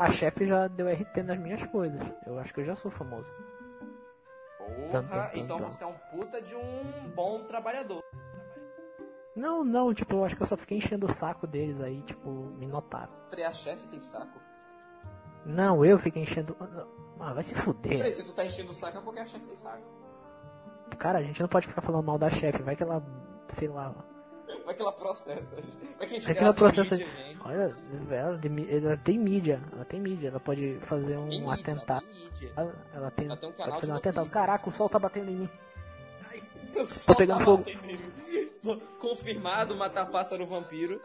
A 0.00 0.10
Chef 0.10 0.46
já 0.46 0.66
deu 0.66 0.88
RT 0.88 1.22
nas 1.22 1.38
minhas 1.38 1.64
coisas. 1.66 2.00
Eu 2.26 2.38
acho 2.38 2.54
que 2.54 2.60
eu 2.60 2.64
já 2.64 2.74
sou 2.74 2.90
famoso. 2.90 3.30
Porra, 4.56 5.02
tum, 5.02 5.08
tum, 5.08 5.38
então 5.38 5.58
tum. 5.58 5.64
você 5.66 5.84
é 5.84 5.86
um 5.86 5.94
puta 6.10 6.40
de 6.40 6.56
um 6.56 7.10
bom 7.14 7.44
trabalhador. 7.44 8.02
Não, 9.36 9.62
não, 9.62 9.92
tipo, 9.92 10.14
eu 10.14 10.24
acho 10.24 10.36
que 10.36 10.42
eu 10.42 10.46
só 10.46 10.56
fiquei 10.56 10.78
enchendo 10.78 11.04
o 11.04 11.12
saco 11.12 11.46
deles 11.46 11.80
aí, 11.82 12.00
tipo, 12.02 12.30
me 12.30 12.66
notaram. 12.66 13.12
Peraí, 13.28 13.44
a 13.44 13.52
chefe 13.52 13.86
tem 13.88 14.00
saco. 14.00 14.40
Não, 15.44 15.84
eu 15.84 15.98
fiquei 15.98 16.22
enchendo. 16.22 16.56
Ah, 17.18 17.34
vai 17.34 17.42
se 17.42 17.54
fuder. 17.54 17.98
Peraí, 17.98 18.12
se 18.12 18.24
tu 18.24 18.32
tá 18.32 18.44
enchendo 18.44 18.70
o 18.70 18.74
saco 18.74 18.96
é 18.96 19.00
porque 19.02 19.20
a 19.20 19.26
chefe 19.26 19.46
tem 19.46 19.56
saco. 19.56 19.99
Cara, 20.98 21.18
a 21.18 21.22
gente 21.22 21.40
não 21.40 21.48
pode 21.48 21.66
ficar 21.66 21.80
falando 21.80 22.04
mal 22.04 22.18
da 22.18 22.28
chefe, 22.30 22.62
vai 22.62 22.76
que 22.76 22.82
ela, 22.82 23.02
sei 23.48 23.68
lá. 23.68 23.94
Vai 24.64 24.74
que 24.74 24.82
ela 24.82 24.92
processa. 24.92 25.56
Vai 25.56 25.64
que 25.98 26.04
a 26.04 26.08
gente 26.08 26.24
Vai 26.26 26.34
que 26.34 26.44
ela 26.44 26.54
processa. 26.54 26.94
mídia, 26.94 27.08
gente. 27.24 27.38
Olha, 27.44 27.76
ela, 28.10 28.38
tem- 28.38 28.68
ela 28.70 28.96
tem 28.98 29.18
mídia, 29.18 29.60
ela 29.72 29.84
tem 29.84 30.00
mídia, 30.00 30.28
ela 30.28 30.40
pode 30.40 30.78
fazer 30.82 31.16
um 31.16 31.28
Tem 31.28 31.50
atentado. 31.50 32.04
tem 32.06 32.24
mídia. 32.24 32.52
Ela, 32.56 32.74
ela 32.94 33.10
tem, 33.10 33.26
Ela 33.26 33.36
tem 33.36 33.48
um 33.48 33.52
pode 33.52 33.62
canal 33.64 33.80
fazer 33.80 33.86
de 33.86 33.92
um 33.92 33.96
atentado. 33.96 34.30
Caraca, 34.30 34.68
o 34.68 34.72
sol 34.72 34.88
tá 34.88 34.98
batendo 34.98 35.30
em 35.30 35.36
mim. 35.36 35.48
O 36.76 36.86
sol 36.86 37.16
pegando 37.16 37.38
tá 37.38 37.44
fogo. 37.44 37.64
Confirmado 39.00 39.74
matar 39.74 40.06
pássaro 40.06 40.46
vampiro. 40.46 41.00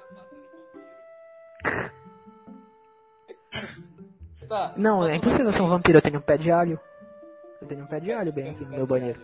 Tá. 4.48 4.74
Não, 4.78 5.08
é 5.08 5.16
impossível 5.16 5.52
ser 5.52 5.62
um 5.64 5.68
vampiro, 5.70 5.98
eu 5.98 6.02
tenho 6.02 6.18
um 6.20 6.22
pé 6.22 6.38
de 6.38 6.52
alho. 6.52 6.80
Eu 7.62 7.68
tenho 7.68 7.84
um 7.84 7.88
pé 7.88 8.00
de 8.00 8.12
alho 8.12 8.32
bem 8.32 8.52
aqui 8.52 8.64
no 8.64 8.70
meu 8.72 8.86
banheiro. 8.86 9.20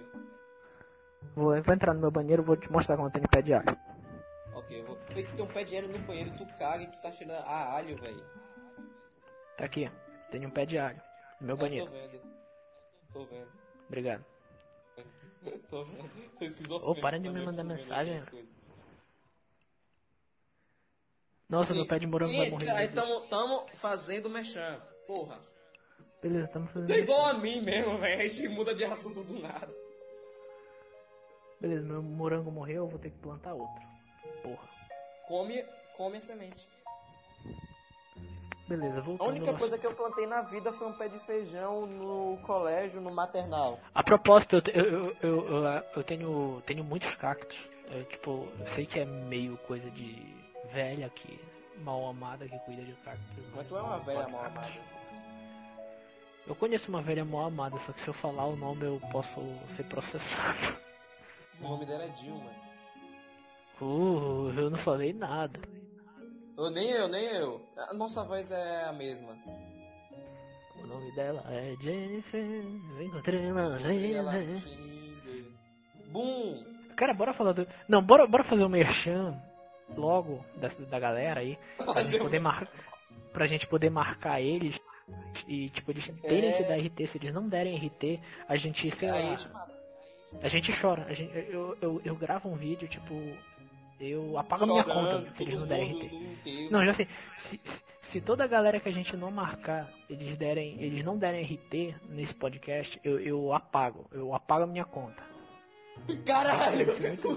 Vou, 1.36 1.62
vou 1.62 1.74
entrar 1.74 1.94
no 1.94 2.02
meu 2.02 2.12
banheiro, 2.12 2.44
vou 2.44 2.58
te 2.58 2.72
mostrar 2.72 2.98
como 2.98 3.10
tenho 3.10 3.28
pé 3.30 3.42
de 3.42 3.54
alho. 3.54 3.78
Ok, 4.54 4.80
eu 4.80 4.86
vou. 4.86 4.98
Vê 5.14 5.24
que 5.24 5.34
tem 5.34 5.46
um 5.46 5.48
pé 5.48 5.64
de 5.64 5.78
alho 5.78 5.88
no 5.90 6.00
banheiro, 6.00 6.32
tu 6.38 6.46
caga 6.58 6.84
e 6.84 6.88
tu 6.88 7.00
tá 7.02 7.12
cheirando 7.12 7.44
a 7.46 7.74
alho, 7.76 7.96
velho. 7.98 8.26
Tá 9.58 9.66
aqui, 9.66 9.90
ó. 9.90 10.30
Tenho 10.32 10.48
um 10.48 10.52
pé 10.52 10.66
de 10.66 10.78
alho 10.78 11.02
no 11.40 11.48
meu 11.48 11.56
Eu 11.56 11.60
banheiro. 11.60 11.86
Tô 11.86 11.92
vendo. 11.94 12.22
Tô 13.14 13.26
vendo. 13.26 13.48
Obrigado. 13.88 14.26
Tô 15.70 15.84
vendo. 15.86 16.10
Sou 16.38 16.48
esquizofrênico. 16.48 17.00
Ô, 17.00 17.02
para 17.02 17.20
de 17.20 17.30
me 17.30 17.46
mandar 17.46 17.64
mensagem. 17.64 18.20
Nossa, 21.50 21.74
meu 21.74 21.86
pé 21.86 22.00
de 22.00 22.08
morango 22.08 22.36
vai 22.38 22.46
Sim, 22.46 22.52
morrer. 22.52 22.70
aí 22.72 22.88
tamo, 22.90 23.28
tamo 23.28 23.66
fazendo 23.76 24.30
mechan. 24.30 24.82
Porra. 25.06 25.40
Beleza, 26.22 26.46
estamos 26.46 26.72
fazendo. 26.72 26.88
Tu 26.88 26.94
é 26.94 27.00
igual 27.00 27.26
a 27.28 27.34
mim 27.34 27.62
mesmo, 27.62 27.98
velho. 27.98 28.22
A 28.22 28.28
gente 28.28 28.48
muda 28.48 28.74
de 28.74 28.86
assunto 28.86 29.24
do 29.24 29.40
nada. 29.40 29.70
Beleza, 31.62 31.86
meu 31.86 32.02
morango 32.02 32.52
morreu, 32.52 32.86
eu 32.86 32.88
vou 32.88 32.98
ter 32.98 33.12
que 33.12 33.20
plantar 33.20 33.54
outro. 33.54 33.82
Porra. 34.42 34.68
Come, 35.28 35.64
come 35.96 36.18
a 36.18 36.22
semente. 36.22 36.68
Beleza, 38.68 38.98
A 38.98 39.02
voltando. 39.02 39.30
única 39.30 39.54
coisa 39.54 39.78
que 39.78 39.86
eu 39.86 39.94
plantei 39.94 40.26
na 40.26 40.42
vida 40.42 40.72
foi 40.72 40.88
um 40.88 40.94
pé 40.94 41.08
de 41.08 41.20
feijão 41.20 41.86
no 41.86 42.38
colégio, 42.44 43.00
no 43.00 43.12
maternal. 43.12 43.78
A 43.94 44.02
propósito, 44.02 44.56
eu, 44.74 45.14
eu, 45.22 45.48
eu, 45.48 45.66
eu, 45.96 46.04
tenho, 46.04 46.64
tenho 46.66 46.84
muitos 46.84 47.14
cactos. 47.16 47.58
Eu, 47.92 48.06
tipo, 48.06 48.48
eu 48.60 48.68
sei 48.70 48.86
que 48.88 49.00
é 49.00 49.06
meio 49.06 49.58
coisa 49.68 49.90
de 49.92 50.34
velha 50.72 51.10
que 51.10 51.40
mal 51.84 52.08
amada 52.08 52.48
que 52.48 52.58
cuida 52.60 52.82
de 52.82 52.94
cactos. 53.04 53.46
Mas 53.56 53.68
tu 53.68 53.78
é 53.78 53.82
uma 53.82 54.00
velha 54.00 54.28
mal 54.30 54.46
amada. 54.46 54.72
Eu 56.48 56.56
conheço 56.56 56.90
uma 56.90 57.02
velha 57.04 57.24
mal 57.24 57.46
amada, 57.46 57.78
só 57.86 57.94
que 57.94 58.02
se 58.02 58.08
eu 58.08 58.14
falar 58.16 58.46
o 58.46 58.56
nome 58.56 58.84
eu 58.84 59.00
posso 59.12 59.40
ser 59.76 59.84
processado. 59.84 60.78
O 61.62 61.68
nome 61.68 61.86
dela 61.86 62.04
é 62.04 62.10
Dilma. 62.10 62.52
Uh, 63.80 64.52
eu 64.56 64.70
não 64.70 64.78
falei 64.80 65.14
nada. 65.14 65.60
Eu, 66.58 66.70
nem 66.70 66.90
eu, 66.92 67.08
nem 67.08 67.26
eu. 67.36 67.62
A 67.90 67.94
nossa 67.94 68.24
voz 68.24 68.52
é 68.52 68.86
a 68.86 68.94
mesma. 68.94 69.36
O 70.82 70.86
nome 70.86 71.12
dela 71.16 71.44
é 71.48 71.76
Jennifer. 71.82 72.44
Encontrei 73.02 73.52
uma 73.52 73.80
E 73.92 74.14
ela 74.14 74.32
lenda. 74.34 74.60
Tinder. 74.60 75.46
Boom! 76.12 76.64
Cara, 76.96 77.14
bora 77.14 77.34
falar 77.34 77.54
do. 77.54 77.68
Não, 77.88 78.02
bora, 78.04 78.28
bora 78.28 78.44
fazer 78.44 78.64
um 78.64 78.70
merchan 78.70 79.36
logo 79.98 80.44
da, 80.58 80.68
da 80.90 81.00
galera 81.00 81.40
aí. 81.40 81.58
Pra 81.78 81.94
Fazer 81.94 82.12
gente, 82.12 82.20
um 82.22 82.24
poder 82.26 82.40
mar... 82.40 82.68
pra 83.34 83.46
gente 83.48 83.68
poder 83.68 83.90
marcar 83.90 84.42
eles. 84.42 84.80
E, 85.48 85.70
tipo, 85.70 85.92
eles 85.92 86.08
terem 86.22 86.50
É. 86.52 86.54
que 86.54 86.64
dar 86.64 86.78
RT. 86.78 87.08
Se 87.08 87.18
eles 87.18 87.34
não 87.34 87.48
derem 87.48 87.76
RT, 87.76 88.20
a 88.48 88.56
gente, 88.56 88.92
sei 88.92 89.10
Aí 89.10 89.30
lá. 89.30 89.38
mata. 89.54 89.71
A 90.42 90.48
gente 90.48 90.72
chora. 90.72 91.06
A 91.08 91.14
gente, 91.14 91.32
eu, 91.50 91.78
eu, 91.82 92.02
eu 92.04 92.16
gravo 92.16 92.50
um 92.50 92.56
vídeo, 92.56 92.88
tipo. 92.88 93.14
eu 94.00 94.38
apago 94.38 94.64
a 94.64 94.68
minha 94.68 94.84
conta 94.84 95.26
se 95.36 95.44
eles 95.44 95.60
não 95.60 95.68
derem 95.68 95.92
RT. 95.92 96.70
Não, 96.72 96.86
já 96.86 96.94
sei. 96.94 97.08
Se, 97.38 97.60
se 98.12 98.22
toda 98.22 98.44
a 98.44 98.48
galera 98.48 98.80
que 98.80 98.90
a 98.90 98.94
gente 98.94 99.16
não 99.16 99.32
marcar, 99.32 99.90
eles 100.10 100.38
derem, 100.38 100.82
eles 100.82 101.04
não 101.04 101.18
derem 101.18 101.44
RT 101.44 101.96
nesse 102.10 102.34
podcast, 102.34 103.00
eu, 103.04 103.20
eu 103.20 103.54
apago. 103.54 104.08
Eu 104.12 104.34
apago 104.34 104.64
a 104.64 104.68
minha 104.68 104.86
conta. 104.86 105.24
Caralho! 106.26 106.88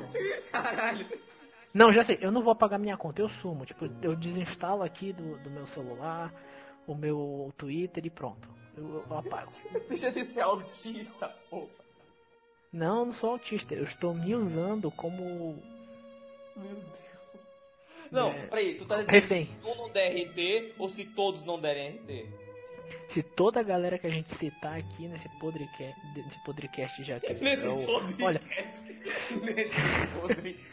Caralho! 0.50 1.06
Não, 1.72 1.92
já 1.92 2.04
sei, 2.04 2.18
eu 2.20 2.30
não 2.30 2.42
vou 2.42 2.52
apagar 2.52 2.78
minha 2.78 2.96
conta, 2.96 3.20
eu 3.20 3.28
sumo. 3.28 3.66
Tipo, 3.66 3.90
eu 4.00 4.14
desinstalo 4.14 4.82
aqui 4.82 5.12
do, 5.12 5.36
do 5.38 5.50
meu 5.50 5.66
celular, 5.66 6.32
o 6.86 6.94
meu 6.94 7.52
Twitter 7.56 8.06
e 8.06 8.10
pronto. 8.10 8.48
Eu, 8.76 9.04
eu 9.08 9.18
apago. 9.18 9.50
Deixa 9.88 10.10
de 10.10 10.24
ser 10.24 10.40
autista, 10.40 11.28
pô. 11.50 11.68
Não, 12.74 12.98
eu 13.00 13.06
não 13.06 13.12
sou 13.12 13.30
autista, 13.30 13.72
eu 13.74 13.84
estou 13.84 14.12
me 14.14 14.34
usando 14.34 14.90
como. 14.90 15.62
Meu 16.56 16.74
Deus. 16.74 16.84
Não, 18.10 18.30
É, 18.30 18.46
peraí, 18.46 18.74
tu 18.74 18.84
tá 18.84 18.96
dizendo 18.96 19.10
refém. 19.10 19.46
se 19.46 19.52
tu 19.62 19.74
não 19.76 19.88
der 19.90 20.10
RT 20.26 20.74
ou 20.78 20.88
se 20.88 21.04
todos 21.04 21.44
não 21.44 21.60
derem 21.60 21.90
RT? 21.96 22.26
Se 23.08 23.22
toda 23.22 23.60
a 23.60 23.62
galera 23.62 23.98
que 23.98 24.06
a 24.06 24.10
gente 24.10 24.34
citar 24.34 24.76
aqui 24.78 25.06
nesse 25.06 25.28
podcast, 25.38 26.00
nesse 26.16 26.44
podcast 26.44 27.04
já 27.04 27.18
que 27.20 27.32
Nesse 27.34 27.68
o- 27.68 27.76
podcast. 27.84 28.22
Olha, 28.22 28.40
Nesse 29.40 30.08
podcast. 30.20 30.64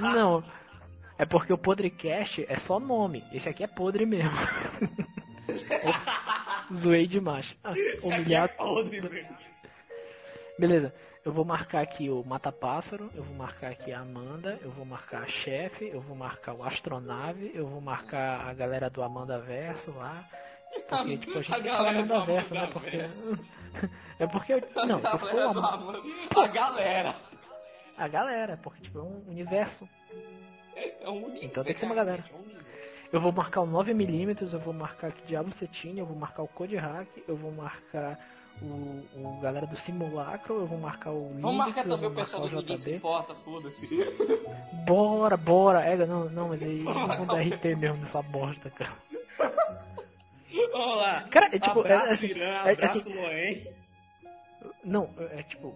não. 0.00 0.42
É 1.18 1.26
porque 1.26 1.52
o 1.52 1.58
podcast 1.58 2.44
é 2.48 2.56
só 2.58 2.80
nome. 2.80 3.22
Esse 3.32 3.48
aqui 3.48 3.62
é 3.62 3.66
podre 3.66 4.06
mesmo. 4.06 4.30
Zoei 6.74 7.06
demais. 7.06 7.54
Ah, 7.62 7.70
aqui 7.70 7.80
é 7.80 7.96
humilhar. 8.06 8.56
podre, 8.56 9.00
velho. 9.00 9.51
Beleza. 10.62 10.94
Eu 11.24 11.32
vou 11.32 11.44
marcar 11.44 11.80
aqui 11.80 12.08
o 12.08 12.22
Mata 12.24 12.52
Pássaro, 12.52 13.10
eu 13.16 13.24
vou 13.24 13.34
marcar 13.34 13.72
aqui 13.72 13.92
a 13.92 13.98
Amanda, 13.98 14.60
eu 14.62 14.70
vou 14.70 14.84
marcar 14.84 15.24
a 15.24 15.26
chefe, 15.26 15.88
eu 15.92 16.00
vou 16.00 16.14
marcar 16.14 16.54
o 16.54 16.62
Astronave, 16.62 17.50
eu 17.52 17.66
vou 17.66 17.80
marcar 17.80 18.46
a 18.48 18.54
galera 18.54 18.88
do 18.88 19.02
Amanda 19.02 19.40
Verso 19.40 19.90
lá. 19.90 20.24
Porque, 20.88 21.18
tipo, 21.18 21.36
a 21.36 21.42
gente 21.42 21.50
A 21.50 21.54
tem 21.56 21.64
que 21.64 21.68
falar 21.76 21.90
Amanda 21.90 22.20
Verso, 22.24 22.54
né? 22.54 22.70
Porque. 22.72 22.96
É 24.20 24.26
porque. 24.28 24.52
eu- 24.52 24.86
Não, 24.86 25.00
galera 25.00 25.48
a, 25.48 25.52
do 25.52 25.58
Amanda. 25.58 25.98
A 26.36 26.46
galera. 26.46 27.16
a 27.98 28.06
galera, 28.06 28.56
porque, 28.62 28.82
tipo, 28.82 29.00
é 29.00 29.02
um 29.02 29.24
universo. 29.26 29.88
É 30.76 31.08
um 31.08 31.24
universo. 31.24 31.44
Então 31.44 31.64
tem 31.64 31.74
que 31.74 31.80
ser 31.80 31.86
uma 31.86 31.94
galera. 31.96 32.22
É 32.32 32.36
um. 32.36 32.44
Eu 33.12 33.20
vou 33.20 33.32
marcar 33.32 33.62
o 33.62 33.66
9mm, 33.66 34.52
eu 34.52 34.60
vou 34.60 34.72
marcar 34.72 35.08
aqui 35.08 35.22
Diablo 35.26 35.52
Cetine, 35.54 35.98
eu 35.98 36.06
vou 36.06 36.16
marcar 36.16 36.42
o 36.44 36.48
Code 36.48 36.76
Hack, 36.76 37.08
eu 37.26 37.36
vou 37.36 37.50
marcar 37.50 38.16
o, 38.62 39.04
o 39.36 39.40
galera 39.40 39.66
do 39.66 39.76
Simulacro, 39.76 40.54
eu 40.60 40.66
vou 40.66 40.78
marcar 40.78 41.10
o 41.10 41.28
Linux, 41.28 41.40
Vamos 41.42 41.56
marcar 41.58 41.84
também 41.84 42.08
o 42.08 42.14
pessoal 42.14 42.48
do 42.48 42.56
Ninguém 42.56 42.78
Se 42.78 42.84
JB. 42.90 42.96
Importa, 42.96 43.34
foda-se. 43.34 43.88
Bora, 44.86 45.36
bora, 45.36 45.80
é, 45.84 45.96
não, 46.06 46.28
não, 46.30 46.48
mas 46.48 46.62
aí 46.62 46.82
marcar 46.82 47.26
dar 47.26 47.40
RT 47.40 47.64
mesmo 47.76 47.96
nessa 47.98 48.22
bosta, 48.22 48.70
cara. 48.70 48.92
Vamos 50.72 50.96
lá. 50.96 51.22
Cara, 51.30 51.46
é 51.46 51.58
tipo, 51.58 51.80
abraço, 51.80 52.06
é, 52.06 52.12
assim, 52.14 52.26
Irã, 52.26 52.44
é, 52.44 52.72
abraço, 52.72 52.98
assim, 52.98 53.14
Loen. 53.14 53.66
Não, 54.84 55.10
é 55.18 55.40
é, 55.40 55.42
tipo, 55.42 55.74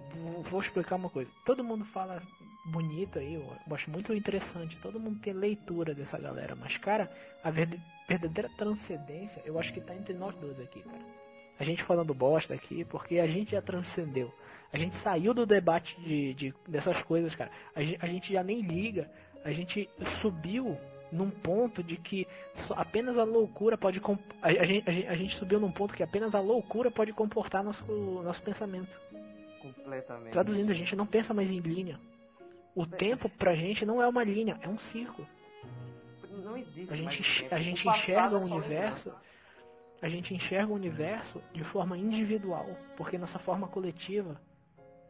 vou- 0.50 0.60
explicar 0.60 0.96
uma 0.96 1.10
coisa. 1.10 1.30
Todo 1.44 1.64
mundo 1.64 1.84
fala 1.86 2.22
bonito 2.66 3.18
aí, 3.18 3.34
eu 3.34 3.52
acho 3.72 3.90
muito 3.90 4.12
interessante. 4.14 4.76
Todo 4.78 5.00
mundo 5.00 5.18
tem 5.20 5.32
leitura 5.32 5.94
dessa 5.94 6.18
galera, 6.18 6.54
mas, 6.56 6.76
cara, 6.76 7.10
a 7.42 7.50
verdadeira 7.50 8.50
transcendência, 8.56 9.42
eu 9.44 9.58
acho 9.58 9.72
que 9.72 9.80
tá 9.80 9.94
entre 9.94 10.14
nós 10.14 10.34
dois 10.36 10.58
aqui, 10.60 10.82
cara. 10.82 11.26
A 11.59 11.65
gente 11.65 11.83
falando 11.83 12.12
bosta 12.15 12.55
aqui, 12.55 12.85
porque 12.85 13.19
a 13.19 13.27
gente 13.27 13.53
já 13.53 13.62
transcendeu. 13.62 14.33
A 14.73 14.78
gente 14.78 14.95
saiu 14.97 15.33
do 15.33 15.47
debate 15.47 15.99
de, 16.01 16.35
de- 16.35 16.55
dessas 16.69 17.03
coisas, 17.03 17.35
cara. 17.35 17.51
A 17.74 17.83
gente, 17.83 17.99
a 18.05 18.07
gente 18.07 18.33
já 18.33 18.43
nem 18.43 18.61
liga. 18.61 19.11
A 19.45 19.51
gente 19.53 19.89
subiu 20.20 20.77
num 21.11 21.31
ponto 21.31 21.83
de 21.83 21.97
que 21.97 22.27
apenas 22.70 23.16
a 23.16 23.24
loucura 23.24 23.78
pode. 23.78 24.01
A, 24.43 24.49
a 24.49 24.66
gente, 24.66 24.89
a, 25.09 25.15
gente, 25.16 25.37
subiu 25.37 25.59
num 25.61 25.70
ponto 25.70 25.95
que 25.95 26.03
apenas 26.03 26.35
a 26.35 26.41
loucura 26.41 26.91
pode 26.91 27.12
comportar 27.12 27.62
nosso, 27.65 27.85
nosso 28.23 28.43
pensamento. 28.43 28.91
Completamente. 29.62 30.33
Traduzindo, 30.33 30.70
a 30.73 30.74
gente 30.74 30.95
não 30.95 31.07
pensa 31.07 31.33
mais 31.33 31.51
em 31.51 31.59
linha. 31.61 31.99
O 32.74 32.81
Mas- 32.81 32.99
tempo 32.99 33.28
pra 33.31 33.55
gente 33.55 33.87
não 33.87 34.03
é 34.03 34.07
uma 34.07 34.23
linha, 34.24 34.59
é 34.61 34.69
um 34.69 34.78
círculo. 34.78 35.27
Não 36.45 36.57
existe 36.57 36.93
A 36.93 36.97
gente, 36.97 37.47
a 37.55 37.59
gente 37.61 37.89
enxerga 37.89 38.37
é 38.37 38.39
o 38.39 38.43
universo. 38.45 39.09
lembrança. 39.09 39.26
A 40.02 40.09
gente 40.09 40.35
enxerga 40.35 40.73
o 40.73 40.74
universo 40.74 41.43
de 41.52 41.64
forma 41.64 41.97
individual, 41.97 42.66
porque 42.97 43.16
nossa 43.16 43.39
forma 43.39 43.66
coletiva 43.66 44.40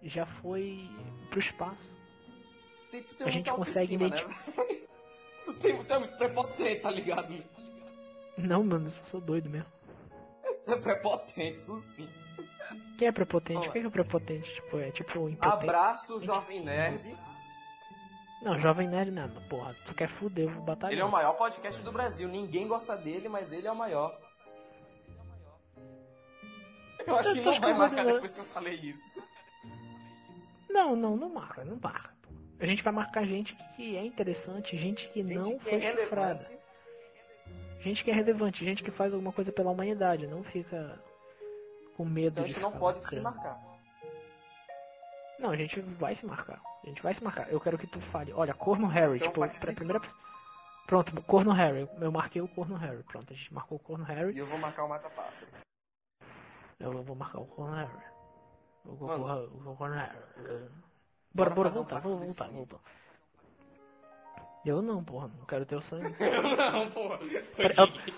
já 0.03 0.25
foi 0.27 0.89
pro 1.31 1.39
espaço. 1.39 1.97
Tu 2.91 3.03
tem 3.17 3.27
A 3.27 3.31
gente 3.31 3.51
consegue 3.51 3.95
autoestima, 3.95 4.35
né? 4.39 4.81
tu 5.45 5.55
tem, 5.55 5.85
tu 5.85 5.95
é 5.95 5.99
muito 5.99 6.17
prepotente, 6.17 6.81
tá 6.81 6.91
ligado? 6.91 7.35
Não, 8.39 8.63
mano, 8.63 8.89
eu 8.89 9.07
sou 9.11 9.21
doido 9.21 9.51
mesmo. 9.51 9.71
Tu 10.63 10.73
é 10.73 10.77
prepotente, 10.77 11.59
isso 11.59 11.81
sim. 11.81 12.09
Quem 12.99 13.09
é 13.09 13.13
prepotente? 13.13 13.71
Quem 13.71 13.85
é 13.85 13.91
prepotente? 13.91 14.55
Tipo, 14.55 14.79
é 14.79 14.91
tipo 14.91 15.29
impotente. 15.29 15.47
Abraço, 15.47 16.21
Jovem 16.21 16.65
Nerd. 16.65 17.15
Não, 18.43 18.59
jovem 18.59 18.87
nerd 18.87 19.11
não, 19.11 19.29
porra, 19.49 19.75
tu 19.87 19.95
quer 19.95 20.09
fuder, 20.09 20.45
eu 20.45 20.51
vou 20.51 20.63
batalhar. 20.63 20.93
Ele 20.93 21.01
é 21.01 21.05
o 21.05 21.11
maior 21.11 21.33
podcast 21.33 21.83
do 21.83 21.91
Brasil. 21.91 22.29
Ninguém 22.29 22.69
gosta 22.69 22.97
dele, 22.97 23.29
mas 23.29 23.51
ele 23.53 23.67
é 23.67 23.73
o 23.73 23.77
maior. 23.77 24.17
Eu 27.07 27.17
acho 27.17 27.33
que 27.35 27.41
não 27.41 27.61
vai 27.61 27.73
marcar 27.75 28.05
depois 28.05 28.35
que 28.35 28.41
eu 28.41 28.45
falei 28.45 28.75
isso. 28.75 29.11
Não, 30.69 30.95
não, 30.97 31.17
não 31.17 31.29
marca, 31.31 31.65
não 31.65 31.79
marca. 31.83 32.11
pô. 32.23 32.29
A 32.61 32.67
gente 32.67 32.83
vai 32.83 32.93
marcar 32.93 33.25
gente 33.25 33.57
que 33.77 33.97
é 33.97 34.05
interessante, 34.05 34.77
gente 34.77 35.09
que 35.11 35.23
não 35.23 35.45
Gente 35.45 35.59
que 35.59 35.71
foi 35.71 35.75
é 35.79 35.81
chifrada. 35.81 36.33
relevante. 36.41 36.59
Gente 37.81 38.05
que 38.05 38.11
é 38.11 38.15
relevante, 38.15 38.65
gente 38.65 38.83
que 38.83 38.91
faz 38.91 39.13
alguma 39.13 39.33
coisa 39.33 39.53
pela 39.53 39.71
humanidade, 39.71 40.27
não 40.27 40.43
fica 40.43 41.01
com 41.97 42.05
medo 42.05 42.41
Então 42.41 42.45
a 42.45 42.47
de 42.49 42.53
gente 42.55 42.63
não 42.63 42.73
pode 42.73 43.03
se 43.05 43.21
marcando. 43.21 43.45
marcar. 43.45 43.77
Não, 45.39 45.51
a 45.51 45.57
gente 45.57 45.81
vai 45.81 46.15
se 46.15 46.27
marcar. 46.27 46.61
A 46.83 46.89
gente 46.89 47.03
vai 47.03 47.15
se 47.15 47.23
marcar. 47.23 47.51
Eu 47.53 47.61
quero 47.61 47.79
que 47.79 47.87
tu 47.87 48.01
fale. 48.01 48.33
Olha, 48.33 48.55
corno 48.55 48.87
Harry, 48.87 49.17
Então, 49.17 49.29
tipo, 49.29 49.59
pra 49.61 49.73
primeira 49.73 50.01
Pronto, 50.87 51.21
corno 51.23 51.53
Harry. 51.53 51.89
Eu 52.01 52.11
marquei 52.13 52.41
o 52.41 52.49
corno 52.49 52.75
Harry. 52.77 53.03
Pronto, 53.03 53.33
a 53.33 53.37
gente 53.37 53.53
marcou 53.53 53.77
o 53.77 53.81
corno 53.81 54.05
E 54.05 54.09
Harry. 54.09 54.39
eu 54.39 54.47
vou 54.47 54.59
marcar 54.59 54.85
o 54.85 54.89
Mata-Pássaro. 54.89 55.51
Eu 56.79 57.03
vou 57.03 57.17
marcar 57.17 57.41
o 57.41 57.47
corno 57.47 57.75
Harry. 57.75 58.05
Eu 58.85 58.95
vou 58.95 59.09
correr 59.09 59.45
o 59.45 59.77
corno 59.77 59.95
Harry. 59.95 60.19
Bora, 61.35 61.51
Bora 61.51 61.69
um 61.69 61.73
voltar, 61.73 62.01
vamos 62.01 62.19
voltar, 62.37 62.49
voltar. 62.53 62.79
Eu 64.65 64.83
não, 64.83 65.03
porra, 65.05 65.29
não 65.39 65.45
quero 65.47 65.65
teu 65.65 65.81
sangue. 65.81 66.15
não, 66.19 66.91
porra. 66.91 67.19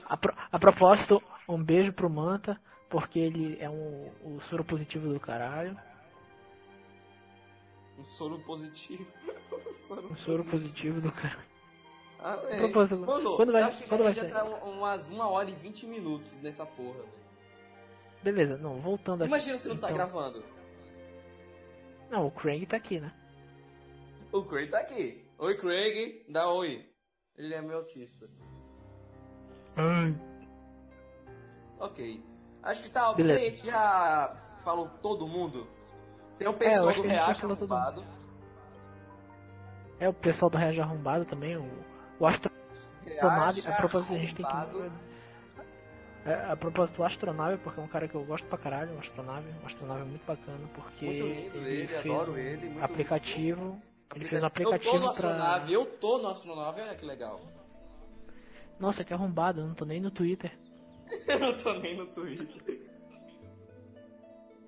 A, 0.08 0.14
a, 0.14 0.18
a 0.52 0.58
propósito, 0.58 1.22
um 1.48 1.62
beijo 1.62 1.92
pro 1.92 2.08
Manta, 2.08 2.58
porque 2.88 3.18
ele 3.18 3.58
é 3.60 3.68
um, 3.68 4.10
o 4.24 4.40
soro 4.40 4.64
positivo 4.64 5.12
do 5.12 5.20
caralho. 5.20 5.78
Um 7.98 8.04
soro 8.04 8.38
positivo. 8.40 9.06
Um 9.88 9.94
soro 9.94 10.12
Um 10.12 10.16
soro 10.16 10.44
positivo 10.44 11.00
do 11.00 11.10
caralho. 11.10 11.48
Ah, 12.20 12.38
é. 12.50 12.60
Mano, 12.60 13.36
quando 13.36 13.52
vai- 13.52 13.62
eu 13.62 13.88
quando 13.88 14.04
vai 14.04 14.12
já 14.12 14.20
sair? 14.22 14.32
tá 14.32 14.44
um- 14.44 14.72
umas 14.78 15.08
1 15.08 15.18
hora 15.26 15.48
e 15.48 15.54
20 15.54 15.86
minutos 15.86 16.34
nessa 16.42 16.66
porra. 16.66 16.98
velho. 16.98 17.08
Beleza, 18.22 18.56
não, 18.58 18.80
voltando 18.80 19.22
aqui. 19.22 19.28
Imagina 19.30 19.58
se 19.58 19.68
não 19.68 19.76
tá 19.76 19.86
Então- 19.90 19.96
gravando. 19.96 20.44
Não, 22.10 22.26
o 22.26 22.30
Craig 22.30 22.66
tá 22.66 22.76
aqui, 22.76 22.98
né? 23.00 23.12
O 24.32 24.42
Craig 24.42 24.68
tá 24.70 24.78
aqui. 24.80 25.24
Oi, 25.38 25.56
Craig. 25.56 26.24
Dá 26.28 26.48
oi. 26.50 26.84
Ele 27.36 27.54
é 27.54 27.60
meu 27.62 27.78
autista. 27.78 28.28
Ok. 31.78 32.22
Acho 32.62 32.82
que 32.82 32.90
tá 32.90 33.10
ok. 33.10 33.24
Beleza. 33.24 33.40
A 33.40 33.50
gente 33.50 33.66
já 33.66 34.36
falou 34.64 34.88
todo 35.00 35.26
mundo. 35.28 35.66
Tem 36.38 36.48
o 36.48 36.50
É, 36.50 36.54
pessoal 36.54 36.88
acho 36.88 37.02
do 37.02 37.56
todo 37.56 37.74
arrombado. 37.74 38.04
É 40.00 40.08
o 40.08 40.12
pessoal 40.14 40.50
do 40.50 40.56
Reage 40.56 40.80
Arrombado 40.80 41.24
também, 41.24 41.56
o, 41.56 41.68
o 42.20 42.26
Astronave. 42.26 43.66
A 43.66 43.72
propósito, 43.72 44.12
a 44.14 44.18
gente 44.18 44.34
tem 44.34 44.46
que. 44.46 44.52
É, 46.28 46.50
a 46.52 46.56
propósito, 46.56 47.00
o 47.00 47.04
Astronave, 47.04 47.58
porque 47.58 47.80
é 47.80 47.82
um 47.82 47.88
cara 47.88 48.06
que 48.06 48.14
eu 48.14 48.24
gosto 48.24 48.46
pra 48.46 48.58
caralho, 48.58 48.94
o 48.94 48.98
Astronave. 48.98 49.46
O 49.62 49.66
Astronave 49.66 50.00
é 50.02 50.04
muito 50.04 50.26
bacana, 50.26 50.68
porque. 50.74 51.06
Muito 51.06 51.24
lindo 51.24 51.56
ele, 51.68 51.86
fez 51.88 52.14
adoro 52.14 52.32
um 52.32 52.38
ele. 52.38 52.66
Muito 52.68 52.84
aplicativo. 52.84 53.82
Ele 54.14 54.24
fez 54.24 54.32
um 54.32 54.36
Eu 54.36 54.40
tô 54.40 54.46
aplicativo 54.46 54.94
no 54.94 55.00
pra. 55.00 55.10
astronave, 55.10 55.72
eu 55.72 55.86
tô 55.86 56.18
no 56.18 56.28
astronave, 56.28 56.80
olha 56.82 56.94
que 56.94 57.04
legal. 57.06 57.40
Nossa, 58.78 59.02
que 59.04 59.12
arrombado, 59.12 59.60
eu 59.62 59.66
não 59.66 59.74
tô 59.74 59.84
nem 59.84 60.00
no 60.00 60.10
Twitter. 60.10 60.52
Eu 61.26 61.38
não 61.40 61.56
tô 61.56 61.72
nem 61.74 61.96
no 61.96 62.06
Twitter. 62.06 62.78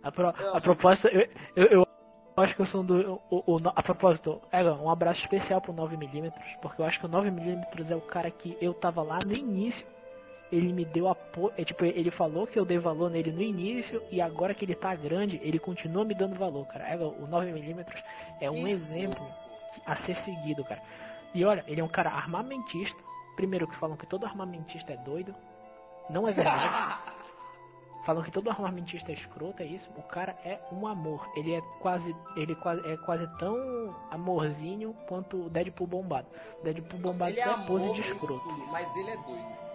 A, 0.03 0.11
pro- 0.11 0.35
Eu- 0.39 0.57
a 0.57 0.61
propósito, 0.61 1.09
eu, 1.09 1.29
eu, 1.55 1.67
eu 1.67 1.87
acho 2.37 2.57
que 2.57 2.63
eu 2.63 2.67
sou 2.67 2.81
um 2.81 2.85
do. 2.85 3.21
O, 3.31 3.57
o- 3.57 3.59
a 3.77 3.83
propósito, 3.83 4.41
Egan, 4.51 4.77
um 4.77 4.89
abraço 4.91 5.21
especial 5.21 5.61
pro 5.61 5.73
9mm, 5.75 6.33
porque 6.63 6.81
eu 6.81 6.87
acho 6.87 6.99
que 6.99 7.05
o 7.07 7.09
9mm 7.09 7.91
é 7.91 7.95
o 7.95 8.01
cara 8.01 8.31
que 8.31 8.57
eu 8.61 8.73
tava 8.73 9.03
lá 9.03 9.19
no 9.25 9.33
início. 9.35 9.87
Ele 10.53 10.73
me 10.73 10.85
deu 10.85 11.09
apoio. 11.09 11.53
É, 11.57 11.65
tipo, 11.65 11.85
ele 11.85 12.11
falou 12.11 12.47
que 12.47 12.59
eu 12.59 12.65
dei 12.65 12.79
valor 12.79 13.11
nele 13.11 13.31
no 13.31 13.43
início 13.43 14.03
e 14.11 14.21
agora 14.21 14.55
que 14.55 14.65
ele 14.65 14.75
tá 14.75 14.95
grande, 14.95 15.41
ele 15.43 15.59
continua 15.59 16.05
me 16.05 16.15
dando 16.15 16.35
valor, 16.35 16.67
cara. 16.67 16.93
Egan, 16.93 17.07
o 17.09 17.27
9mm 17.29 17.87
é 18.41 18.51
um 18.51 18.55
Que 18.65 18.71
exemplo. 18.71 19.25
a 19.87 19.95
ser 19.95 20.17
seguido, 20.17 20.65
cara. 20.65 20.83
E 21.33 21.45
olha, 21.45 21.65
ele 21.69 21.81
é 21.81 21.85
um 21.85 21.89
cara 21.89 22.11
armamentista. 22.11 23.01
Primeiro 23.37 23.69
que 23.69 23.77
falam 23.77 23.97
que 23.97 24.07
todo 24.07 24.27
armamentista 24.27 24.93
é 24.93 24.97
doido. 24.97 25.35
Não 26.09 26.27
é 26.27 26.33
verdade. 26.33 26.99
falam 28.05 28.23
que 28.25 28.31
todo 28.31 28.51
armamentista 28.51 29.13
é 29.13 29.15
escroto, 29.15 29.63
é 29.63 29.67
isso. 29.67 29.89
O 29.97 30.03
cara 30.03 30.35
é 30.45 30.59
um 30.73 30.87
amor. 30.87 31.31
Ele 31.37 31.55
é 31.55 31.61
quase, 31.81 32.15
ele 32.37 32.57
é 32.85 32.97
quase 32.97 33.27
tão 33.39 33.95
amorzinho 34.11 34.95
quanto 35.09 35.47
o 35.47 35.51
Deadpool 35.51 35.87
bombado. 35.87 36.27
Deadpool 36.65 36.99
bombado 36.99 37.31
ele 37.31 37.41
é 37.41 37.45
amor, 37.45 37.67
pose 37.67 37.93
de 37.93 38.01
escroto. 38.01 38.49
mas 38.73 38.97
ele 38.97 39.11
é 39.11 39.17
doido. 39.17 39.70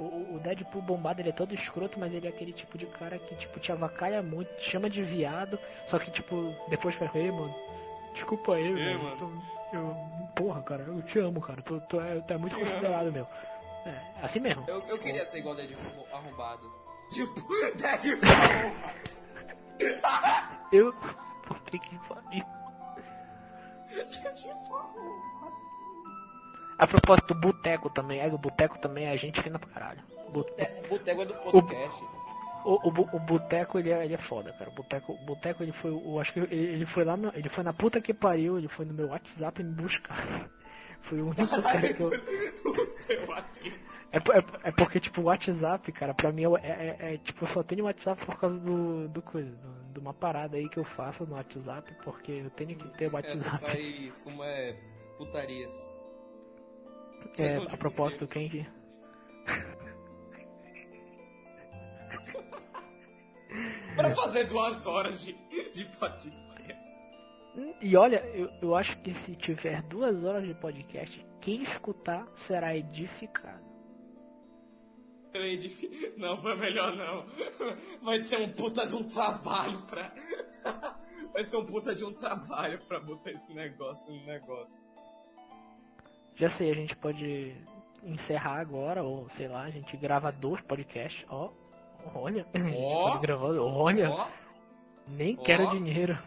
O, 0.00 0.36
o 0.36 0.40
Deadpool 0.40 0.80
bombado 0.80 1.20
ele 1.20 1.28
é 1.28 1.32
todo 1.32 1.54
escroto, 1.54 1.98
mas 2.00 2.12
ele 2.12 2.26
é 2.26 2.30
aquele 2.30 2.52
tipo 2.54 2.78
de 2.78 2.86
cara 2.86 3.18
que 3.18 3.34
tipo 3.36 3.60
te 3.60 3.70
avacalha 3.70 4.22
muito, 4.22 4.48
te 4.56 4.70
chama 4.70 4.88
de 4.88 5.02
viado, 5.02 5.58
só 5.86 5.98
que 5.98 6.10
tipo 6.10 6.54
depois 6.68 6.94
fala, 6.94 7.10
ei 7.14 7.30
mano, 7.30 7.54
desculpa 8.14 8.54
aí, 8.54 8.64
Ei, 8.66 8.94
mano. 8.96 9.04
mano. 9.04 9.16
tô- 9.72 9.76
eu, 9.76 9.94
porra, 10.34 10.62
cara, 10.62 10.82
eu 10.82 11.00
te 11.02 11.18
amo, 11.20 11.40
cara. 11.40 11.60
Tu, 11.62 11.78
tu, 11.82 12.00
é, 12.00 12.18
tu 12.22 12.32
é 12.32 12.36
muito 12.38 12.56
considerado, 12.58 13.12
meu. 13.12 13.24
É, 13.86 13.94
assim 14.22 14.40
mesmo. 14.40 14.64
Eu, 14.66 14.82
eu 14.88 14.98
queria 14.98 15.24
ser 15.26 15.38
igual 15.38 15.54
Deadpool 15.54 16.06
arrombado. 16.12 16.68
Tipo, 17.12 17.40
Deadpool 17.76 18.28
Eu. 20.72 20.92
Puta 20.92 21.78
que 21.78 21.98
pariu. 22.08 22.44
A 26.80 26.86
propósito 26.86 27.34
do 27.34 27.40
boteco 27.40 27.90
também, 27.90 28.20
é, 28.20 28.26
o 28.26 28.38
boteco 28.38 28.78
também 28.80 29.04
é 29.06 29.16
gente 29.16 29.40
fina 29.42 29.58
pra 29.58 29.68
caralho. 29.68 30.00
Bote- 30.32 30.52
É, 30.56 30.82
o 30.86 30.88
Boteco 30.88 31.22
é 31.22 31.26
do 31.26 31.34
podcast. 31.34 32.04
O, 32.64 32.88
o, 32.88 32.90
bu- 32.90 33.08
o 33.12 33.18
Boteco 33.18 33.78
ele 33.78 33.90
é, 33.90 34.04
ele 34.04 34.14
é 34.14 34.18
foda, 34.18 34.52
cara. 34.52 34.70
O 34.70 34.74
Boteco, 34.74 35.12
o 35.12 35.24
Boteco 35.26 35.62
ele 35.62 35.72
foi. 35.72 35.90
Eu 35.90 36.18
acho 36.20 36.32
que 36.32 36.40
ele, 36.40 36.54
ele 36.54 36.86
foi 36.86 37.04
lá 37.04 37.16
no, 37.16 37.28
Ele 37.34 37.48
foi 37.48 37.64
na 37.64 37.72
puta 37.72 38.00
que 38.00 38.14
pariu, 38.14 38.56
ele 38.58 38.68
foi 38.68 38.84
no 38.86 38.94
meu 38.94 39.08
WhatsApp 39.08 39.62
me 39.62 39.72
buscar. 39.74 40.48
Foi 41.04 41.18
o 41.22 41.28
único 41.28 41.62
cara 41.62 41.94
que 41.94 42.00
eu. 42.02 42.10
É, 44.12 44.16
é, 44.18 44.68
é 44.68 44.72
porque, 44.72 44.98
tipo, 44.98 45.20
o 45.20 45.24
WhatsApp, 45.24 45.92
cara, 45.92 46.12
pra 46.12 46.32
mim 46.32 46.42
é, 46.44 46.48
é- 46.66 46.96
é- 47.00 47.14
é, 47.14 47.18
tipo, 47.18 47.44
eu 47.44 47.48
só 47.48 47.62
tenho 47.62 47.84
WhatsApp 47.84 48.24
por 48.26 48.36
causa 48.40 48.58
do, 48.58 49.06
do 49.08 49.22
coisa, 49.22 49.48
do- 49.50 49.92
de 49.92 49.98
uma 50.00 50.12
parada 50.12 50.56
aí 50.56 50.68
que 50.68 50.78
eu 50.78 50.84
faço 50.84 51.24
no 51.24 51.34
WhatsApp, 51.36 51.94
porque 52.04 52.32
eu 52.32 52.50
tenho 52.50 52.76
que 52.76 52.88
ter 52.98 53.04
É, 53.04 53.08
tu 53.08 53.14
WhatsApp. 53.14 53.58
faz 53.64 54.20
como 54.22 54.42
é 54.42 54.76
putarias. 55.16 55.72
É, 57.38 57.56
a 57.56 57.76
propósito, 57.76 58.26
quem 58.26 58.48
que. 58.48 58.66
Pra 63.96 64.10
fazer 64.12 64.44
duas 64.44 64.86
horas 64.86 65.22
de, 65.22 65.32
de 65.72 65.84
podcast. 65.98 66.40
E 67.80 67.96
olha, 67.96 68.24
eu, 68.34 68.48
eu 68.62 68.74
acho 68.76 68.96
que 69.02 69.12
se 69.12 69.34
tiver 69.34 69.82
duas 69.82 70.22
horas 70.24 70.46
de 70.46 70.54
podcast, 70.54 71.26
quem 71.40 71.62
escutar 71.62 72.26
será 72.36 72.76
edificado. 72.76 73.70
Não, 76.16 76.40
foi 76.40 76.56
melhor 76.56 76.94
não. 76.96 77.26
Vai 78.02 78.22
ser 78.22 78.40
um 78.40 78.52
puta 78.52 78.86
de 78.86 78.96
um 78.96 79.04
trabalho 79.04 79.82
pra. 79.82 80.12
Vai 81.32 81.44
ser 81.44 81.58
um 81.58 81.64
puta 81.64 81.94
de 81.94 82.04
um 82.04 82.12
trabalho 82.12 82.84
pra 82.86 82.98
botar 82.98 83.30
esse 83.30 83.52
negócio 83.54 84.12
no 84.12 84.26
negócio. 84.26 84.82
Já 86.40 86.48
sei, 86.48 86.70
a 86.70 86.74
gente 86.74 86.96
pode 86.96 87.54
encerrar 88.02 88.58
agora, 88.60 89.02
ou 89.02 89.28
sei 89.30 89.46
lá, 89.46 89.62
a 89.62 89.70
gente 89.70 89.96
grava 89.96 90.32
dois 90.32 90.60
podcasts, 90.62 91.24
ó. 91.28 91.50
Olha, 92.14 92.46
a 92.54 92.58
gente 92.58 92.76
Ó. 92.78 93.10
pode 93.10 93.20
gravar, 93.26 93.48
olha, 93.58 94.10
Ó, 94.10 94.26
nem 95.06 95.36
ó. 95.38 95.42
quero 95.42 95.70
dinheiro. 95.76 96.18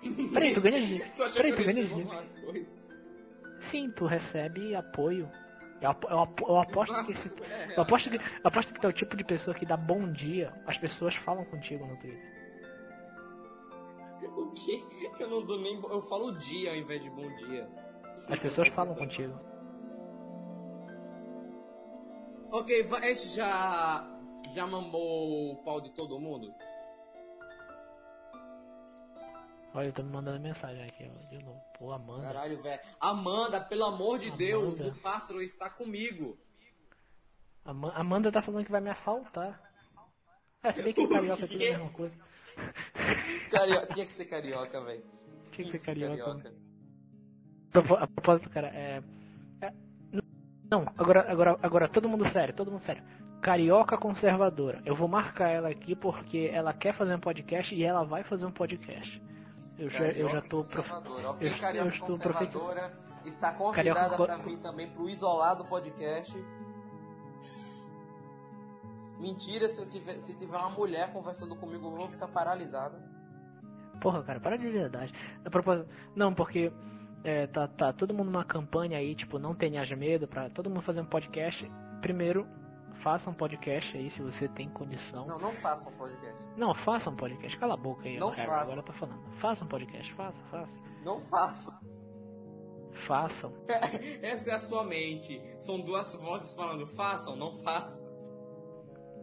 Peraí, 0.32 0.54
tu 0.54 0.60
ganha 0.62 0.80
dinheiro. 0.80 1.10
Peraí, 1.34 1.52
tu 1.54 1.64
ganha 1.64 1.84
dinheiro. 1.84 2.66
Sim, 3.60 3.90
tu 3.90 4.06
recebe 4.06 4.74
apoio. 4.74 5.30
Eu, 5.82 5.94
eu 6.10 6.20
apo- 6.20 6.46
eu 6.48 6.60
aposto 6.60 7.04
que 7.04 7.12
esse. 7.12 7.30
Eu 7.76 7.82
aposto 7.82 8.10
que, 8.10 8.16
eu 8.16 8.22
aposto 8.44 8.72
que 8.74 8.80
tu 8.80 8.86
é 8.86 8.90
o 8.90 8.92
tipo 8.92 9.16
de 9.16 9.24
pessoa 9.24 9.54
que 9.54 9.64
dá 9.64 9.76
bom 9.76 10.10
dia, 10.12 10.52
as 10.66 10.76
pessoas 10.76 11.14
falam 11.14 11.44
contigo 11.46 11.86
no 11.86 11.96
Twitter. 11.98 12.20
O 14.36 14.50
quê? 14.52 14.82
Eu 15.18 15.28
não 15.28 15.44
dou 15.44 15.58
nem. 15.60 15.74
Eu 15.82 16.02
falo 16.02 16.32
dia 16.36 16.70
ao 16.70 16.76
invés 16.76 17.00
de 17.00 17.08
bom 17.10 17.26
dia. 17.36 17.66
As 18.14 18.38
pessoas 18.38 18.68
falam 18.68 18.94
contigo. 18.94 19.38
Ok, 22.52 22.88
a 22.92 23.00
gente 23.00 23.28
já. 23.28 24.06
Já 24.54 24.66
mamou 24.66 25.52
o 25.52 25.56
pau 25.64 25.80
de 25.80 25.90
todo 25.92 26.18
mundo? 26.18 26.52
Olha, 29.72 29.86
eu 29.86 29.92
tô 29.92 30.02
me 30.02 30.10
mandando 30.10 30.40
mensagem 30.40 30.82
aqui, 30.82 31.08
ó, 31.08 31.28
de 31.28 31.44
novo. 31.44 31.60
Pô, 31.78 31.92
Amanda. 31.92 32.22
Caralho, 32.26 32.60
velho. 32.60 32.80
Amanda, 33.00 33.60
pelo 33.60 33.84
amor 33.84 34.18
de 34.18 34.30
Deus, 34.32 34.80
Amanda. 34.80 34.96
o 34.96 35.00
pássaro 35.00 35.40
está 35.42 35.70
comigo. 35.70 36.36
Ama- 37.64 37.92
Amanda 37.94 38.32
tá 38.32 38.42
falando 38.42 38.64
que 38.64 38.72
vai 38.72 38.80
me 38.80 38.90
assaltar. 38.90 39.62
É, 40.64 40.72
se 40.72 40.82
bem 40.82 40.92
que 40.92 41.06
carioca 41.06 41.44
é 41.44 41.46
tudo 41.46 41.54
a 41.54 41.58
mesma 41.58 41.90
coisa. 41.90 42.18
Tinha 43.92 44.06
que 44.06 44.12
ser 44.12 44.24
carioca, 44.24 44.80
velho. 44.84 45.04
Tinha 45.52 45.70
que 45.70 45.78
ser 45.78 45.86
carioca. 45.86 46.24
Propo- 46.24 46.69
A 47.72 48.06
propósito, 48.06 48.50
cara, 48.50 48.68
é. 48.68 49.02
é- 49.60 49.72
Não, 50.70 50.84
agora, 50.98 51.30
agora, 51.30 51.56
agora, 51.62 51.88
todo 51.88 52.08
mundo 52.08 52.26
sério, 52.28 52.54
todo 52.54 52.70
mundo 52.70 52.80
sério. 52.80 53.02
Carioca 53.40 53.96
conservadora. 53.96 54.82
Eu 54.84 54.94
vou 54.94 55.08
marcar 55.08 55.48
ela 55.48 55.68
aqui 55.70 55.94
porque 55.96 56.50
ela 56.52 56.72
quer 56.74 56.94
fazer 56.94 57.14
um 57.14 57.20
podcast 57.20 57.74
e 57.74 57.82
ela 57.82 58.04
vai 58.04 58.22
fazer 58.22 58.44
um 58.44 58.50
podcast. 58.52 59.22
Eu 59.78 59.88
já, 59.88 60.04
eu 60.08 60.28
já 60.28 60.42
tô. 60.42 60.62
prof- 60.62 60.76
conservadora. 60.76 61.30
Ok, 61.30 61.48
eu- 61.48 61.52
eu 61.54 61.58
carioca 61.58 61.88
estou 61.88 62.18
profe- 62.18 62.46
conservadora. 62.46 62.92
Está 63.24 63.52
convidada 63.52 64.16
pra 64.16 64.36
vir 64.38 64.58
também 64.58 64.90
pro 64.90 65.08
Isolado 65.08 65.64
Podcast. 65.66 66.34
Mentira, 69.18 69.68
se, 69.68 69.80
eu 69.80 69.88
tiver, 69.88 70.18
se 70.20 70.34
tiver 70.38 70.56
uma 70.56 70.70
mulher 70.70 71.12
conversando 71.12 71.54
comigo, 71.54 71.86
eu 71.88 71.90
vou 71.96 72.08
ficar 72.08 72.26
paralisada. 72.28 72.98
Porra, 74.00 74.22
cara, 74.22 74.40
para 74.40 74.56
de 74.56 74.68
verdade. 74.68 75.12
A 75.44 75.50
propósito, 75.50 75.88
não, 76.16 76.32
porque 76.34 76.72
é, 77.22 77.46
tá, 77.46 77.68
tá 77.68 77.92
todo 77.92 78.14
mundo 78.14 78.30
numa 78.30 78.44
campanha 78.44 78.98
aí, 78.98 79.14
tipo, 79.14 79.38
não 79.38 79.54
tenhas 79.54 79.90
medo, 79.92 80.26
pra 80.26 80.48
todo 80.50 80.68
mundo 80.70 80.82
fazer 80.82 81.00
um 81.00 81.06
podcast. 81.06 81.70
Primeiro, 82.00 82.46
faça 83.02 83.28
um 83.28 83.34
podcast 83.34 83.96
aí 83.96 84.10
se 84.10 84.22
você 84.22 84.48
tem 84.48 84.68
condição. 84.70 85.26
Não, 85.26 85.38
não 85.38 85.52
faça 85.52 85.88
um 85.90 85.92
podcast. 85.96 86.38
Não, 86.56 86.74
faça 86.74 87.10
um 87.10 87.16
podcast. 87.16 87.58
Cala 87.58 87.74
a 87.74 87.76
boca 87.76 88.08
aí, 88.08 88.18
Não 88.18 88.30
faça. 88.30 88.62
agora 88.62 88.80
eu 88.80 88.84
tô 88.84 88.92
falando. 88.92 89.20
Faça 89.38 89.64
um 89.64 89.68
podcast, 89.68 90.12
faça, 90.14 90.38
faça. 90.50 90.72
Não 91.04 91.20
faça. 91.20 91.80
Façam. 93.06 93.52
Essa 94.22 94.50
é 94.50 94.54
a 94.54 94.60
sua 94.60 94.84
mente. 94.84 95.40
São 95.58 95.80
duas 95.80 96.14
vozes 96.14 96.52
falando, 96.52 96.86
façam, 96.86 97.36
não 97.36 97.52
façam. 97.62 98.08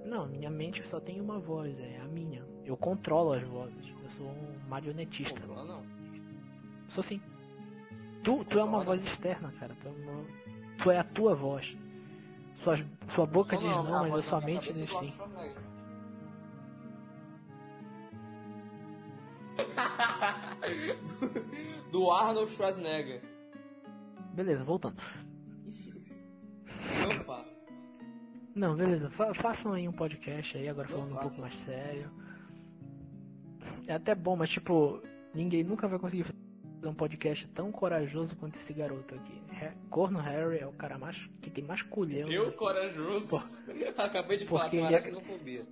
Não, 0.06 0.26
minha 0.26 0.50
mente 0.50 0.88
só 0.88 1.00
tem 1.00 1.20
uma 1.20 1.40
voz, 1.40 1.78
é 1.80 1.98
a 2.00 2.08
minha. 2.08 2.46
Eu 2.64 2.78
controlo 2.78 3.34
as 3.34 3.48
vozes. 3.48 3.94
Eu 4.04 4.10
sou 4.12 4.28
um 4.28 4.58
marionetista. 4.68 5.40
Controla 5.40 5.66
não. 5.66 5.84
Sou 6.90 7.04
sim. 7.04 7.22
Tu, 8.28 8.44
tu 8.44 8.60
é 8.60 8.64
uma 8.66 8.84
voz 8.84 9.02
externa, 9.06 9.54
cara. 9.58 9.74
Tu 9.82 9.88
é, 9.88 9.92
uma- 9.92 10.26
tu 10.84 10.92
é 10.92 11.00
a 11.00 11.04
tua 11.06 11.34
voz. 11.34 11.78
Sua, 12.62 12.76
sua 13.16 13.26
boca 13.26 13.56
diz 13.56 13.66
não, 13.66 13.84
não, 13.86 14.10
mas 14.10 14.26
a 14.26 14.30
sua 14.30 14.42
mente 14.42 14.74
diz 14.74 14.90
sim. 14.98 15.14
do, 21.20 21.92
do 21.92 22.12
Arnold 22.12 22.50
Schwarzenegger. 22.52 23.22
Beleza, 24.34 24.64
voltando. 24.64 25.02
Não 27.02 27.12
faça. 27.24 27.56
Não, 28.56 28.76
beleza. 28.76 29.10
Fa- 29.12 29.34
façam 29.34 29.74
aí 29.74 29.88
um 29.88 29.94
podcast 29.94 30.58
aí, 30.58 30.68
agora 30.68 30.88
Não 30.90 30.98
falando 30.98 31.16
um 31.16 31.22
pouco 31.22 31.42
mais 31.42 31.56
sério. 31.60 32.12
É 33.88 33.94
até 33.94 34.14
bom, 34.14 34.36
mas 34.36 34.50
tipo, 34.50 35.02
ninguém 35.34 35.64
nunca 35.64 35.88
vai 35.88 35.98
conseguir 35.98 36.26
um 36.84 36.94
podcast 36.94 37.48
tão 37.50 37.72
corajoso 37.72 38.36
quanto 38.36 38.58
esse 38.58 38.72
garoto 38.74 39.16
aqui. 39.16 39.42
Corno 39.90 40.20
Harry 40.20 40.60
é 40.60 40.68
o 40.68 40.72
cara 40.74 40.98
mais 40.98 41.18
que 41.42 41.50
tem 41.50 41.64
mais 41.64 41.82
culhão. 41.82 42.30
Eu, 42.32 42.46
daqui. 42.46 42.58
corajoso, 42.58 43.36
acabei 43.98 44.38
de 44.38 44.46
falar 44.46 44.62
Porque 44.64 44.78
ele 44.78 44.86
é- 44.94 44.98
aracnofobia. 44.98 45.66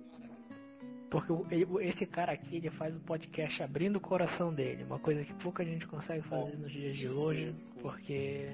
Porque 1.10 1.32
o- 1.32 1.46
ele- 1.50 1.88
esse 1.88 2.04
cara 2.04 2.32
aqui, 2.32 2.56
ele 2.56 2.70
faz 2.70 2.94
o 2.94 3.00
podcast 3.00 3.62
abrindo 3.62 3.96
o 3.96 4.00
coração 4.00 4.52
dele. 4.52 4.82
Uma 4.84 4.98
coisa 4.98 5.24
que 5.24 5.32
pouca 5.34 5.64
gente 5.64 5.86
consegue 5.86 6.22
fazer 6.28 6.56
nos 6.58 6.70
dias 6.72 6.96
de 6.96 7.08
hoje. 7.08 7.54
Porque 7.80 8.50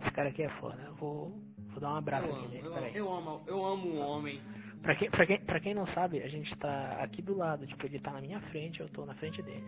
esse 0.00 0.10
cara 0.10 0.30
aqui 0.30 0.42
é 0.42 0.48
foda. 0.48 0.82
Eu 0.86 0.94
vou, 0.94 1.38
vou 1.68 1.80
dar 1.80 1.92
um 1.92 1.96
abraço 1.96 2.28
Eu 2.28 2.34
aqui 2.34 2.44
amo, 2.46 2.54
nele. 2.54 2.66
eu, 2.98 3.04
eu 3.04 3.12
amo, 3.12 3.42
eu 3.46 3.64
amo 3.64 3.88
um 3.88 4.00
homem. 4.00 4.40
Pra 4.80 4.96
quem, 4.96 5.10
pra, 5.10 5.26
quem, 5.26 5.38
pra 5.38 5.60
quem 5.60 5.74
não 5.74 5.84
sabe, 5.86 6.22
a 6.22 6.28
gente 6.28 6.56
tá 6.56 6.96
aqui 7.00 7.20
do 7.20 7.36
lado. 7.36 7.66
Tipo, 7.66 7.84
ele 7.86 8.00
tá 8.00 8.10
na 8.10 8.20
minha 8.22 8.40
frente, 8.40 8.80
eu 8.80 8.88
tô 8.88 9.04
na 9.04 9.14
frente 9.14 9.42
dele. 9.42 9.62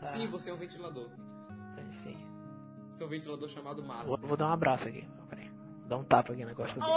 Tá. 0.00 0.06
Sim, 0.06 0.26
você 0.26 0.50
é 0.50 0.52
um 0.52 0.56
ventilador. 0.58 1.08
Sim. 1.92 2.16
Seu 2.90 3.08
ventilador 3.08 3.48
chamado 3.48 3.82
Massa. 3.82 4.04
Vou, 4.06 4.18
vou 4.18 4.36
dar 4.36 4.48
um 4.48 4.52
abraço 4.52 4.88
aqui. 4.88 5.06
Peraí. 5.28 5.50
Dar 5.88 5.96
um 5.98 6.04
tapa 6.04 6.32
aqui 6.32 6.44
na 6.44 6.54
costa 6.54 6.78
dele. 6.80 6.92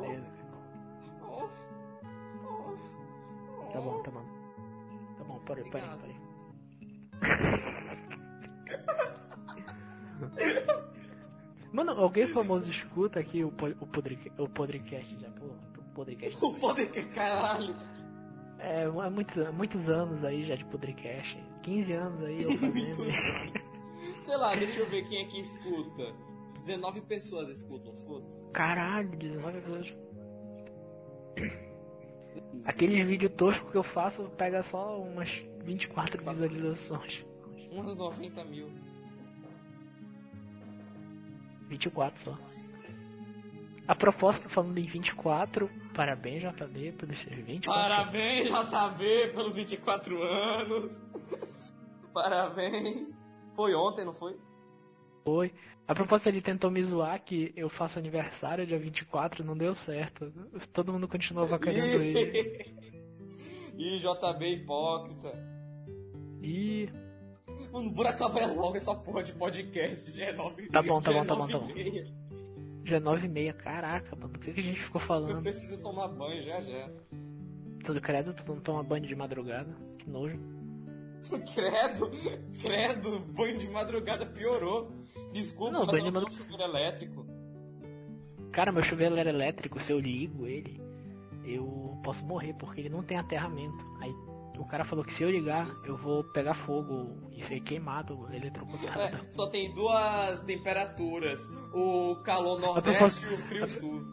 Beleza. 0.00 0.26
Tá 3.72 3.80
bom, 3.80 4.02
tá 4.02 4.10
bom. 4.10 4.24
pode, 5.44 5.44
pode, 5.44 5.62
Obrigado. 5.68 6.00
pode. 6.00 6.18
Mano, 11.72 11.92
alguém 11.92 12.26
famoso 12.26 12.68
escuta 12.70 13.20
aqui 13.20 13.44
o, 13.44 13.48
o, 13.48 13.86
podrica- 13.86 14.42
o 14.42 14.48
podcast 14.48 15.16
já, 15.20 15.28
pô, 15.30 15.44
o 15.46 15.82
podcast. 15.94 16.44
O 16.44 16.54
que 16.86 17.04
caralho. 17.06 17.74
É, 18.58 18.84
há 18.84 19.10
muitos, 19.10 19.54
muitos 19.54 19.88
anos 19.88 20.24
aí 20.24 20.44
já 20.46 20.56
de 20.56 20.64
podcast. 20.64 21.38
15 21.62 21.92
anos 21.92 22.24
aí 22.24 22.42
eu 22.42 22.58
fazendo. 22.58 23.58
Sei 24.20 24.36
lá, 24.36 24.54
deixa 24.54 24.80
eu 24.80 24.88
ver 24.88 25.08
quem 25.08 25.24
aqui 25.24 25.40
escuta. 25.40 26.14
19 26.58 27.02
pessoas 27.02 27.48
escutam, 27.50 27.94
foda-se. 27.98 28.50
Caralho, 28.50 29.10
19 29.16 29.60
pessoas. 29.60 29.96
Aqueles 32.64 33.06
vídeos 33.06 33.32
toscos 33.36 33.70
que 33.70 33.78
eu 33.78 33.84
faço 33.84 34.24
pega 34.36 34.62
só 34.62 35.00
umas 35.00 35.30
24 35.64 36.22
visualizações. 36.22 37.24
Uns 37.70 37.96
90 37.96 38.44
mil. 38.44 38.68
24 41.68 42.20
só. 42.24 42.38
A 43.88 43.94
proposta 43.94 44.46
falando 44.50 44.76
em 44.76 44.86
24, 44.86 45.70
parabéns 45.94 46.42
JB 46.42 46.92
pelos 46.92 47.18
seus 47.22 47.36
24. 47.36 47.72
Parabéns, 47.72 48.48
JB, 48.48 49.32
pelos 49.32 49.54
24 49.54 50.22
anos. 50.22 51.00
Parabéns. 52.12 53.16
Foi 53.56 53.74
ontem, 53.74 54.04
não 54.04 54.12
foi? 54.12 54.36
Foi. 55.24 55.54
A 55.86 55.94
proposta 55.94 56.28
ele 56.28 56.42
tentou 56.42 56.70
me 56.70 56.84
zoar 56.84 57.24
que 57.24 57.50
eu 57.56 57.70
faço 57.70 57.98
aniversário 57.98 58.66
dia 58.66 58.78
24, 58.78 59.42
não 59.42 59.56
deu 59.56 59.74
certo. 59.74 60.30
Todo 60.74 60.92
mundo 60.92 61.08
continua 61.08 61.44
avacalhando 61.44 62.02
ele. 62.04 62.76
Ih, 63.78 63.98
JB 63.98 64.52
hipócrita. 64.52 65.32
E 66.42 66.90
Mano, 67.72 67.90
bora 67.90 68.10
acabar 68.10 68.46
logo 68.54 68.76
essa 68.76 68.94
porra 68.94 69.22
de 69.22 69.32
podcast. 69.32 70.10
Já 70.12 70.26
é 70.26 70.32
9 70.34 70.68
Tá 70.68 70.82
bom, 70.82 71.00
tá 71.00 71.10
já 71.10 71.18
é 71.18 71.20
bom, 71.20 71.26
tá 71.26 71.36
bom, 71.36 71.48
tá 71.48 71.58
bom. 71.58 72.27
Já 72.88 72.96
é 72.96 73.00
9 73.00 73.26
e 73.26 73.28
meia, 73.28 73.52
caraca, 73.52 74.14
mano, 74.16 74.34
o 74.34 74.38
que, 74.38 74.52
que 74.52 74.60
a 74.60 74.62
gente 74.62 74.80
ficou 74.80 75.00
Eu 75.00 75.06
falando? 75.06 75.42
preciso 75.42 75.80
tomar 75.80 76.08
banho 76.08 76.42
já 76.42 76.60
já. 76.60 76.88
Tudo 77.84 78.00
credo, 78.00 78.34
tu 78.34 78.44
não 78.52 78.60
toma 78.60 78.82
banho 78.82 79.06
de 79.06 79.14
madrugada, 79.14 79.74
que 79.98 80.08
nojo. 80.10 80.38
Credo, 81.54 82.10
credo, 82.62 83.20
banho 83.34 83.58
de 83.58 83.68
madrugada 83.68 84.24
piorou. 84.24 84.90
Desculpa, 85.32 85.72
Não, 85.72 85.80
mas 85.80 85.90
banho 85.90 86.00
eu 86.00 86.04
de 86.06 86.10
não 86.12 86.22
madu- 86.22 86.34
chuveiro 86.34 86.62
elétrico. 86.62 87.26
Cara, 88.52 88.72
meu 88.72 88.82
chuveiro 88.82 89.14
era 89.16 89.28
elétrico, 89.28 89.78
se 89.78 89.92
eu 89.92 89.98
ligo 90.00 90.46
ele, 90.46 90.80
eu 91.44 92.00
posso 92.02 92.24
morrer, 92.24 92.54
porque 92.54 92.80
ele 92.80 92.88
não 92.88 93.02
tem 93.02 93.18
aterramento. 93.18 93.76
Aí 94.00 94.10
o 94.58 94.66
cara 94.66 94.84
falou 94.84 95.04
que 95.04 95.12
se 95.12 95.22
eu 95.22 95.30
ligar, 95.30 95.68
eu 95.84 95.96
vou 95.96 96.24
pegar 96.24 96.54
fogo 96.54 97.30
e 97.32 97.42
ser 97.42 97.60
queimado, 97.60 98.26
eletrocutado. 98.32 99.00
É, 99.00 99.20
só 99.30 99.48
tem 99.48 99.72
duas 99.74 100.42
temperaturas: 100.44 101.40
o 101.72 102.16
calor 102.24 102.60
nordeste 102.60 103.24
e 103.26 103.34
o 103.34 103.38
frio 103.38 103.68
sul. 103.68 104.04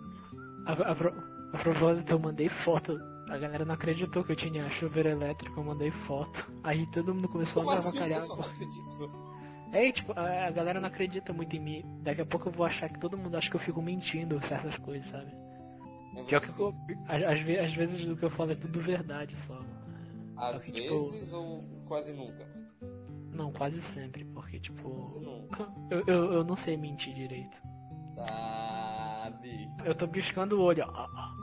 A, 0.66 0.74
a, 0.74 0.92
a 0.92 1.58
propósito, 1.60 2.12
eu 2.12 2.20
mandei 2.20 2.50
foto. 2.50 2.98
A 3.30 3.38
galera 3.38 3.66
não 3.66 3.74
acreditou 3.74 4.24
que 4.24 4.32
eu 4.34 4.36
tinha 4.36 4.70
chuveiro 4.70 5.10
elétrico, 5.10 5.60
eu 5.60 5.64
mandei 5.64 5.90
foto. 5.92 6.46
Aí 6.64 6.86
todo 6.92 7.14
mundo 7.14 7.28
começou 7.28 7.64
Como 7.64 7.76
a 7.76 7.80
assim, 7.80 7.90
avacalhar. 7.98 8.20
pessoal? 8.22 8.40
Não 8.40 8.46
acredito. 8.46 9.36
É, 9.74 9.92
tipo, 9.92 10.14
a, 10.16 10.48
a 10.48 10.52
galera 10.52 10.80
não 10.80 10.88
acredita 10.88 11.34
muito 11.34 11.56
em 11.56 11.60
mim. 11.60 11.84
Daqui 12.04 12.22
a 12.22 12.26
pouco 12.26 12.50
eu 12.50 12.52
vou 12.54 12.66
achar 12.66 12.88
que 12.88 13.00
todo 13.00 13.18
mundo 13.18 13.36
acha 13.36 13.50
que 13.50 13.56
eu 13.56 13.60
fico 13.60 13.82
mentindo 13.82 14.40
certas 14.46 14.78
coisas, 14.78 15.10
sabe? 15.10 15.32
Pior 16.28 16.40
que 16.40 16.48
eu, 16.60 16.74
às, 17.10 17.24
às 17.24 17.40
ve- 17.42 17.60
às 17.60 17.74
vezes 17.74 18.08
o 18.08 18.16
que 18.16 18.24
eu 18.24 18.30
falo 18.30 18.52
é 18.52 18.56
tudo 18.56 18.80
verdade 18.80 19.36
só. 19.48 19.60
Às 20.38 20.64
que, 20.64 20.72
tipo, 20.72 21.10
vezes 21.12 21.34
ou 21.34 21.64
quase 21.86 22.14
nunca? 22.14 22.48
Não, 23.32 23.52
quase 23.52 23.82
sempre, 23.82 24.24
porque 24.26 24.60
tipo. 24.60 25.22
Eu, 25.90 26.04
eu, 26.08 26.34
eu 26.34 26.44
não 26.44 26.56
sei 26.56 26.78
mentir 26.78 27.14
direito. 27.14 27.58
Sabe. 28.16 29.70
Eu 29.84 29.94
tô 29.96 30.08
piscando 30.08 30.58
o 30.58 30.62
olho, 30.62 30.86
ó. 30.88 31.36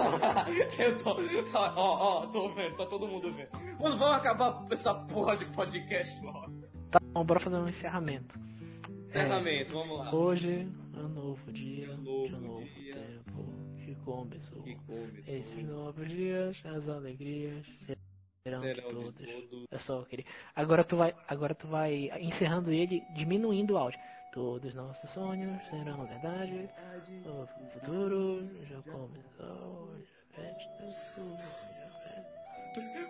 Eu 0.78 0.96
tô. 0.96 1.10
Ó, 1.10 1.72
ó, 1.76 2.22
ó, 2.22 2.26
tô 2.28 2.48
vendo, 2.54 2.76
tá 2.76 2.86
todo 2.86 3.06
mundo 3.06 3.30
vendo. 3.32 3.50
Mano, 3.52 3.98
vamos 3.98 4.16
acabar 4.16 4.66
essa 4.70 4.94
porra 4.94 5.36
de 5.36 5.44
podcast 5.46 6.24
logo. 6.24 6.62
Tá 6.90 6.98
bom, 7.12 7.24
bora 7.24 7.38
fazer 7.40 7.56
um 7.56 7.68
encerramento. 7.68 8.38
Encerramento, 9.04 9.74
vamos 9.74 9.98
lá. 9.98 10.14
Hoje 10.14 10.66
é 10.94 10.98
um 10.98 11.08
novo 11.08 11.52
dia, 11.52 11.96
novo 11.98 12.28
de 12.28 12.34
um 12.34 12.40
novo 12.40 12.64
dia. 12.64 12.94
tempo 12.94 13.76
que 13.76 13.94
começou. 13.96 14.62
Que 14.62 14.74
começou. 14.86 15.34
Esses 15.34 15.68
novos 15.68 16.08
dias, 16.08 16.62
as 16.64 16.88
alegrias 16.88 17.66
serão, 18.42 18.62
Serão 18.62 18.90
todos. 18.90 19.26
todos. 19.26 19.66
É 19.70 19.78
só 19.78 20.02
querer. 20.04 20.24
Agora 20.54 20.84
tu 20.84 20.96
vai, 20.96 21.14
agora 21.28 21.54
tu 21.54 21.66
vai 21.66 22.10
encerrando 22.20 22.70
ele, 22.72 23.02
diminuindo 23.14 23.74
o 23.74 23.78
áudio. 23.78 24.00
Todos 24.32 24.72
nossos 24.74 25.10
sonhos 25.10 25.60
serão 25.68 26.06
verdade. 26.06 26.68
O 27.26 27.46
futuro 27.72 28.40
já 28.68 28.80
começou. 28.82 29.90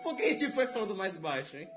Por 0.02 0.16
que 0.16 0.22
a 0.22 0.28
gente 0.30 0.50
foi 0.50 0.66
falando 0.66 0.96
mais 0.96 1.16
baixo, 1.16 1.56
hein? 1.56 1.68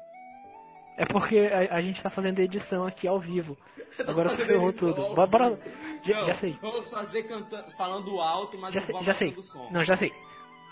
É 0.96 1.06
porque 1.06 1.38
a, 1.40 1.76
a 1.76 1.82
gente 1.82 2.02
tá 2.02 2.10
fazendo 2.10 2.40
edição 2.40 2.86
aqui 2.86 3.08
ao 3.08 3.20
vivo. 3.20 3.58
Agora 4.08 4.30
tu 4.30 4.46
ferrou 4.46 4.72
tudo. 4.72 5.14
Bora, 5.16 5.28
bora-. 5.28 5.60
Já, 6.04 6.20
Não, 6.22 6.28
já 6.28 6.34
sei. 6.36 6.58
Vamos 6.62 6.90
fazer 6.90 7.24
cantando, 7.24 7.72
falando 7.72 8.22
alto, 8.22 8.58
mas 8.58 8.74
Já 8.74 8.82
sei, 8.82 9.04
já 9.04 9.14
sei. 9.14 9.32
do 9.32 9.42
som. 9.42 9.70
Não, 9.72 9.84
já 9.84 9.96
sei. 9.98 10.12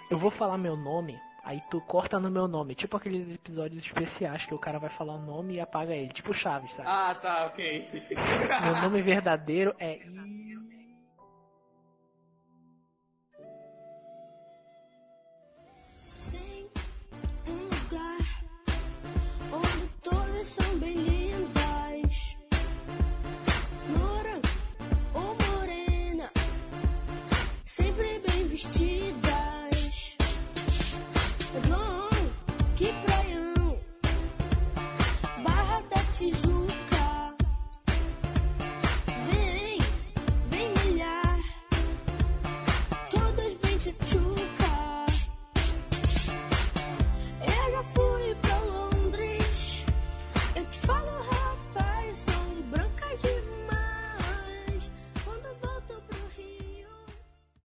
Eu 0.09 0.17
vou 0.17 0.29
falar 0.31 0.57
meu 0.57 0.75
nome, 0.77 1.19
Aí 1.43 1.61
tu 1.69 1.81
corta 1.81 2.19
no 2.19 2.29
meu 2.29 2.47
nome, 2.47 2.75
tipo 2.75 2.95
aqueles 2.95 3.33
episódios 3.33 3.83
especiais 3.83 4.45
que 4.45 4.53
o 4.53 4.59
cara 4.59 4.77
vai 4.77 4.89
falar 4.89 5.15
o 5.15 5.21
nome 5.21 5.55
e 5.55 5.59
apaga 5.59 5.93
ele, 5.93 6.13
tipo 6.13 6.33
Chaves, 6.33 6.73
sabe? 6.73 6.87
Ah, 6.87 7.15
tá, 7.15 7.47
ok. 7.47 7.87
meu 8.63 8.81
nome 8.83 9.01
verdadeiro 9.01 9.75
é 9.79 9.99
são 20.43 20.79
bem 20.79 21.10